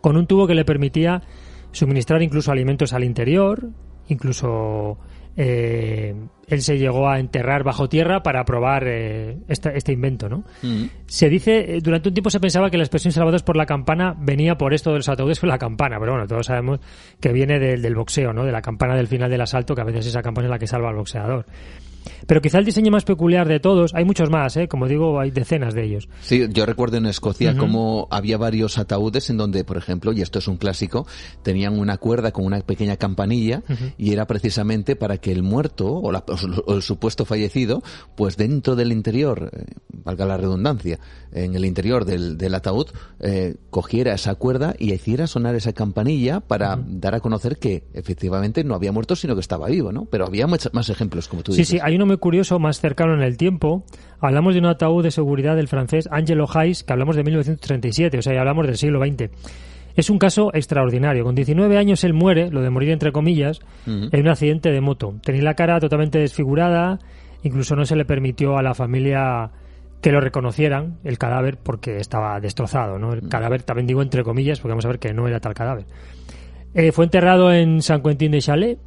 con 0.00 0.16
un 0.16 0.26
tubo 0.26 0.48
que 0.48 0.56
le 0.56 0.64
permitía 0.64 1.22
suministrar 1.70 2.22
incluso 2.22 2.50
alimentos 2.50 2.92
al 2.92 3.04
interior, 3.04 3.68
incluso 4.08 4.98
eh, 5.36 6.14
él 6.48 6.60
se 6.60 6.76
llegó 6.78 7.08
a 7.08 7.18
enterrar 7.18 7.64
bajo 7.64 7.88
tierra 7.88 8.22
para 8.22 8.44
probar 8.44 8.84
eh, 8.86 9.38
esta- 9.48 9.70
este 9.70 9.92
invento, 9.92 10.28
¿no? 10.28 10.44
Mm. 10.62 10.84
Se 11.06 11.28
dice, 11.28 11.76
eh, 11.76 11.80
durante 11.82 12.08
un 12.10 12.14
tiempo 12.14 12.30
se 12.30 12.40
pensaba 12.40 12.70
que 12.70 12.76
la 12.76 12.82
expresión 12.84 13.12
salvados 13.12 13.42
por 13.42 13.56
la 13.56 13.64
campana 13.66 14.14
venía 14.18 14.56
por 14.58 14.74
esto 14.74 14.90
de 14.90 14.96
los 14.96 15.08
ataúdes 15.08 15.40
con 15.40 15.48
la 15.48 15.58
campana, 15.58 15.98
pero 15.98 16.12
bueno, 16.12 16.26
todos 16.26 16.46
sabemos 16.46 16.80
que 17.20 17.32
viene 17.32 17.58
del, 17.58 17.80
del 17.80 17.94
boxeo, 17.94 18.32
¿no? 18.32 18.44
De 18.44 18.52
la 18.52 18.60
campana 18.62 18.94
del 18.94 19.06
final 19.08 19.30
del 19.30 19.40
asalto, 19.40 19.74
que 19.74 19.80
a 19.80 19.84
veces 19.84 20.06
esa 20.06 20.22
campana 20.22 20.46
es 20.48 20.50
la 20.50 20.58
que 20.58 20.66
salva 20.66 20.90
al 20.90 20.96
boxeador. 20.96 21.46
Pero 22.26 22.40
quizá 22.40 22.58
el 22.58 22.64
diseño 22.64 22.90
más 22.90 23.04
peculiar 23.04 23.48
de 23.48 23.60
todos, 23.60 23.94
hay 23.94 24.04
muchos 24.04 24.30
más, 24.30 24.56
¿eh? 24.56 24.68
Como 24.68 24.88
digo, 24.88 25.18
hay 25.20 25.30
decenas 25.30 25.74
de 25.74 25.84
ellos. 25.84 26.08
Sí, 26.20 26.46
yo 26.50 26.66
recuerdo 26.66 26.96
en 26.96 27.06
Escocia 27.06 27.50
Ujú. 27.52 27.58
como 27.60 28.08
había 28.10 28.38
varios 28.38 28.78
ataúdes 28.78 29.30
en 29.30 29.36
donde, 29.36 29.64
por 29.64 29.76
ejemplo, 29.76 30.12
y 30.12 30.20
esto 30.22 30.38
es 30.38 30.48
un 30.48 30.56
clásico, 30.56 31.06
tenían 31.42 31.78
una 31.78 31.98
cuerda 31.98 32.32
con 32.32 32.44
una 32.44 32.60
pequeña 32.60 32.96
campanilla 32.96 33.62
y 33.98 34.12
era 34.12 34.26
precisamente 34.26 34.96
para 34.96 35.18
que 35.18 35.32
el 35.32 35.42
muerto 35.42 35.92
o, 35.92 36.12
la- 36.12 36.24
o 36.66 36.74
el 36.74 36.82
supuesto 36.82 37.24
fallecido, 37.24 37.82
pues 38.16 38.36
dentro 38.36 38.76
del 38.76 38.92
interior, 38.92 39.50
eh, 39.52 39.64
valga 39.92 40.26
la 40.26 40.36
redundancia, 40.36 40.98
en 41.32 41.54
el 41.54 41.64
interior 41.64 42.04
del, 42.04 42.36
del 42.36 42.54
ataúd, 42.54 42.86
eh, 43.20 43.54
cogiera 43.70 44.14
esa 44.14 44.34
cuerda 44.34 44.74
y 44.78 44.92
hiciera 44.92 45.26
sonar 45.26 45.54
esa 45.54 45.72
campanilla 45.72 46.40
para 46.40 46.78
dar 46.86 47.14
a 47.14 47.20
conocer 47.20 47.56
que 47.58 47.84
efectivamente 47.94 48.64
no 48.64 48.74
había 48.74 48.92
muerto, 48.92 49.16
sino 49.16 49.34
que 49.34 49.40
estaba 49.40 49.68
vivo, 49.68 49.92
¿no? 49.92 50.04
Pero 50.06 50.26
había 50.26 50.46
much- 50.46 50.70
más 50.72 50.88
ejemplos, 50.90 51.28
como 51.28 51.42
tú 51.42 51.52
Sí, 51.52 51.58
dices. 51.58 51.70
sí, 51.72 51.78
hay 51.82 51.91
uno 51.96 52.06
muy 52.06 52.18
curioso, 52.18 52.58
más 52.58 52.80
cercano 52.80 53.14
en 53.14 53.22
el 53.22 53.36
tiempo. 53.36 53.84
Hablamos 54.20 54.54
de 54.54 54.60
un 54.60 54.66
ataúd 54.66 55.02
de 55.02 55.10
seguridad 55.10 55.56
del 55.56 55.68
francés 55.68 56.08
Angelo 56.10 56.46
Hayes, 56.52 56.84
que 56.84 56.92
hablamos 56.92 57.16
de 57.16 57.24
1937, 57.24 58.18
o 58.18 58.22
sea, 58.22 58.34
ya 58.34 58.40
hablamos 58.40 58.66
del 58.66 58.76
siglo 58.76 59.04
XX. 59.04 59.30
Es 59.94 60.10
un 60.10 60.18
caso 60.18 60.50
extraordinario. 60.54 61.24
Con 61.24 61.34
19 61.34 61.76
años 61.76 62.02
él 62.04 62.14
muere, 62.14 62.50
lo 62.50 62.62
de 62.62 62.70
morir 62.70 62.90
entre 62.90 63.12
comillas, 63.12 63.60
en 63.86 64.20
un 64.20 64.28
accidente 64.28 64.70
de 64.70 64.80
moto. 64.80 65.14
Tenía 65.22 65.42
la 65.42 65.54
cara 65.54 65.80
totalmente 65.80 66.18
desfigurada, 66.18 66.98
incluso 67.42 67.76
no 67.76 67.84
se 67.84 67.96
le 67.96 68.04
permitió 68.04 68.56
a 68.56 68.62
la 68.62 68.74
familia 68.74 69.50
que 70.00 70.10
lo 70.10 70.20
reconocieran, 70.20 70.98
el 71.04 71.18
cadáver, 71.18 71.58
porque 71.62 71.98
estaba 71.98 72.40
destrozado, 72.40 72.98
¿no? 72.98 73.12
El 73.12 73.28
cadáver, 73.28 73.62
también 73.62 73.86
digo 73.86 74.02
entre 74.02 74.24
comillas, 74.24 74.58
porque 74.58 74.72
vamos 74.72 74.84
a 74.84 74.88
ver 74.88 74.98
que 74.98 75.12
no 75.12 75.28
era 75.28 75.40
tal 75.40 75.54
cadáver. 75.54 75.86
Eh, 76.74 76.90
fue 76.90 77.04
enterrado 77.04 77.52
en 77.52 77.82
San 77.82 78.02
Quentin 78.02 78.32
de 78.32 78.40
Chalet, 78.40 78.78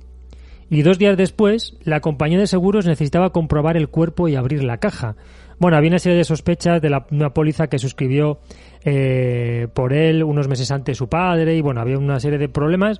y 0.69 0.81
dos 0.81 0.97
días 0.97 1.15
después, 1.17 1.77
la 1.83 1.99
compañía 2.01 2.39
de 2.39 2.47
seguros 2.47 2.85
necesitaba 2.85 3.31
comprobar 3.31 3.77
el 3.77 3.87
cuerpo 3.89 4.27
y 4.27 4.35
abrir 4.35 4.63
la 4.63 4.77
caja. 4.77 5.15
Bueno, 5.59 5.77
había 5.77 5.89
una 5.89 5.99
serie 5.99 6.17
de 6.17 6.23
sospechas 6.23 6.81
de 6.81 6.89
la, 6.89 7.05
una 7.11 7.33
póliza 7.33 7.67
que 7.67 7.79
suscribió 7.79 8.39
eh, 8.83 9.67
por 9.73 9.93
él 9.93 10.23
unos 10.23 10.47
meses 10.47 10.71
antes 10.71 10.97
su 10.97 11.07
padre 11.07 11.55
y 11.55 11.61
bueno, 11.61 11.81
había 11.81 11.97
una 11.97 12.19
serie 12.19 12.37
de 12.39 12.49
problemas 12.49 12.99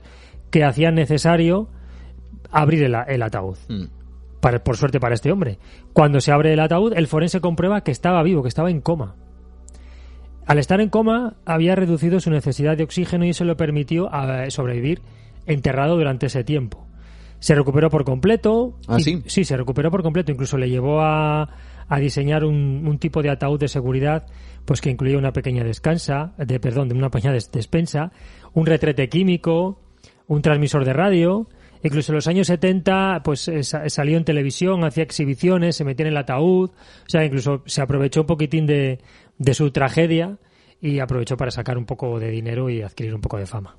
que 0.51 0.63
hacían 0.63 0.95
necesario 0.95 1.67
abrir 2.51 2.83
el, 2.83 2.95
a- 2.95 3.03
el 3.03 3.21
ataúd. 3.23 3.57
Mm. 3.67 3.85
Para, 4.39 4.63
por 4.63 4.77
suerte 4.77 4.99
para 4.99 5.15
este 5.15 5.31
hombre. 5.31 5.57
Cuando 5.91 6.21
se 6.21 6.31
abre 6.31 6.53
el 6.53 6.59
ataúd, 6.59 6.93
el 6.95 7.07
forense 7.07 7.41
comprueba 7.41 7.81
que 7.81 7.91
estaba 7.91 8.21
vivo, 8.23 8.43
que 8.43 8.47
estaba 8.49 8.69
en 8.69 8.79
coma. 8.79 9.15
Al 10.45 10.59
estar 10.59 10.79
en 10.79 10.89
coma, 10.89 11.33
había 11.45 11.75
reducido 11.75 12.19
su 12.19 12.29
necesidad 12.29 12.77
de 12.77 12.83
oxígeno 12.83 13.25
y 13.25 13.29
eso 13.29 13.43
le 13.43 13.55
permitió 13.55 14.07
eh, 14.13 14.51
sobrevivir 14.51 15.01
enterrado 15.47 15.97
durante 15.97 16.27
ese 16.27 16.43
tiempo. 16.43 16.84
Se 17.39 17.53
recuperó 17.55 17.89
por 17.89 18.03
completo. 18.05 18.77
¿Ah, 18.87 18.99
sí? 18.99 19.21
Sí, 19.27 19.43
se 19.43 19.55
recuperó 19.57 19.91
por 19.91 20.01
completo. 20.03 20.31
Incluso 20.31 20.57
le 20.57 20.69
llevó 20.69 21.01
a, 21.01 21.49
a 21.87 21.99
diseñar 21.99 22.43
un, 22.45 22.83
un 22.87 22.97
tipo 22.97 23.21
de 23.21 23.29
ataúd 23.29 23.59
de 23.59 23.67
seguridad 23.67 24.25
pues 24.65 24.81
que 24.81 24.89
incluía 24.89 25.17
una 25.19 25.31
pequeña 25.31 25.63
descansa, 25.63 26.33
de 26.37 26.59
perdón, 26.59 26.89
de 26.89 26.95
una 26.95 27.11
pequeña 27.11 27.33
des- 27.33 27.51
despensa, 27.51 28.11
un 28.53 28.65
retrete 28.65 29.07
químico, 29.09 29.79
un 30.27 30.41
transmisor 30.41 30.85
de 30.85 30.93
radio. 30.93 31.47
Incluso 31.83 32.11
en 32.13 32.15
los 32.15 32.25
años 32.27 32.47
70 32.47 33.21
pues 33.23 33.47
eh, 33.47 33.61
sa- 33.63 33.87
salió 33.89 34.17
en 34.17 34.23
televisión, 34.25 34.83
hacía 34.83 35.03
exhibiciones, 35.03 35.75
se 35.75 35.83
metía 35.83 36.07
en 36.07 36.13
el 36.13 36.17
ataúd. 36.17 36.71
O 36.71 37.09
sea, 37.09 37.23
incluso 37.23 37.61
se 37.67 37.81
aprovechó 37.83 38.21
un 38.21 38.27
poquitín 38.27 38.65
de, 38.65 38.99
de 39.37 39.53
su 39.53 39.69
tragedia 39.69 40.39
y 40.81 40.97
aprovechó 40.97 41.37
para 41.37 41.51
sacar 41.51 41.77
un 41.77 41.85
poco 41.85 42.19
de 42.19 42.31
dinero 42.31 42.71
y 42.71 42.81
adquirir 42.81 43.13
un 43.13 43.21
poco 43.21 43.37
de 43.37 43.45
fama. 43.45 43.75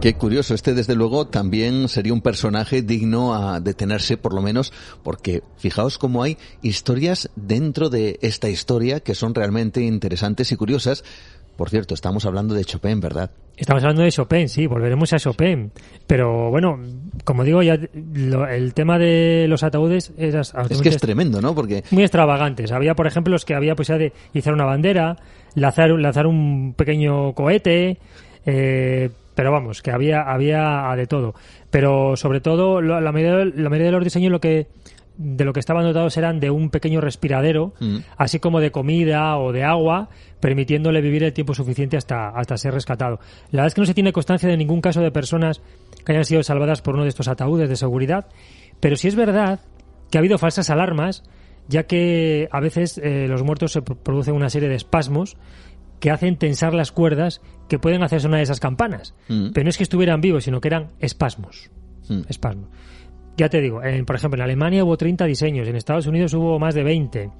Qué 0.00 0.14
curioso, 0.14 0.54
este 0.54 0.72
desde 0.72 0.94
luego 0.94 1.26
también 1.26 1.86
sería 1.88 2.14
un 2.14 2.22
personaje 2.22 2.80
digno 2.80 3.34
a 3.34 3.60
detenerse 3.60 4.16
por 4.16 4.32
lo 4.32 4.40
menos 4.40 4.72
porque 5.02 5.42
fijaos 5.58 5.98
cómo 5.98 6.22
hay 6.22 6.38
historias 6.62 7.28
dentro 7.36 7.90
de 7.90 8.18
esta 8.22 8.48
historia 8.48 9.00
que 9.00 9.14
son 9.14 9.34
realmente 9.34 9.82
interesantes 9.82 10.52
y 10.52 10.56
curiosas. 10.56 11.04
Por 11.58 11.68
cierto, 11.68 11.92
estamos 11.92 12.24
hablando 12.24 12.54
de 12.54 12.64
Chopin, 12.64 12.98
¿verdad? 13.00 13.30
Estamos 13.58 13.82
hablando 13.82 14.00
de 14.00 14.10
Chopin, 14.10 14.48
sí, 14.48 14.66
volveremos 14.66 15.12
a 15.12 15.18
Chopin. 15.18 15.70
Pero 16.06 16.48
bueno, 16.48 16.80
como 17.24 17.44
digo, 17.44 17.62
ya 17.62 17.78
lo- 18.14 18.46
el 18.48 18.72
tema 18.72 18.98
de 18.98 19.44
los 19.48 19.62
ataúdes 19.62 20.12
es, 20.16 20.34
Es 20.34 20.80
que 20.80 20.88
es 20.88 20.96
tremendo, 20.96 21.42
¿no? 21.42 21.54
Porque 21.54 21.84
muy 21.90 22.04
extravagantes. 22.04 22.72
Había, 22.72 22.94
por 22.94 23.06
ejemplo, 23.06 23.32
los 23.32 23.44
que 23.44 23.54
había 23.54 23.74
posibilidad 23.74 24.10
de 24.32 24.38
izar 24.38 24.54
una 24.54 24.64
bandera, 24.64 25.16
lanzar, 25.54 25.90
lanzar 25.90 26.26
un 26.26 26.72
pequeño 26.74 27.34
cohete, 27.34 27.98
eh, 28.46 29.10
pero 29.40 29.52
vamos, 29.52 29.80
que 29.80 29.90
había, 29.90 30.20
había 30.20 30.92
de 30.96 31.06
todo. 31.06 31.34
Pero 31.70 32.14
sobre 32.14 32.42
todo, 32.42 32.82
lo- 32.82 33.00
la 33.00 33.10
mayoría, 33.10 33.50
la 33.56 33.70
mayoría 33.70 33.86
de 33.86 33.92
los 33.92 34.04
diseños 34.04 34.30
lo 34.30 34.38
que 34.38 34.66
de 35.16 35.44
lo 35.46 35.54
que 35.54 35.60
estaban 35.60 35.82
dotados 35.84 36.14
eran 36.18 36.40
de 36.40 36.50
un 36.50 36.68
pequeño 36.68 37.00
respiradero, 37.00 37.72
Mm. 37.80 37.96
así 38.18 38.38
como 38.38 38.60
de 38.60 38.70
comida 38.70 39.38
o 39.38 39.50
de 39.52 39.64
agua, 39.64 40.10
permitiéndole 40.40 41.00
vivir 41.00 41.24
el 41.24 41.32
tiempo 41.32 41.54
suficiente 41.54 41.96
hasta, 41.96 42.28
hasta 42.28 42.58
ser 42.58 42.74
rescatado. 42.74 43.18
La 43.50 43.62
verdad 43.62 43.66
es 43.68 43.74
que 43.74 43.80
no 43.80 43.86
se 43.86 43.94
tiene 43.94 44.12
constancia 44.12 44.46
de 44.48 44.58
ningún 44.58 44.82
caso 44.82 45.00
de 45.00 45.10
personas 45.10 45.62
que 46.04 46.12
hayan 46.12 46.24
sido 46.26 46.42
salvadas 46.42 46.82
por 46.82 46.94
uno 46.94 47.04
de 47.04 47.08
estos 47.08 47.28
ataúdes 47.28 47.70
de 47.70 47.76
seguridad, 47.76 48.26
pero 48.78 48.94
sí 48.96 49.08
es 49.08 49.14
verdad 49.16 49.60
que 50.10 50.18
ha 50.18 50.20
habido 50.20 50.36
falsas 50.36 50.68
alarmas, 50.68 51.22
ya 51.66 51.84
que 51.84 52.48
a 52.52 52.60
veces 52.60 52.98
eh, 53.02 53.26
los 53.26 53.42
muertos 53.42 53.72
se 53.72 53.80
pro- 53.80 53.96
producen 53.96 54.34
una 54.34 54.50
serie 54.50 54.68
de 54.68 54.74
espasmos 54.76 55.36
que 56.00 56.10
hacen 56.10 56.36
tensar 56.36 56.74
las 56.74 56.92
cuerdas 56.92 57.40
que 57.68 57.78
pueden 57.78 58.02
hacer 58.02 58.20
sonar 58.20 58.40
esas 58.40 58.58
campanas. 58.60 59.14
Mm. 59.28 59.50
Pero 59.52 59.64
no 59.64 59.70
es 59.70 59.76
que 59.76 59.82
estuvieran 59.84 60.20
vivos, 60.20 60.44
sino 60.44 60.60
que 60.60 60.68
eran 60.68 60.88
espasmos. 60.98 61.70
Mm. 62.08 62.22
Espasmos. 62.28 62.68
Ya 63.36 63.48
te 63.48 63.60
digo, 63.60 63.82
en- 63.82 64.04
por 64.06 64.16
ejemplo, 64.16 64.38
en 64.38 64.42
Alemania 64.44 64.84
hubo 64.84 64.96
30 64.96 65.24
diseños, 65.26 65.68
en 65.68 65.76
Estados 65.76 66.06
Unidos 66.06 66.34
hubo 66.34 66.58
más 66.58 66.74
de 66.74 66.82
20. 66.82 67.30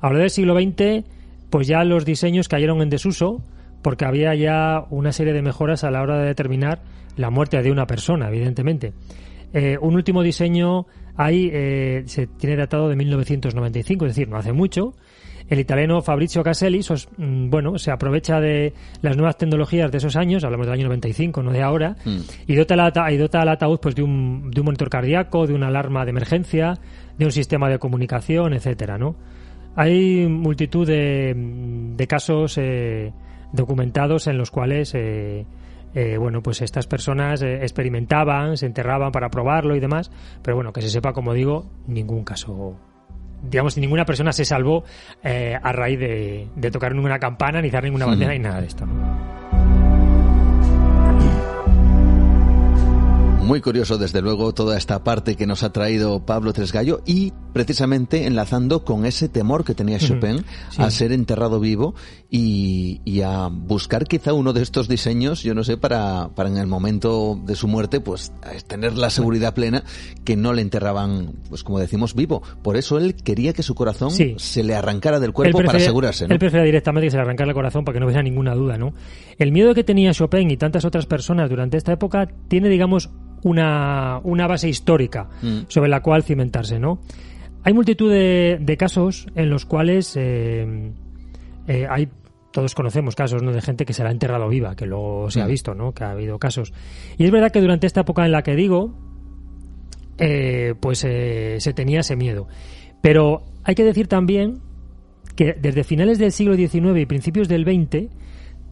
A 0.00 0.10
lo 0.10 0.18
del 0.18 0.30
siglo 0.30 0.54
XX, 0.54 1.04
pues 1.50 1.66
ya 1.66 1.82
los 1.84 2.04
diseños 2.04 2.48
cayeron 2.48 2.82
en 2.82 2.90
desuso 2.90 3.42
porque 3.82 4.04
había 4.04 4.34
ya 4.34 4.84
una 4.90 5.12
serie 5.12 5.32
de 5.32 5.42
mejoras 5.42 5.84
a 5.84 5.90
la 5.90 6.02
hora 6.02 6.18
de 6.18 6.26
determinar 6.26 6.82
la 7.16 7.30
muerte 7.30 7.60
de 7.62 7.70
una 7.72 7.86
persona, 7.86 8.28
evidentemente. 8.28 8.92
Eh, 9.52 9.76
un 9.80 9.94
último 9.94 10.22
diseño 10.22 10.86
ahí 11.16 11.50
eh, 11.52 12.02
se 12.06 12.26
tiene 12.26 12.56
datado 12.56 12.88
de 12.88 12.96
1995, 12.96 14.06
es 14.06 14.10
decir, 14.14 14.28
no 14.28 14.36
hace 14.36 14.52
mucho. 14.52 14.94
El 15.50 15.58
italiano 15.60 16.00
Fabrizio 16.00 16.42
Caselli, 16.42 16.82
sos- 16.82 17.08
mm, 17.18 17.50
bueno, 17.50 17.76
se 17.76 17.90
aprovecha 17.90 18.40
de 18.40 18.72
las 19.02 19.16
nuevas 19.16 19.36
tecnologías 19.36 19.90
de 19.92 19.98
esos 19.98 20.16
años, 20.16 20.44
hablamos 20.44 20.66
del 20.66 20.74
año 20.74 20.84
95, 20.84 21.42
no 21.42 21.50
de 21.52 21.60
ahora, 21.62 21.96
y 22.46 22.54
dota, 22.54 23.10
y 23.12 23.16
dota 23.18 23.42
al 23.42 23.48
ataúd 23.48 23.78
pues, 23.80 23.94
de, 23.96 24.02
un, 24.02 24.50
de 24.50 24.60
un 24.60 24.64
monitor 24.64 24.88
cardíaco, 24.88 25.46
de 25.46 25.52
una 25.54 25.66
alarma 25.66 26.04
de 26.04 26.10
emergencia, 26.10 26.78
de 27.18 27.24
un 27.26 27.32
sistema 27.32 27.68
de 27.68 27.78
comunicación, 27.78 28.54
etcétera, 28.54 28.96
¿no? 28.96 29.16
Hay 29.76 30.26
multitud 30.28 30.86
de, 30.86 31.34
de 31.36 32.06
casos 32.06 32.56
eh, 32.56 33.12
documentados 33.52 34.26
en 34.28 34.38
los 34.38 34.50
cuales 34.50 34.92
eh, 34.94 35.46
eh, 35.94 36.16
bueno, 36.16 36.42
pues 36.42 36.62
estas 36.62 36.86
personas 36.86 37.42
eh, 37.42 37.56
experimentaban, 37.62 38.56
se 38.56 38.66
enterraban 38.66 39.10
para 39.12 39.28
probarlo 39.30 39.74
y 39.74 39.80
demás, 39.80 40.10
pero 40.42 40.56
bueno, 40.56 40.72
que 40.72 40.80
se 40.82 40.88
sepa, 40.90 41.12
como 41.12 41.34
digo, 41.34 41.66
ningún 41.88 42.22
caso, 42.24 42.76
digamos, 43.42 43.76
ninguna 43.76 44.04
persona 44.04 44.32
se 44.32 44.44
salvó 44.44 44.84
eh, 45.22 45.58
a 45.60 45.72
raíz 45.72 45.98
de, 45.98 46.48
de 46.54 46.70
tocar 46.70 46.94
ninguna 46.94 47.18
campana, 47.18 47.60
ni 47.60 47.70
dar 47.70 47.84
ninguna 47.84 48.06
bandera, 48.06 48.32
ni 48.32 48.38
nada 48.38 48.60
de 48.60 48.66
esto. 48.66 48.86
Muy 53.50 53.60
curioso, 53.60 53.98
desde 53.98 54.22
luego, 54.22 54.54
toda 54.54 54.78
esta 54.78 55.02
parte 55.02 55.34
que 55.34 55.44
nos 55.44 55.64
ha 55.64 55.72
traído 55.72 56.24
Pablo 56.24 56.52
Tresgallo 56.52 57.00
y 57.04 57.32
precisamente 57.52 58.26
enlazando 58.26 58.84
con 58.84 59.04
ese 59.06 59.28
temor 59.28 59.64
que 59.64 59.74
tenía 59.74 59.98
Chopin 59.98 60.44
sí. 60.70 60.82
a 60.82 60.90
ser 60.90 61.12
enterrado 61.12 61.60
vivo 61.60 61.94
y, 62.30 63.00
y 63.04 63.22
a 63.22 63.48
buscar 63.48 64.04
quizá 64.06 64.32
uno 64.32 64.52
de 64.52 64.62
estos 64.62 64.88
diseños, 64.88 65.42
yo 65.42 65.54
no 65.54 65.64
sé, 65.64 65.76
para, 65.76 66.28
para 66.34 66.48
en 66.48 66.56
el 66.58 66.66
momento 66.66 67.38
de 67.44 67.54
su 67.56 67.66
muerte, 67.68 68.00
pues 68.00 68.32
tener 68.66 68.96
la 68.96 69.10
seguridad 69.10 69.54
plena 69.54 69.82
que 70.24 70.36
no 70.36 70.52
le 70.52 70.62
enterraban, 70.62 71.32
pues 71.48 71.64
como 71.64 71.78
decimos, 71.78 72.14
vivo. 72.14 72.42
Por 72.62 72.76
eso 72.76 72.98
él 72.98 73.14
quería 73.14 73.52
que 73.52 73.62
su 73.62 73.74
corazón 73.74 74.10
Sí. 74.10 74.34
se 74.38 74.62
le 74.62 74.74
arrancara 74.74 75.18
del 75.20 75.32
cuerpo 75.32 75.58
para 75.62 75.78
asegurarse, 75.78 76.26
¿no? 76.28 76.32
Él 76.34 76.38
prefería 76.38 76.64
directamente 76.64 77.06
que 77.06 77.10
se 77.10 77.16
le 77.16 77.22
arrancara 77.22 77.48
el 77.50 77.54
corazón 77.54 77.84
para 77.84 77.94
que 77.94 78.00
no 78.00 78.06
hubiera 78.06 78.22
ninguna 78.22 78.54
duda, 78.54 78.78
¿no? 78.78 78.94
El 79.38 79.52
miedo 79.52 79.74
que 79.74 79.84
tenía 79.84 80.12
Chopin 80.12 80.50
y 80.50 80.56
tantas 80.56 80.84
otras 80.84 81.06
personas 81.06 81.48
durante 81.50 81.76
esta 81.76 81.92
época 81.92 82.28
tiene, 82.48 82.68
digamos, 82.68 83.10
una, 83.42 84.20
una 84.22 84.46
base 84.46 84.68
histórica 84.68 85.28
Mm. 85.42 85.60
sobre 85.68 85.88
la 85.88 86.00
cual 86.02 86.22
cimentarse, 86.22 86.78
¿no? 86.78 87.00
Hay 87.62 87.72
multitud 87.74 88.10
de, 88.10 88.58
de 88.60 88.76
casos 88.76 89.26
en 89.34 89.50
los 89.50 89.66
cuales 89.66 90.16
eh, 90.16 90.92
eh, 91.68 91.86
hay 91.88 92.08
todos 92.52 92.74
conocemos 92.74 93.14
casos 93.14 93.42
¿no? 93.42 93.52
de 93.52 93.60
gente 93.60 93.84
que 93.84 93.92
se 93.92 94.02
la 94.02 94.08
ha 94.08 94.12
enterrado 94.12 94.48
viva, 94.48 94.74
que 94.74 94.86
luego 94.86 95.30
se 95.30 95.40
ha 95.40 95.46
Mm. 95.46 95.50
visto, 95.50 95.74
¿no? 95.74 95.92
Que 95.92 96.02
ha 96.04 96.10
habido 96.10 96.38
casos. 96.38 96.72
Y 97.16 97.24
es 97.24 97.30
verdad 97.30 97.52
que 97.52 97.60
durante 97.60 97.86
esta 97.86 98.00
época 98.00 98.24
en 98.26 98.32
la 98.32 98.42
que 98.42 98.56
digo, 98.56 98.92
eh, 100.18 100.74
pues 100.80 101.04
eh, 101.04 101.56
se 101.60 101.72
tenía 101.72 102.00
ese 102.00 102.16
miedo. 102.16 102.48
Pero 103.02 103.42
hay 103.62 103.74
que 103.74 103.84
decir 103.84 104.08
también 104.08 104.58
que 105.36 105.54
desde 105.54 105.84
finales 105.84 106.18
del 106.18 106.32
siglo 106.32 106.56
XIX 106.56 106.98
y 106.98 107.06
principios 107.06 107.48
del 107.48 107.64
XX 107.64 108.08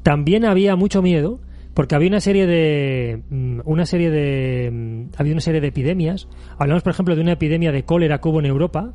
también 0.03 0.45
había 0.45 0.75
mucho 0.77 1.01
miedo 1.01 1.41
porque 1.79 1.95
había 1.95 2.09
una 2.09 2.21
serie 2.21 2.49
de 2.49 3.23
mm, 3.31 3.61
una 3.65 3.87
serie 3.87 4.11
de 4.11 4.69
mm, 4.69 5.11
había 5.17 5.33
una 5.33 5.41
serie 5.41 5.61
de 5.61 5.69
epidemias. 5.69 6.27
Hablamos 6.59 6.83
por 6.83 6.91
ejemplo 6.91 7.15
de 7.15 7.21
una 7.21 7.35
epidemia 7.35 7.71
de 7.71 7.85
cólera 7.85 8.21
que 8.21 8.29
hubo 8.29 8.41
en 8.41 8.47
Europa. 8.47 8.95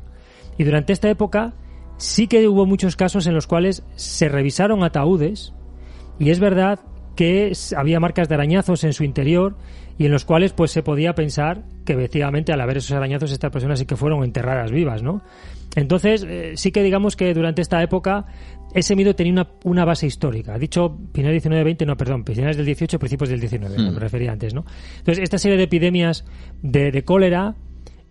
Y 0.58 0.64
durante 0.64 0.92
esta 0.92 1.08
época 1.08 1.54
sí 1.96 2.26
que 2.26 2.46
hubo 2.46 2.66
muchos 2.66 2.94
casos 2.94 3.26
en 3.26 3.32
los 3.32 3.46
cuales 3.46 3.84
se 3.94 4.28
revisaron 4.28 4.84
ataúdes. 4.84 5.54
Y 6.18 6.28
es 6.28 6.40
verdad 6.40 6.78
que 7.16 7.52
había 7.74 8.00
marcas 8.00 8.28
de 8.28 8.34
arañazos 8.34 8.84
en 8.84 8.92
su 8.92 9.02
interior 9.02 9.56
y 9.96 10.04
en 10.04 10.12
los 10.12 10.26
cuales 10.26 10.52
pues 10.52 10.70
se 10.70 10.82
podía 10.82 11.14
pensar 11.14 11.64
que 11.86 11.94
efectivamente 11.94 12.52
al 12.52 12.60
haber 12.60 12.76
esos 12.76 12.92
arañazos 12.92 13.32
estas 13.32 13.50
personas 13.50 13.78
sí 13.78 13.86
que 13.86 13.96
fueron 13.96 14.24
enterradas 14.24 14.70
vivas, 14.70 15.02
¿no? 15.02 15.22
Entonces 15.76 16.24
eh, 16.28 16.52
sí 16.56 16.70
que 16.70 16.82
digamos 16.82 17.16
que 17.16 17.32
durante 17.32 17.62
esta 17.62 17.82
época 17.82 18.26
ese 18.74 18.94
miedo 18.96 19.14
tenía 19.14 19.32
una, 19.32 19.48
una 19.64 19.84
base 19.84 20.06
histórica. 20.06 20.58
Dicho 20.58 20.98
finales 21.14 21.42
del 21.42 21.52
19-20, 21.52 21.86
no, 21.86 21.96
perdón, 21.96 22.24
finales 22.24 22.56
del 22.56 22.66
18, 22.66 22.98
principios 22.98 23.30
del 23.30 23.40
19, 23.40 23.76
Hmm. 23.78 23.94
me 23.94 24.00
refería 24.00 24.32
antes, 24.32 24.52
¿no? 24.54 24.64
Entonces 24.98 25.22
esta 25.22 25.38
serie 25.38 25.56
de 25.56 25.64
epidemias 25.64 26.24
de, 26.62 26.90
de 26.90 27.04
cólera 27.04 27.54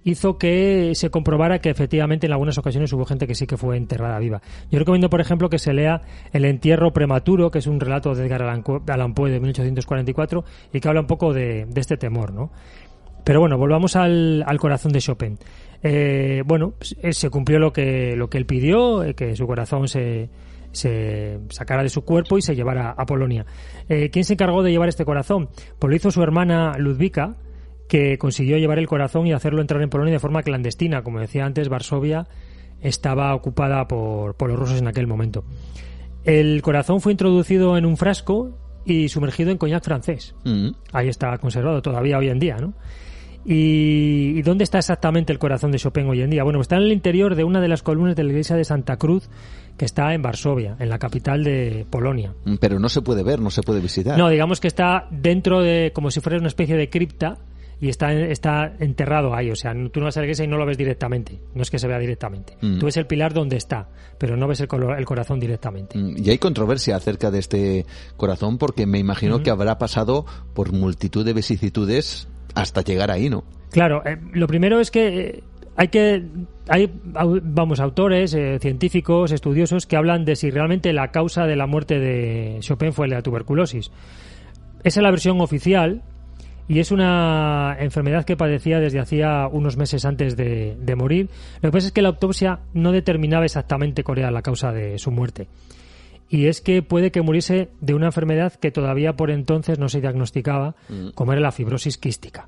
hizo 0.05 0.37
que 0.37 0.91
se 0.95 1.09
comprobara 1.09 1.59
que 1.59 1.69
efectivamente 1.69 2.25
en 2.25 2.33
algunas 2.33 2.57
ocasiones 2.57 2.91
hubo 2.91 3.05
gente 3.05 3.25
que 3.25 3.35
sí 3.35 3.47
que 3.47 3.55
fue 3.55 3.77
enterrada 3.77 4.19
viva. 4.19 4.41
Yo 4.69 4.77
recomiendo, 4.79 5.09
por 5.09 5.21
ejemplo, 5.21 5.49
que 5.49 5.59
se 5.59 5.73
lea 5.73 6.01
El 6.33 6.43
entierro 6.43 6.91
prematuro, 6.91 7.49
que 7.51 7.59
es 7.59 7.67
un 7.67 7.79
relato 7.79 8.13
de 8.13 8.25
Edgar 8.25 8.41
Allan 8.41 8.63
Poe- 8.63 8.81
Allan 8.91 9.13
Poe 9.13 9.31
de 9.31 9.39
1844 9.39 10.43
y 10.73 10.79
que 10.81 10.87
habla 10.89 10.99
un 11.01 11.07
poco 11.07 11.33
de, 11.33 11.65
de 11.69 11.79
este 11.81 11.95
temor, 11.95 12.33
¿no? 12.33 12.51
Pero 13.23 13.39
bueno, 13.39 13.57
volvamos 13.57 13.95
al, 13.95 14.43
al 14.45 14.59
corazón 14.59 14.91
de 14.91 14.99
Chopin. 14.99 15.37
Eh, 15.81 16.43
bueno, 16.45 16.73
pues, 16.77 16.97
eh, 17.01 17.13
se 17.13 17.29
cumplió 17.29 17.57
lo 17.59 17.71
que, 17.71 18.17
lo 18.17 18.29
que 18.29 18.37
él 18.37 18.45
pidió, 18.45 19.03
eh, 19.05 19.13
que 19.15 19.35
su 19.37 19.47
corazón 19.47 19.87
se, 19.87 20.29
se 20.73 21.39
sacara 21.49 21.83
de 21.83 21.89
su 21.89 22.03
cuerpo 22.03 22.37
y 22.37 22.41
se 22.41 22.55
llevara 22.55 22.91
a 22.91 23.05
Polonia. 23.05 23.45
Eh, 23.87 24.09
¿Quién 24.09 24.25
se 24.25 24.33
encargó 24.33 24.63
de 24.63 24.71
llevar 24.71 24.89
este 24.89 25.05
corazón? 25.05 25.49
Pues 25.79 25.89
lo 25.89 25.95
hizo 25.95 26.11
su 26.11 26.21
hermana 26.21 26.77
Ludwika, 26.77 27.37
que 27.87 28.17
consiguió 28.17 28.57
llevar 28.57 28.79
el 28.79 28.87
corazón 28.87 29.27
y 29.27 29.33
hacerlo 29.33 29.61
entrar 29.61 29.81
en 29.81 29.89
Polonia 29.89 30.13
de 30.13 30.19
forma 30.19 30.43
clandestina. 30.43 31.03
Como 31.03 31.19
decía 31.19 31.45
antes, 31.45 31.69
Varsovia 31.69 32.27
estaba 32.81 33.33
ocupada 33.33 33.87
por, 33.87 34.35
por 34.35 34.49
los 34.49 34.59
rusos 34.59 34.79
en 34.79 34.87
aquel 34.87 35.07
momento. 35.07 35.45
El 36.23 36.61
corazón 36.61 37.01
fue 37.01 37.11
introducido 37.11 37.77
en 37.77 37.85
un 37.85 37.97
frasco 37.97 38.57
y 38.85 39.09
sumergido 39.09 39.51
en 39.51 39.57
coñac 39.57 39.83
francés. 39.83 40.35
Mm. 40.43 40.69
Ahí 40.91 41.07
está 41.07 41.37
conservado 41.37 41.81
todavía 41.81 42.17
hoy 42.17 42.29
en 42.29 42.39
día, 42.39 42.57
¿no? 42.57 42.73
¿Y, 43.45 44.37
y 44.37 44.41
dónde 44.41 44.63
está 44.63 44.77
exactamente 44.77 45.33
el 45.33 45.39
corazón 45.39 45.71
de 45.71 45.77
Chopin 45.77 46.07
hoy 46.07 46.21
en 46.21 46.29
día? 46.29 46.43
Bueno, 46.43 46.61
está 46.61 46.77
en 46.77 46.83
el 46.83 46.93
interior 46.93 47.35
de 47.35 47.43
una 47.43 47.59
de 47.59 47.67
las 47.67 47.83
columnas 47.83 48.15
de 48.15 48.23
la 48.23 48.29
iglesia 48.29 48.55
de 48.55 48.63
Santa 48.63 48.95
Cruz, 48.97 49.29
que 49.77 49.85
está 49.85 50.13
en 50.13 50.21
Varsovia, 50.21 50.75
en 50.79 50.89
la 50.89 50.99
capital 50.99 51.43
de 51.43 51.85
Polonia. 51.89 52.33
Mm, 52.45 52.55
Pero 52.59 52.79
no 52.79 52.89
se 52.89 53.01
puede 53.01 53.23
ver, 53.23 53.39
no 53.39 53.49
se 53.49 53.61
puede 53.63 53.79
visitar. 53.81 54.17
No, 54.17 54.29
digamos 54.29 54.59
que 54.59 54.67
está 54.67 55.07
dentro 55.11 55.61
de, 55.61 55.91
como 55.93 56.11
si 56.11 56.19
fuera 56.19 56.37
una 56.37 56.47
especie 56.47 56.75
de 56.77 56.89
cripta, 56.89 57.37
y 57.81 57.89
está, 57.89 58.13
está 58.13 58.75
enterrado 58.79 59.35
ahí. 59.35 59.51
O 59.51 59.57
sea, 59.57 59.73
tú 59.91 59.99
no 59.99 60.05
vas 60.05 60.15
a 60.15 60.21
la 60.21 60.27
iglesia 60.27 60.45
y 60.45 60.47
no 60.47 60.55
lo 60.57 60.65
ves 60.65 60.77
directamente. 60.77 61.41
No 61.53 61.63
es 61.63 61.69
que 61.69 61.79
se 61.79 61.87
vea 61.87 61.99
directamente. 61.99 62.55
Mm. 62.61 62.79
Tú 62.79 62.85
ves 62.85 62.95
el 62.95 63.07
pilar 63.07 63.33
donde 63.33 63.57
está, 63.57 63.89
pero 64.17 64.37
no 64.37 64.47
ves 64.47 64.61
el, 64.61 64.69
colo- 64.69 64.97
el 64.97 65.03
corazón 65.05 65.37
directamente. 65.39 65.97
Mm, 65.97 66.15
Y 66.23 66.29
hay 66.29 66.37
controversia 66.37 66.95
acerca 66.95 67.29
de 67.29 67.39
este 67.39 67.85
corazón 68.15 68.57
porque 68.57 68.85
me 68.85 68.99
imagino 68.99 69.43
que 69.43 69.49
habrá 69.49 69.79
pasado 69.79 70.25
por 70.53 70.71
multitud 70.71 71.25
de 71.25 71.33
vicisitudes 71.33 72.29
hasta 72.55 72.83
llegar 72.83 73.11
ahí, 73.11 73.29
¿no? 73.29 73.43
Claro, 73.71 74.01
eh, 74.05 74.17
lo 74.33 74.47
primero 74.47 74.79
es 74.79 74.89
que 74.91 75.07
eh, 75.19 75.43
hay 75.75 75.87
que 75.87 76.23
hay 76.67 76.89
vamos 77.03 77.79
autores, 77.79 78.33
eh, 78.33 78.57
científicos, 78.59 79.31
estudiosos 79.31 79.85
que 79.85 79.95
hablan 79.97 80.25
de 80.25 80.35
si 80.35 80.49
realmente 80.49 80.93
la 80.93 81.09
causa 81.09 81.45
de 81.45 81.55
la 81.55 81.67
muerte 81.67 81.99
de 81.99 82.57
Chopin 82.61 82.93
fue 82.93 83.07
la 83.07 83.21
tuberculosis. 83.21 83.91
Esa 84.83 84.99
es 84.99 85.03
la 85.03 85.11
versión 85.11 85.41
oficial 85.41 86.01
y 86.67 86.79
es 86.79 86.91
una 86.91 87.75
enfermedad 87.79 88.23
que 88.23 88.37
padecía 88.37 88.79
desde 88.79 88.99
hacía 88.99 89.47
unos 89.51 89.75
meses 89.77 90.05
antes 90.05 90.37
de, 90.37 90.77
de 90.79 90.95
morir. 90.95 91.29
Lo 91.61 91.69
que 91.69 91.73
pasa 91.73 91.87
es 91.87 91.93
que 91.93 92.01
la 92.01 92.09
autopsia 92.09 92.59
no 92.73 92.91
determinaba 92.91 93.45
exactamente 93.45 94.03
cuál 94.03 94.19
era 94.19 94.31
la 94.31 94.41
causa 94.41 94.71
de 94.71 94.97
su 94.99 95.11
muerte. 95.11 95.47
Y 96.29 96.47
es 96.47 96.61
que 96.61 96.81
puede 96.81 97.11
que 97.11 97.21
muriese 97.21 97.69
de 97.81 97.93
una 97.93 98.07
enfermedad 98.07 98.53
que 98.53 98.71
todavía 98.71 99.13
por 99.13 99.29
entonces 99.29 99.77
no 99.77 99.89
se 99.89 100.01
diagnosticaba, 100.01 100.75
Mm. 100.89 101.09
como 101.13 101.33
era 101.33 101.41
la 101.41 101.51
fibrosis 101.51 101.97
quística. 101.97 102.47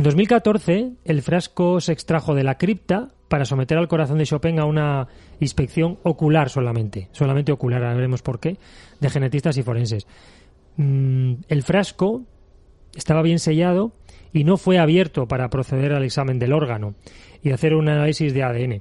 En 0.00 0.04
2014, 0.04 0.92
el 1.04 1.20
frasco 1.20 1.78
se 1.78 1.92
extrajo 1.92 2.34
de 2.34 2.42
la 2.42 2.56
cripta 2.56 3.08
para 3.28 3.44
someter 3.44 3.76
al 3.76 3.86
corazón 3.86 4.16
de 4.16 4.24
Chopin 4.24 4.58
a 4.58 4.64
una 4.64 5.08
inspección 5.40 5.98
ocular 6.04 6.48
solamente, 6.48 7.10
solamente 7.12 7.52
ocular, 7.52 7.82
ahora 7.82 7.96
veremos 7.96 8.22
por 8.22 8.40
qué, 8.40 8.56
de 8.98 9.10
genetistas 9.10 9.58
y 9.58 9.62
forenses. 9.62 10.06
Mm, 10.78 11.34
el 11.48 11.62
frasco 11.62 12.22
estaba 12.96 13.20
bien 13.20 13.38
sellado 13.38 13.92
y 14.32 14.44
no 14.44 14.56
fue 14.56 14.78
abierto 14.78 15.28
para 15.28 15.50
proceder 15.50 15.92
al 15.92 16.04
examen 16.04 16.38
del 16.38 16.54
órgano. 16.54 16.94
y 17.42 17.50
hacer 17.50 17.74
un 17.74 17.90
análisis 17.90 18.32
de 18.32 18.42
ADN. 18.42 18.80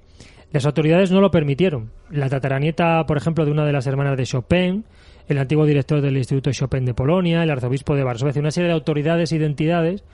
Las 0.54 0.66
autoridades 0.66 1.12
no 1.12 1.20
lo 1.20 1.32
permitieron. 1.32 1.92
La 2.10 2.30
tataranieta, 2.30 3.06
por 3.06 3.18
ejemplo, 3.18 3.44
de 3.44 3.52
una 3.52 3.66
de 3.66 3.74
las 3.74 3.88
hermanas 3.88 4.16
de 4.16 4.26
Chopin, 4.26 4.86
el 5.28 5.38
antiguo 5.38 5.66
director 5.66 6.00
del 6.00 6.16
Instituto 6.16 6.50
Chopin 6.54 6.86
de 6.86 6.94
Polonia, 6.94 7.44
el 7.44 7.50
arzobispo 7.50 7.94
de 7.98 8.06
Varsovia, 8.06 8.40
una 8.40 8.52
serie 8.52 8.70
de 8.70 8.74
autoridades 8.74 9.34
e 9.34 9.36
identidades 9.36 10.06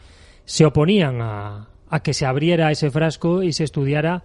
se 0.46 0.66
oponían 0.66 1.22
a, 1.22 1.68
a 1.90 2.00
que 2.02 2.14
se 2.14 2.26
abriera 2.26 2.72
ese 2.72 2.92
frasco 2.92 3.44
y 3.44 3.52
se 3.54 3.64
estudiara 3.64 4.24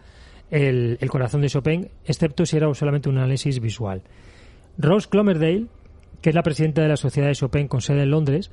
el, 0.51 0.99
el, 1.01 1.11
corazón 1.11 1.41
de 1.41 1.49
Chopin, 1.49 1.89
excepto 2.05 2.45
si 2.47 2.57
era 2.57 2.73
solamente 2.75 3.09
un 3.09 3.19
análisis 3.19 3.61
visual. 3.61 4.03
Rose 4.79 5.09
Clomerdale, 5.09 5.67
que 6.23 6.31
es 6.31 6.35
la 6.35 6.43
presidenta 6.43 6.83
de 6.83 6.89
la 6.89 6.97
Sociedad 6.97 7.29
de 7.29 7.35
Chopin 7.35 7.69
con 7.69 7.81
sede 7.81 8.03
en 8.03 8.11
Londres, 8.11 8.51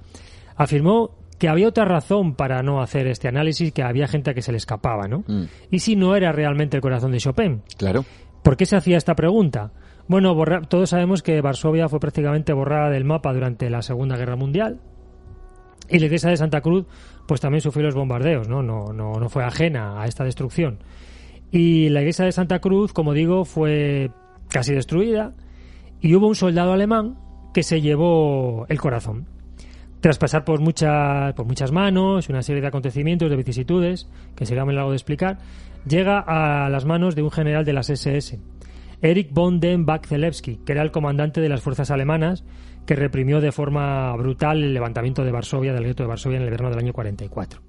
afirmó 0.55 1.11
que 1.39 1.49
había 1.49 1.67
otra 1.67 1.85
razón 1.85 2.33
para 2.35 2.63
no 2.63 2.81
hacer 2.81 3.05
este 3.07 3.27
análisis, 3.27 3.71
que 3.71 3.83
había 3.83 4.07
gente 4.07 4.31
a 4.31 4.33
que 4.33 4.41
se 4.41 4.51
le 4.51 4.57
escapaba, 4.57 5.07
¿no? 5.07 5.23
Mm. 5.27 5.43
Y 5.69 5.79
si 5.79 5.95
no 5.95 6.15
era 6.15 6.31
realmente 6.31 6.77
el 6.77 6.81
corazón 6.81 7.11
de 7.11 7.19
Chopin. 7.19 7.61
Claro. 7.77 8.05
¿Por 8.43 8.57
qué 8.57 8.65
se 8.65 8.75
hacía 8.75 8.97
esta 8.97 9.15
pregunta? 9.15 9.71
Bueno, 10.07 10.33
borra- 10.33 10.61
todos 10.67 10.89
sabemos 10.89 11.21
que 11.21 11.39
Varsovia 11.41 11.89
fue 11.89 11.99
prácticamente 11.99 12.53
borrada 12.53 12.89
del 12.89 13.03
mapa 13.03 13.33
durante 13.33 13.69
la 13.69 13.81
Segunda 13.83 14.15
Guerra 14.17 14.35
Mundial. 14.35 14.79
Y 15.89 15.99
la 15.99 16.05
iglesia 16.05 16.29
de 16.31 16.37
Santa 16.37 16.61
Cruz, 16.61 16.85
pues 17.27 17.41
también 17.41 17.61
sufrió 17.61 17.85
los 17.85 17.95
bombardeos, 17.95 18.47
¿no? 18.47 18.63
No, 18.63 18.93
no, 18.93 19.13
no 19.13 19.29
fue 19.29 19.43
ajena 19.43 20.01
a 20.01 20.05
esta 20.05 20.23
destrucción. 20.23 20.79
Y 21.51 21.89
la 21.89 22.01
iglesia 22.01 22.25
de 22.25 22.31
Santa 22.31 22.59
Cruz, 22.59 22.93
como 22.93 23.13
digo, 23.13 23.45
fue 23.45 24.11
casi 24.49 24.73
destruida. 24.73 25.33
Y 26.01 26.15
hubo 26.15 26.27
un 26.27 26.35
soldado 26.35 26.73
alemán 26.73 27.17
que 27.53 27.63
se 27.63 27.81
llevó 27.81 28.65
el 28.69 28.79
corazón. 28.79 29.27
Tras 29.99 30.19
pasar 30.19 30.45
por 30.45 30.59
muchas, 30.59 31.33
por 31.33 31.45
muchas 31.45 31.71
manos 31.71 32.29
una 32.29 32.43
serie 32.43 32.61
de 32.61 32.67
acontecimientos, 32.67 33.29
de 33.29 33.35
vicisitudes, 33.35 34.07
que 34.35 34.45
sería 34.45 34.63
muy 34.63 34.75
largo 34.75 34.91
de 34.91 34.95
explicar, 34.95 35.39
llega 35.87 36.19
a 36.19 36.69
las 36.69 36.85
manos 36.85 37.15
de 37.15 37.23
un 37.23 37.31
general 37.31 37.65
de 37.65 37.73
las 37.73 37.89
SS, 37.89 38.39
Erich 39.01 39.31
von 39.31 39.59
den 39.59 39.85
Bach-Zelewski, 39.85 40.63
que 40.65 40.71
era 40.71 40.83
el 40.83 40.91
comandante 40.91 41.41
de 41.41 41.49
las 41.49 41.61
fuerzas 41.61 41.89
alemanas 41.91 42.43
que 42.87 42.95
reprimió 42.95 43.39
de 43.39 43.51
forma 43.51 44.15
brutal 44.15 44.63
el 44.63 44.73
levantamiento 44.73 45.23
de 45.23 45.31
Varsovia, 45.31 45.73
del 45.73 45.83
gueto 45.83 46.01
de 46.01 46.07
Varsovia 46.07 46.37
en 46.37 46.43
el 46.43 46.49
verano 46.49 46.71
del 46.71 46.79
año 46.79 46.93
44. 46.93 47.61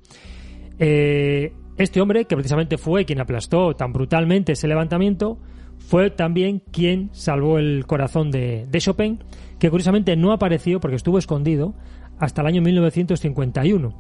Eh, 0.78 1.52
este 1.76 2.00
hombre, 2.00 2.24
que 2.24 2.36
precisamente 2.36 2.78
fue 2.78 3.04
quien 3.04 3.20
aplastó 3.20 3.74
tan 3.74 3.92
brutalmente 3.92 4.52
ese 4.52 4.66
levantamiento, 4.66 5.38
fue 5.78 6.10
también 6.10 6.62
quien 6.72 7.10
salvó 7.12 7.58
el 7.58 7.84
corazón 7.86 8.30
de, 8.30 8.66
de 8.70 8.78
Chopin, 8.80 9.22
que 9.58 9.70
curiosamente 9.70 10.16
no 10.16 10.32
apareció 10.32 10.80
porque 10.80 10.96
estuvo 10.96 11.18
escondido 11.18 11.74
hasta 12.18 12.40
el 12.40 12.48
año 12.48 12.62
1951. 12.62 13.94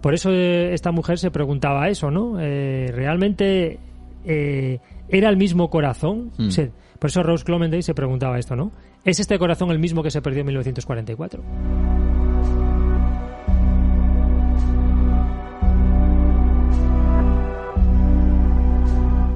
Por 0.00 0.14
eso 0.14 0.30
eh, 0.30 0.72
esta 0.74 0.92
mujer 0.92 1.18
se 1.18 1.30
preguntaba 1.30 1.88
eso, 1.88 2.10
¿no? 2.10 2.38
Eh, 2.40 2.90
¿Realmente 2.94 3.78
eh, 4.24 4.78
era 5.08 5.28
el 5.28 5.36
mismo 5.36 5.70
corazón? 5.70 6.32
Mm. 6.38 6.48
Por 6.98 7.10
eso 7.10 7.22
Rose 7.22 7.44
Clomendale 7.44 7.82
se 7.82 7.94
preguntaba 7.94 8.38
esto, 8.38 8.56
¿no? 8.56 8.72
¿Es 9.06 9.20
este 9.20 9.38
corazón 9.38 9.70
el 9.70 9.78
mismo 9.78 10.02
que 10.02 10.10
se 10.10 10.20
perdió 10.20 10.40
en 10.40 10.46
1944? 10.46 11.40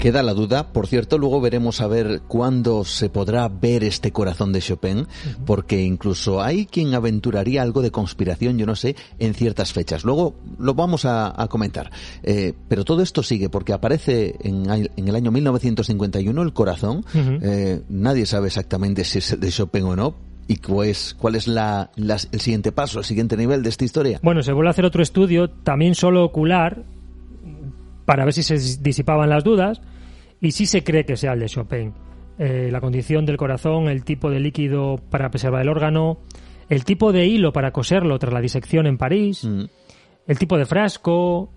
Queda 0.01 0.23
la 0.23 0.33
duda, 0.33 0.73
por 0.73 0.87
cierto, 0.87 1.19
luego 1.19 1.43
veremos 1.43 1.83
a 1.83 1.87
ver 1.87 2.23
cuándo 2.27 2.87
se 2.87 3.11
podrá 3.11 3.49
ver 3.49 3.85
este 3.85 4.13
corazón 4.13 4.51
de 4.51 4.61
Chopin, 4.63 5.07
porque 5.45 5.83
incluso 5.83 6.41
hay 6.41 6.65
quien 6.65 6.95
aventuraría 6.95 7.61
algo 7.61 7.83
de 7.83 7.91
conspiración, 7.91 8.57
yo 8.57 8.65
no 8.65 8.77
sé, 8.77 8.97
en 9.19 9.35
ciertas 9.35 9.75
fechas. 9.75 10.05
Luego 10.05 10.37
lo 10.59 10.73
vamos 10.73 11.05
a, 11.05 11.35
a 11.41 11.49
comentar. 11.49 11.91
Eh, 12.23 12.55
pero 12.67 12.83
todo 12.87 13.03
esto 13.03 13.23
sigue, 13.23 13.51
porque 13.51 13.75
aparece 13.75 14.37
en, 14.41 14.71
en 14.71 15.09
el 15.09 15.15
año 15.15 15.31
1951 15.33 16.41
el 16.43 16.53
corazón. 16.55 17.05
Eh, 17.15 17.83
nadie 17.91 18.25
sabe 18.25 18.47
exactamente 18.47 19.05
si 19.05 19.19
es 19.19 19.33
el 19.33 19.41
de 19.41 19.51
Chopin 19.51 19.85
o 19.85 19.97
no. 19.97 20.15
¿Y 20.49 20.57
cuál 20.57 20.89
es, 20.89 21.15
cuál 21.17 21.35
es 21.37 21.47
la, 21.47 21.91
la- 21.97 22.17
el 22.33 22.41
siguiente 22.41 22.73
paso, 22.73 23.01
el 23.01 23.05
siguiente 23.05 23.37
nivel 23.37 23.63
de 23.63 23.69
esta 23.69 23.85
historia? 23.85 24.19
Bueno, 24.23 24.43
se 24.43 24.53
vuelve 24.53 24.69
a 24.69 24.71
hacer 24.71 24.87
otro 24.87 25.03
estudio, 25.03 25.51
también 25.51 25.95
solo 25.95 26.25
ocular, 26.25 26.83
para 28.11 28.25
ver 28.25 28.35
si 28.35 28.43
se 28.43 28.57
disipaban 28.83 29.31
las 29.31 29.45
dudas, 29.45 29.81
y 30.41 30.51
si 30.51 30.67
se 30.67 30.83
cree 30.83 31.05
que 31.05 31.17
sea 31.17 31.35
el 31.35 31.39
de 31.39 31.47
Chopin. 31.47 31.95
Eh, 32.41 32.69
la 32.73 32.81
condición 32.81 33.25
del 33.25 33.37
corazón, 33.37 33.89
el 33.89 34.03
tipo 34.03 34.31
de 34.31 34.41
líquido 34.41 34.97
para 35.11 35.31
preservar 35.31 35.63
el 35.63 35.69
órgano, 35.69 36.19
el 36.69 36.85
tipo 36.85 37.13
de 37.13 37.27
hilo 37.27 37.53
para 37.53 37.71
coserlo 37.71 38.19
tras 38.19 38.33
la 38.35 38.41
disección 38.41 38.89
en 38.89 38.99
París, 38.99 39.49
el 40.27 40.39
tipo 40.41 40.59
de 40.59 40.67
frasco, 40.67 41.53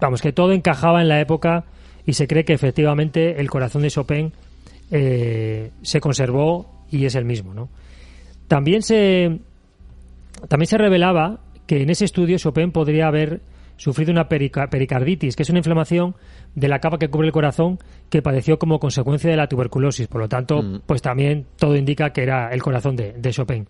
vamos, 0.00 0.22
que 0.22 0.32
todo 0.32 0.52
encajaba 0.52 1.02
en 1.02 1.08
la 1.08 1.20
época 1.20 1.66
y 2.06 2.14
se 2.14 2.26
cree 2.26 2.46
que 2.46 2.54
efectivamente 2.54 3.38
el 3.38 3.50
corazón 3.50 3.82
de 3.82 3.90
Chopin 3.90 4.32
eh, 4.90 5.72
se 5.82 6.00
conservó 6.00 6.86
y 6.90 7.04
es 7.04 7.16
el 7.16 7.26
mismo, 7.26 7.52
¿no? 7.52 7.68
También 8.48 8.80
se, 8.80 9.40
también 10.48 10.68
se 10.68 10.78
revelaba 10.78 11.40
que 11.66 11.82
en 11.82 11.90
ese 11.90 12.06
estudio 12.06 12.38
Chopin 12.38 12.72
podría 12.72 13.08
haber 13.08 13.42
sufrido 13.76 14.12
una 14.12 14.28
perica- 14.28 14.68
pericarditis, 14.68 15.34
que 15.36 15.42
es 15.42 15.50
una 15.50 15.58
inflamación 15.58 16.14
de 16.54 16.68
la 16.68 16.78
capa 16.78 16.98
que 16.98 17.08
cubre 17.08 17.26
el 17.28 17.32
corazón 17.32 17.78
que 18.08 18.22
padeció 18.22 18.58
como 18.58 18.78
consecuencia 18.78 19.30
de 19.30 19.36
la 19.36 19.48
tuberculosis. 19.48 20.06
Por 20.08 20.20
lo 20.20 20.28
tanto, 20.28 20.62
pues 20.86 21.02
también 21.02 21.46
todo 21.56 21.76
indica 21.76 22.10
que 22.10 22.22
era 22.22 22.48
el 22.50 22.62
corazón 22.62 22.96
de, 22.96 23.12
de 23.12 23.30
Chopin. 23.30 23.66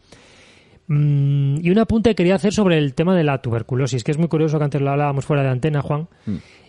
Mm, 0.88 1.56
y 1.64 1.70
un 1.70 1.78
apunte 1.78 2.10
que 2.10 2.14
quería 2.16 2.34
hacer 2.34 2.52
sobre 2.52 2.76
el 2.78 2.94
tema 2.94 3.14
de 3.16 3.24
la 3.24 3.38
tuberculosis, 3.40 4.02
que 4.04 4.10
es 4.10 4.18
muy 4.18 4.28
curioso 4.28 4.58
que 4.58 4.64
antes 4.64 4.80
lo 4.80 4.90
hablábamos 4.90 5.24
fuera 5.24 5.42
de 5.42 5.48
antena, 5.48 5.80
Juan. 5.82 6.08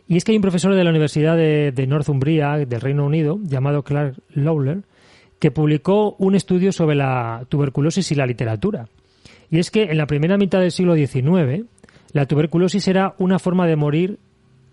Y 0.08 0.18
es 0.18 0.24
que 0.24 0.32
hay 0.32 0.38
un 0.38 0.42
profesor 0.42 0.76
de 0.76 0.84
la 0.84 0.90
Universidad 0.90 1.36
de, 1.36 1.72
de 1.72 1.88
Northumbria, 1.88 2.58
del 2.58 2.82
Reino 2.82 3.06
Unido, 3.06 3.40
llamado 3.44 3.84
Clark 3.84 4.16
Lawler, 4.34 4.84
que 5.40 5.52
publicó 5.52 6.16
un 6.20 6.36
estudio 6.36 6.72
sobre 6.72 6.96
la 6.96 7.46
tuberculosis 7.50 8.12
y 8.12 8.16
la 8.16 8.26
literatura. 8.26 8.88
Y 9.50 9.60
es 9.60 9.72
que 9.72 9.84
en 9.84 9.98
la 9.98 10.08
primera 10.08 10.38
mitad 10.38 10.60
del 10.60 10.72
siglo 10.72 10.96
XIX, 10.96 11.66
la 12.14 12.26
tuberculosis 12.26 12.88
era 12.88 13.16
una 13.18 13.40
forma 13.40 13.68
de 13.68 13.76
morir, 13.76 14.20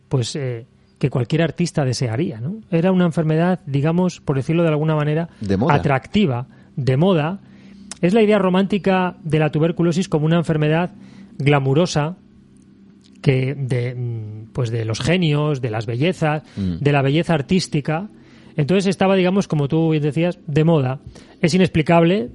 pues 0.09 0.37
eh, 0.37 0.67
que 0.99 1.11
cualquier 1.11 1.43
artista 1.43 1.85
desearía, 1.85 2.41
¿no? 2.41 2.57
Era 2.71 2.93
una 2.93 3.07
enfermedad, 3.07 3.61
digamos, 3.67 4.21
por 4.21 4.37
decirlo 4.37 4.63
de 4.63 4.69
alguna 4.69 4.95
manera, 4.95 5.29
De 5.41 5.57
moda. 5.57 5.75
atractiva, 5.75 6.47
de 6.77 6.97
moda. 6.97 7.41
Es 8.03 8.15
la 8.15 8.23
idea 8.23 8.39
romántica 8.39 9.17
de 9.25 9.39
la 9.39 9.51
tuberculosis 9.51 10.09
como 10.09 10.27
una 10.27 10.37
enfermedad 10.37 10.91
glamurosa 11.39 12.17
que 13.23 13.55
de 13.55 13.95
mm, 13.95 14.53
pues 14.53 14.71
de 14.71 14.85
los 14.85 15.01
genios, 15.01 15.61
de 15.61 15.71
las 15.71 15.87
bellezas, 15.87 16.43
Mm. 16.57 16.77
de 16.81 16.93
la 16.93 17.03
belleza 17.03 17.35
artística. 17.35 18.09
Entonces 18.57 18.87
estaba, 18.87 19.15
digamos, 19.17 19.47
como 19.49 19.69
tú 19.69 19.91
bien 19.91 20.03
decías, 20.03 20.39
de 20.47 20.65
moda. 20.65 21.01
Es 21.41 21.55
inexplicable, 21.55 22.31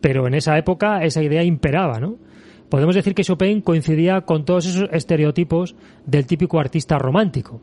pero 0.00 0.26
en 0.26 0.34
esa 0.34 0.58
época 0.58 1.02
esa 1.04 1.22
idea 1.22 1.42
imperaba, 1.44 2.00
¿no? 2.00 2.16
Podemos 2.72 2.94
decir 2.94 3.14
que 3.14 3.22
Chopin 3.22 3.60
coincidía 3.60 4.22
con 4.22 4.46
todos 4.46 4.64
esos 4.64 4.88
estereotipos 4.92 5.76
del 6.06 6.24
típico 6.24 6.58
artista 6.58 6.98
romántico. 6.98 7.60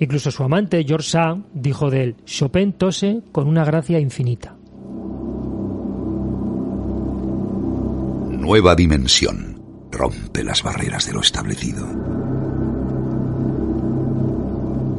Incluso 0.00 0.32
su 0.32 0.42
amante, 0.42 0.82
George 0.84 1.10
Sand, 1.10 1.44
dijo 1.54 1.90
de 1.90 2.02
él, 2.02 2.16
Chopin 2.24 2.72
tose 2.72 3.20
con 3.30 3.46
una 3.46 3.64
gracia 3.64 4.00
infinita. 4.00 4.56
Nueva 8.30 8.74
dimensión. 8.74 9.62
Rompe 9.92 10.42
las 10.42 10.64
barreras 10.64 11.06
de 11.06 11.12
lo 11.12 11.20
establecido. 11.20 11.86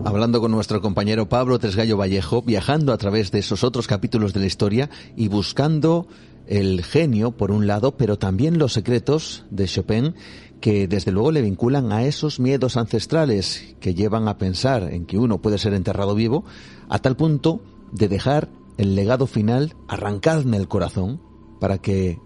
Hablando 0.05 0.41
con 0.41 0.51
nuestro 0.51 0.81
compañero 0.81 1.29
Pablo 1.29 1.59
Tresgallo 1.59 1.95
Vallejo, 1.95 2.41
viajando 2.41 2.91
a 2.91 2.97
través 2.97 3.31
de 3.31 3.39
esos 3.39 3.63
otros 3.63 3.87
capítulos 3.87 4.33
de 4.33 4.41
la 4.41 4.45
historia 4.45 4.89
y 5.15 5.29
buscando 5.29 6.07
el 6.45 6.83
genio, 6.83 7.31
por 7.31 7.51
un 7.51 7.67
lado, 7.67 7.95
pero 7.95 8.17
también 8.17 8.57
los 8.59 8.73
secretos 8.73 9.45
de 9.49 9.65
Chopin, 9.65 10.13
que 10.59 10.89
desde 10.89 11.13
luego 11.13 11.31
le 11.31 11.41
vinculan 11.41 11.93
a 11.93 12.03
esos 12.03 12.41
miedos 12.41 12.75
ancestrales 12.75 13.75
que 13.79 13.95
llevan 13.95 14.27
a 14.27 14.37
pensar 14.37 14.91
en 14.91 15.05
que 15.05 15.17
uno 15.17 15.41
puede 15.41 15.57
ser 15.57 15.73
enterrado 15.73 16.15
vivo, 16.15 16.43
a 16.89 16.99
tal 16.99 17.15
punto 17.15 17.61
de 17.93 18.09
dejar 18.09 18.49
el 18.77 18.95
legado 18.95 19.25
final, 19.25 19.73
arrancadme 19.87 20.57
el 20.57 20.67
corazón, 20.67 21.21
para 21.61 21.77
que 21.77 22.19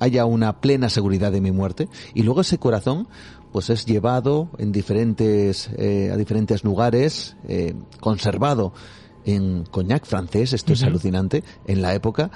haya 0.00 0.24
una 0.24 0.60
plena 0.60 0.88
seguridad 0.88 1.32
de 1.32 1.40
mi 1.40 1.52
muerte. 1.52 1.88
Y 2.14 2.22
luego 2.22 2.40
ese 2.40 2.58
corazón 2.58 3.08
pues 3.52 3.70
es 3.70 3.86
llevado 3.86 4.48
en 4.58 4.72
diferentes 4.72 5.70
eh, 5.78 6.10
a 6.12 6.16
diferentes 6.16 6.64
lugares 6.64 7.36
eh, 7.48 7.74
conservado 8.00 8.72
en 9.24 9.64
coñac 9.64 10.04
francés 10.06 10.52
esto 10.52 10.72
es 10.72 10.82
alucinante 10.82 11.42
en 11.66 11.82
la 11.82 11.94
época 11.94 12.30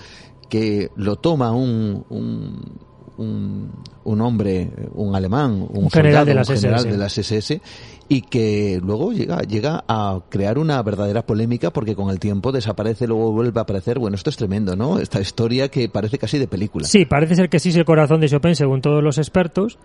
que 0.49 0.91
lo 0.97 1.17
toma 1.17 1.53
un, 1.53 2.05
un, 2.11 2.79
un, 3.17 3.71
un 4.05 4.21
hombre 4.21 4.71
un 4.95 5.15
alemán 5.15 5.67
un, 5.71 5.85
Un 5.85 5.91
general 5.91 6.25
soldado, 6.25 6.27
de 6.27 6.35
las 6.35 6.49
un 6.49 6.57
general 6.57 6.81
SS. 6.81 6.91
de 6.91 6.99
las 6.99 7.19
SS 7.19 7.61
y 8.09 8.23
que 8.23 8.81
luego 8.83 9.13
llega 9.13 9.41
llega 9.43 9.85
a 9.89 10.21
crear 10.29 10.59
una 10.59 10.83
verdadera 10.83 11.25
polémica 11.25 11.73
porque 11.73 11.95
con 11.95 12.11
el 12.11 12.19
tiempo 12.19 12.53
desaparece 12.53 13.07
luego 13.07 13.33
vuelve 13.33 13.59
a 13.61 13.63
aparecer 13.63 13.99
bueno 13.99 14.17
esto 14.17 14.29
es 14.29 14.37
tremendo 14.37 14.77
no 14.77 14.99
esta 14.99 15.21
historia 15.21 15.69
que 15.69 15.89
parece 15.89 16.19
casi 16.19 16.39
de 16.39 16.49
película 16.49 16.87
Sí, 16.87 17.07
parece 17.07 17.37
ser 17.37 17.49
que 17.49 17.59
sí 17.61 17.71
es 17.71 17.77
el 17.77 17.85
corazón 17.85 18.21
de 18.21 18.29
Chopin, 18.29 18.55
según 18.57 18.81
todos 18.83 19.03
los 19.03 19.17
expertos. 19.19 19.79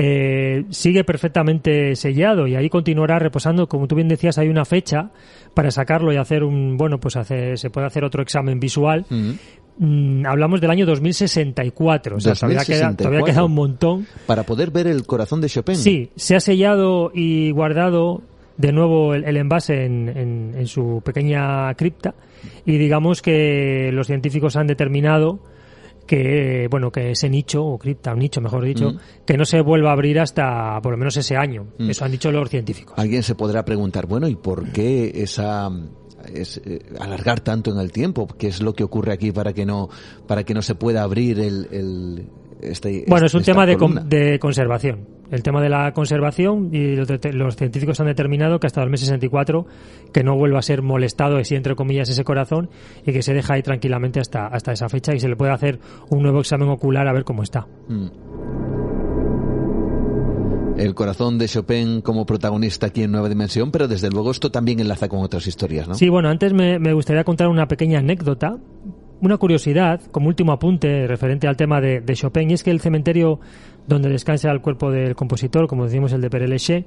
Eh, 0.00 0.64
sigue 0.70 1.02
perfectamente 1.02 1.96
sellado 1.96 2.46
y 2.46 2.54
ahí 2.54 2.70
continuará 2.70 3.18
reposando. 3.18 3.68
Como 3.68 3.88
tú 3.88 3.96
bien 3.96 4.06
decías, 4.06 4.38
hay 4.38 4.48
una 4.48 4.64
fecha 4.64 5.10
para 5.54 5.72
sacarlo 5.72 6.12
y 6.12 6.16
hacer 6.16 6.44
un, 6.44 6.76
bueno, 6.76 7.00
pues 7.00 7.16
hacer, 7.16 7.58
se 7.58 7.68
puede 7.68 7.88
hacer 7.88 8.04
otro 8.04 8.22
examen 8.22 8.60
visual. 8.60 9.04
Mm, 9.78 10.24
hablamos 10.24 10.60
del 10.60 10.70
año 10.70 10.86
2064, 10.86 12.16
o 12.16 12.20
sea, 12.20 12.34
Todavía, 12.34 12.64
queda, 12.64 12.94
todavía 12.94 13.22
queda 13.22 13.44
un 13.44 13.54
montón. 13.54 14.06
Para 14.24 14.44
poder 14.44 14.70
ver 14.70 14.86
el 14.86 15.04
corazón 15.04 15.40
de 15.40 15.48
Chopin. 15.48 15.74
Sí, 15.74 16.10
se 16.14 16.36
ha 16.36 16.40
sellado 16.40 17.10
y 17.12 17.50
guardado 17.50 18.22
de 18.56 18.70
nuevo 18.70 19.14
el, 19.14 19.36
envase 19.36 19.84
en, 19.84 20.54
en, 20.56 20.66
su 20.68 21.02
pequeña 21.04 21.74
cripta 21.74 22.14
y 22.64 22.76
digamos 22.76 23.20
que 23.20 23.90
los 23.92 24.06
científicos 24.06 24.54
han 24.54 24.68
determinado 24.68 25.40
que 26.08 26.66
bueno 26.70 26.90
que 26.90 27.12
ese 27.12 27.28
nicho 27.28 27.64
o 27.64 27.78
cripta 27.78 28.12
un 28.14 28.18
nicho 28.18 28.40
mejor 28.40 28.64
dicho 28.64 28.92
mm. 28.92 28.98
que 29.24 29.36
no 29.36 29.44
se 29.44 29.60
vuelva 29.60 29.90
a 29.90 29.92
abrir 29.92 30.18
hasta 30.18 30.80
por 30.82 30.92
lo 30.92 30.98
menos 30.98 31.16
ese 31.16 31.36
año 31.36 31.68
mm. 31.78 31.90
eso 31.90 32.04
han 32.04 32.10
dicho 32.10 32.32
los 32.32 32.48
científicos 32.48 32.98
alguien 32.98 33.22
se 33.22 33.36
podrá 33.36 33.64
preguntar 33.64 34.06
bueno 34.06 34.26
y 34.26 34.34
por 34.34 34.72
qué 34.72 35.12
esa 35.22 35.70
es 36.34 36.60
eh, 36.64 36.80
alargar 36.98 37.40
tanto 37.40 37.70
en 37.70 37.78
el 37.78 37.92
tiempo 37.92 38.26
qué 38.26 38.48
es 38.48 38.62
lo 38.62 38.74
que 38.74 38.82
ocurre 38.82 39.12
aquí 39.12 39.30
para 39.30 39.52
que 39.52 39.66
no 39.66 39.90
para 40.26 40.44
que 40.44 40.54
no 40.54 40.62
se 40.62 40.74
pueda 40.74 41.02
abrir 41.02 41.38
el, 41.38 42.30
este, 42.60 43.04
bueno, 43.06 43.26
es 43.26 43.34
un 43.34 43.42
tema 43.42 43.66
de, 43.66 43.76
de, 44.06 44.38
conservación. 44.38 45.06
El 45.30 45.42
tema 45.42 45.60
de 45.60 45.68
la 45.68 45.92
conservación 45.92 46.70
y 46.72 46.96
los, 46.96 47.56
científicos 47.56 48.00
han 48.00 48.06
determinado 48.06 48.58
que 48.58 48.66
hasta 48.66 48.82
el 48.82 48.90
mes 48.90 49.00
64 49.00 49.66
que 50.12 50.24
no 50.24 50.36
vuelva 50.36 50.58
a 50.58 50.62
ser 50.62 50.82
molestado, 50.82 51.36
así 51.36 51.54
entre 51.54 51.74
comillas, 51.74 52.08
ese 52.08 52.24
corazón 52.24 52.70
y 53.06 53.12
que 53.12 53.22
se 53.22 53.34
deja 53.34 53.54
ahí 53.54 53.62
tranquilamente 53.62 54.20
hasta, 54.20 54.46
hasta 54.46 54.72
esa 54.72 54.88
fecha 54.88 55.14
y 55.14 55.20
se 55.20 55.28
le 55.28 55.36
puede 55.36 55.52
hacer 55.52 55.78
un 56.08 56.22
nuevo 56.22 56.40
examen 56.40 56.68
ocular 56.68 57.06
a 57.06 57.12
ver 57.12 57.24
cómo 57.24 57.42
está. 57.42 57.66
Mm. 57.88 58.06
El 60.78 60.94
corazón 60.94 61.38
de 61.38 61.48
Chopin 61.48 62.00
como 62.02 62.24
protagonista 62.24 62.86
aquí 62.86 63.02
en 63.02 63.10
Nueva 63.10 63.28
Dimensión, 63.28 63.72
pero 63.72 63.88
desde 63.88 64.10
luego 64.10 64.30
esto 64.30 64.50
también 64.50 64.78
enlaza 64.78 65.08
con 65.08 65.20
otras 65.20 65.46
historias, 65.48 65.88
¿no? 65.88 65.94
Sí, 65.94 66.08
bueno, 66.08 66.28
antes 66.28 66.52
me, 66.52 66.78
me 66.78 66.92
gustaría 66.92 67.24
contar 67.24 67.48
una 67.48 67.66
pequeña 67.66 67.98
anécdota 67.98 68.58
una 69.20 69.36
curiosidad, 69.36 70.00
como 70.10 70.28
último 70.28 70.52
apunte 70.52 71.06
referente 71.06 71.48
al 71.48 71.56
tema 71.56 71.80
de, 71.80 72.02
Chopin, 72.14 72.50
y 72.50 72.54
es 72.54 72.62
que 72.62 72.70
el 72.70 72.80
cementerio 72.80 73.40
donde 73.86 74.08
descansa 74.08 74.50
el 74.50 74.60
cuerpo 74.60 74.90
del 74.90 75.14
compositor, 75.14 75.66
como 75.66 75.84
decimos 75.84 76.12
el 76.12 76.20
de 76.20 76.30
Père 76.30 76.46
Lachaise, 76.46 76.84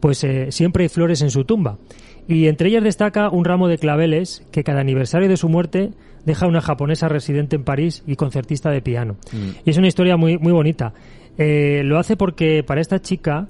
pues 0.00 0.22
eh, 0.24 0.52
siempre 0.52 0.84
hay 0.84 0.88
flores 0.88 1.22
en 1.22 1.30
su 1.30 1.44
tumba. 1.44 1.78
Y 2.26 2.48
entre 2.48 2.68
ellas 2.68 2.84
destaca 2.84 3.28
un 3.30 3.44
ramo 3.44 3.68
de 3.68 3.78
claveles 3.78 4.46
que 4.50 4.64
cada 4.64 4.80
aniversario 4.80 5.28
de 5.28 5.36
su 5.36 5.48
muerte 5.48 5.90
deja 6.24 6.46
una 6.46 6.60
japonesa 6.60 7.08
residente 7.08 7.56
en 7.56 7.64
París 7.64 8.02
y 8.06 8.16
concertista 8.16 8.70
de 8.70 8.80
piano. 8.80 9.16
Mm. 9.32 9.48
Y 9.64 9.70
es 9.70 9.76
una 9.76 9.88
historia 9.88 10.16
muy, 10.16 10.38
muy 10.38 10.52
bonita. 10.52 10.94
Eh, 11.36 11.82
lo 11.84 11.98
hace 11.98 12.16
porque 12.16 12.62
para 12.62 12.80
esta 12.80 13.00
chica, 13.00 13.48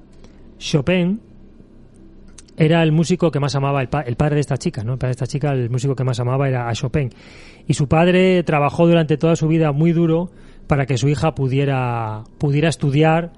Chopin 0.59 1.21
era 2.57 2.83
el 2.83 2.93
músico 2.93 3.31
que 3.31 3.41
más 3.41 3.55
amaba, 3.55 3.83
el, 3.83 3.89
padre 3.89 4.37
de 4.37 4.41
esta 4.41 4.57
chica, 4.57 4.85
¿no? 4.85 4.93
El 4.93 4.99
padre 4.99 5.11
de 5.11 5.25
esta 5.25 5.27
chica, 5.27 5.53
el 5.53 5.71
músico 5.71 5.97
que 5.97 6.05
más 6.05 6.21
amaba 6.21 6.49
era 6.49 6.69
a 6.69 6.73
Chopin. 6.73 7.11
Y 7.67 7.75
su 7.75 7.89
padre 7.89 8.43
trabajó 8.45 8.87
durante 8.87 9.17
toda 9.17 9.37
su 9.37 9.49
vida 9.49 9.73
muy 9.73 9.93
duro 9.93 10.31
para 10.67 10.87
que 10.87 10.97
su 10.97 11.09
hija 11.09 11.35
pudiera, 11.35 12.25
pudiera 12.39 12.69
estudiar 12.69 13.33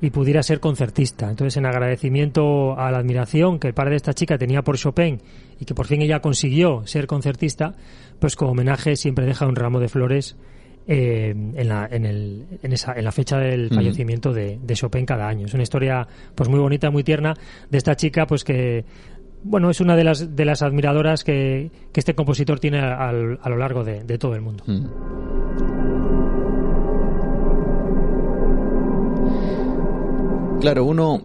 y 0.00 0.10
pudiera 0.10 0.42
ser 0.42 0.58
concertista. 0.60 1.30
Entonces, 1.30 1.56
en 1.56 1.66
agradecimiento 1.66 2.78
a 2.78 2.90
la 2.90 2.98
admiración 2.98 3.58
que 3.58 3.68
el 3.68 3.74
padre 3.74 3.90
de 3.90 3.96
esta 3.96 4.14
chica 4.14 4.38
tenía 4.38 4.62
por 4.62 4.76
Chopin 4.76 5.20
y 5.60 5.64
que 5.64 5.74
por 5.74 5.86
fin 5.86 6.02
ella 6.02 6.20
consiguió 6.20 6.86
ser 6.86 7.06
concertista, 7.06 7.74
pues 8.18 8.34
como 8.34 8.52
homenaje 8.52 8.96
siempre 8.96 9.26
deja 9.26 9.46
un 9.46 9.54
ramo 9.54 9.78
de 9.80 9.88
flores 9.88 10.36
eh, 10.86 11.30
en, 11.30 11.68
la, 11.68 11.88
en, 11.90 12.06
el, 12.06 12.46
en, 12.62 12.72
esa, 12.72 12.94
en 12.94 13.04
la 13.04 13.12
fecha 13.12 13.38
del 13.38 13.68
fallecimiento 13.68 14.32
de, 14.32 14.58
de, 14.62 14.74
Chopin 14.74 15.06
cada 15.06 15.28
año. 15.28 15.46
Es 15.46 15.54
una 15.54 15.62
historia 15.62 16.06
pues 16.34 16.48
muy 16.48 16.58
bonita, 16.58 16.90
muy 16.90 17.04
tierna 17.04 17.34
de 17.70 17.78
esta 17.78 17.94
chica 17.94 18.26
pues 18.26 18.44
que 18.44 18.84
bueno 19.44 19.70
es 19.70 19.80
una 19.80 19.96
de 19.96 20.04
las 20.04 20.34
de 20.36 20.44
las 20.44 20.62
admiradoras 20.62 21.24
que, 21.24 21.70
que 21.92 22.00
este 22.00 22.14
compositor 22.14 22.60
tiene 22.60 22.80
a, 22.80 23.08
a, 23.08 23.12
lo 23.12 23.56
largo 23.56 23.84
de, 23.84 24.04
de 24.04 24.18
todo 24.18 24.34
el 24.34 24.40
mundo. 24.40 24.64
Claro, 30.60 30.84
uno 30.84 31.22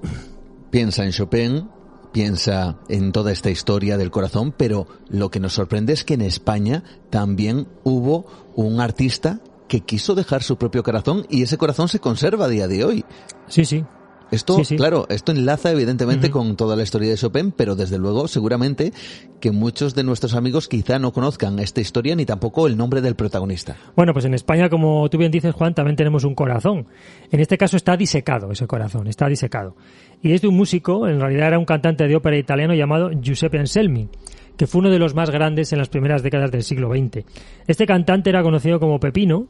piensa 0.72 1.06
en 1.06 1.12
Chopin, 1.12 1.70
piensa 2.12 2.78
en 2.90 3.12
toda 3.12 3.32
esta 3.32 3.50
historia 3.50 3.98
del 3.98 4.12
corazón, 4.12 4.54
pero 4.56 4.88
lo 5.10 5.30
que 5.30 5.40
nos 5.40 5.54
sorprende 5.54 5.94
es 5.94 6.04
que 6.04 6.16
en 6.16 6.22
España 6.22 6.84
también 7.10 7.68
hubo 7.84 8.26
un 8.56 8.82
artista 8.82 9.40
que 9.68 9.82
quiso 9.82 10.16
dejar 10.16 10.44
su 10.44 10.58
propio 10.58 10.84
corazón 10.84 11.26
y 11.30 11.44
ese 11.44 11.58
corazón 11.58 11.90
se 11.90 12.00
conserva 12.00 12.46
a 12.46 12.50
día 12.50 12.68
de 12.68 12.84
hoy. 12.84 13.06
Sí, 13.48 13.66
sí. 13.66 13.84
Esto, 14.32 14.62
claro, 14.76 15.06
esto 15.10 15.32
enlaza 15.32 15.72
evidentemente 15.72 16.30
con 16.30 16.56
toda 16.56 16.76
la 16.76 16.84
historia 16.84 17.10
de 17.10 17.16
Chopin, 17.16 17.52
pero 17.52 17.76
desde 17.76 17.98
luego, 17.98 18.28
seguramente 18.28 18.92
que 19.40 19.52
muchos 19.52 19.96
de 19.96 20.04
nuestros 20.04 20.36
amigos 20.36 20.68
quizá 20.68 21.00
no 21.00 21.14
conozcan 21.14 21.60
esta 21.60 21.82
historia 21.82 22.16
ni 22.16 22.26
tampoco 22.26 22.68
el 22.68 22.76
nombre 22.76 23.02
del 23.02 23.16
protagonista. 23.16 23.78
Bueno, 23.96 24.14
pues 24.14 24.26
en 24.26 24.34
España, 24.34 24.70
como 24.70 25.10
tú 25.10 25.18
bien 25.18 25.32
dices, 25.32 25.54
Juan, 25.54 25.74
también 25.74 25.96
tenemos 25.96 26.24
un 26.24 26.36
corazón. 26.36 26.88
En 27.32 27.40
este 27.40 27.58
caso 27.58 27.78
está 27.78 27.96
disecado 27.96 28.52
ese 28.52 28.68
corazón, 28.68 29.08
está 29.08 29.28
disecado. 29.28 29.76
Y 30.22 30.34
es 30.34 30.42
de 30.42 30.48
un 30.48 30.58
músico, 30.58 31.08
en 31.08 31.20
realidad 31.20 31.48
era 31.48 31.60
un 31.60 31.66
cantante 31.66 32.08
de 32.08 32.16
ópera 32.16 32.38
italiano 32.38 32.74
llamado 32.74 33.12
Giuseppe 33.12 33.60
Anselmi 33.60 34.10
que 34.58 34.66
fue 34.66 34.80
uno 34.80 34.90
de 34.90 34.98
los 35.00 35.14
más 35.14 35.30
grandes 35.30 35.72
en 35.72 35.78
las 35.78 35.88
primeras 35.88 36.24
décadas 36.24 36.52
del 36.52 36.64
siglo 36.64 36.90
XX. 36.90 37.24
Este 37.68 37.86
cantante 37.86 38.32
era 38.32 38.42
conocido 38.42 38.80
como 38.80 39.00
Pepino, 39.00 39.50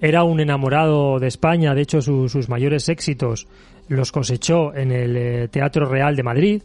era 0.00 0.24
un 0.24 0.40
enamorado 0.40 1.18
de 1.18 1.26
España, 1.26 1.74
de 1.74 1.82
hecho 1.82 2.00
sus 2.00 2.48
mayores 2.48 2.88
éxitos 2.88 3.46
los 3.88 4.12
cosechó 4.12 4.74
en 4.74 4.92
el 4.92 5.16
eh, 5.16 5.48
Teatro 5.48 5.86
Real 5.86 6.16
de 6.16 6.22
Madrid. 6.22 6.62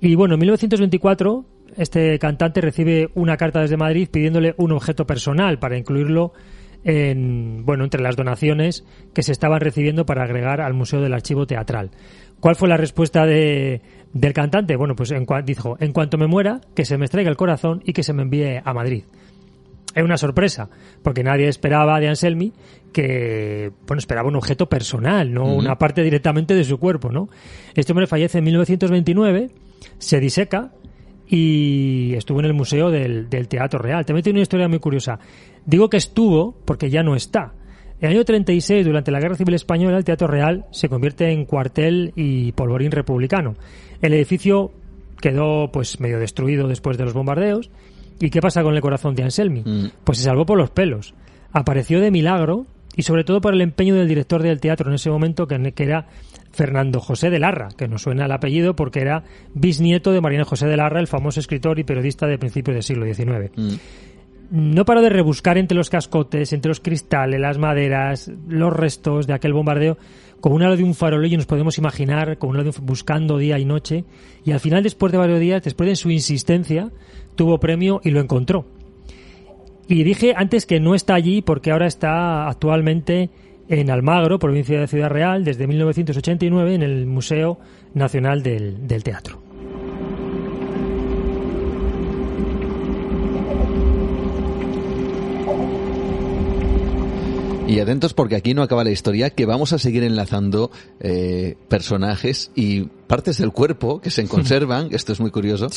Y 0.00 0.14
bueno, 0.14 0.34
en 0.34 0.40
1924 0.40 1.44
este 1.76 2.18
cantante 2.18 2.60
recibe 2.60 3.10
una 3.14 3.36
carta 3.36 3.60
desde 3.60 3.76
Madrid 3.76 4.08
pidiéndole 4.10 4.54
un 4.58 4.72
objeto 4.72 5.06
personal 5.06 5.58
para 5.58 5.78
incluirlo 5.78 6.32
en, 6.84 7.64
bueno, 7.64 7.84
entre 7.84 8.02
las 8.02 8.16
donaciones 8.16 8.84
que 9.12 9.22
se 9.22 9.32
estaban 9.32 9.60
recibiendo 9.60 10.06
para 10.06 10.24
agregar 10.24 10.60
al 10.60 10.74
Museo 10.74 11.00
del 11.00 11.12
Archivo 11.12 11.46
Teatral. 11.46 11.90
¿Cuál 12.40 12.56
fue 12.56 12.68
la 12.68 12.76
respuesta 12.76 13.26
de, 13.26 13.82
del 14.12 14.32
cantante? 14.32 14.76
Bueno, 14.76 14.96
pues 14.96 15.10
en, 15.10 15.26
dijo, 15.44 15.76
en 15.78 15.92
cuanto 15.92 16.16
me 16.16 16.26
muera, 16.26 16.60
que 16.74 16.86
se 16.86 16.96
me 16.96 17.04
extraiga 17.04 17.30
el 17.30 17.36
corazón 17.36 17.82
y 17.84 17.92
que 17.92 18.02
se 18.02 18.14
me 18.14 18.22
envíe 18.22 18.60
a 18.64 18.72
Madrid. 18.72 19.04
Es 19.94 20.04
una 20.04 20.16
sorpresa, 20.16 20.68
porque 21.02 21.24
nadie 21.24 21.48
esperaba 21.48 21.98
de 21.98 22.08
Anselmi 22.08 22.52
que, 22.92 23.72
bueno, 23.86 23.98
esperaba 23.98 24.28
un 24.28 24.36
objeto 24.36 24.68
personal, 24.68 25.32
no 25.32 25.54
una 25.54 25.76
parte 25.78 26.02
directamente 26.02 26.54
de 26.54 26.64
su 26.64 26.78
cuerpo, 26.78 27.10
¿no? 27.10 27.28
Este 27.74 27.92
hombre 27.92 28.06
fallece 28.06 28.38
en 28.38 28.44
1929, 28.44 29.50
se 29.98 30.20
diseca 30.20 30.72
y 31.26 32.14
estuvo 32.14 32.40
en 32.40 32.46
el 32.46 32.54
Museo 32.54 32.90
del, 32.90 33.28
del 33.28 33.48
Teatro 33.48 33.78
Real. 33.78 34.04
También 34.04 34.24
tiene 34.24 34.38
una 34.38 34.42
historia 34.42 34.68
muy 34.68 34.78
curiosa. 34.78 35.18
Digo 35.64 35.88
que 35.88 35.96
estuvo 35.96 36.56
porque 36.64 36.90
ya 36.90 37.02
no 37.02 37.14
está. 37.14 37.52
En 38.00 38.08
el 38.10 38.16
año 38.16 38.24
36, 38.24 38.86
durante 38.86 39.10
la 39.10 39.20
Guerra 39.20 39.34
Civil 39.34 39.54
Española, 39.54 39.98
el 39.98 40.04
Teatro 40.04 40.26
Real 40.26 40.64
se 40.70 40.88
convierte 40.88 41.30
en 41.30 41.44
cuartel 41.44 42.12
y 42.16 42.52
polvorín 42.52 42.90
republicano. 42.90 43.56
El 44.00 44.14
edificio 44.14 44.72
quedó 45.20 45.70
pues 45.70 46.00
medio 46.00 46.18
destruido 46.18 46.66
después 46.66 46.96
de 46.96 47.04
los 47.04 47.12
bombardeos. 47.12 47.70
¿Y 48.20 48.30
qué 48.30 48.40
pasa 48.40 48.62
con 48.62 48.74
el 48.74 48.80
corazón 48.80 49.14
de 49.14 49.22
Anselmi? 49.22 49.62
Mm. 49.62 49.90
Pues 50.04 50.18
se 50.18 50.24
salvó 50.24 50.46
por 50.46 50.58
los 50.58 50.70
pelos. 50.70 51.14
Apareció 51.52 52.00
de 52.00 52.10
milagro 52.10 52.66
y 52.94 53.02
sobre 53.02 53.24
todo 53.24 53.40
por 53.40 53.54
el 53.54 53.62
empeño 53.62 53.94
del 53.94 54.08
director 54.08 54.42
del 54.42 54.60
teatro 54.60 54.88
en 54.88 54.94
ese 54.94 55.10
momento, 55.10 55.46
que, 55.46 55.72
era 55.76 56.06
Fernando 56.52 57.00
José 57.00 57.30
de 57.30 57.38
Larra, 57.38 57.68
que 57.76 57.88
nos 57.88 58.02
suena 58.02 58.26
el 58.26 58.32
apellido 58.32 58.76
porque 58.76 59.00
era 59.00 59.24
bisnieto 59.54 60.12
de 60.12 60.20
Mariano 60.20 60.44
José 60.44 60.66
de 60.66 60.76
Larra, 60.76 61.00
el 61.00 61.06
famoso 61.06 61.40
escritor 61.40 61.78
y 61.78 61.84
periodista 61.84 62.26
de 62.26 62.38
principios 62.38 62.74
del 62.74 62.82
siglo 62.82 63.06
XIX 63.06 63.80
no 64.50 64.84
paro 64.84 65.00
de 65.00 65.10
rebuscar 65.10 65.58
entre 65.58 65.76
los 65.76 65.90
cascotes, 65.90 66.52
entre 66.52 66.70
los 66.70 66.80
cristales, 66.80 67.40
las 67.40 67.58
maderas, 67.58 68.30
los 68.48 68.72
restos 68.72 69.26
de 69.26 69.32
aquel 69.32 69.52
bombardeo, 69.52 69.96
con 70.40 70.52
una 70.52 70.74
de 70.74 70.82
un 70.82 70.94
farolillo 70.94 71.36
nos 71.36 71.46
podemos 71.46 71.78
imaginar, 71.78 72.36
con 72.38 72.50
una 72.50 72.62
de 72.64 72.70
un, 72.70 72.86
buscando 72.86 73.38
día 73.38 73.58
y 73.58 73.64
noche, 73.64 74.04
y 74.44 74.52
al 74.52 74.60
final, 74.60 74.82
después 74.82 75.12
de 75.12 75.18
varios 75.18 75.38
días, 75.38 75.62
después 75.62 75.88
de 75.88 75.96
su 75.96 76.10
insistencia, 76.10 76.90
tuvo 77.40 77.56
premio 77.56 78.02
y 78.04 78.10
lo 78.10 78.20
encontró. 78.20 78.66
Y 79.88 80.04
dije 80.04 80.34
antes 80.36 80.66
que 80.66 80.78
no 80.78 80.94
está 80.94 81.14
allí 81.14 81.40
porque 81.40 81.70
ahora 81.70 81.86
está 81.86 82.46
actualmente 82.48 83.30
en 83.66 83.90
Almagro, 83.90 84.38
provincia 84.38 84.78
de 84.78 84.86
Ciudad 84.86 85.08
Real, 85.08 85.42
desde 85.42 85.66
1989 85.66 86.74
en 86.74 86.82
el 86.82 87.06
Museo 87.06 87.58
Nacional 87.94 88.42
del 88.42 89.02
Teatro. 89.02 89.49
Y 97.70 97.78
atentos 97.78 98.14
porque 98.14 98.34
aquí 98.34 98.52
no 98.52 98.62
acaba 98.62 98.82
la 98.82 98.90
historia, 98.90 99.30
que 99.30 99.46
vamos 99.46 99.72
a 99.72 99.78
seguir 99.78 100.02
enlazando 100.02 100.72
eh, 100.98 101.54
personajes 101.68 102.50
y 102.56 102.80
partes 103.06 103.38
del 103.38 103.52
cuerpo 103.52 104.00
que 104.00 104.10
se 104.10 104.26
conservan, 104.28 104.88
esto 104.90 105.12
es 105.12 105.20
muy 105.20 105.30
curioso, 105.30 105.68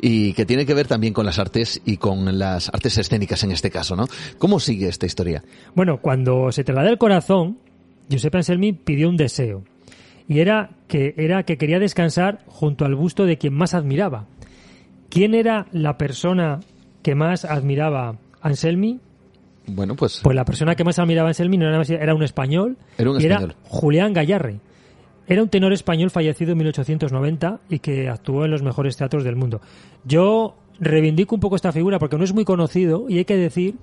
y 0.00 0.32
que 0.32 0.46
tiene 0.46 0.64
que 0.64 0.72
ver 0.72 0.86
también 0.86 1.12
con 1.12 1.26
las 1.26 1.38
artes 1.38 1.82
y 1.84 1.98
con 1.98 2.38
las 2.38 2.70
artes 2.70 2.96
escénicas 2.96 3.44
en 3.44 3.50
este 3.50 3.70
caso, 3.70 3.96
¿no? 3.96 4.06
¿Cómo 4.38 4.60
sigue 4.60 4.88
esta 4.88 5.04
historia? 5.04 5.44
Bueno, 5.74 6.00
cuando 6.00 6.50
se 6.52 6.64
traslada 6.64 6.88
el 6.88 6.96
corazón, 6.96 7.58
Giuseppe 8.08 8.38
Anselmi 8.38 8.72
pidió 8.72 9.10
un 9.10 9.18
deseo. 9.18 9.62
y 10.26 10.40
era 10.40 10.70
que, 10.88 11.12
era 11.18 11.42
que 11.42 11.58
quería 11.58 11.78
descansar 11.78 12.38
junto 12.46 12.86
al 12.86 12.94
busto 12.94 13.26
de 13.26 13.36
quien 13.36 13.52
más 13.52 13.74
admiraba. 13.74 14.24
¿Quién 15.10 15.34
era 15.34 15.66
la 15.70 15.98
persona 15.98 16.60
que 17.02 17.14
más 17.14 17.44
admiraba 17.44 18.16
Anselmi? 18.40 19.00
Bueno, 19.66 19.94
pues... 19.94 20.20
Pues 20.22 20.34
la 20.34 20.44
persona 20.44 20.74
que 20.74 20.84
más 20.84 20.98
admiraba 20.98 21.28
Anselmi 21.28 21.56
no 21.56 21.66
era, 21.68 22.14
un 22.14 22.22
español, 22.22 22.76
Era 22.98 23.10
un 23.10 23.20
y 23.20 23.24
español. 23.26 23.50
era 23.50 23.68
Julián 23.68 24.12
Gallarre. 24.12 24.60
Era 25.26 25.42
un 25.42 25.48
tenor 25.48 25.72
español 25.72 26.10
fallecido 26.10 26.52
en 26.52 26.58
1890 26.58 27.60
y 27.68 27.78
que 27.78 28.08
actuó 28.08 28.44
en 28.44 28.50
los 28.50 28.62
mejores 28.62 28.96
teatros 28.96 29.24
del 29.24 29.36
mundo. 29.36 29.60
Yo 30.04 30.56
reivindico 30.80 31.34
un 31.34 31.40
poco 31.40 31.56
esta 31.56 31.72
figura 31.72 31.98
porque 31.98 32.18
no 32.18 32.24
es 32.24 32.34
muy 32.34 32.44
conocido 32.44 33.06
y 33.08 33.18
hay 33.18 33.24
que 33.24 33.36
decir 33.36 33.76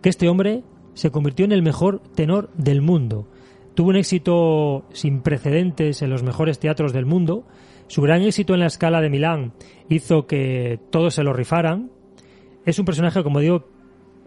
que 0.00 0.08
este 0.08 0.28
hombre 0.28 0.62
se 0.94 1.10
convirtió 1.10 1.44
en 1.44 1.52
el 1.52 1.62
mejor 1.62 2.00
tenor 2.14 2.50
del 2.54 2.80
mundo. 2.80 3.26
Tuvo 3.74 3.90
un 3.90 3.96
éxito 3.96 4.84
sin 4.92 5.20
precedentes 5.20 6.02
en 6.02 6.10
los 6.10 6.22
mejores 6.22 6.58
teatros 6.58 6.92
del 6.92 7.06
mundo. 7.06 7.44
Su 7.86 8.02
gran 8.02 8.22
éxito 8.22 8.54
en 8.54 8.60
la 8.60 8.66
escala 8.66 9.00
de 9.00 9.10
Milán 9.10 9.52
hizo 9.88 10.26
que 10.26 10.80
todos 10.90 11.14
se 11.14 11.22
lo 11.22 11.32
rifaran. 11.32 11.90
Es 12.64 12.78
un 12.78 12.84
personaje, 12.84 13.22
como 13.22 13.40
digo, 13.40 13.68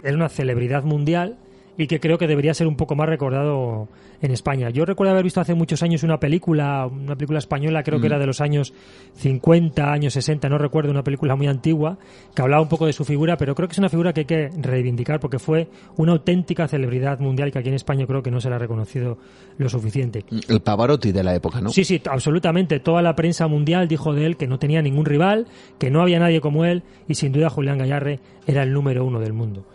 era 0.03 0.15
una 0.15 0.29
celebridad 0.29 0.83
mundial 0.83 1.37
y 1.75 1.87
que 1.87 1.99
creo 1.99 2.19
que 2.19 2.27
debería 2.27 2.53
ser 2.53 2.67
un 2.67 2.75
poco 2.75 2.95
más 2.95 3.09
recordado 3.09 3.87
en 4.21 4.29
España. 4.31 4.69
Yo 4.69 4.85
recuerdo 4.85 5.11
haber 5.11 5.23
visto 5.23 5.41
hace 5.41 5.55
muchos 5.55 5.81
años 5.81 6.03
una 6.03 6.19
película, 6.19 6.85
una 6.85 7.15
película 7.15 7.39
española, 7.39 7.81
creo 7.81 7.99
que 7.99 8.03
Mm. 8.07 8.11
era 8.11 8.19
de 8.19 8.25
los 8.27 8.41
años 8.41 8.73
50, 9.15 9.91
años 9.91 10.13
60, 10.13 10.49
no 10.49 10.57
recuerdo, 10.59 10.91
una 10.91 11.03
película 11.03 11.35
muy 11.35 11.47
antigua, 11.47 11.97
que 12.35 12.41
hablaba 12.41 12.61
un 12.61 12.69
poco 12.69 12.85
de 12.85 12.93
su 12.93 13.05
figura, 13.05 13.37
pero 13.37 13.55
creo 13.55 13.67
que 13.67 13.73
es 13.73 13.79
una 13.79 13.89
figura 13.89 14.13
que 14.13 14.21
hay 14.21 14.25
que 14.25 14.49
reivindicar 14.61 15.19
porque 15.19 15.39
fue 15.39 15.67
una 15.97 16.11
auténtica 16.13 16.67
celebridad 16.67 17.19
mundial 17.19 17.51
que 17.51 17.59
aquí 17.59 17.69
en 17.69 17.75
España 17.75 18.05
creo 18.05 18.21
que 18.21 18.31
no 18.31 18.39
se 18.39 18.49
le 18.49 18.55
ha 18.55 18.59
reconocido 18.59 19.17
lo 19.57 19.67
suficiente. 19.67 20.23
El 20.47 20.61
Pavarotti 20.61 21.11
de 21.11 21.23
la 21.23 21.35
época, 21.35 21.59
¿no? 21.59 21.69
Sí, 21.69 21.83
sí, 21.83 21.99
absolutamente. 22.09 22.79
Toda 22.79 23.01
la 23.01 23.15
prensa 23.15 23.47
mundial 23.47 23.87
dijo 23.87 24.13
de 24.13 24.25
él 24.27 24.37
que 24.37 24.47
no 24.47 24.59
tenía 24.59 24.81
ningún 24.83 25.05
rival, 25.05 25.47
que 25.79 25.89
no 25.89 26.01
había 26.01 26.19
nadie 26.19 26.39
como 26.39 26.65
él 26.65 26.83
y 27.07 27.15
sin 27.15 27.31
duda 27.31 27.49
Julián 27.49 27.77
Gallarre 27.79 28.19
era 28.45 28.63
el 28.63 28.73
número 28.73 29.03
uno 29.05 29.19
del 29.19 29.33
mundo. 29.33 29.65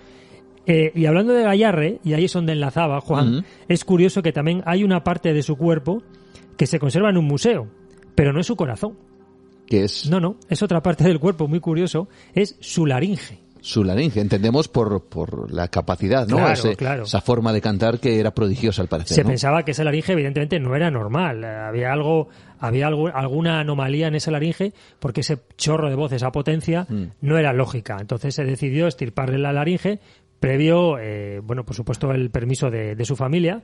Eh, 0.70 0.92
y 0.94 1.06
hablando 1.06 1.32
de 1.32 1.42
Gallarre, 1.42 1.98
y 2.04 2.12
ahí 2.12 2.26
es 2.26 2.32
donde 2.34 2.52
enlazaba 2.52 3.00
Juan, 3.00 3.44
es 3.68 3.84
curioso 3.86 4.22
que 4.22 4.32
también 4.32 4.62
hay 4.66 4.84
una 4.84 5.02
parte 5.02 5.32
de 5.32 5.42
su 5.42 5.56
cuerpo 5.56 6.02
que 6.58 6.66
se 6.66 6.78
conserva 6.78 7.08
en 7.08 7.16
un 7.16 7.24
museo, 7.24 7.66
pero 8.14 8.32
no 8.34 8.40
es 8.40 8.46
su 8.46 8.54
corazón. 8.54 8.98
Que 9.66 9.84
es 9.84 10.08
No, 10.10 10.20
no, 10.20 10.36
es 10.48 10.62
otra 10.62 10.82
parte 10.82 11.04
del 11.04 11.18
cuerpo 11.20 11.48
muy 11.48 11.60
curioso, 11.60 12.08
es 12.34 12.56
su 12.60 12.84
laringe. 12.86 13.38
su 13.60 13.82
laringe. 13.82 14.20
Entendemos 14.20 14.68
por, 14.68 15.04
por 15.08 15.52
la 15.52 15.68
capacidad, 15.68 16.26
¿no? 16.28 16.36
Claro, 16.36 16.52
Ese- 16.52 16.76
claro. 16.76 17.02
Esa 17.04 17.20
forma 17.20 17.52
de 17.52 17.60
cantar 17.60 17.98
que 17.98 18.20
era 18.20 18.32
prodigiosa 18.32 18.82
al 18.82 18.88
parecer, 18.88 19.14
Se 19.16 19.22
¿no? 19.24 19.28
pensaba 19.30 19.64
que 19.64 19.72
esa 19.72 19.84
laringe 19.84 20.12
evidentemente 20.12 20.60
no 20.60 20.76
era 20.76 20.90
normal. 20.90 21.42
Eh, 21.44 21.46
Había 21.48 21.92
algo, 21.92 22.28
había 22.60 22.86
algo, 22.86 23.08
alguna 23.08 23.58
anomalía 23.60 24.06
en 24.08 24.14
esa 24.14 24.30
laringe 24.30 24.72
porque 25.00 25.20
ese 25.22 25.38
chorro 25.56 25.88
de 25.90 25.96
voz, 25.96 26.12
esa 26.12 26.30
potencia, 26.30 26.86
Mm. 26.88 27.04
no 27.22 27.36
era 27.36 27.52
lógica. 27.52 27.96
Entonces 28.00 28.34
se 28.34 28.44
decidió 28.44 28.86
estirparle 28.86 29.38
la 29.38 29.52
laringe 29.52 29.98
previo, 30.40 30.98
eh, 30.98 31.40
bueno, 31.42 31.64
por 31.64 31.74
supuesto, 31.74 32.10
el 32.12 32.30
permiso 32.30 32.70
de, 32.70 32.94
de 32.94 33.04
su 33.04 33.16
familia, 33.16 33.62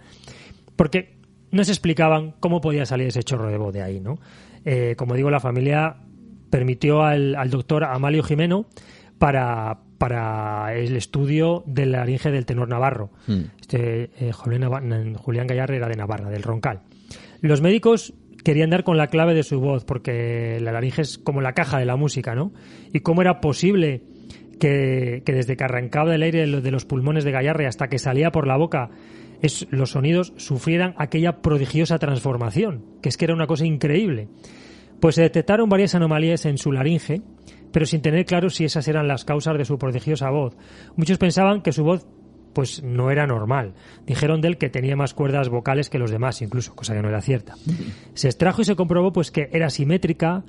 porque 0.77 1.17
no 1.51 1.63
se 1.65 1.73
explicaban 1.73 2.35
cómo 2.41 2.61
podía 2.61 2.85
salir 2.85 3.09
ese 3.09 3.23
chorro 3.23 3.49
de 3.49 3.57
voz 3.57 3.73
de 3.73 3.83
ahí, 3.83 4.01
¿no? 4.01 4.19
Eh, 4.65 4.95
como 4.97 5.15
digo, 5.15 5.31
la 5.31 5.41
familia 5.41 5.97
permitió 6.51 7.03
al, 7.03 7.37
al 7.37 7.51
doctor 7.51 7.85
Amalio 7.85 8.23
Jimeno 8.23 8.67
para, 9.19 9.79
para 9.99 10.75
el 10.75 10.97
estudio 10.97 11.63
de 11.67 11.87
la 11.87 11.99
laringe 11.99 12.31
del 12.31 12.47
tenor 12.47 12.69
navarro. 12.69 13.11
Mm. 13.27 13.41
Este, 13.61 14.11
eh, 14.19 14.33
Julián, 14.33 15.15
Julián 15.15 15.47
Gallarre 15.47 15.77
era 15.77 15.89
de 15.89 15.97
Navarra, 15.97 16.31
del 16.31 16.43
Roncal. 16.43 16.83
Los 17.41 17.61
médicos 17.61 18.15
querían 18.43 18.71
dar 18.71 18.85
con 18.85 18.97
la 18.97 19.07
clave 19.07 19.35
de 19.35 19.43
su 19.43 19.61
voz, 19.61 19.85
porque 19.85 20.59
la 20.61 20.73
laringe 20.73 21.03
es 21.03 21.19
como 21.19 21.41
la 21.41 21.53
caja 21.53 21.79
de 21.79 21.85
la 21.85 21.97
música, 21.97 22.35
¿no? 22.35 22.53
Y 22.93 23.01
cómo 23.01 23.23
era 23.23 23.41
posible 23.41 24.03
que, 24.59 25.23
desde 25.27 25.57
que 25.57 25.65
arrancaba 25.65 26.11
del 26.11 26.23
aire 26.23 26.41
de 26.41 26.47
lo- 26.47 26.61
de 26.61 26.71
los 26.71 26.85
pulmones 26.85 27.25
de 27.25 27.31
Gallarre 27.33 27.67
hasta 27.67 27.89
que 27.89 27.99
salía 27.99 28.31
por 28.33 28.47
la 28.47 28.57
boca, 28.57 28.91
los 29.71 29.91
sonidos 29.91 30.33
sufrieran 30.37 30.95
aquella 30.97 31.43
prodigiosa 31.43 31.99
transformación, 31.99 32.85
que 33.03 33.09
es 33.09 33.17
que 33.17 33.27
era 33.27 33.35
una 33.35 33.47
cosa 33.47 33.67
increíble. 33.67 34.29
Pues 35.01 35.17
se 35.17 35.23
detectaron 35.23 35.69
varias 35.69 35.95
anomalías 35.95 36.47
en 36.47 36.57
su 36.57 36.73
laringe, 36.73 37.21
pero 37.73 37.85
sin 37.85 38.01
tener 38.01 38.25
claro 38.25 38.49
si 38.49 38.65
esas 38.65 38.89
eran 38.89 39.09
las 39.09 39.25
causas 39.25 39.59
de 39.59 39.65
su 39.65 39.77
prodigiosa 39.77 40.31
voz. 40.31 40.57
Muchos 40.97 41.19
pensaban 41.19 41.61
que 41.63 41.73
su 41.73 41.85
voz 41.85 42.07
pues 42.55 42.85
no 42.85 43.11
era 43.11 43.27
normal. 43.27 43.75
Dijeron 44.07 44.41
de 44.41 44.47
él 44.49 44.59
que 44.59 44.71
tenía 44.71 44.95
más 44.95 45.13
cuerdas 45.13 45.49
vocales 45.49 45.91
que 45.91 45.99
los 45.99 46.13
demás, 46.13 46.41
incluso, 46.41 46.75
cosa 46.77 46.95
que 46.95 47.03
no 47.03 47.09
era 47.09 47.21
cierta. 47.21 47.55
Se 48.15 48.29
extrajo 48.29 48.63
y 48.63 48.65
se 48.65 48.77
comprobó 48.77 49.13
pues 49.13 49.33
que 49.33 49.51
era 49.53 49.71
simétrica, 49.71 50.45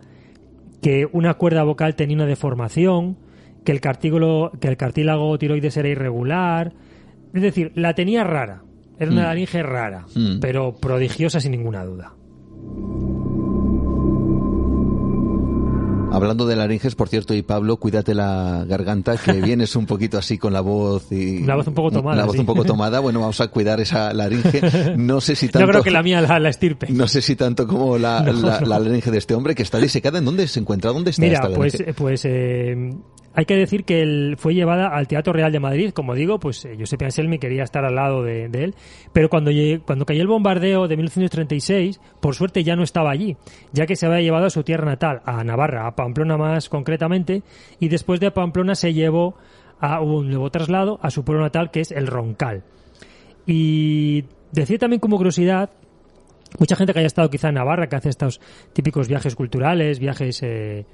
que 0.83 1.07
una 1.11 1.33
cuerda 1.33 1.63
vocal 1.63 1.95
tenía 1.95 2.15
una 2.17 2.27
deformación, 2.27 3.17
que 3.65 3.71
el 3.73 3.81
cartílago, 3.81 4.51
que 4.61 4.67
el 4.69 4.77
cartílago 4.77 5.37
tiroides 5.37 5.75
era 5.75 5.89
irregular, 5.89 6.71
es 7.33 7.41
decir, 7.41 7.71
la 7.75 7.93
tenía 7.95 8.23
rara. 8.23 8.61
Era 8.97 9.11
una 9.11 9.23
Mm. 9.23 9.25
laringe 9.25 9.61
rara, 9.63 10.05
Mm. 10.15 10.39
pero 10.39 10.73
prodigiosa 10.75 11.41
sin 11.41 11.51
ninguna 11.51 11.83
duda. 11.83 12.13
Hablando 16.11 16.45
de 16.45 16.55
laringes, 16.55 16.95
por 16.95 17.09
cierto, 17.09 17.33
y 17.33 17.41
Pablo, 17.41 17.75
cuídate 17.75 18.15
la 18.15 18.63
garganta, 18.65 19.17
que 19.17 19.33
vienes 19.41 19.75
un 19.75 19.85
poquito 19.85 20.17
así 20.17 20.37
con 20.37 20.53
la 20.53 20.61
voz 20.61 21.11
y... 21.11 21.39
La 21.43 21.55
voz 21.57 21.67
un 21.67 21.73
poco 21.73 21.91
tomada, 21.91 22.15
La 22.15 22.23
voz 22.25 22.35
sí. 22.35 22.39
un 22.39 22.45
poco 22.45 22.63
tomada. 22.63 23.01
Bueno, 23.01 23.19
vamos 23.19 23.41
a 23.41 23.49
cuidar 23.49 23.81
esa 23.81 24.13
laringe. 24.13 24.61
No 24.97 25.19
sé 25.19 25.35
si 25.35 25.49
tanto... 25.49 25.65
No 25.65 25.71
creo 25.73 25.83
que 25.83 25.91
la 25.91 26.01
mía 26.03 26.21
la, 26.21 26.39
la 26.39 26.47
estirpe. 26.49 26.87
No 26.89 27.07
sé 27.09 27.21
si 27.21 27.35
tanto 27.35 27.67
como 27.67 27.97
la, 27.97 28.21
No, 28.25 28.31
la, 28.31 28.59
no. 28.61 28.65
la 28.65 28.79
laringe 28.79 29.11
de 29.11 29.17
este 29.17 29.33
hombre 29.33 29.55
que 29.55 29.63
está 29.63 29.77
disecada. 29.77 30.19
¿En 30.19 30.25
dónde 30.25 30.47
se 30.47 30.61
encuentra? 30.61 30.93
¿Dónde 30.93 31.09
está 31.09 31.21
Mira, 31.21 31.39
esta 31.39 31.49
pues, 31.53 31.73
laringe? 31.73 31.89
eh, 31.91 31.93
pues 31.97 32.21
eh, 32.23 32.93
hay 33.35 33.45
que 33.45 33.55
decir 33.55 33.83
que 33.83 34.01
él 34.01 34.35
fue 34.37 34.53
llevada 34.53 34.87
al 34.87 35.07
Teatro 35.07 35.33
Real 35.33 35.51
de 35.51 35.59
Madrid, 35.59 35.91
como 35.91 36.15
digo, 36.15 36.39
pues 36.39 36.63
eh, 36.63 36.75
Giuseppe 36.77 37.05
Anselmi 37.05 37.37
quería 37.37 37.63
estar 37.63 37.83
al 37.83 37.95
lado 37.95 38.23
de, 38.23 38.45
él, 38.45 38.75
pero 39.11 39.29
cuando, 39.29 39.51
cuando 39.85 40.05
cayó 40.05 40.21
el 40.21 40.27
bombardeo 40.27 40.87
de 40.87 40.95
1936, 40.95 41.99
por 42.21 42.33
suerte 42.33 42.63
ya 42.63 42.75
no 42.75 42.83
estaba 42.83 43.11
allí, 43.11 43.35
ya 43.73 43.85
que 43.85 43.95
se 43.95 44.05
había 44.05 44.21
llevado 44.21 44.45
a 44.45 44.49
su 44.49 44.63
tierra 44.63 44.85
natal, 44.85 45.21
a 45.25 45.43
Navarra, 45.43 45.85
a 45.85 45.95
Pamplona 45.95 46.37
más 46.37 46.69
concretamente, 46.69 47.43
y 47.79 47.89
después 47.89 48.19
de 48.21 48.31
Pamplona 48.31 48.73
se 48.75 48.93
llevó 48.93 49.35
a 49.79 49.99
un 49.99 50.29
nuevo 50.29 50.49
traslado 50.49 50.99
a 51.01 51.11
su 51.11 51.25
pueblo 51.25 51.43
natal, 51.43 51.71
que 51.71 51.81
es 51.81 51.91
el 51.91 52.07
Roncal. 52.07 52.63
Y 53.45 54.23
decir 54.53 54.79
también 54.79 54.99
como 54.99 55.17
curiosidad 55.17 55.69
mucha 56.57 56.75
gente 56.75 56.93
que 56.93 56.99
haya 56.99 57.07
estado 57.07 57.29
quizá 57.29 57.49
en 57.49 57.55
Navarra, 57.55 57.87
que 57.87 57.95
hace 57.95 58.09
estos 58.09 58.39
típicos 58.73 59.07
viajes 59.07 59.35
culturales, 59.35 59.99
viajes 59.99 60.41
eh, 60.43 60.85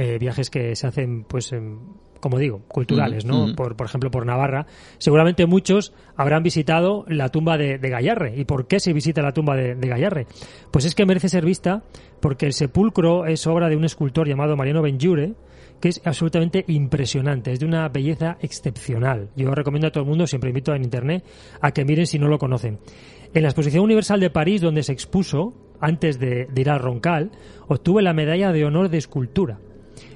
eh, 0.00 0.16
viajes 0.16 0.48
que 0.48 0.76
se 0.76 0.86
hacen, 0.86 1.24
pues, 1.24 1.52
em, 1.52 1.80
como 2.20 2.38
digo, 2.38 2.62
culturales, 2.68 3.24
¿no? 3.24 3.46
ujú. 3.46 3.54
Por, 3.56 3.76
por 3.76 3.86
ejemplo, 3.86 4.12
por 4.12 4.24
Navarra. 4.24 4.66
Seguramente 4.98 5.44
muchos 5.46 5.92
habrán 6.14 6.44
visitado 6.44 7.04
la 7.08 7.30
tumba 7.30 7.58
de, 7.58 7.78
de 7.78 7.88
Gallarre. 7.88 8.34
¿Y 8.36 8.44
por 8.44 8.68
qué 8.68 8.78
se 8.78 8.92
visita 8.92 9.22
la 9.22 9.32
tumba 9.32 9.56
de, 9.56 9.74
de 9.74 9.88
Gallarre? 9.88 10.28
Pues 10.70 10.84
es 10.84 10.94
que 10.94 11.04
merece 11.04 11.28
ser 11.28 11.44
vista 11.44 11.82
porque 12.20 12.46
el 12.46 12.52
sepulcro 12.52 13.26
es 13.26 13.44
obra 13.48 13.68
de 13.68 13.74
un 13.74 13.84
escultor 13.84 14.28
llamado 14.28 14.56
Mariano 14.56 14.82
Benjure, 14.82 15.34
que 15.80 15.88
es 15.88 16.00
absolutamente 16.04 16.64
impresionante, 16.68 17.52
es 17.52 17.58
de 17.58 17.66
una 17.66 17.88
belleza 17.88 18.38
excepcional. 18.40 19.30
Yo 19.34 19.52
recomiendo 19.52 19.88
a 19.88 19.90
todo 19.90 20.04
el 20.04 20.08
mundo, 20.08 20.28
siempre 20.28 20.50
invito 20.50 20.72
en 20.74 20.84
internet, 20.84 21.24
a 21.60 21.72
que 21.72 21.84
miren 21.84 22.06
si 22.06 22.20
no 22.20 22.28
lo 22.28 22.38
conocen. 22.38 22.78
En 23.34 23.42
la 23.42 23.48
Exposición 23.48 23.82
Universal 23.82 24.20
de 24.20 24.30
París, 24.30 24.60
donde 24.60 24.84
se 24.84 24.92
expuso, 24.92 25.54
antes 25.80 26.20
de, 26.20 26.46
de 26.46 26.60
ir 26.60 26.70
al 26.70 26.78
Roncal, 26.78 27.32
obtuvo 27.66 28.00
la 28.00 28.12
medalla 28.12 28.52
de 28.52 28.64
honor 28.64 28.88
de 28.90 28.98
escultura. 28.98 29.58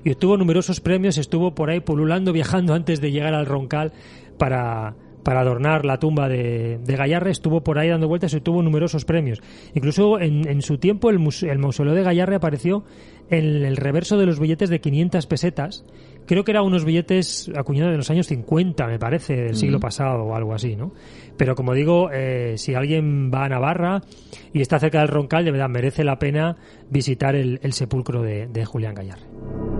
Y 0.04 0.10
obtuvo 0.12 0.36
numerosos 0.36 0.80
premios, 0.80 1.18
estuvo 1.18 1.54
por 1.54 1.70
ahí 1.70 1.80
pululando, 1.80 2.32
viajando 2.32 2.74
antes 2.74 3.00
de 3.00 3.10
llegar 3.12 3.34
al 3.34 3.46
Roncal 3.46 3.92
para, 4.38 4.94
para 5.22 5.40
adornar 5.40 5.84
la 5.84 5.98
tumba 5.98 6.28
de, 6.28 6.78
de 6.84 6.96
Gallarre, 6.96 7.30
estuvo 7.30 7.62
por 7.62 7.78
ahí 7.78 7.88
dando 7.88 8.08
vueltas 8.08 8.32
y 8.32 8.36
obtuvo 8.38 8.62
numerosos 8.62 9.04
premios. 9.04 9.40
Incluso 9.74 10.18
en, 10.20 10.48
en 10.48 10.62
su 10.62 10.78
tiempo 10.78 11.10
el, 11.10 11.18
mus- 11.18 11.42
el 11.44 11.58
mausoleo 11.58 11.94
de 11.94 12.02
Gallarre 12.02 12.36
apareció 12.36 12.84
en 13.30 13.64
el 13.64 13.76
reverso 13.76 14.18
de 14.18 14.26
los 14.26 14.40
billetes 14.40 14.68
de 14.68 14.80
500 14.80 15.26
pesetas. 15.26 15.84
Creo 16.26 16.44
que 16.44 16.52
eran 16.52 16.64
unos 16.64 16.84
billetes 16.84 17.50
acuñados 17.56 17.90
en 17.92 17.96
los 17.96 18.10
años 18.10 18.26
50, 18.28 18.86
me 18.86 18.98
parece, 18.98 19.34
del 19.34 19.56
siglo 19.56 19.80
pasado 19.80 20.22
o 20.24 20.34
algo 20.36 20.54
así, 20.54 20.76
¿no? 20.76 20.92
Pero 21.36 21.54
como 21.56 21.72
digo, 21.74 22.10
eh, 22.12 22.54
si 22.58 22.74
alguien 22.74 23.30
va 23.32 23.44
a 23.46 23.48
Navarra 23.48 24.02
y 24.52 24.60
está 24.60 24.78
cerca 24.78 25.00
del 25.00 25.08
Roncal, 25.08 25.44
de 25.44 25.50
verdad 25.50 25.68
merece 25.68 26.04
la 26.04 26.18
pena 26.18 26.56
visitar 26.90 27.34
el, 27.34 27.58
el 27.62 27.72
sepulcro 27.72 28.22
de, 28.22 28.46
de 28.48 28.64
Julián 28.64 28.94
Gallarre. 28.94 29.71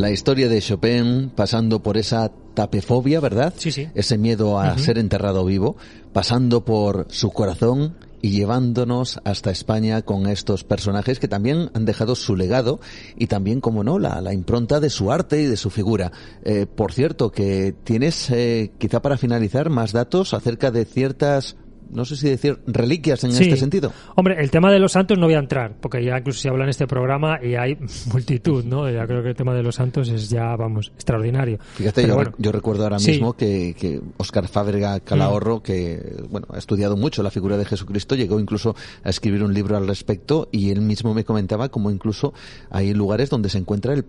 La 0.00 0.10
historia 0.10 0.48
de 0.48 0.62
Chopin 0.62 1.28
pasando 1.28 1.82
por 1.82 1.98
esa 1.98 2.32
tapefobia, 2.54 3.20
¿verdad? 3.20 3.52
Sí, 3.58 3.70
sí. 3.70 3.86
Ese 3.94 4.16
miedo 4.16 4.58
a 4.58 4.78
ser 4.78 4.96
enterrado 4.96 5.44
vivo, 5.44 5.76
pasando 6.14 6.64
por 6.64 7.04
su 7.10 7.30
corazón 7.32 7.96
y 8.22 8.30
llevándonos 8.30 9.20
hasta 9.24 9.50
España 9.50 10.00
con 10.00 10.26
estos 10.26 10.64
personajes 10.64 11.20
que 11.20 11.28
también 11.28 11.70
han 11.74 11.84
dejado 11.84 12.14
su 12.14 12.34
legado 12.34 12.80
y 13.18 13.26
también, 13.26 13.60
como 13.60 13.84
no, 13.84 13.98
la, 13.98 14.22
la 14.22 14.32
impronta 14.32 14.80
de 14.80 14.88
su 14.88 15.12
arte 15.12 15.42
y 15.42 15.44
de 15.44 15.58
su 15.58 15.68
figura. 15.68 16.10
Eh, 16.44 16.64
por 16.64 16.94
cierto, 16.94 17.30
que 17.30 17.74
tienes 17.84 18.30
eh, 18.30 18.72
quizá 18.78 19.02
para 19.02 19.18
finalizar 19.18 19.68
más 19.68 19.92
datos 19.92 20.32
acerca 20.32 20.70
de 20.70 20.86
ciertas 20.86 21.56
no 21.92 22.04
sé 22.04 22.16
si 22.16 22.28
decir 22.28 22.58
reliquias 22.66 23.24
en 23.24 23.30
este 23.30 23.56
sentido. 23.56 23.92
Hombre, 24.14 24.36
el 24.38 24.50
tema 24.50 24.70
de 24.70 24.78
los 24.78 24.92
santos 24.92 25.18
no 25.18 25.26
voy 25.26 25.34
a 25.34 25.38
entrar, 25.38 25.74
porque 25.80 26.04
ya 26.04 26.18
incluso 26.18 26.40
se 26.40 26.48
habla 26.48 26.64
en 26.64 26.70
este 26.70 26.86
programa 26.86 27.38
y 27.42 27.54
hay 27.54 27.76
multitud, 28.12 28.64
¿no? 28.64 28.90
Ya 28.90 29.06
creo 29.06 29.22
que 29.22 29.30
el 29.30 29.36
tema 29.36 29.54
de 29.54 29.62
los 29.62 29.74
santos 29.74 30.08
es 30.08 30.30
ya, 30.30 30.54
vamos, 30.56 30.92
extraordinario. 30.94 31.58
Fíjate, 31.74 32.06
yo, 32.06 32.22
yo, 32.38 32.52
recuerdo 32.52 32.84
ahora 32.84 32.98
mismo 32.98 33.34
que, 33.34 33.74
que 33.78 34.00
Oscar 34.16 34.48
Fábrega 34.48 35.00
Calahorro, 35.00 35.58
mm. 35.58 35.62
que, 35.62 36.16
bueno, 36.28 36.46
ha 36.50 36.58
estudiado 36.58 36.96
mucho 36.96 37.22
la 37.22 37.30
figura 37.30 37.56
de 37.56 37.64
Jesucristo, 37.64 38.14
llegó 38.14 38.38
incluso 38.38 38.76
a 39.02 39.10
escribir 39.10 39.42
un 39.42 39.52
libro 39.52 39.76
al 39.76 39.86
respecto 39.86 40.48
y 40.52 40.70
él 40.70 40.80
mismo 40.80 41.14
me 41.14 41.24
comentaba 41.24 41.68
como 41.68 41.90
incluso 41.90 42.32
hay 42.70 42.94
lugares 42.94 43.30
donde 43.30 43.48
se 43.48 43.58
encuentra 43.58 43.94
el, 43.94 44.04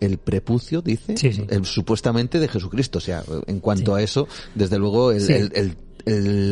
el 0.00 0.18
prepucio, 0.18 0.82
dice, 0.82 1.14
el, 1.48 1.64
supuestamente 1.64 2.38
de 2.38 2.48
Jesucristo. 2.48 2.98
O 2.98 3.00
sea, 3.00 3.22
en 3.46 3.60
cuanto 3.60 3.94
a 3.94 4.02
eso, 4.02 4.28
desde 4.54 4.78
luego 4.78 5.12
el, 5.12 5.30
el 5.30 5.62
el 5.62 5.76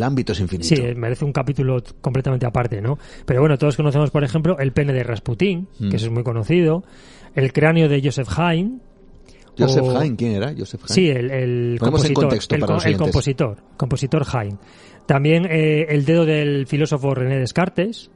ámbito 0.03 0.33
es 0.33 0.41
infinito. 0.41 0.75
Sí, 0.75 0.83
merece 0.97 1.25
un 1.25 1.33
capítulo 1.33 1.83
completamente 2.01 2.47
aparte, 2.47 2.81
¿no? 2.81 2.99
Pero 3.25 3.41
bueno, 3.41 3.59
todos 3.59 3.77
conocemos, 3.77 4.11
por 4.11 4.25
ejemplo, 4.25 4.59
el 4.59 4.73
pene 4.73 4.93
de 4.93 5.03
Rasputín, 5.03 5.69
que 5.79 5.85
mm. 5.85 5.95
eso 5.95 6.07
es 6.07 6.13
muy 6.13 6.23
conocido, 6.23 6.85
el 7.35 7.53
cráneo 7.53 7.89
de 7.89 8.01
Joseph 8.03 8.29
Haydn. 8.37 8.81
Joseph 9.59 9.89
Haydn, 9.97 10.17
¿quién 10.17 10.33
era? 10.33 10.55
Joseph 10.57 10.83
Haydn. 10.83 10.95
Sí, 10.95 11.09
el, 11.09 11.79
compositor, 11.79 12.33
el, 12.85 12.97
compositor, 12.97 13.57
compositor 13.77 14.25
Haydn. 14.33 14.59
También 15.07 15.47
eh, 15.51 15.87
el 15.89 16.05
dedo 16.05 16.25
del 16.25 16.67
filósofo 16.67 17.15
René 17.15 17.39
Descartes. 17.39 18.11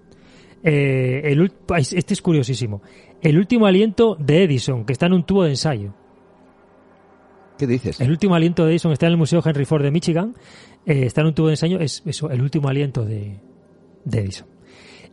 Eh, 0.62 1.22
el, 1.24 1.52
este 1.76 2.14
es 2.14 2.22
curiosísimo. 2.22 2.82
El 3.20 3.38
último 3.38 3.66
aliento 3.66 4.16
de 4.18 4.44
Edison, 4.44 4.84
que 4.84 4.92
está 4.92 5.06
en 5.06 5.14
un 5.14 5.26
tubo 5.26 5.44
de 5.44 5.50
ensayo. 5.50 5.94
¿Qué 7.58 7.66
dices? 7.66 8.00
El 8.00 8.10
último 8.10 8.34
aliento 8.34 8.64
de 8.64 8.72
Edison 8.72 8.92
está 8.92 9.06
en 9.06 9.12
el 9.12 9.18
Museo 9.18 9.42
Henry 9.44 9.64
Ford 9.64 9.82
de 9.82 9.90
Michigan 9.90 10.34
eh, 10.86 11.06
está 11.06 11.22
en 11.22 11.28
un 11.28 11.34
tubo 11.34 11.48
de 11.48 11.54
ensayo, 11.54 11.80
es 11.80 12.02
eso, 12.04 12.30
el 12.30 12.42
último 12.42 12.68
aliento 12.68 13.04
de, 13.04 13.38
de 14.04 14.20
Edison. 14.20 14.46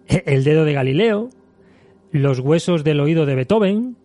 E, 0.07 0.23
el 0.25 0.43
dedo 0.43 0.65
de 0.65 0.73
Galileo, 0.73 1.29
los 2.11 2.39
huesos 2.39 2.83
del 2.83 2.99
oído 2.99 3.25
de 3.25 3.35
Beethoven, 3.35 3.95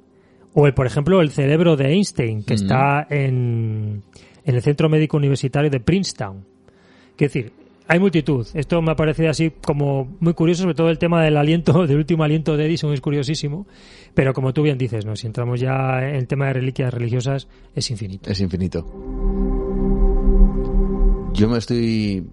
o 0.54 0.66
el, 0.66 0.74
por 0.74 0.86
ejemplo, 0.86 1.20
el 1.20 1.30
cerebro 1.30 1.76
de 1.76 1.92
Einstein, 1.92 2.42
que 2.42 2.54
está 2.54 3.06
en, 3.10 4.02
en 4.44 4.54
el 4.54 4.62
Centro 4.62 4.88
Médico 4.88 5.16
Universitario 5.16 5.70
de 5.70 5.80
Princeton. 5.80 6.46
Es 7.12 7.32
decir, 7.32 7.52
hay 7.88 7.98
multitud. 7.98 8.46
Esto 8.54 8.82
me 8.82 8.92
ha 8.92 8.96
parecido 8.96 9.30
así 9.30 9.50
como 9.50 10.16
muy 10.20 10.34
curioso, 10.34 10.62
sobre 10.62 10.74
todo 10.74 10.90
el 10.90 10.98
tema 10.98 11.22
del 11.22 11.36
aliento, 11.36 11.86
del 11.86 11.98
último 11.98 12.24
aliento 12.24 12.56
de 12.56 12.66
Edison 12.66 12.92
es 12.92 13.00
curiosísimo. 13.00 13.66
Pero 14.14 14.32
como 14.32 14.52
tú 14.52 14.62
bien 14.62 14.78
dices, 14.78 15.04
¿no? 15.04 15.14
si 15.16 15.26
entramos 15.26 15.60
ya 15.60 16.08
en 16.08 16.16
el 16.16 16.26
tema 16.26 16.46
de 16.46 16.54
reliquias 16.54 16.92
religiosas, 16.92 17.48
es 17.74 17.90
infinito. 17.90 18.30
Es 18.30 18.40
infinito. 18.40 18.86
Yo 21.36 21.50
me 21.50 21.58
estoy 21.58 22.24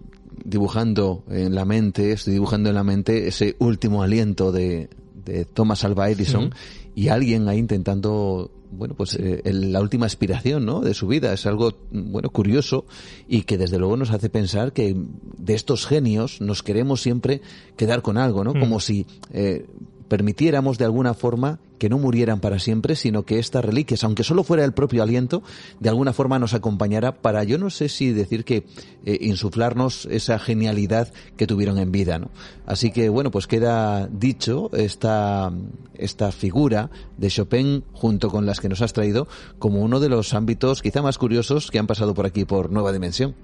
dibujando 0.46 1.26
en 1.30 1.54
la 1.54 1.66
mente, 1.66 2.14
estoy 2.14 2.32
dibujando 2.32 2.70
en 2.70 2.76
la 2.76 2.86
mente 2.86 3.28
ese 3.28 3.58
último 3.60 4.02
aliento 4.02 4.54
de, 4.54 4.90
de 5.26 5.44
Thomas 5.44 5.84
Alva 5.84 6.10
Edison 6.10 6.56
y 6.96 7.10
alguien 7.10 7.50
ahí 7.50 7.58
intentando 7.58 8.50
bueno, 8.72 8.96
pues 8.96 9.16
eh, 9.16 9.42
la 9.44 9.82
última 9.82 10.06
aspiración, 10.06 10.66
¿no? 10.66 10.80
De 10.80 10.94
su 10.94 11.08
vida. 11.08 11.34
Es 11.34 11.46
algo, 11.46 11.74
bueno, 11.92 12.30
curioso 12.30 12.86
y 13.28 13.42
que 13.42 13.58
desde 13.58 13.78
luego 13.78 13.98
nos 13.98 14.12
hace 14.12 14.30
pensar 14.30 14.74
que 14.74 14.96
de 15.38 15.54
estos 15.54 15.86
genios 15.86 16.42
nos 16.42 16.64
queremos 16.64 17.02
siempre 17.02 17.42
quedar 17.76 18.02
con 18.02 18.18
algo, 18.18 18.44
¿no? 18.44 18.54
Mm. 18.54 18.60
Como 18.60 18.80
si 18.80 19.06
eh, 19.32 19.66
permitiéramos 20.08 20.78
de 20.78 20.86
alguna 20.86 21.14
forma 21.14 21.60
que 21.78 21.90
no 21.90 21.98
murieran 21.98 22.40
para 22.40 22.60
siempre, 22.60 22.96
sino 22.96 23.24
que 23.24 23.40
estas 23.40 23.66
reliquias, 23.66 24.04
aunque 24.04 24.24
solo 24.24 24.44
fuera 24.44 24.64
el 24.64 24.74
propio 24.74 25.04
aliento, 25.04 25.44
de 25.80 25.90
alguna 25.90 26.14
forma 26.14 26.40
nos 26.40 26.54
acompañara 26.54 27.22
para, 27.22 27.44
yo 27.44 27.58
no 27.58 27.70
sé 27.70 27.90
si 27.90 28.14
decir 28.14 28.46
que 28.46 28.66
eh, 29.06 29.18
insuflarnos 29.22 30.06
esa 30.06 30.40
genialidad 30.40 31.12
que 31.36 31.48
tuvieron 31.48 31.78
en 31.80 31.92
vida, 31.92 32.20
¿no? 32.20 32.30
Así 32.66 32.92
que, 32.92 33.10
bueno, 33.10 33.32
pues 33.32 33.48
queda 33.48 34.08
dicho 34.08 34.70
esta, 34.74 35.52
esta 35.96 36.32
figura 36.32 36.90
de 37.18 37.30
Chopin 37.30 37.84
junto 37.92 38.30
con 38.30 38.46
las 38.46 38.62
que 38.62 38.70
nos 38.70 38.82
has 38.82 38.94
traído 38.94 39.28
como 39.60 39.82
uno 39.82 40.00
de 40.00 40.10
los 40.10 40.34
ámbitos 40.34 40.82
quizá 40.82 41.02
más 41.02 41.18
curiosos 41.18 41.70
que 41.70 41.80
han 41.80 41.88
pasado 41.88 42.14
por 42.14 42.26
aquí 42.26 42.46
por 42.46 42.72
Nueva 42.72 42.94
Dimensión. 42.94 43.36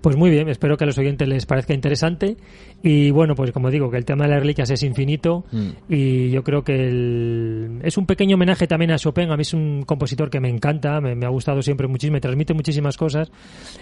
Pues 0.00 0.16
muy 0.16 0.30
bien, 0.30 0.48
espero 0.48 0.76
que 0.76 0.84
a 0.84 0.86
los 0.86 0.96
oyentes 0.98 1.26
les 1.26 1.44
parezca 1.44 1.74
interesante. 1.74 2.36
Y 2.82 3.10
bueno, 3.10 3.34
pues 3.34 3.50
como 3.50 3.70
digo, 3.70 3.90
que 3.90 3.96
el 3.96 4.04
tema 4.04 4.24
de 4.24 4.30
las 4.30 4.40
reliquias 4.40 4.70
es 4.70 4.82
infinito. 4.82 5.44
Mm. 5.50 5.68
Y 5.88 6.30
yo 6.30 6.44
creo 6.44 6.62
que 6.62 7.80
es 7.82 7.98
un 7.98 8.06
pequeño 8.06 8.36
homenaje 8.36 8.66
también 8.66 8.92
a 8.92 8.98
Chopin. 8.98 9.30
A 9.30 9.36
mí 9.36 9.42
es 9.42 9.54
un 9.54 9.82
compositor 9.82 10.30
que 10.30 10.40
me 10.40 10.48
encanta, 10.48 11.00
me, 11.00 11.26
ha 11.26 11.28
gustado 11.28 11.62
siempre 11.62 11.88
muchísimo, 11.88 12.14
me 12.14 12.20
transmite 12.20 12.54
muchísimas 12.54 12.96
cosas. 12.96 13.30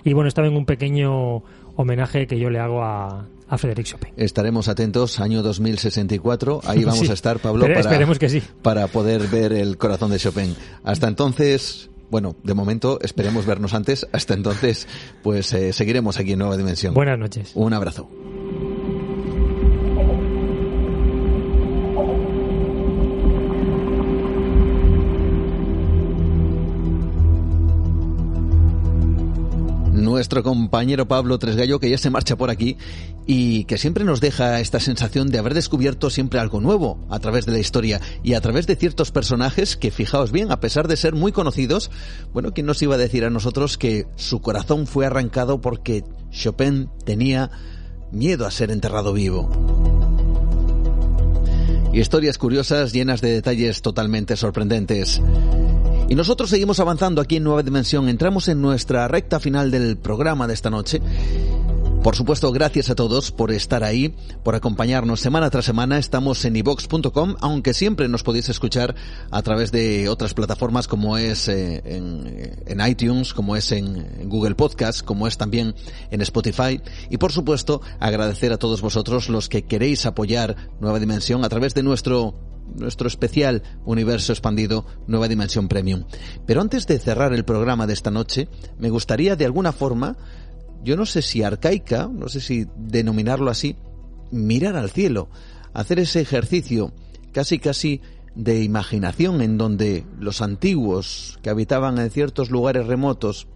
Y 0.04 0.14
bueno, 0.14 0.28
está 0.28 0.44
en 0.44 0.56
un 0.56 0.64
pequeño 0.64 1.42
homenaje 1.76 2.26
que 2.26 2.38
yo 2.38 2.48
le 2.48 2.58
hago 2.58 2.82
a, 2.82 3.26
a 3.48 3.58
Frédéric 3.58 3.86
Chopin. 3.86 4.12
Estaremos 4.16 4.68
atentos, 4.68 5.20
año 5.20 5.42
2064. 5.42 6.62
Ahí 6.64 6.84
vamos 6.86 7.10
a 7.10 7.12
estar, 7.12 7.38
Pablo, 7.38 7.62
para, 7.66 7.80
esperemos 7.80 8.18
que 8.18 8.28
sí. 8.28 8.42
para 8.62 8.86
poder 8.86 9.28
ver 9.28 9.52
el 9.52 9.76
corazón 9.76 10.10
de 10.10 10.18
Chopin. 10.18 10.56
Hasta 10.82 11.08
entonces, 11.08 11.90
bueno, 12.10 12.36
de 12.42 12.54
momento 12.54 12.98
esperemos 13.02 13.46
vernos 13.46 13.74
antes. 13.74 14.06
Hasta 14.12 14.34
entonces, 14.34 14.86
pues 15.22 15.52
eh, 15.52 15.72
seguiremos 15.72 16.18
aquí 16.18 16.32
en 16.32 16.38
Nueva 16.38 16.56
Dimensión. 16.56 16.94
Buenas 16.94 17.18
noches. 17.18 17.52
Un 17.54 17.72
abrazo. 17.72 18.08
Nuestro 29.96 30.42
compañero 30.42 31.08
Pablo 31.08 31.38
Tresgallo, 31.38 31.80
que 31.80 31.90
ya 31.90 31.98
se 31.98 32.10
marcha 32.10 32.36
por 32.36 32.50
aquí 32.50 32.76
y 33.26 33.64
que 33.64 33.78
siempre 33.78 34.04
nos 34.04 34.20
deja 34.20 34.60
esta 34.60 34.80
sensación 34.80 35.28
de 35.28 35.38
haber 35.38 35.54
descubierto 35.54 36.10
siempre 36.10 36.38
algo 36.38 36.60
nuevo 36.60 36.98
a 37.10 37.18
través 37.18 37.46
de 37.46 37.52
la 37.52 37.58
historia 37.58 38.00
y 38.22 38.34
a 38.34 38.40
través 38.40 38.66
de 38.66 38.76
ciertos 38.76 39.10
personajes 39.10 39.76
que, 39.76 39.90
fijaos 39.90 40.30
bien, 40.30 40.52
a 40.52 40.60
pesar 40.60 40.88
de 40.88 40.96
ser 40.96 41.14
muy 41.14 41.32
conocidos, 41.32 41.90
bueno, 42.32 42.52
¿quién 42.52 42.66
nos 42.66 42.82
iba 42.82 42.94
a 42.94 42.98
decir 42.98 43.24
a 43.24 43.30
nosotros 43.30 43.78
que 43.78 44.06
su 44.16 44.40
corazón 44.40 44.86
fue 44.86 45.06
arrancado 45.06 45.60
porque 45.60 46.04
Chopin 46.30 46.88
tenía 47.04 47.50
miedo 48.12 48.46
a 48.46 48.50
ser 48.50 48.70
enterrado 48.70 49.12
vivo? 49.12 49.50
Historias 51.92 52.36
curiosas 52.36 52.92
llenas 52.92 53.22
de 53.22 53.32
detalles 53.32 53.80
totalmente 53.80 54.36
sorprendentes. 54.36 55.20
Y 56.08 56.14
nosotros 56.14 56.50
seguimos 56.50 56.78
avanzando 56.78 57.20
aquí 57.20 57.36
en 57.36 57.44
Nueva 57.44 57.64
Dimensión. 57.64 58.08
Entramos 58.08 58.46
en 58.46 58.62
nuestra 58.62 59.08
recta 59.08 59.40
final 59.40 59.72
del 59.72 59.96
programa 59.96 60.46
de 60.46 60.54
esta 60.54 60.70
noche. 60.70 61.00
Por 62.06 62.14
supuesto, 62.14 62.52
gracias 62.52 62.88
a 62.88 62.94
todos 62.94 63.32
por 63.32 63.50
estar 63.50 63.82
ahí, 63.82 64.14
por 64.44 64.54
acompañarnos 64.54 65.18
semana 65.18 65.50
tras 65.50 65.64
semana. 65.64 65.98
Estamos 65.98 66.44
en 66.44 66.54
ivox.com, 66.54 67.34
aunque 67.40 67.74
siempre 67.74 68.06
nos 68.06 68.22
podéis 68.22 68.48
escuchar 68.48 68.94
a 69.32 69.42
través 69.42 69.72
de 69.72 70.08
otras 70.08 70.32
plataformas 70.32 70.86
como 70.86 71.18
es 71.18 71.48
eh, 71.48 71.82
en, 71.84 72.80
iTunes, 72.86 73.34
como 73.34 73.56
es 73.56 73.72
en, 73.72 74.28
Google 74.28 74.54
Podcast, 74.54 75.04
como 75.04 75.26
es 75.26 75.36
también 75.36 75.74
en 76.12 76.20
Spotify. 76.20 76.80
Y 77.10 77.16
por 77.16 77.32
supuesto, 77.32 77.82
agradecer 77.98 78.52
a 78.52 78.58
todos 78.58 78.80
vosotros 78.80 79.28
los 79.28 79.48
que 79.48 79.64
queréis 79.64 80.06
apoyar 80.06 80.54
Nueva 80.78 81.00
Dimensión 81.00 81.44
a 81.44 81.48
través 81.48 81.74
de 81.74 81.82
nuestro 81.82 82.55
nuestro 82.76 83.08
especial 83.08 83.62
universo 83.84 84.32
expandido 84.32 84.86
Nueva 85.06 85.28
Dimensión 85.28 85.68
Premium. 85.68 86.04
Pero 86.46 86.60
antes 86.60 86.86
de 86.86 86.98
cerrar 86.98 87.32
el 87.32 87.44
programa 87.44 87.86
de 87.86 87.92
esta 87.92 88.10
noche, 88.10 88.48
me 88.78 88.90
gustaría 88.90 89.36
de 89.36 89.44
alguna 89.44 89.72
forma, 89.72 90.16
yo 90.84 90.96
no 90.96 91.06
sé 91.06 91.22
si 91.22 91.42
arcaica, 91.42 92.08
no 92.12 92.28
sé 92.28 92.40
si 92.40 92.66
denominarlo 92.76 93.50
así, 93.50 93.76
mirar 94.30 94.76
al 94.76 94.90
cielo, 94.90 95.28
hacer 95.72 95.98
ese 95.98 96.20
ejercicio 96.20 96.92
casi 97.32 97.58
casi 97.58 98.00
de 98.34 98.62
imaginación 98.62 99.40
en 99.40 99.56
donde 99.56 100.06
los 100.18 100.42
antiguos 100.42 101.38
que 101.42 101.50
habitaban 101.50 101.98
en 101.98 102.10
ciertos 102.10 102.50
lugares 102.50 102.86
remotos 102.86 103.48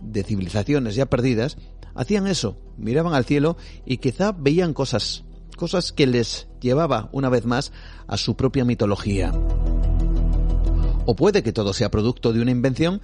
de 0.00 0.24
civilizaciones 0.24 0.96
ya 0.96 1.06
perdidas, 1.06 1.56
hacían 1.94 2.26
eso, 2.26 2.58
miraban 2.76 3.14
al 3.14 3.24
cielo 3.24 3.56
y 3.86 3.98
quizá 3.98 4.32
veían 4.32 4.74
cosas 4.74 5.24
cosas 5.56 5.92
que 5.92 6.06
les 6.06 6.48
llevaba 6.60 7.08
una 7.12 7.28
vez 7.28 7.44
más 7.44 7.72
a 8.06 8.16
su 8.16 8.36
propia 8.36 8.64
mitología. 8.64 9.32
O 11.06 11.16
puede 11.16 11.42
que 11.42 11.52
todo 11.52 11.72
sea 11.72 11.90
producto 11.90 12.32
de 12.32 12.40
una 12.40 12.50
invención 12.50 13.00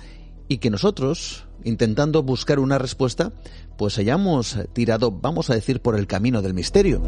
y 0.49 0.59
que 0.59 0.71
nosotros, 0.71 1.47
intentando 1.65 2.23
buscar 2.23 2.59
una 2.59 2.79
respuesta, 2.79 3.33
pues 3.77 3.99
hayamos 3.99 4.59
tirado, 4.73 5.11
vamos 5.11 5.51
a 5.51 5.55
decir, 5.55 5.81
por 5.81 5.99
el 5.99 6.07
camino 6.07 6.43
del 6.43 6.55
misterio. 6.55 7.03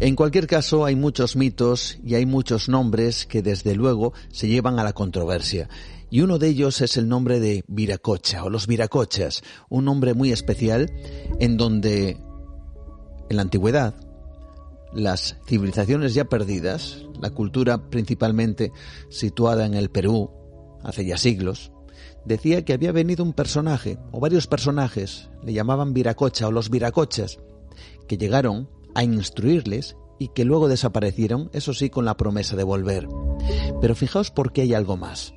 En 0.00 0.16
cualquier 0.16 0.46
caso, 0.46 0.86
hay 0.86 0.96
muchos 0.96 1.36
mitos 1.36 1.98
y 2.02 2.14
hay 2.14 2.24
muchos 2.24 2.70
nombres 2.70 3.26
que 3.26 3.42
desde 3.42 3.74
luego 3.74 4.14
se 4.32 4.48
llevan 4.48 4.78
a 4.78 4.84
la 4.84 4.94
controversia. 4.94 5.68
Y 6.10 6.22
uno 6.22 6.38
de 6.38 6.48
ellos 6.48 6.80
es 6.80 6.96
el 6.96 7.08
nombre 7.08 7.38
de 7.38 7.64
Viracocha 7.68 8.44
o 8.44 8.50
los 8.50 8.66
Viracochas, 8.66 9.42
un 9.68 9.84
nombre 9.84 10.14
muy 10.14 10.32
especial 10.32 10.92
en 11.38 11.56
donde 11.56 12.18
en 13.28 13.36
la 13.36 13.42
antigüedad 13.42 13.94
las 14.92 15.36
civilizaciones 15.46 16.14
ya 16.14 16.24
perdidas, 16.24 17.06
la 17.20 17.30
cultura 17.30 17.90
principalmente 17.90 18.72
situada 19.08 19.66
en 19.66 19.74
el 19.74 19.90
Perú 19.90 20.30
hace 20.82 21.04
ya 21.04 21.16
siglos, 21.16 21.70
decía 22.24 22.64
que 22.64 22.72
había 22.72 22.90
venido 22.90 23.22
un 23.22 23.32
personaje 23.32 23.98
o 24.10 24.18
varios 24.18 24.48
personajes, 24.48 25.30
le 25.44 25.52
llamaban 25.52 25.94
Viracocha 25.94 26.48
o 26.48 26.52
los 26.52 26.70
Viracochas, 26.70 27.38
que 28.08 28.18
llegaron 28.18 28.68
a 28.96 29.04
instruirles 29.04 29.96
y 30.18 30.28
que 30.28 30.44
luego 30.44 30.68
desaparecieron, 30.68 31.50
eso 31.52 31.72
sí, 31.72 31.88
con 31.88 32.04
la 32.04 32.16
promesa 32.16 32.56
de 32.56 32.64
volver. 32.64 33.08
Pero 33.80 33.94
fijaos 33.94 34.30
por 34.30 34.52
qué 34.52 34.62
hay 34.62 34.74
algo 34.74 34.96
más. 34.96 35.32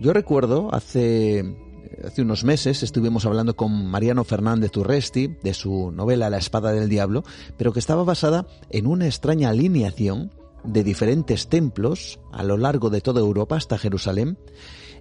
Yo 0.00 0.14
recuerdo 0.14 0.74
hace, 0.74 1.56
hace 2.02 2.22
unos 2.22 2.42
meses 2.42 2.82
estuvimos 2.82 3.26
hablando 3.26 3.54
con 3.54 3.86
Mariano 3.86 4.24
Fernández 4.24 4.74
Urresti 4.78 5.36
de 5.42 5.52
su 5.52 5.92
novela 5.92 6.30
La 6.30 6.38
espada 6.38 6.72
del 6.72 6.88
diablo, 6.88 7.22
pero 7.58 7.74
que 7.74 7.80
estaba 7.80 8.02
basada 8.02 8.46
en 8.70 8.86
una 8.86 9.04
extraña 9.04 9.50
alineación 9.50 10.32
de 10.64 10.84
diferentes 10.84 11.48
templos 11.48 12.18
a 12.32 12.42
lo 12.44 12.56
largo 12.56 12.88
de 12.88 13.02
toda 13.02 13.20
Europa 13.20 13.56
hasta 13.56 13.76
Jerusalén, 13.76 14.38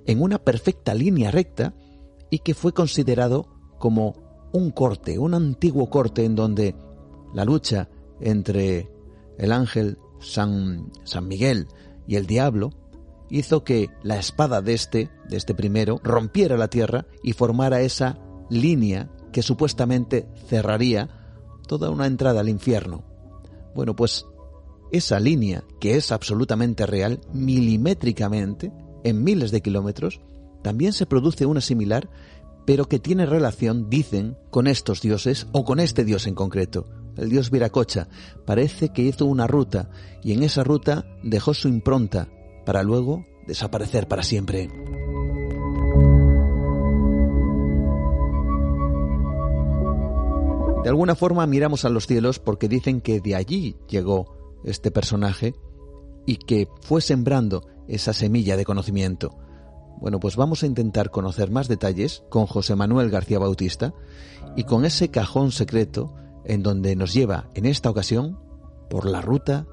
en 0.05 0.21
una 0.21 0.37
perfecta 0.37 0.93
línea 0.93 1.31
recta 1.31 1.73
y 2.29 2.39
que 2.39 2.53
fue 2.53 2.73
considerado 2.73 3.47
como 3.77 4.49
un 4.51 4.69
corte, 4.71 5.17
un 5.17 5.33
antiguo 5.33 5.89
corte 5.89 6.25
en 6.25 6.35
donde 6.35 6.75
la 7.33 7.45
lucha 7.45 7.89
entre 8.19 8.89
el 9.37 9.53
ángel 9.53 9.97
San, 10.19 10.91
San 11.05 11.25
Miguel 11.29 11.67
y 12.05 12.17
el 12.17 12.25
diablo 12.25 12.71
hizo 13.29 13.63
que 13.63 13.89
la 14.03 14.17
espada 14.17 14.61
de 14.61 14.73
este, 14.73 15.09
de 15.27 15.37
este 15.37 15.53
primero, 15.53 15.99
rompiera 16.03 16.57
la 16.57 16.67
tierra 16.67 17.05
y 17.23 17.33
formara 17.33 17.81
esa 17.81 18.19
línea 18.49 19.09
que 19.31 19.43
supuestamente 19.43 20.27
cerraría 20.47 21.09
toda 21.67 21.89
una 21.89 22.07
entrada 22.07 22.39
al 22.39 22.49
infierno. 22.49 23.03
Bueno, 23.75 23.95
pues 23.95 24.25
esa 24.91 25.19
línea, 25.19 25.63
que 25.79 25.95
es 25.95 26.11
absolutamente 26.11 26.85
real, 26.85 27.21
milimétricamente, 27.31 28.71
en 29.03 29.23
miles 29.23 29.51
de 29.51 29.61
kilómetros, 29.61 30.19
también 30.63 30.93
se 30.93 31.05
produce 31.05 31.45
una 31.45 31.61
similar, 31.61 32.09
pero 32.65 32.85
que 32.85 32.99
tiene 32.99 33.25
relación, 33.25 33.89
dicen, 33.89 34.37
con 34.49 34.67
estos 34.67 35.01
dioses 35.01 35.47
o 35.51 35.63
con 35.63 35.79
este 35.79 36.03
dios 36.03 36.27
en 36.27 36.35
concreto. 36.35 36.87
El 37.17 37.29
dios 37.29 37.51
Viracocha 37.51 38.07
parece 38.45 38.89
que 38.89 39.01
hizo 39.01 39.25
una 39.25 39.47
ruta 39.47 39.89
y 40.23 40.33
en 40.33 40.43
esa 40.43 40.63
ruta 40.63 41.05
dejó 41.23 41.53
su 41.53 41.67
impronta, 41.67 42.29
para 42.69 42.83
luego 42.83 43.25
desaparecer 43.47 44.07
para 44.07 44.21
siempre. 44.21 44.69
De 50.83 50.89
alguna 50.89 51.15
forma 51.15 51.47
miramos 51.47 51.83
a 51.83 51.89
los 51.89 52.05
cielos 52.05 52.37
porque 52.37 52.67
dicen 52.67 53.01
que 53.01 53.21
de 53.21 53.33
allí 53.33 53.75
llegó 53.87 54.37
este 54.63 54.91
personaje 54.91 55.55
y 56.27 56.35
que 56.35 56.67
fue 56.81 57.01
sembrando 57.01 57.65
esa 57.87 58.13
semilla 58.13 58.55
de 58.55 58.65
conocimiento. 58.65 59.35
Bueno, 59.99 60.19
pues 60.19 60.35
vamos 60.35 60.61
a 60.61 60.67
intentar 60.67 61.09
conocer 61.09 61.49
más 61.49 61.67
detalles 61.67 62.23
con 62.29 62.45
José 62.45 62.75
Manuel 62.75 63.09
García 63.09 63.39
Bautista 63.39 63.95
y 64.55 64.65
con 64.65 64.85
ese 64.85 65.09
cajón 65.09 65.51
secreto 65.51 66.13
en 66.45 66.61
donde 66.61 66.95
nos 66.95 67.15
lleva 67.15 67.49
en 67.55 67.65
esta 67.65 67.89
ocasión 67.89 68.37
por 68.91 69.05
la 69.05 69.21
ruta 69.21 69.65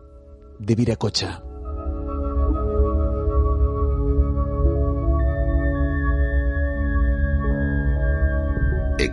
de 0.59 0.75
Viracocha. 0.75 1.46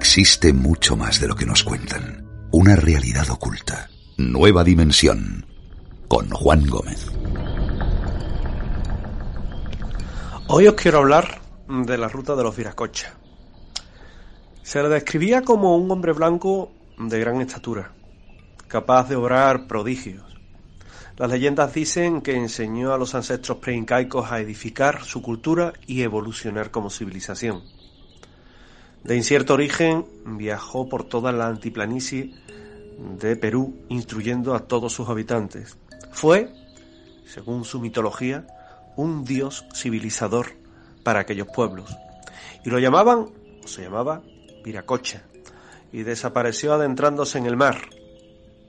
Existe 0.05 0.51
mucho 0.51 0.97
más 0.97 1.21
de 1.21 1.29
lo 1.29 1.35
que 1.35 1.45
nos 1.45 1.63
cuentan. 1.63 2.27
Una 2.51 2.75
realidad 2.75 3.29
oculta. 3.29 3.89
Nueva 4.17 4.61
dimensión. 4.65 5.45
Con 6.09 6.29
Juan 6.29 6.67
Gómez. 6.67 7.09
Hoy 10.49 10.67
os 10.67 10.73
quiero 10.73 10.97
hablar 10.97 11.39
de 11.69 11.97
la 11.97 12.09
ruta 12.09 12.35
de 12.35 12.43
los 12.43 12.53
Viracocha. 12.53 13.13
Se 14.61 14.83
le 14.83 14.89
describía 14.89 15.41
como 15.41 15.77
un 15.77 15.89
hombre 15.89 16.11
blanco 16.11 16.73
de 16.99 17.21
gran 17.21 17.39
estatura, 17.39 17.93
capaz 18.67 19.07
de 19.07 19.15
obrar 19.15 19.67
prodigios. 19.67 20.25
Las 21.15 21.31
leyendas 21.31 21.73
dicen 21.73 22.19
que 22.19 22.35
enseñó 22.35 22.93
a 22.93 22.97
los 22.97 23.15
ancestros 23.15 23.59
preincaicos 23.59 24.29
a 24.33 24.41
edificar 24.41 25.05
su 25.05 25.21
cultura 25.21 25.71
y 25.87 26.01
evolucionar 26.01 26.71
como 26.71 26.89
civilización. 26.89 27.63
De 29.03 29.17
incierto 29.17 29.55
origen, 29.55 30.05
viajó 30.25 30.87
por 30.87 31.03
toda 31.03 31.33
la 31.33 31.47
antiplanicie 31.47 32.33
de 33.19 33.35
Perú 33.35 33.75
instruyendo 33.89 34.55
a 34.55 34.61
todos 34.61 34.93
sus 34.93 35.09
habitantes. 35.09 35.77
Fue, 36.11 36.49
según 37.25 37.65
su 37.65 37.81
mitología, 37.81 38.47
un 38.95 39.25
dios 39.25 39.65
civilizador 39.73 40.53
para 41.03 41.19
aquellos 41.19 41.47
pueblos. 41.47 41.93
Y 42.63 42.69
lo 42.69 42.79
llamaban, 42.79 43.27
o 43.63 43.67
se 43.67 43.81
llamaba, 43.81 44.21
Viracocha, 44.63 45.23
y 45.91 46.03
desapareció 46.03 46.73
adentrándose 46.73 47.37
en 47.37 47.45
el 47.45 47.57
mar, 47.57 47.81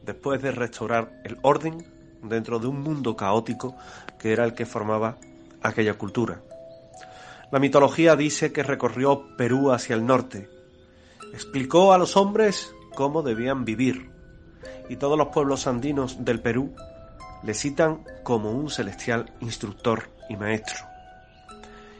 después 0.04 0.42
de 0.42 0.50
restaurar 0.50 1.20
el 1.24 1.38
orden 1.42 1.86
dentro 2.22 2.58
de 2.58 2.66
un 2.66 2.80
mundo 2.82 3.14
caótico 3.14 3.76
que 4.18 4.32
era 4.32 4.44
el 4.44 4.54
que 4.54 4.66
formaba 4.66 5.16
aquella 5.62 5.94
cultura. 5.94 6.42
La 7.50 7.58
mitología 7.58 8.16
dice 8.16 8.52
que 8.52 8.62
recorrió 8.62 9.36
Perú 9.36 9.72
hacia 9.72 9.94
el 9.94 10.06
norte, 10.06 10.48
explicó 11.32 11.92
a 11.92 11.98
los 11.98 12.16
hombres 12.16 12.74
cómo 12.94 13.22
debían 13.22 13.64
vivir, 13.64 14.10
y 14.88 14.96
todos 14.96 15.18
los 15.18 15.28
pueblos 15.28 15.66
andinos 15.66 16.24
del 16.24 16.40
Perú 16.40 16.74
le 17.42 17.54
citan 17.54 18.04
como 18.22 18.50
un 18.50 18.70
celestial 18.70 19.32
instructor 19.40 20.10
y 20.28 20.36
maestro. 20.36 20.86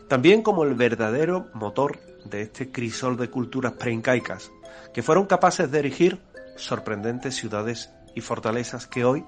También 0.08 0.42
como 0.42 0.64
el 0.64 0.74
verdadero 0.74 1.48
motor 1.54 1.98
de 2.24 2.42
este 2.42 2.70
crisol 2.70 3.16
de 3.16 3.30
culturas 3.30 3.72
preincaicas, 3.72 4.50
que 4.92 5.02
fueron 5.02 5.26
capaces 5.26 5.70
de 5.70 5.78
erigir 5.78 6.20
sorprendentes 6.56 7.34
ciudades 7.34 7.90
y 8.14 8.20
fortalezas 8.20 8.86
que 8.86 9.04
hoy, 9.04 9.24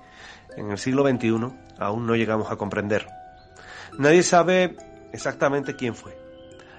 en 0.56 0.70
el 0.70 0.78
siglo 0.78 1.06
XXI, 1.06 1.52
aún 1.78 2.06
no 2.06 2.14
llegamos 2.14 2.51
a 2.51 2.56
comprender. 2.56 3.06
Nadie 3.98 4.22
sabe 4.22 4.76
exactamente 5.12 5.77
quién 5.77 5.95
fue. 5.95 6.16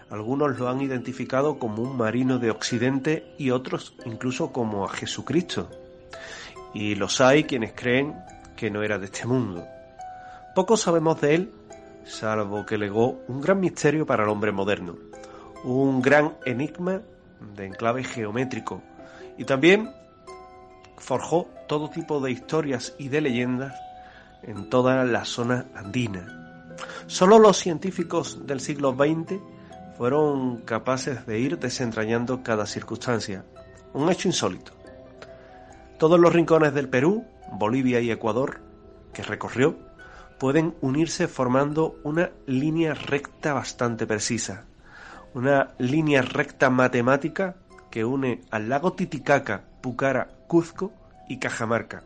Algunos 0.10 0.58
lo 0.58 0.70
han 0.70 0.82
identificado 0.82 1.60
como 1.60 1.84
un 1.84 1.98
marino 1.98 2.40
de 2.40 2.50
Occidente 2.50 3.34
y 3.38 3.52
otros 3.52 3.94
incluso 4.06 4.54
como 4.54 4.86
a 4.86 4.90
Jesucristo. 4.90 5.70
Y 6.74 6.96
los 6.96 7.20
hay 7.20 7.44
quienes 7.44 7.74
creen 7.74 8.16
que 8.56 8.72
no 8.72 8.84
era 8.84 8.98
de 8.98 9.06
este 9.06 9.26
mundo. 9.26 9.66
Poco 10.56 10.78
sabemos 10.78 11.20
de 11.22 11.36
él, 11.36 11.52
salvo 12.06 12.66
que 12.66 12.78
legó 12.78 13.20
un 13.28 13.42
gran 13.42 13.60
misterio 13.60 14.06
para 14.06 14.24
el 14.24 14.30
hombre 14.30 14.52
moderno, 14.52 14.96
un 15.64 16.02
gran 16.02 16.38
enigma 16.46 17.02
de 17.56 17.66
enclave 17.66 18.04
geométrico, 18.04 18.82
y 19.38 19.44
también 19.44 19.92
forjó 20.98 21.48
todo 21.68 21.90
tipo 21.90 22.20
de 22.20 22.32
historias 22.32 22.96
y 22.98 23.10
de 23.10 23.22
leyendas 23.22 23.76
en 24.42 24.70
toda 24.70 25.04
la 25.04 25.26
zona 25.26 25.66
andina. 25.76 26.47
Solo 27.08 27.40
los 27.40 27.58
científicos 27.58 28.46
del 28.46 28.60
siglo 28.60 28.94
XX 28.94 29.40
fueron 29.98 30.58
capaces 30.58 31.26
de 31.26 31.40
ir 31.40 31.58
desentrañando 31.58 32.44
cada 32.44 32.66
circunstancia. 32.66 33.46
Un 33.94 34.12
hecho 34.12 34.28
insólito. 34.28 34.74
Todos 35.98 36.20
los 36.20 36.32
rincones 36.34 36.74
del 36.74 36.90
Perú, 36.90 37.26
Bolivia 37.54 38.00
y 38.00 38.12
Ecuador 38.12 38.60
que 39.14 39.24
recorrió 39.24 39.76
pueden 40.38 40.76
unirse 40.82 41.28
formando 41.28 42.00
una 42.04 42.30
línea 42.46 42.94
recta 42.94 43.54
bastante 43.54 44.06
precisa. 44.06 44.66
Una 45.34 45.74
línea 45.80 46.22
recta 46.22 46.70
matemática 46.70 47.56
que 47.90 48.06
une 48.06 48.42
al 48.52 48.70
lago 48.70 48.94
Titicaca, 48.94 49.64
Pucara, 49.82 50.30
Cuzco 50.48 50.94
y 51.28 51.40
Cajamarca. 51.40 52.04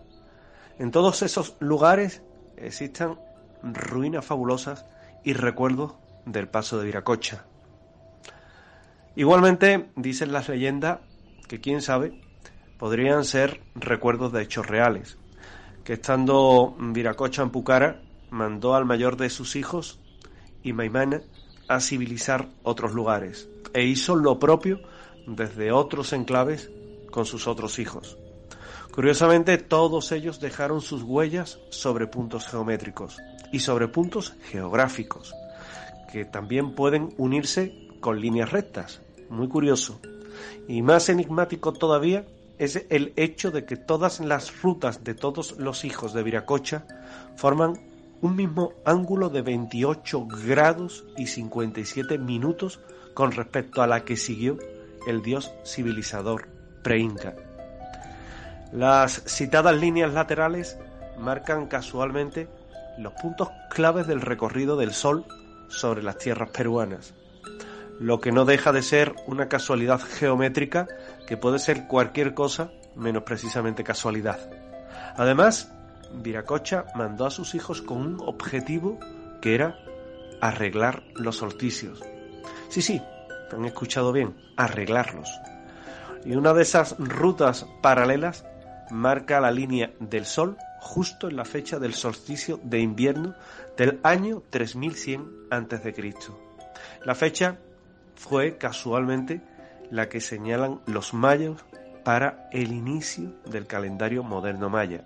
En 0.79 0.91
todos 0.91 1.21
esos 1.21 1.57
lugares 1.59 2.23
existen 2.55 3.17
ruinas 3.63 4.25
fabulosas 4.25 4.85
y 5.23 5.33
recuerdos 5.33 5.93
del 6.25 6.47
paso 6.47 6.79
de 6.79 6.85
Viracocha. 6.85 7.45
Igualmente, 9.15 9.89
dicen 9.95 10.31
las 10.31 10.49
leyendas 10.49 10.99
que 11.47 11.59
quién 11.59 11.81
sabe, 11.81 12.21
podrían 12.77 13.25
ser 13.25 13.61
recuerdos 13.75 14.31
de 14.31 14.41
hechos 14.41 14.67
reales, 14.67 15.17
que 15.83 15.93
estando 15.93 16.75
Viracocha 16.79 17.43
en 17.43 17.49
Pucara, 17.49 18.01
mandó 18.29 18.75
al 18.75 18.85
mayor 18.85 19.17
de 19.17 19.29
sus 19.29 19.55
hijos, 19.55 19.99
y 20.63 20.73
Maimana, 20.73 21.21
a 21.67 21.79
civilizar 21.81 22.47
otros 22.63 22.93
lugares, 22.93 23.49
e 23.73 23.83
hizo 23.83 24.15
lo 24.15 24.39
propio 24.39 24.79
desde 25.27 25.71
otros 25.71 26.13
enclaves 26.13 26.71
con 27.11 27.25
sus 27.25 27.47
otros 27.47 27.79
hijos. 27.79 28.17
Curiosamente, 28.93 29.57
todos 29.57 30.11
ellos 30.11 30.39
dejaron 30.39 30.81
sus 30.81 31.03
huellas 31.03 31.59
sobre 31.69 32.07
puntos 32.07 32.47
geométricos 32.47 33.17
y 33.51 33.59
sobre 33.59 33.87
puntos 33.87 34.35
geográficos, 34.49 35.33
que 36.11 36.25
también 36.25 36.75
pueden 36.75 37.13
unirse 37.17 37.87
con 37.99 38.19
líneas 38.19 38.51
rectas. 38.51 39.01
Muy 39.29 39.47
curioso. 39.47 39.99
Y 40.67 40.81
más 40.81 41.09
enigmático 41.09 41.73
todavía 41.73 42.25
es 42.57 42.85
el 42.89 43.13
hecho 43.15 43.51
de 43.51 43.65
que 43.65 43.75
todas 43.75 44.19
las 44.19 44.61
rutas 44.61 45.03
de 45.03 45.15
todos 45.15 45.57
los 45.57 45.83
hijos 45.83 46.13
de 46.13 46.23
Viracocha 46.23 46.85
forman 47.35 47.79
un 48.21 48.35
mismo 48.35 48.73
ángulo 48.85 49.29
de 49.29 49.41
28 49.41 50.27
grados 50.45 51.03
y 51.17 51.27
57 51.27 52.17
minutos 52.19 52.79
con 53.13 53.31
respecto 53.31 53.81
a 53.81 53.87
la 53.87 54.05
que 54.05 54.15
siguió 54.15 54.57
el 55.07 55.21
dios 55.21 55.51
civilizador 55.65 56.47
preinca. 56.83 57.35
Las 58.71 59.23
citadas 59.25 59.75
líneas 59.75 60.13
laterales 60.13 60.77
marcan 61.17 61.67
casualmente 61.67 62.47
los 63.01 63.13
puntos 63.13 63.49
claves 63.69 64.07
del 64.07 64.21
recorrido 64.21 64.77
del 64.77 64.93
Sol 64.93 65.25
sobre 65.67 66.03
las 66.03 66.17
tierras 66.17 66.49
peruanas, 66.49 67.13
lo 67.99 68.19
que 68.19 68.31
no 68.31 68.45
deja 68.45 68.71
de 68.71 68.81
ser 68.81 69.15
una 69.27 69.47
casualidad 69.47 69.99
geométrica 69.99 70.87
que 71.27 71.37
puede 71.37 71.59
ser 71.59 71.87
cualquier 71.87 72.33
cosa 72.33 72.71
menos 72.95 73.23
precisamente 73.23 73.83
casualidad. 73.83 74.39
Además, 75.15 75.71
Viracocha 76.13 76.85
mandó 76.95 77.25
a 77.25 77.31
sus 77.31 77.55
hijos 77.55 77.81
con 77.81 77.97
un 77.97 78.17
objetivo 78.21 78.99
que 79.41 79.55
era 79.55 79.77
arreglar 80.41 81.03
los 81.15 81.37
solsticios. 81.37 82.01
Sí, 82.69 82.81
sí, 82.81 83.01
han 83.51 83.65
escuchado 83.65 84.11
bien, 84.11 84.35
arreglarlos. 84.57 85.29
Y 86.25 86.33
una 86.33 86.53
de 86.53 86.61
esas 86.61 86.95
rutas 86.99 87.65
paralelas 87.81 88.45
marca 88.89 89.39
la 89.39 89.51
línea 89.51 89.91
del 89.99 90.25
Sol 90.25 90.57
justo 90.81 91.29
en 91.29 91.35
la 91.35 91.45
fecha 91.45 91.77
del 91.79 91.93
solsticio 91.93 92.59
de 92.63 92.79
invierno 92.79 93.35
del 93.77 93.99
año 94.03 94.41
3100 94.49 95.47
a.C. 95.51 96.13
La 97.05 97.13
fecha 97.15 97.59
fue 98.15 98.57
casualmente 98.57 99.41
la 99.91 100.09
que 100.09 100.19
señalan 100.19 100.81
los 100.87 101.13
mayos 101.13 101.63
para 102.03 102.49
el 102.51 102.71
inicio 102.71 103.31
del 103.45 103.67
calendario 103.67 104.23
moderno 104.23 104.69
maya. 104.69 105.05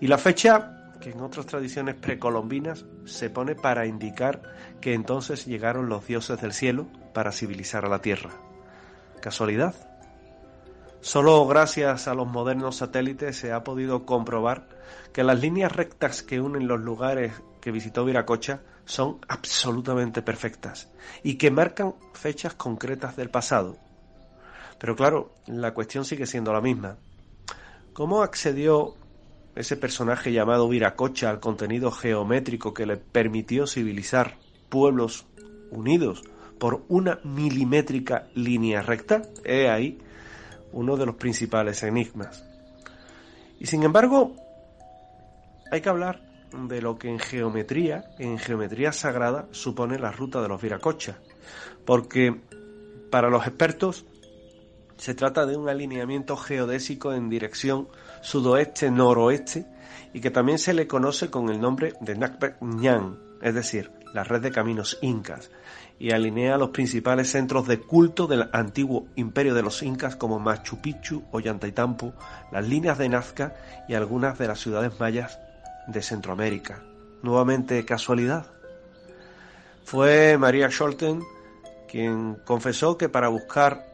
Y 0.00 0.06
la 0.06 0.18
fecha 0.18 0.90
que 1.00 1.10
en 1.10 1.20
otras 1.22 1.46
tradiciones 1.46 1.94
precolombinas 1.94 2.84
se 3.06 3.30
pone 3.30 3.54
para 3.54 3.86
indicar 3.86 4.42
que 4.80 4.92
entonces 4.92 5.46
llegaron 5.46 5.88
los 5.88 6.06
dioses 6.06 6.40
del 6.40 6.52
cielo 6.52 6.86
para 7.14 7.32
civilizar 7.32 7.86
a 7.86 7.88
la 7.88 8.00
tierra. 8.00 8.30
¿Casualidad? 9.20 9.91
Solo 11.02 11.44
gracias 11.48 12.06
a 12.06 12.14
los 12.14 12.28
modernos 12.28 12.76
satélites 12.76 13.36
se 13.36 13.50
ha 13.50 13.64
podido 13.64 14.06
comprobar 14.06 14.68
que 15.12 15.24
las 15.24 15.40
líneas 15.40 15.72
rectas 15.72 16.22
que 16.22 16.40
unen 16.40 16.68
los 16.68 16.80
lugares 16.80 17.32
que 17.60 17.72
visitó 17.72 18.04
Viracocha 18.04 18.60
son 18.84 19.18
absolutamente 19.26 20.22
perfectas 20.22 20.92
y 21.24 21.38
que 21.38 21.50
marcan 21.50 21.96
fechas 22.14 22.54
concretas 22.54 23.16
del 23.16 23.30
pasado. 23.30 23.78
Pero 24.78 24.94
claro, 24.94 25.34
la 25.48 25.74
cuestión 25.74 26.04
sigue 26.04 26.24
siendo 26.24 26.52
la 26.52 26.60
misma. 26.60 26.98
¿Cómo 27.94 28.22
accedió 28.22 28.94
ese 29.56 29.76
personaje 29.76 30.30
llamado 30.30 30.68
Viracocha 30.68 31.30
al 31.30 31.40
contenido 31.40 31.90
geométrico 31.90 32.72
que 32.74 32.86
le 32.86 32.96
permitió 32.96 33.66
civilizar 33.66 34.38
pueblos 34.68 35.26
unidos 35.72 36.22
por 36.60 36.84
una 36.86 37.18
milimétrica 37.24 38.28
línea 38.36 38.82
recta? 38.82 39.22
He 39.44 39.68
ahí 39.68 39.98
uno 40.72 40.96
de 40.96 41.06
los 41.06 41.16
principales 41.16 41.82
enigmas. 41.82 42.44
Y 43.58 43.66
sin 43.66 43.82
embargo, 43.82 44.34
hay 45.70 45.80
que 45.80 45.88
hablar 45.88 46.20
de 46.52 46.82
lo 46.82 46.98
que 46.98 47.08
en 47.08 47.18
geometría, 47.18 48.04
en 48.18 48.38
geometría 48.38 48.92
sagrada, 48.92 49.46
supone 49.52 49.98
la 49.98 50.12
ruta 50.12 50.42
de 50.42 50.48
los 50.48 50.60
Viracocha, 50.60 51.18
porque 51.84 52.40
para 53.10 53.30
los 53.30 53.46
expertos 53.46 54.04
se 54.96 55.14
trata 55.14 55.46
de 55.46 55.56
un 55.56 55.68
alineamiento 55.68 56.36
geodésico 56.36 57.12
en 57.12 57.28
dirección 57.28 57.88
sudoeste-noroeste 58.22 59.66
y 60.12 60.20
que 60.20 60.30
también 60.30 60.58
se 60.58 60.74
le 60.74 60.86
conoce 60.86 61.30
con 61.30 61.48
el 61.48 61.60
nombre 61.60 61.94
de 62.00 62.14
Nakpek 62.14 62.60
Ñan, 62.60 63.18
es 63.40 63.54
decir, 63.54 63.90
la 64.12 64.24
red 64.24 64.42
de 64.42 64.52
caminos 64.52 64.98
incas, 65.02 65.50
y 66.02 66.10
alinea 66.10 66.58
los 66.58 66.70
principales 66.70 67.30
centros 67.30 67.68
de 67.68 67.78
culto 67.78 68.26
del 68.26 68.48
antiguo 68.52 69.06
imperio 69.14 69.54
de 69.54 69.62
los 69.62 69.84
incas 69.84 70.16
como 70.16 70.40
Machu 70.40 70.80
Picchu, 70.80 71.22
Ollantaytampu, 71.30 72.12
las 72.50 72.66
líneas 72.66 72.98
de 72.98 73.08
Nazca 73.08 73.54
y 73.88 73.94
algunas 73.94 74.36
de 74.36 74.48
las 74.48 74.58
ciudades 74.58 74.98
mayas 74.98 75.38
de 75.86 76.02
Centroamérica. 76.02 76.82
Nuevamente 77.22 77.84
casualidad. 77.84 78.46
Fue 79.84 80.36
María 80.38 80.68
Scholten 80.72 81.22
quien 81.88 82.34
confesó 82.44 82.98
que 82.98 83.08
para 83.08 83.28
buscar 83.28 83.86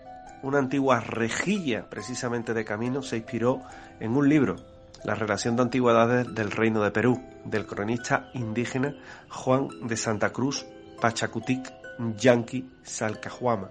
una 0.43 0.61
antigua 0.61 1.01
rejilla 1.01 1.91
precisamente 1.91 2.55
de 2.55 2.65
camino 2.65 3.03
se 3.03 3.19
inspiró 3.19 3.61
en 4.01 4.17
un 4.17 4.31
libro, 4.31 4.57
La 5.05 5.15
relación 5.15 5.57
de 5.57 5.63
antigüedades 5.63 6.35
del 6.35 6.53
Reino 6.53 6.83
de 6.83 6.91
Perú, 6.91 7.23
del 7.45 7.67
cronista 7.67 8.31
indígena 8.33 8.95
Juan 9.29 9.69
de 9.83 9.97
Santa 9.99 10.31
Cruz 10.31 10.65
Pachacutic 11.03 11.78
Yanqui 11.99 12.69
Salcajuama, 12.83 13.71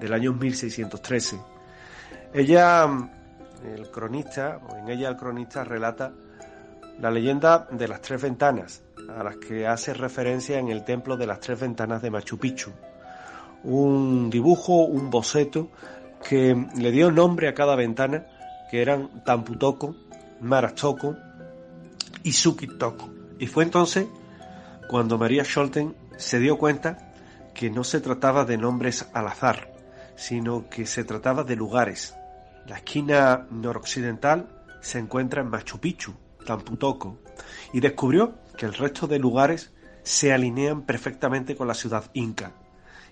del 0.00 0.12
año 0.12 0.32
1613. 0.32 1.38
Ella, 2.32 2.88
el 3.64 3.90
cronista, 3.90 4.60
en 4.76 4.88
ella 4.88 5.08
el 5.08 5.16
cronista 5.16 5.64
relata 5.64 6.12
la 7.00 7.10
leyenda 7.10 7.66
de 7.70 7.88
las 7.88 8.00
tres 8.00 8.22
ventanas, 8.22 8.82
a 9.08 9.22
las 9.22 9.36
que 9.36 9.66
hace 9.66 9.94
referencia 9.94 10.58
en 10.58 10.68
el 10.68 10.84
templo 10.84 11.16
de 11.16 11.26
las 11.26 11.40
tres 11.40 11.60
ventanas 11.60 12.02
de 12.02 12.10
Machu 12.10 12.38
Picchu. 12.38 12.72
Un 13.64 14.30
dibujo, 14.30 14.84
un 14.84 15.10
boceto 15.10 15.70
que 16.28 16.54
le 16.76 16.90
dio 16.90 17.10
nombre 17.10 17.48
a 17.48 17.54
cada 17.54 17.76
ventana, 17.76 18.26
que 18.70 18.82
eran 18.82 19.24
Tamputoko, 19.24 19.94
Marastoco 20.40 21.16
y 22.22 22.32
Sukitoko. 22.32 23.10
Y 23.38 23.46
fue 23.46 23.64
entonces 23.64 24.06
cuando 24.88 25.18
María 25.18 25.44
Scholten 25.44 25.94
se 26.16 26.38
dio 26.38 26.58
cuenta 26.58 27.03
que 27.54 27.70
no 27.70 27.84
se 27.84 28.00
trataba 28.00 28.44
de 28.44 28.58
nombres 28.58 29.06
al 29.12 29.28
azar, 29.28 29.72
sino 30.16 30.68
que 30.68 30.86
se 30.86 31.04
trataba 31.04 31.44
de 31.44 31.56
lugares. 31.56 32.14
La 32.66 32.76
esquina 32.76 33.46
noroccidental 33.50 34.48
se 34.80 34.98
encuentra 34.98 35.42
en 35.42 35.48
Machu 35.48 35.78
Picchu, 35.78 36.14
Tamputoco, 36.44 37.18
y 37.72 37.80
descubrió 37.80 38.34
que 38.56 38.66
el 38.66 38.74
resto 38.74 39.06
de 39.06 39.18
lugares 39.18 39.72
se 40.02 40.32
alinean 40.32 40.82
perfectamente 40.82 41.56
con 41.56 41.66
la 41.68 41.74
ciudad 41.74 42.04
inca. 42.12 42.52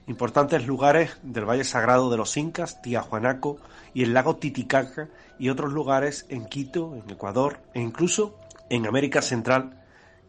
Importantes 0.06 0.66
lugares 0.66 1.16
del 1.22 1.48
Valle 1.48 1.64
Sagrado 1.64 2.10
de 2.10 2.16
los 2.16 2.36
Incas, 2.36 2.82
Tiahuanaco 2.82 3.58
y 3.94 4.02
el 4.02 4.12
lago 4.12 4.36
Titicaca 4.36 5.08
y 5.38 5.48
otros 5.48 5.72
lugares 5.72 6.26
en 6.28 6.46
Quito, 6.46 6.96
en 6.96 7.08
Ecuador 7.08 7.60
e 7.72 7.80
incluso 7.80 8.36
en 8.68 8.86
América 8.86 9.22
Central 9.22 9.81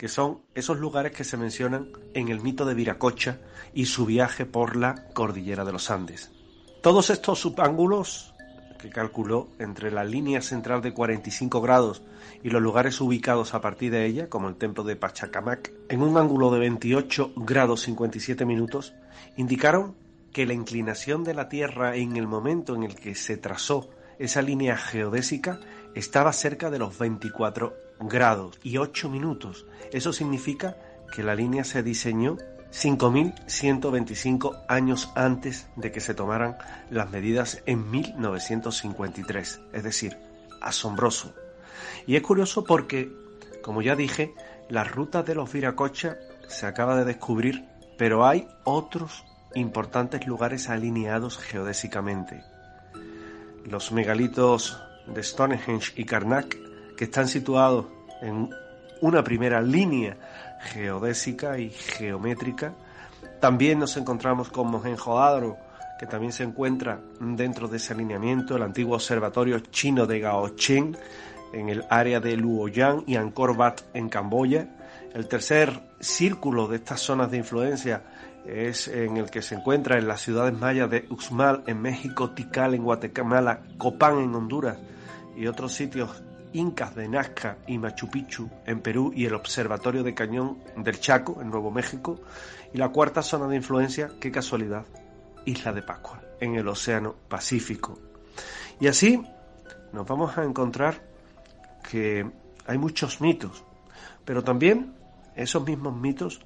que 0.04 0.10
son 0.10 0.42
esos 0.54 0.80
lugares 0.80 1.14
que 1.14 1.24
se 1.24 1.38
mencionan 1.38 1.88
en 2.14 2.28
el 2.28 2.42
mito 2.42 2.66
de 2.66 2.74
Viracocha 2.74 3.40
y 3.74 3.86
su 3.86 4.06
viaje 4.06 4.46
por 4.46 4.76
la 4.76 5.08
cordillera 5.14 5.64
de 5.64 5.72
los 5.72 5.90
Andes. 5.90 6.30
Todos 6.82 7.10
estos 7.10 7.40
subángulos 7.40 8.34
que 8.80 8.90
calculó 8.90 9.48
entre 9.60 9.92
la 9.92 10.04
línea 10.04 10.42
central 10.42 10.82
de 10.82 10.94
45 10.94 11.62
grados 11.62 12.02
y 12.44 12.50
los 12.50 12.62
lugares 12.62 13.00
ubicados 13.00 13.54
a 13.54 13.62
partir 13.62 13.94
de 13.94 14.06
ella, 14.06 14.28
como 14.28 14.50
el 14.50 14.58
templo 14.58 14.84
de 14.84 14.98
Pachacamac, 14.98 15.72
en 15.88 16.02
un 16.02 16.18
ángulo 16.18 16.52
de 16.52 16.60
28 16.60 17.32
grados 17.38 17.84
57 17.84 18.46
minutos, 18.46 18.94
indicaron 19.38 19.96
que 20.34 20.46
la 20.46 20.54
inclinación 20.54 21.24
de 21.24 21.34
la 21.34 21.48
Tierra 21.48 21.96
en 21.96 22.18
el 22.18 22.28
momento 22.28 22.76
en 22.76 22.84
el 22.84 22.96
que 22.96 23.16
se 23.16 23.38
trazó 23.38 23.90
esa 24.20 24.42
línea 24.42 24.76
geodésica 24.76 25.62
estaba 25.96 26.34
cerca 26.34 26.70
de 26.70 26.80
los 26.80 26.98
24 26.98 27.74
grados 28.08 28.60
y 28.64 28.78
8 28.78 29.10
minutos. 29.10 29.66
Eso 29.92 30.14
significa 30.14 30.78
que 31.14 31.24
la 31.24 31.36
línea 31.36 31.64
se 31.64 31.84
diseñó 31.84 32.38
5.125 32.72 34.66
años 34.68 35.12
antes 35.16 35.68
de 35.76 35.92
que 35.92 36.00
se 36.00 36.16
tomaran 36.16 36.58
las 36.90 37.12
medidas 37.12 37.62
en 37.66 37.92
1953. 37.92 39.62
Es 39.74 39.84
decir, 39.84 40.18
asombroso. 40.62 41.34
Y 42.08 42.16
es 42.16 42.24
curioso 42.24 42.64
porque, 42.64 43.12
como 43.62 43.82
ya 43.82 43.96
dije, 43.96 44.34
la 44.70 44.84
ruta 44.84 45.22
de 45.22 45.36
los 45.36 45.52
Viracocha 45.52 46.18
se 46.48 46.66
acaba 46.66 46.96
de 46.96 47.06
descubrir, 47.06 47.66
pero 47.98 48.26
hay 48.26 48.48
otros 48.64 49.24
importantes 49.54 50.26
lugares 50.26 50.70
alineados 50.70 51.38
geodésicamente. 51.38 52.44
Los 53.66 53.92
megalitos 53.92 54.82
de 55.08 55.22
Stonehenge 55.22 55.94
y 55.96 56.06
Karnak 56.06 56.58
que 56.96 57.06
están 57.06 57.28
situados 57.28 57.86
en 58.22 58.50
una 59.02 59.24
primera 59.24 59.62
línea 59.62 60.18
geodésica 60.72 61.58
y 61.58 61.70
geométrica. 61.70 62.74
También 63.40 63.80
nos 63.80 63.98
encontramos 63.98 64.50
con 64.50 64.68
Mohenjo-Daro, 64.70 65.58
que 66.00 66.08
también 66.08 66.32
se 66.32 66.44
encuentra 66.44 67.00
dentro 67.20 67.68
de 67.68 67.78
ese 67.78 67.94
alineamiento, 67.94 68.56
el 68.56 68.64
antiguo 68.64 68.96
observatorio 68.96 69.60
chino 69.60 70.06
de 70.06 70.20
Gaochen 70.20 70.98
en 71.54 71.70
el 71.70 71.84
área 71.90 72.20
de 72.20 72.36
Luoyang 72.36 73.04
y 73.06 73.16
Angkor 73.16 73.52
Wat 73.52 73.82
en 73.94 74.10
Camboya, 74.10 74.68
El 75.14 75.28
tercer 75.28 75.80
círculo 76.00 76.68
de 76.68 76.78
estas 76.78 77.00
zonas 77.00 77.30
de 77.30 77.38
influencia 77.38 78.02
es 78.46 78.88
en 78.88 79.18
el 79.18 79.30
que 79.30 79.44
se 79.44 79.56
encuentra 79.56 79.98
en 79.98 80.08
las 80.08 80.22
ciudades 80.22 80.58
mayas 80.58 80.90
de 80.90 81.06
Uxmal 81.10 81.64
en 81.68 81.82
México, 81.82 82.32
Tikal 82.32 82.74
en 82.74 82.84
Guatemala, 82.84 83.62
Copán 83.78 84.18
en 84.20 84.34
Honduras 84.34 84.78
y 85.38 85.46
otros 85.46 85.74
sitios 85.74 86.24
incas 86.54 86.96
de 86.96 87.08
Nazca 87.08 87.58
y 87.68 87.78
Machu 87.78 88.10
Picchu 88.10 88.50
en 88.66 88.82
Perú 88.82 89.12
y 89.16 89.26
el 89.26 89.34
Observatorio 89.34 90.04
de 90.04 90.14
Cañón 90.14 90.60
del 90.78 91.00
Chaco 91.00 91.42
en 91.42 91.50
Nuevo 91.50 91.72
México. 91.72 92.20
Y 92.74 92.78
la 92.78 92.90
cuarta 92.90 93.22
zona 93.22 93.48
de 93.48 93.56
influencia, 93.56 94.12
qué 94.20 94.32
casualidad, 94.32 94.86
Isla 95.46 95.74
de 95.74 95.82
Pascua 95.82 96.22
en 96.40 96.56
el 96.56 96.68
Océano 96.68 97.16
Pacífico. 97.28 97.98
Y 98.80 98.88
así 98.88 99.24
nos 99.92 100.08
vamos 100.08 100.38
a 100.38 100.44
encontrar 100.44 101.02
que 101.90 102.30
hay 102.66 102.78
muchos 102.78 103.22
mitos, 103.22 103.64
pero 104.26 104.44
también 104.44 104.94
esos 105.36 105.66
mismos 105.66 105.96
mitos 105.96 106.42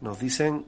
nos 0.00 0.18
dicen 0.18 0.66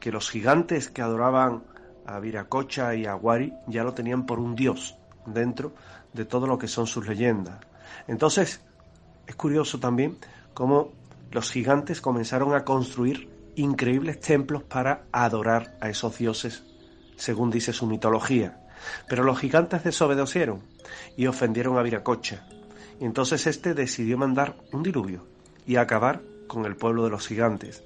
que 0.00 0.12
los 0.12 0.30
gigantes 0.30 0.88
que 0.88 1.02
adoraban 1.02 1.62
a 2.06 2.18
Viracocha 2.18 2.94
y 2.94 3.06
a 3.06 3.14
Wari 3.16 3.52
ya 3.66 3.84
lo 3.84 3.94
tenían 3.94 4.26
por 4.26 4.40
un 4.40 4.54
dios 4.54 4.96
dentro 5.26 5.72
de 6.12 6.24
todo 6.24 6.46
lo 6.46 6.58
que 6.58 6.68
son 6.68 6.86
sus 6.86 7.06
leyendas. 7.06 7.60
Entonces, 8.08 8.60
es 9.26 9.34
curioso 9.34 9.78
también 9.80 10.18
cómo 10.54 10.92
los 11.30 11.50
gigantes 11.50 12.00
comenzaron 12.00 12.54
a 12.54 12.64
construir 12.64 13.28
increíbles 13.56 14.20
templos 14.20 14.62
para 14.62 15.04
adorar 15.12 15.76
a 15.80 15.88
esos 15.88 16.18
dioses, 16.18 16.64
según 17.16 17.50
dice 17.50 17.72
su 17.72 17.86
mitología. 17.86 18.66
Pero 19.08 19.22
los 19.22 19.38
gigantes 19.38 19.84
desobedecieron 19.84 20.62
y 21.16 21.26
ofendieron 21.26 21.78
a 21.78 21.82
Viracocha. 21.82 22.46
Y 23.00 23.04
entonces 23.04 23.46
éste 23.46 23.74
decidió 23.74 24.18
mandar 24.18 24.56
un 24.72 24.82
diluvio 24.82 25.26
y 25.66 25.76
acabar 25.76 26.20
con 26.46 26.66
el 26.66 26.76
pueblo 26.76 27.04
de 27.04 27.10
los 27.10 27.26
gigantes 27.26 27.82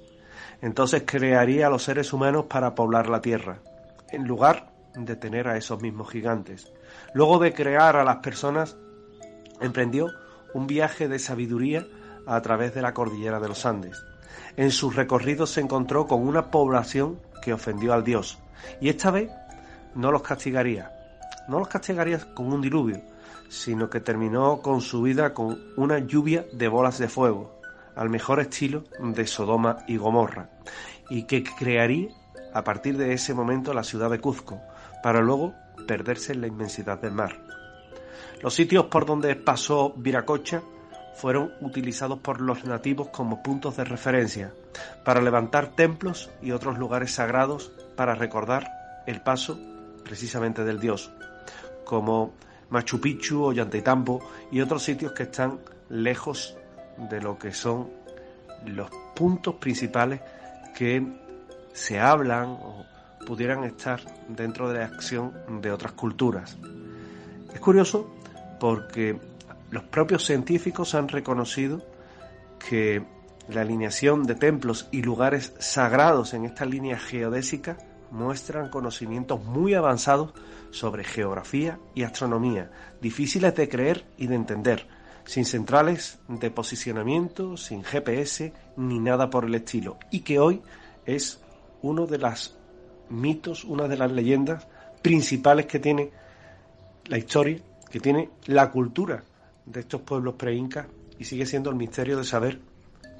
entonces 0.61 1.03
crearía 1.05 1.67
a 1.67 1.69
los 1.69 1.83
seres 1.83 2.13
humanos 2.13 2.45
para 2.45 2.75
poblar 2.75 3.09
la 3.09 3.21
tierra, 3.21 3.59
en 4.09 4.27
lugar 4.27 4.71
de 4.95 5.15
tener 5.15 5.47
a 5.47 5.57
esos 5.57 5.81
mismos 5.81 6.09
gigantes. 6.09 6.71
Luego 7.13 7.39
de 7.39 7.53
crear 7.53 7.95
a 7.95 8.03
las 8.03 8.17
personas, 8.17 8.75
emprendió 9.61 10.11
un 10.53 10.67
viaje 10.67 11.07
de 11.07 11.19
sabiduría 11.19 11.85
a 12.25 12.41
través 12.41 12.73
de 12.73 12.81
la 12.81 12.93
cordillera 12.93 13.39
de 13.39 13.47
los 13.47 13.65
Andes. 13.65 14.03
En 14.55 14.71
sus 14.71 14.95
recorridos 14.95 15.51
se 15.51 15.61
encontró 15.61 16.07
con 16.07 16.27
una 16.27 16.51
población 16.51 17.19
que 17.41 17.53
ofendió 17.53 17.93
al 17.93 18.03
dios, 18.03 18.39
y 18.81 18.89
esta 18.89 19.11
vez 19.11 19.31
no 19.95 20.11
los 20.11 20.21
castigaría, 20.21 20.91
no 21.47 21.59
los 21.59 21.67
castigaría 21.67 22.19
con 22.33 22.51
un 22.51 22.61
diluvio, 22.61 23.01
sino 23.49 23.89
que 23.89 24.01
terminó 24.01 24.61
con 24.61 24.81
su 24.81 25.01
vida 25.01 25.33
con 25.33 25.57
una 25.77 25.99
lluvia 25.99 26.45
de 26.53 26.67
bolas 26.67 26.97
de 26.97 27.07
fuego, 27.07 27.59
al 27.95 28.09
mejor 28.09 28.39
estilo 28.39 28.83
de 28.99 29.25
Sodoma 29.25 29.77
y 29.87 29.97
Gomorra, 29.97 30.49
y 31.09 31.23
que 31.23 31.43
crearía 31.43 32.09
a 32.53 32.63
partir 32.63 32.97
de 32.97 33.13
ese 33.13 33.33
momento 33.33 33.73
la 33.73 33.83
ciudad 33.83 34.09
de 34.09 34.19
Cuzco, 34.19 34.59
para 35.01 35.21
luego 35.21 35.53
perderse 35.87 36.33
en 36.33 36.41
la 36.41 36.47
inmensidad 36.47 36.99
del 36.99 37.11
mar. 37.11 37.46
Los 38.41 38.53
sitios 38.53 38.85
por 38.85 39.05
donde 39.05 39.35
pasó 39.35 39.93
Viracocha 39.95 40.61
fueron 41.15 41.51
utilizados 41.61 42.19
por 42.19 42.39
los 42.39 42.63
nativos 42.65 43.09
como 43.09 43.41
puntos 43.41 43.75
de 43.77 43.83
referencia 43.83 44.53
para 45.03 45.21
levantar 45.21 45.75
templos 45.75 46.29
y 46.41 46.51
otros 46.51 46.77
lugares 46.77 47.11
sagrados 47.11 47.71
para 47.95 48.13
recordar 48.13 48.69
el 49.07 49.21
paso 49.21 49.59
precisamente 50.03 50.63
del 50.63 50.79
dios, 50.79 51.11
como 51.83 52.33
Machu 52.69 53.01
Picchu, 53.01 53.43
Ollantaytambo 53.43 54.21
y 54.51 54.61
otros 54.61 54.83
sitios 54.83 55.13
que 55.13 55.23
están 55.23 55.59
lejos 55.89 56.55
de 57.09 57.19
lo 57.21 57.39
que 57.39 57.53
son 57.53 57.89
los 58.65 58.89
puntos 59.15 59.55
principales 59.55 60.21
que 60.75 61.03
se 61.73 61.99
hablan 61.99 62.49
o 62.49 62.85
pudieran 63.25 63.63
estar 63.63 63.99
dentro 64.29 64.69
de 64.69 64.79
la 64.79 64.85
acción 64.85 65.33
de 65.61 65.71
otras 65.71 65.93
culturas. 65.93 66.57
Es 67.53 67.59
curioso 67.59 68.16
porque 68.59 69.19
los 69.71 69.83
propios 69.83 70.25
científicos 70.25 70.95
han 70.95 71.07
reconocido 71.07 71.83
que 72.69 73.03
la 73.49 73.61
alineación 73.61 74.23
de 74.23 74.35
templos 74.35 74.87
y 74.91 75.01
lugares 75.01 75.53
sagrados 75.59 76.33
en 76.33 76.45
esta 76.45 76.65
línea 76.65 76.99
geodésica 76.99 77.77
muestran 78.11 78.69
conocimientos 78.69 79.43
muy 79.43 79.73
avanzados 79.73 80.33
sobre 80.71 81.03
geografía 81.03 81.79
y 81.95 82.03
astronomía, 82.03 82.71
difíciles 83.01 83.55
de 83.55 83.69
creer 83.69 84.05
y 84.17 84.27
de 84.27 84.35
entender, 84.35 84.87
sin 85.25 85.45
centrales 85.45 86.19
de 86.27 86.51
posicionamiento, 86.51 87.57
sin 87.57 87.83
GPS 87.83 88.53
ni 88.77 88.99
nada 88.99 89.29
por 89.29 89.45
el 89.45 89.55
estilo, 89.55 89.97
y 90.11 90.21
que 90.21 90.39
hoy 90.39 90.61
es 91.05 91.41
uno 91.81 92.05
de 92.05 92.17
los 92.17 92.55
mitos, 93.09 93.63
una 93.63 93.87
de 93.87 93.97
las 93.97 94.11
leyendas 94.11 94.67
principales 95.01 95.65
que 95.65 95.79
tiene 95.79 96.11
la 97.05 97.17
historia, 97.17 97.59
que 97.89 97.99
tiene 97.99 98.29
la 98.45 98.69
cultura 98.71 99.23
de 99.65 99.81
estos 99.81 100.01
pueblos 100.01 100.35
pre-incas 100.35 100.87
y 101.19 101.25
sigue 101.25 101.45
siendo 101.45 101.69
el 101.69 101.75
misterio 101.75 102.17
de 102.17 102.23
saber 102.23 102.59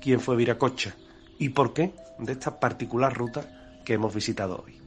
quién 0.01 0.19
fue 0.19 0.35
Viracocha 0.35 0.95
y 1.39 1.49
por 1.49 1.73
qué 1.73 1.93
de 2.19 2.33
esta 2.33 2.59
particular 2.59 3.13
ruta 3.13 3.81
que 3.85 3.93
hemos 3.93 4.13
visitado 4.13 4.63
hoy. 4.65 4.77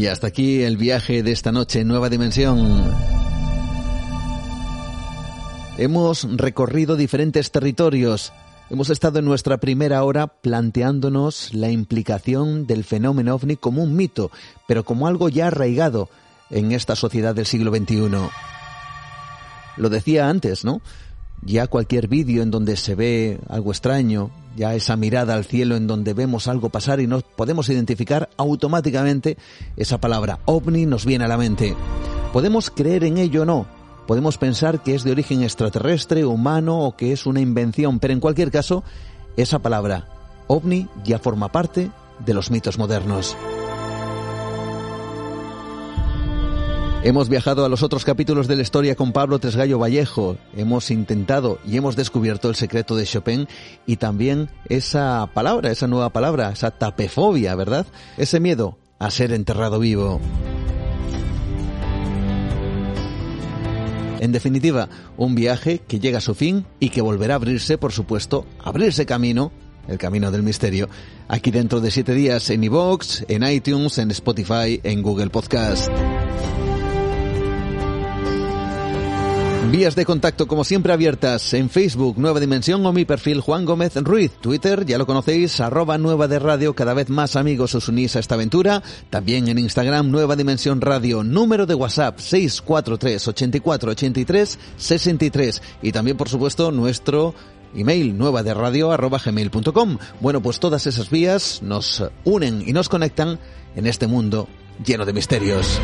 Y 0.00 0.06
hasta 0.06 0.28
aquí 0.28 0.62
el 0.62 0.78
viaje 0.78 1.22
de 1.22 1.30
esta 1.30 1.52
noche, 1.52 1.84
Nueva 1.84 2.08
Dimensión. 2.08 2.90
Hemos 5.76 6.26
recorrido 6.38 6.96
diferentes 6.96 7.50
territorios. 7.50 8.32
Hemos 8.70 8.88
estado 8.88 9.18
en 9.18 9.26
nuestra 9.26 9.58
primera 9.58 10.02
hora 10.02 10.28
planteándonos 10.28 11.52
la 11.52 11.70
implicación 11.70 12.66
del 12.66 12.82
fenómeno 12.84 13.34
ovni 13.34 13.56
como 13.56 13.82
un 13.82 13.94
mito, 13.94 14.30
pero 14.66 14.86
como 14.86 15.06
algo 15.06 15.28
ya 15.28 15.48
arraigado 15.48 16.08
en 16.48 16.72
esta 16.72 16.96
sociedad 16.96 17.34
del 17.34 17.44
siglo 17.44 17.70
XXI. 17.70 18.08
Lo 19.76 19.90
decía 19.90 20.30
antes, 20.30 20.64
¿no? 20.64 20.80
Ya 21.42 21.66
cualquier 21.66 22.08
vídeo 22.08 22.42
en 22.42 22.50
donde 22.50 22.76
se 22.76 22.94
ve 22.94 23.40
algo 23.48 23.70
extraño, 23.70 24.30
ya 24.56 24.74
esa 24.74 24.96
mirada 24.96 25.34
al 25.34 25.44
cielo 25.44 25.76
en 25.76 25.86
donde 25.86 26.12
vemos 26.12 26.48
algo 26.48 26.68
pasar 26.68 27.00
y 27.00 27.06
nos 27.06 27.22
podemos 27.22 27.68
identificar 27.68 28.28
automáticamente 28.36 29.38
esa 29.76 29.98
palabra 29.98 30.40
ovni 30.44 30.86
nos 30.86 31.06
viene 31.06 31.24
a 31.24 31.28
la 31.28 31.38
mente. 31.38 31.74
Podemos 32.32 32.70
creer 32.70 33.04
en 33.04 33.18
ello 33.18 33.42
o 33.42 33.46
no, 33.46 33.66
podemos 34.06 34.38
pensar 34.38 34.82
que 34.82 34.94
es 34.94 35.02
de 35.02 35.12
origen 35.12 35.42
extraterrestre, 35.42 36.24
humano 36.24 36.80
o 36.80 36.96
que 36.96 37.12
es 37.12 37.26
una 37.26 37.40
invención, 37.40 38.00
pero 38.00 38.12
en 38.12 38.20
cualquier 38.20 38.50
caso, 38.50 38.84
esa 39.36 39.60
palabra 39.60 40.08
ovni 40.46 40.88
ya 41.04 41.18
forma 41.18 41.50
parte 41.50 41.90
de 42.24 42.34
los 42.34 42.50
mitos 42.50 42.76
modernos. 42.76 43.36
Hemos 47.02 47.30
viajado 47.30 47.64
a 47.64 47.70
los 47.70 47.82
otros 47.82 48.04
capítulos 48.04 48.46
de 48.46 48.56
la 48.56 48.62
historia 48.62 48.94
con 48.94 49.12
Pablo 49.12 49.38
Tresgallo 49.38 49.78
Vallejo. 49.78 50.36
Hemos 50.54 50.90
intentado 50.90 51.58
y 51.66 51.78
hemos 51.78 51.96
descubierto 51.96 52.50
el 52.50 52.56
secreto 52.56 52.94
de 52.94 53.06
Chopin 53.06 53.48
y 53.86 53.96
también 53.96 54.50
esa 54.68 55.30
palabra, 55.32 55.70
esa 55.70 55.86
nueva 55.86 56.10
palabra, 56.10 56.50
esa 56.50 56.72
tapefobia, 56.72 57.54
¿verdad? 57.54 57.86
Ese 58.18 58.38
miedo 58.38 58.76
a 58.98 59.10
ser 59.10 59.32
enterrado 59.32 59.78
vivo. 59.78 60.20
En 64.20 64.32
definitiva, 64.32 64.90
un 65.16 65.34
viaje 65.34 65.78
que 65.78 66.00
llega 66.00 66.18
a 66.18 66.20
su 66.20 66.34
fin 66.34 66.66
y 66.80 66.90
que 66.90 67.00
volverá 67.00 67.32
a 67.32 67.36
abrirse, 67.36 67.78
por 67.78 67.92
supuesto, 67.92 68.44
abrirse 68.62 69.06
camino, 69.06 69.52
el 69.88 69.96
camino 69.96 70.30
del 70.30 70.42
misterio, 70.42 70.90
aquí 71.28 71.50
dentro 71.50 71.80
de 71.80 71.90
siete 71.90 72.12
días 72.12 72.50
en 72.50 72.62
iVoox, 72.62 73.24
en 73.28 73.42
iTunes, 73.42 73.96
en 73.96 74.10
Spotify, 74.10 74.78
en 74.82 75.00
Google 75.00 75.30
Podcast. 75.30 75.90
Vías 79.68 79.94
de 79.94 80.04
contacto 80.04 80.48
como 80.48 80.64
siempre 80.64 80.92
abiertas 80.92 81.54
en 81.54 81.70
Facebook 81.70 82.18
Nueva 82.18 82.40
Dimensión 82.40 82.84
o 82.86 82.92
mi 82.92 83.04
perfil 83.04 83.40
Juan 83.40 83.64
Gómez 83.64 83.94
Ruiz. 83.96 84.32
Twitter, 84.40 84.84
ya 84.84 84.98
lo 84.98 85.06
conocéis, 85.06 85.60
arroba 85.60 85.96
Nueva 85.96 86.26
de 86.26 86.40
Radio. 86.40 86.74
Cada 86.74 86.92
vez 86.92 87.08
más 87.08 87.36
amigos 87.36 87.74
os 87.76 87.88
unís 87.88 88.16
a 88.16 88.18
esta 88.18 88.34
aventura. 88.34 88.82
También 89.10 89.46
en 89.48 89.58
Instagram 89.58 90.10
Nueva 90.10 90.34
Dimensión 90.34 90.80
Radio. 90.80 91.22
Número 91.22 91.66
de 91.66 91.74
WhatsApp 91.74 92.18
643 92.18 93.28
84 93.28 93.90
83 93.92 94.58
63. 94.76 95.62
Y 95.82 95.92
también 95.92 96.16
por 96.16 96.28
supuesto 96.28 96.72
nuestro 96.72 97.34
email 97.74 98.18
nueva 98.18 98.42
de 98.42 98.54
radio 98.54 98.90
arroba 98.90 99.20
gmail.com. 99.24 99.98
Bueno, 100.20 100.42
pues 100.42 100.58
todas 100.58 100.86
esas 100.88 101.10
vías 101.10 101.60
nos 101.62 102.02
unen 102.24 102.64
y 102.66 102.72
nos 102.72 102.88
conectan 102.88 103.38
en 103.76 103.86
este 103.86 104.08
mundo 104.08 104.48
lleno 104.84 105.04
de 105.04 105.12
misterios. 105.12 105.80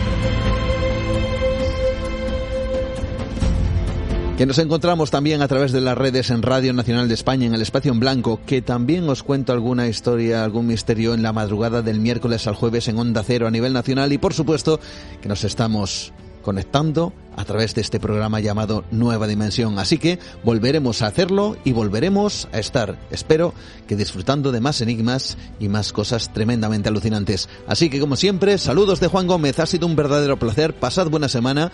Que 4.36 4.44
nos 4.44 4.58
encontramos 4.58 5.10
también 5.10 5.40
a 5.40 5.48
través 5.48 5.72
de 5.72 5.80
las 5.80 5.96
redes 5.96 6.28
en 6.28 6.42
Radio 6.42 6.74
Nacional 6.74 7.08
de 7.08 7.14
España, 7.14 7.46
en 7.46 7.54
el 7.54 7.62
Espacio 7.62 7.90
en 7.90 8.00
Blanco, 8.00 8.38
que 8.44 8.60
también 8.60 9.08
os 9.08 9.22
cuento 9.22 9.54
alguna 9.54 9.88
historia, 9.88 10.44
algún 10.44 10.66
misterio 10.66 11.14
en 11.14 11.22
la 11.22 11.32
madrugada 11.32 11.80
del 11.80 12.00
miércoles 12.00 12.46
al 12.46 12.54
jueves 12.54 12.86
en 12.88 12.98
Onda 12.98 13.22
Cero 13.22 13.46
a 13.46 13.50
nivel 13.50 13.72
nacional 13.72 14.12
y 14.12 14.18
por 14.18 14.34
supuesto 14.34 14.78
que 15.22 15.28
nos 15.28 15.42
estamos 15.44 16.12
conectando 16.42 17.14
a 17.34 17.46
través 17.46 17.74
de 17.74 17.80
este 17.80 17.98
programa 17.98 18.38
llamado 18.40 18.84
Nueva 18.90 19.26
Dimensión. 19.26 19.78
Así 19.78 19.96
que 19.96 20.18
volveremos 20.44 21.00
a 21.00 21.06
hacerlo 21.06 21.56
y 21.64 21.72
volveremos 21.72 22.46
a 22.52 22.58
estar, 22.58 22.98
espero 23.10 23.54
que 23.88 23.96
disfrutando 23.96 24.52
de 24.52 24.60
más 24.60 24.82
enigmas 24.82 25.38
y 25.58 25.68
más 25.68 25.94
cosas 25.94 26.32
tremendamente 26.34 26.90
alucinantes. 26.90 27.48
Así 27.66 27.88
que 27.88 28.00
como 28.00 28.16
siempre, 28.16 28.58
saludos 28.58 29.00
de 29.00 29.08
Juan 29.08 29.26
Gómez, 29.26 29.58
ha 29.60 29.66
sido 29.66 29.86
un 29.86 29.96
verdadero 29.96 30.38
placer, 30.38 30.74
pasad 30.74 31.08
buena 31.08 31.28
semana. 31.28 31.72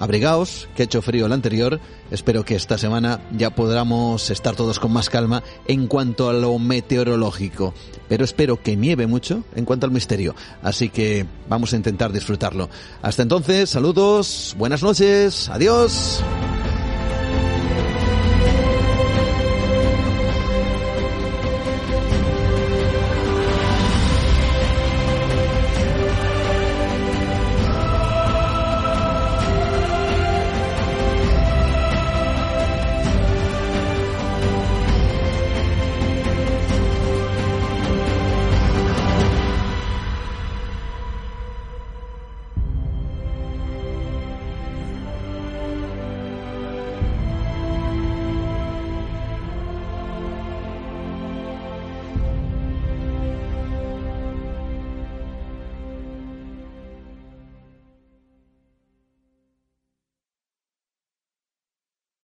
Abrigaos, 0.00 0.68
que 0.74 0.82
ha 0.82 0.84
hecho 0.86 1.02
frío 1.02 1.26
el 1.26 1.32
anterior. 1.32 1.78
Espero 2.10 2.44
que 2.44 2.56
esta 2.56 2.78
semana 2.78 3.20
ya 3.36 3.50
podamos 3.50 4.30
estar 4.30 4.56
todos 4.56 4.80
con 4.80 4.92
más 4.92 5.10
calma 5.10 5.44
en 5.68 5.86
cuanto 5.86 6.28
a 6.28 6.32
lo 6.32 6.58
meteorológico. 6.58 7.74
Pero 8.08 8.24
espero 8.24 8.60
que 8.60 8.76
nieve 8.76 9.06
mucho 9.06 9.44
en 9.54 9.64
cuanto 9.64 9.86
al 9.86 9.92
misterio. 9.92 10.34
Así 10.62 10.88
que 10.88 11.26
vamos 11.48 11.72
a 11.72 11.76
intentar 11.76 12.12
disfrutarlo. 12.12 12.68
Hasta 13.02 13.22
entonces, 13.22 13.70
saludos, 13.70 14.56
buenas 14.58 14.82
noches, 14.82 15.48
adiós. 15.50 16.22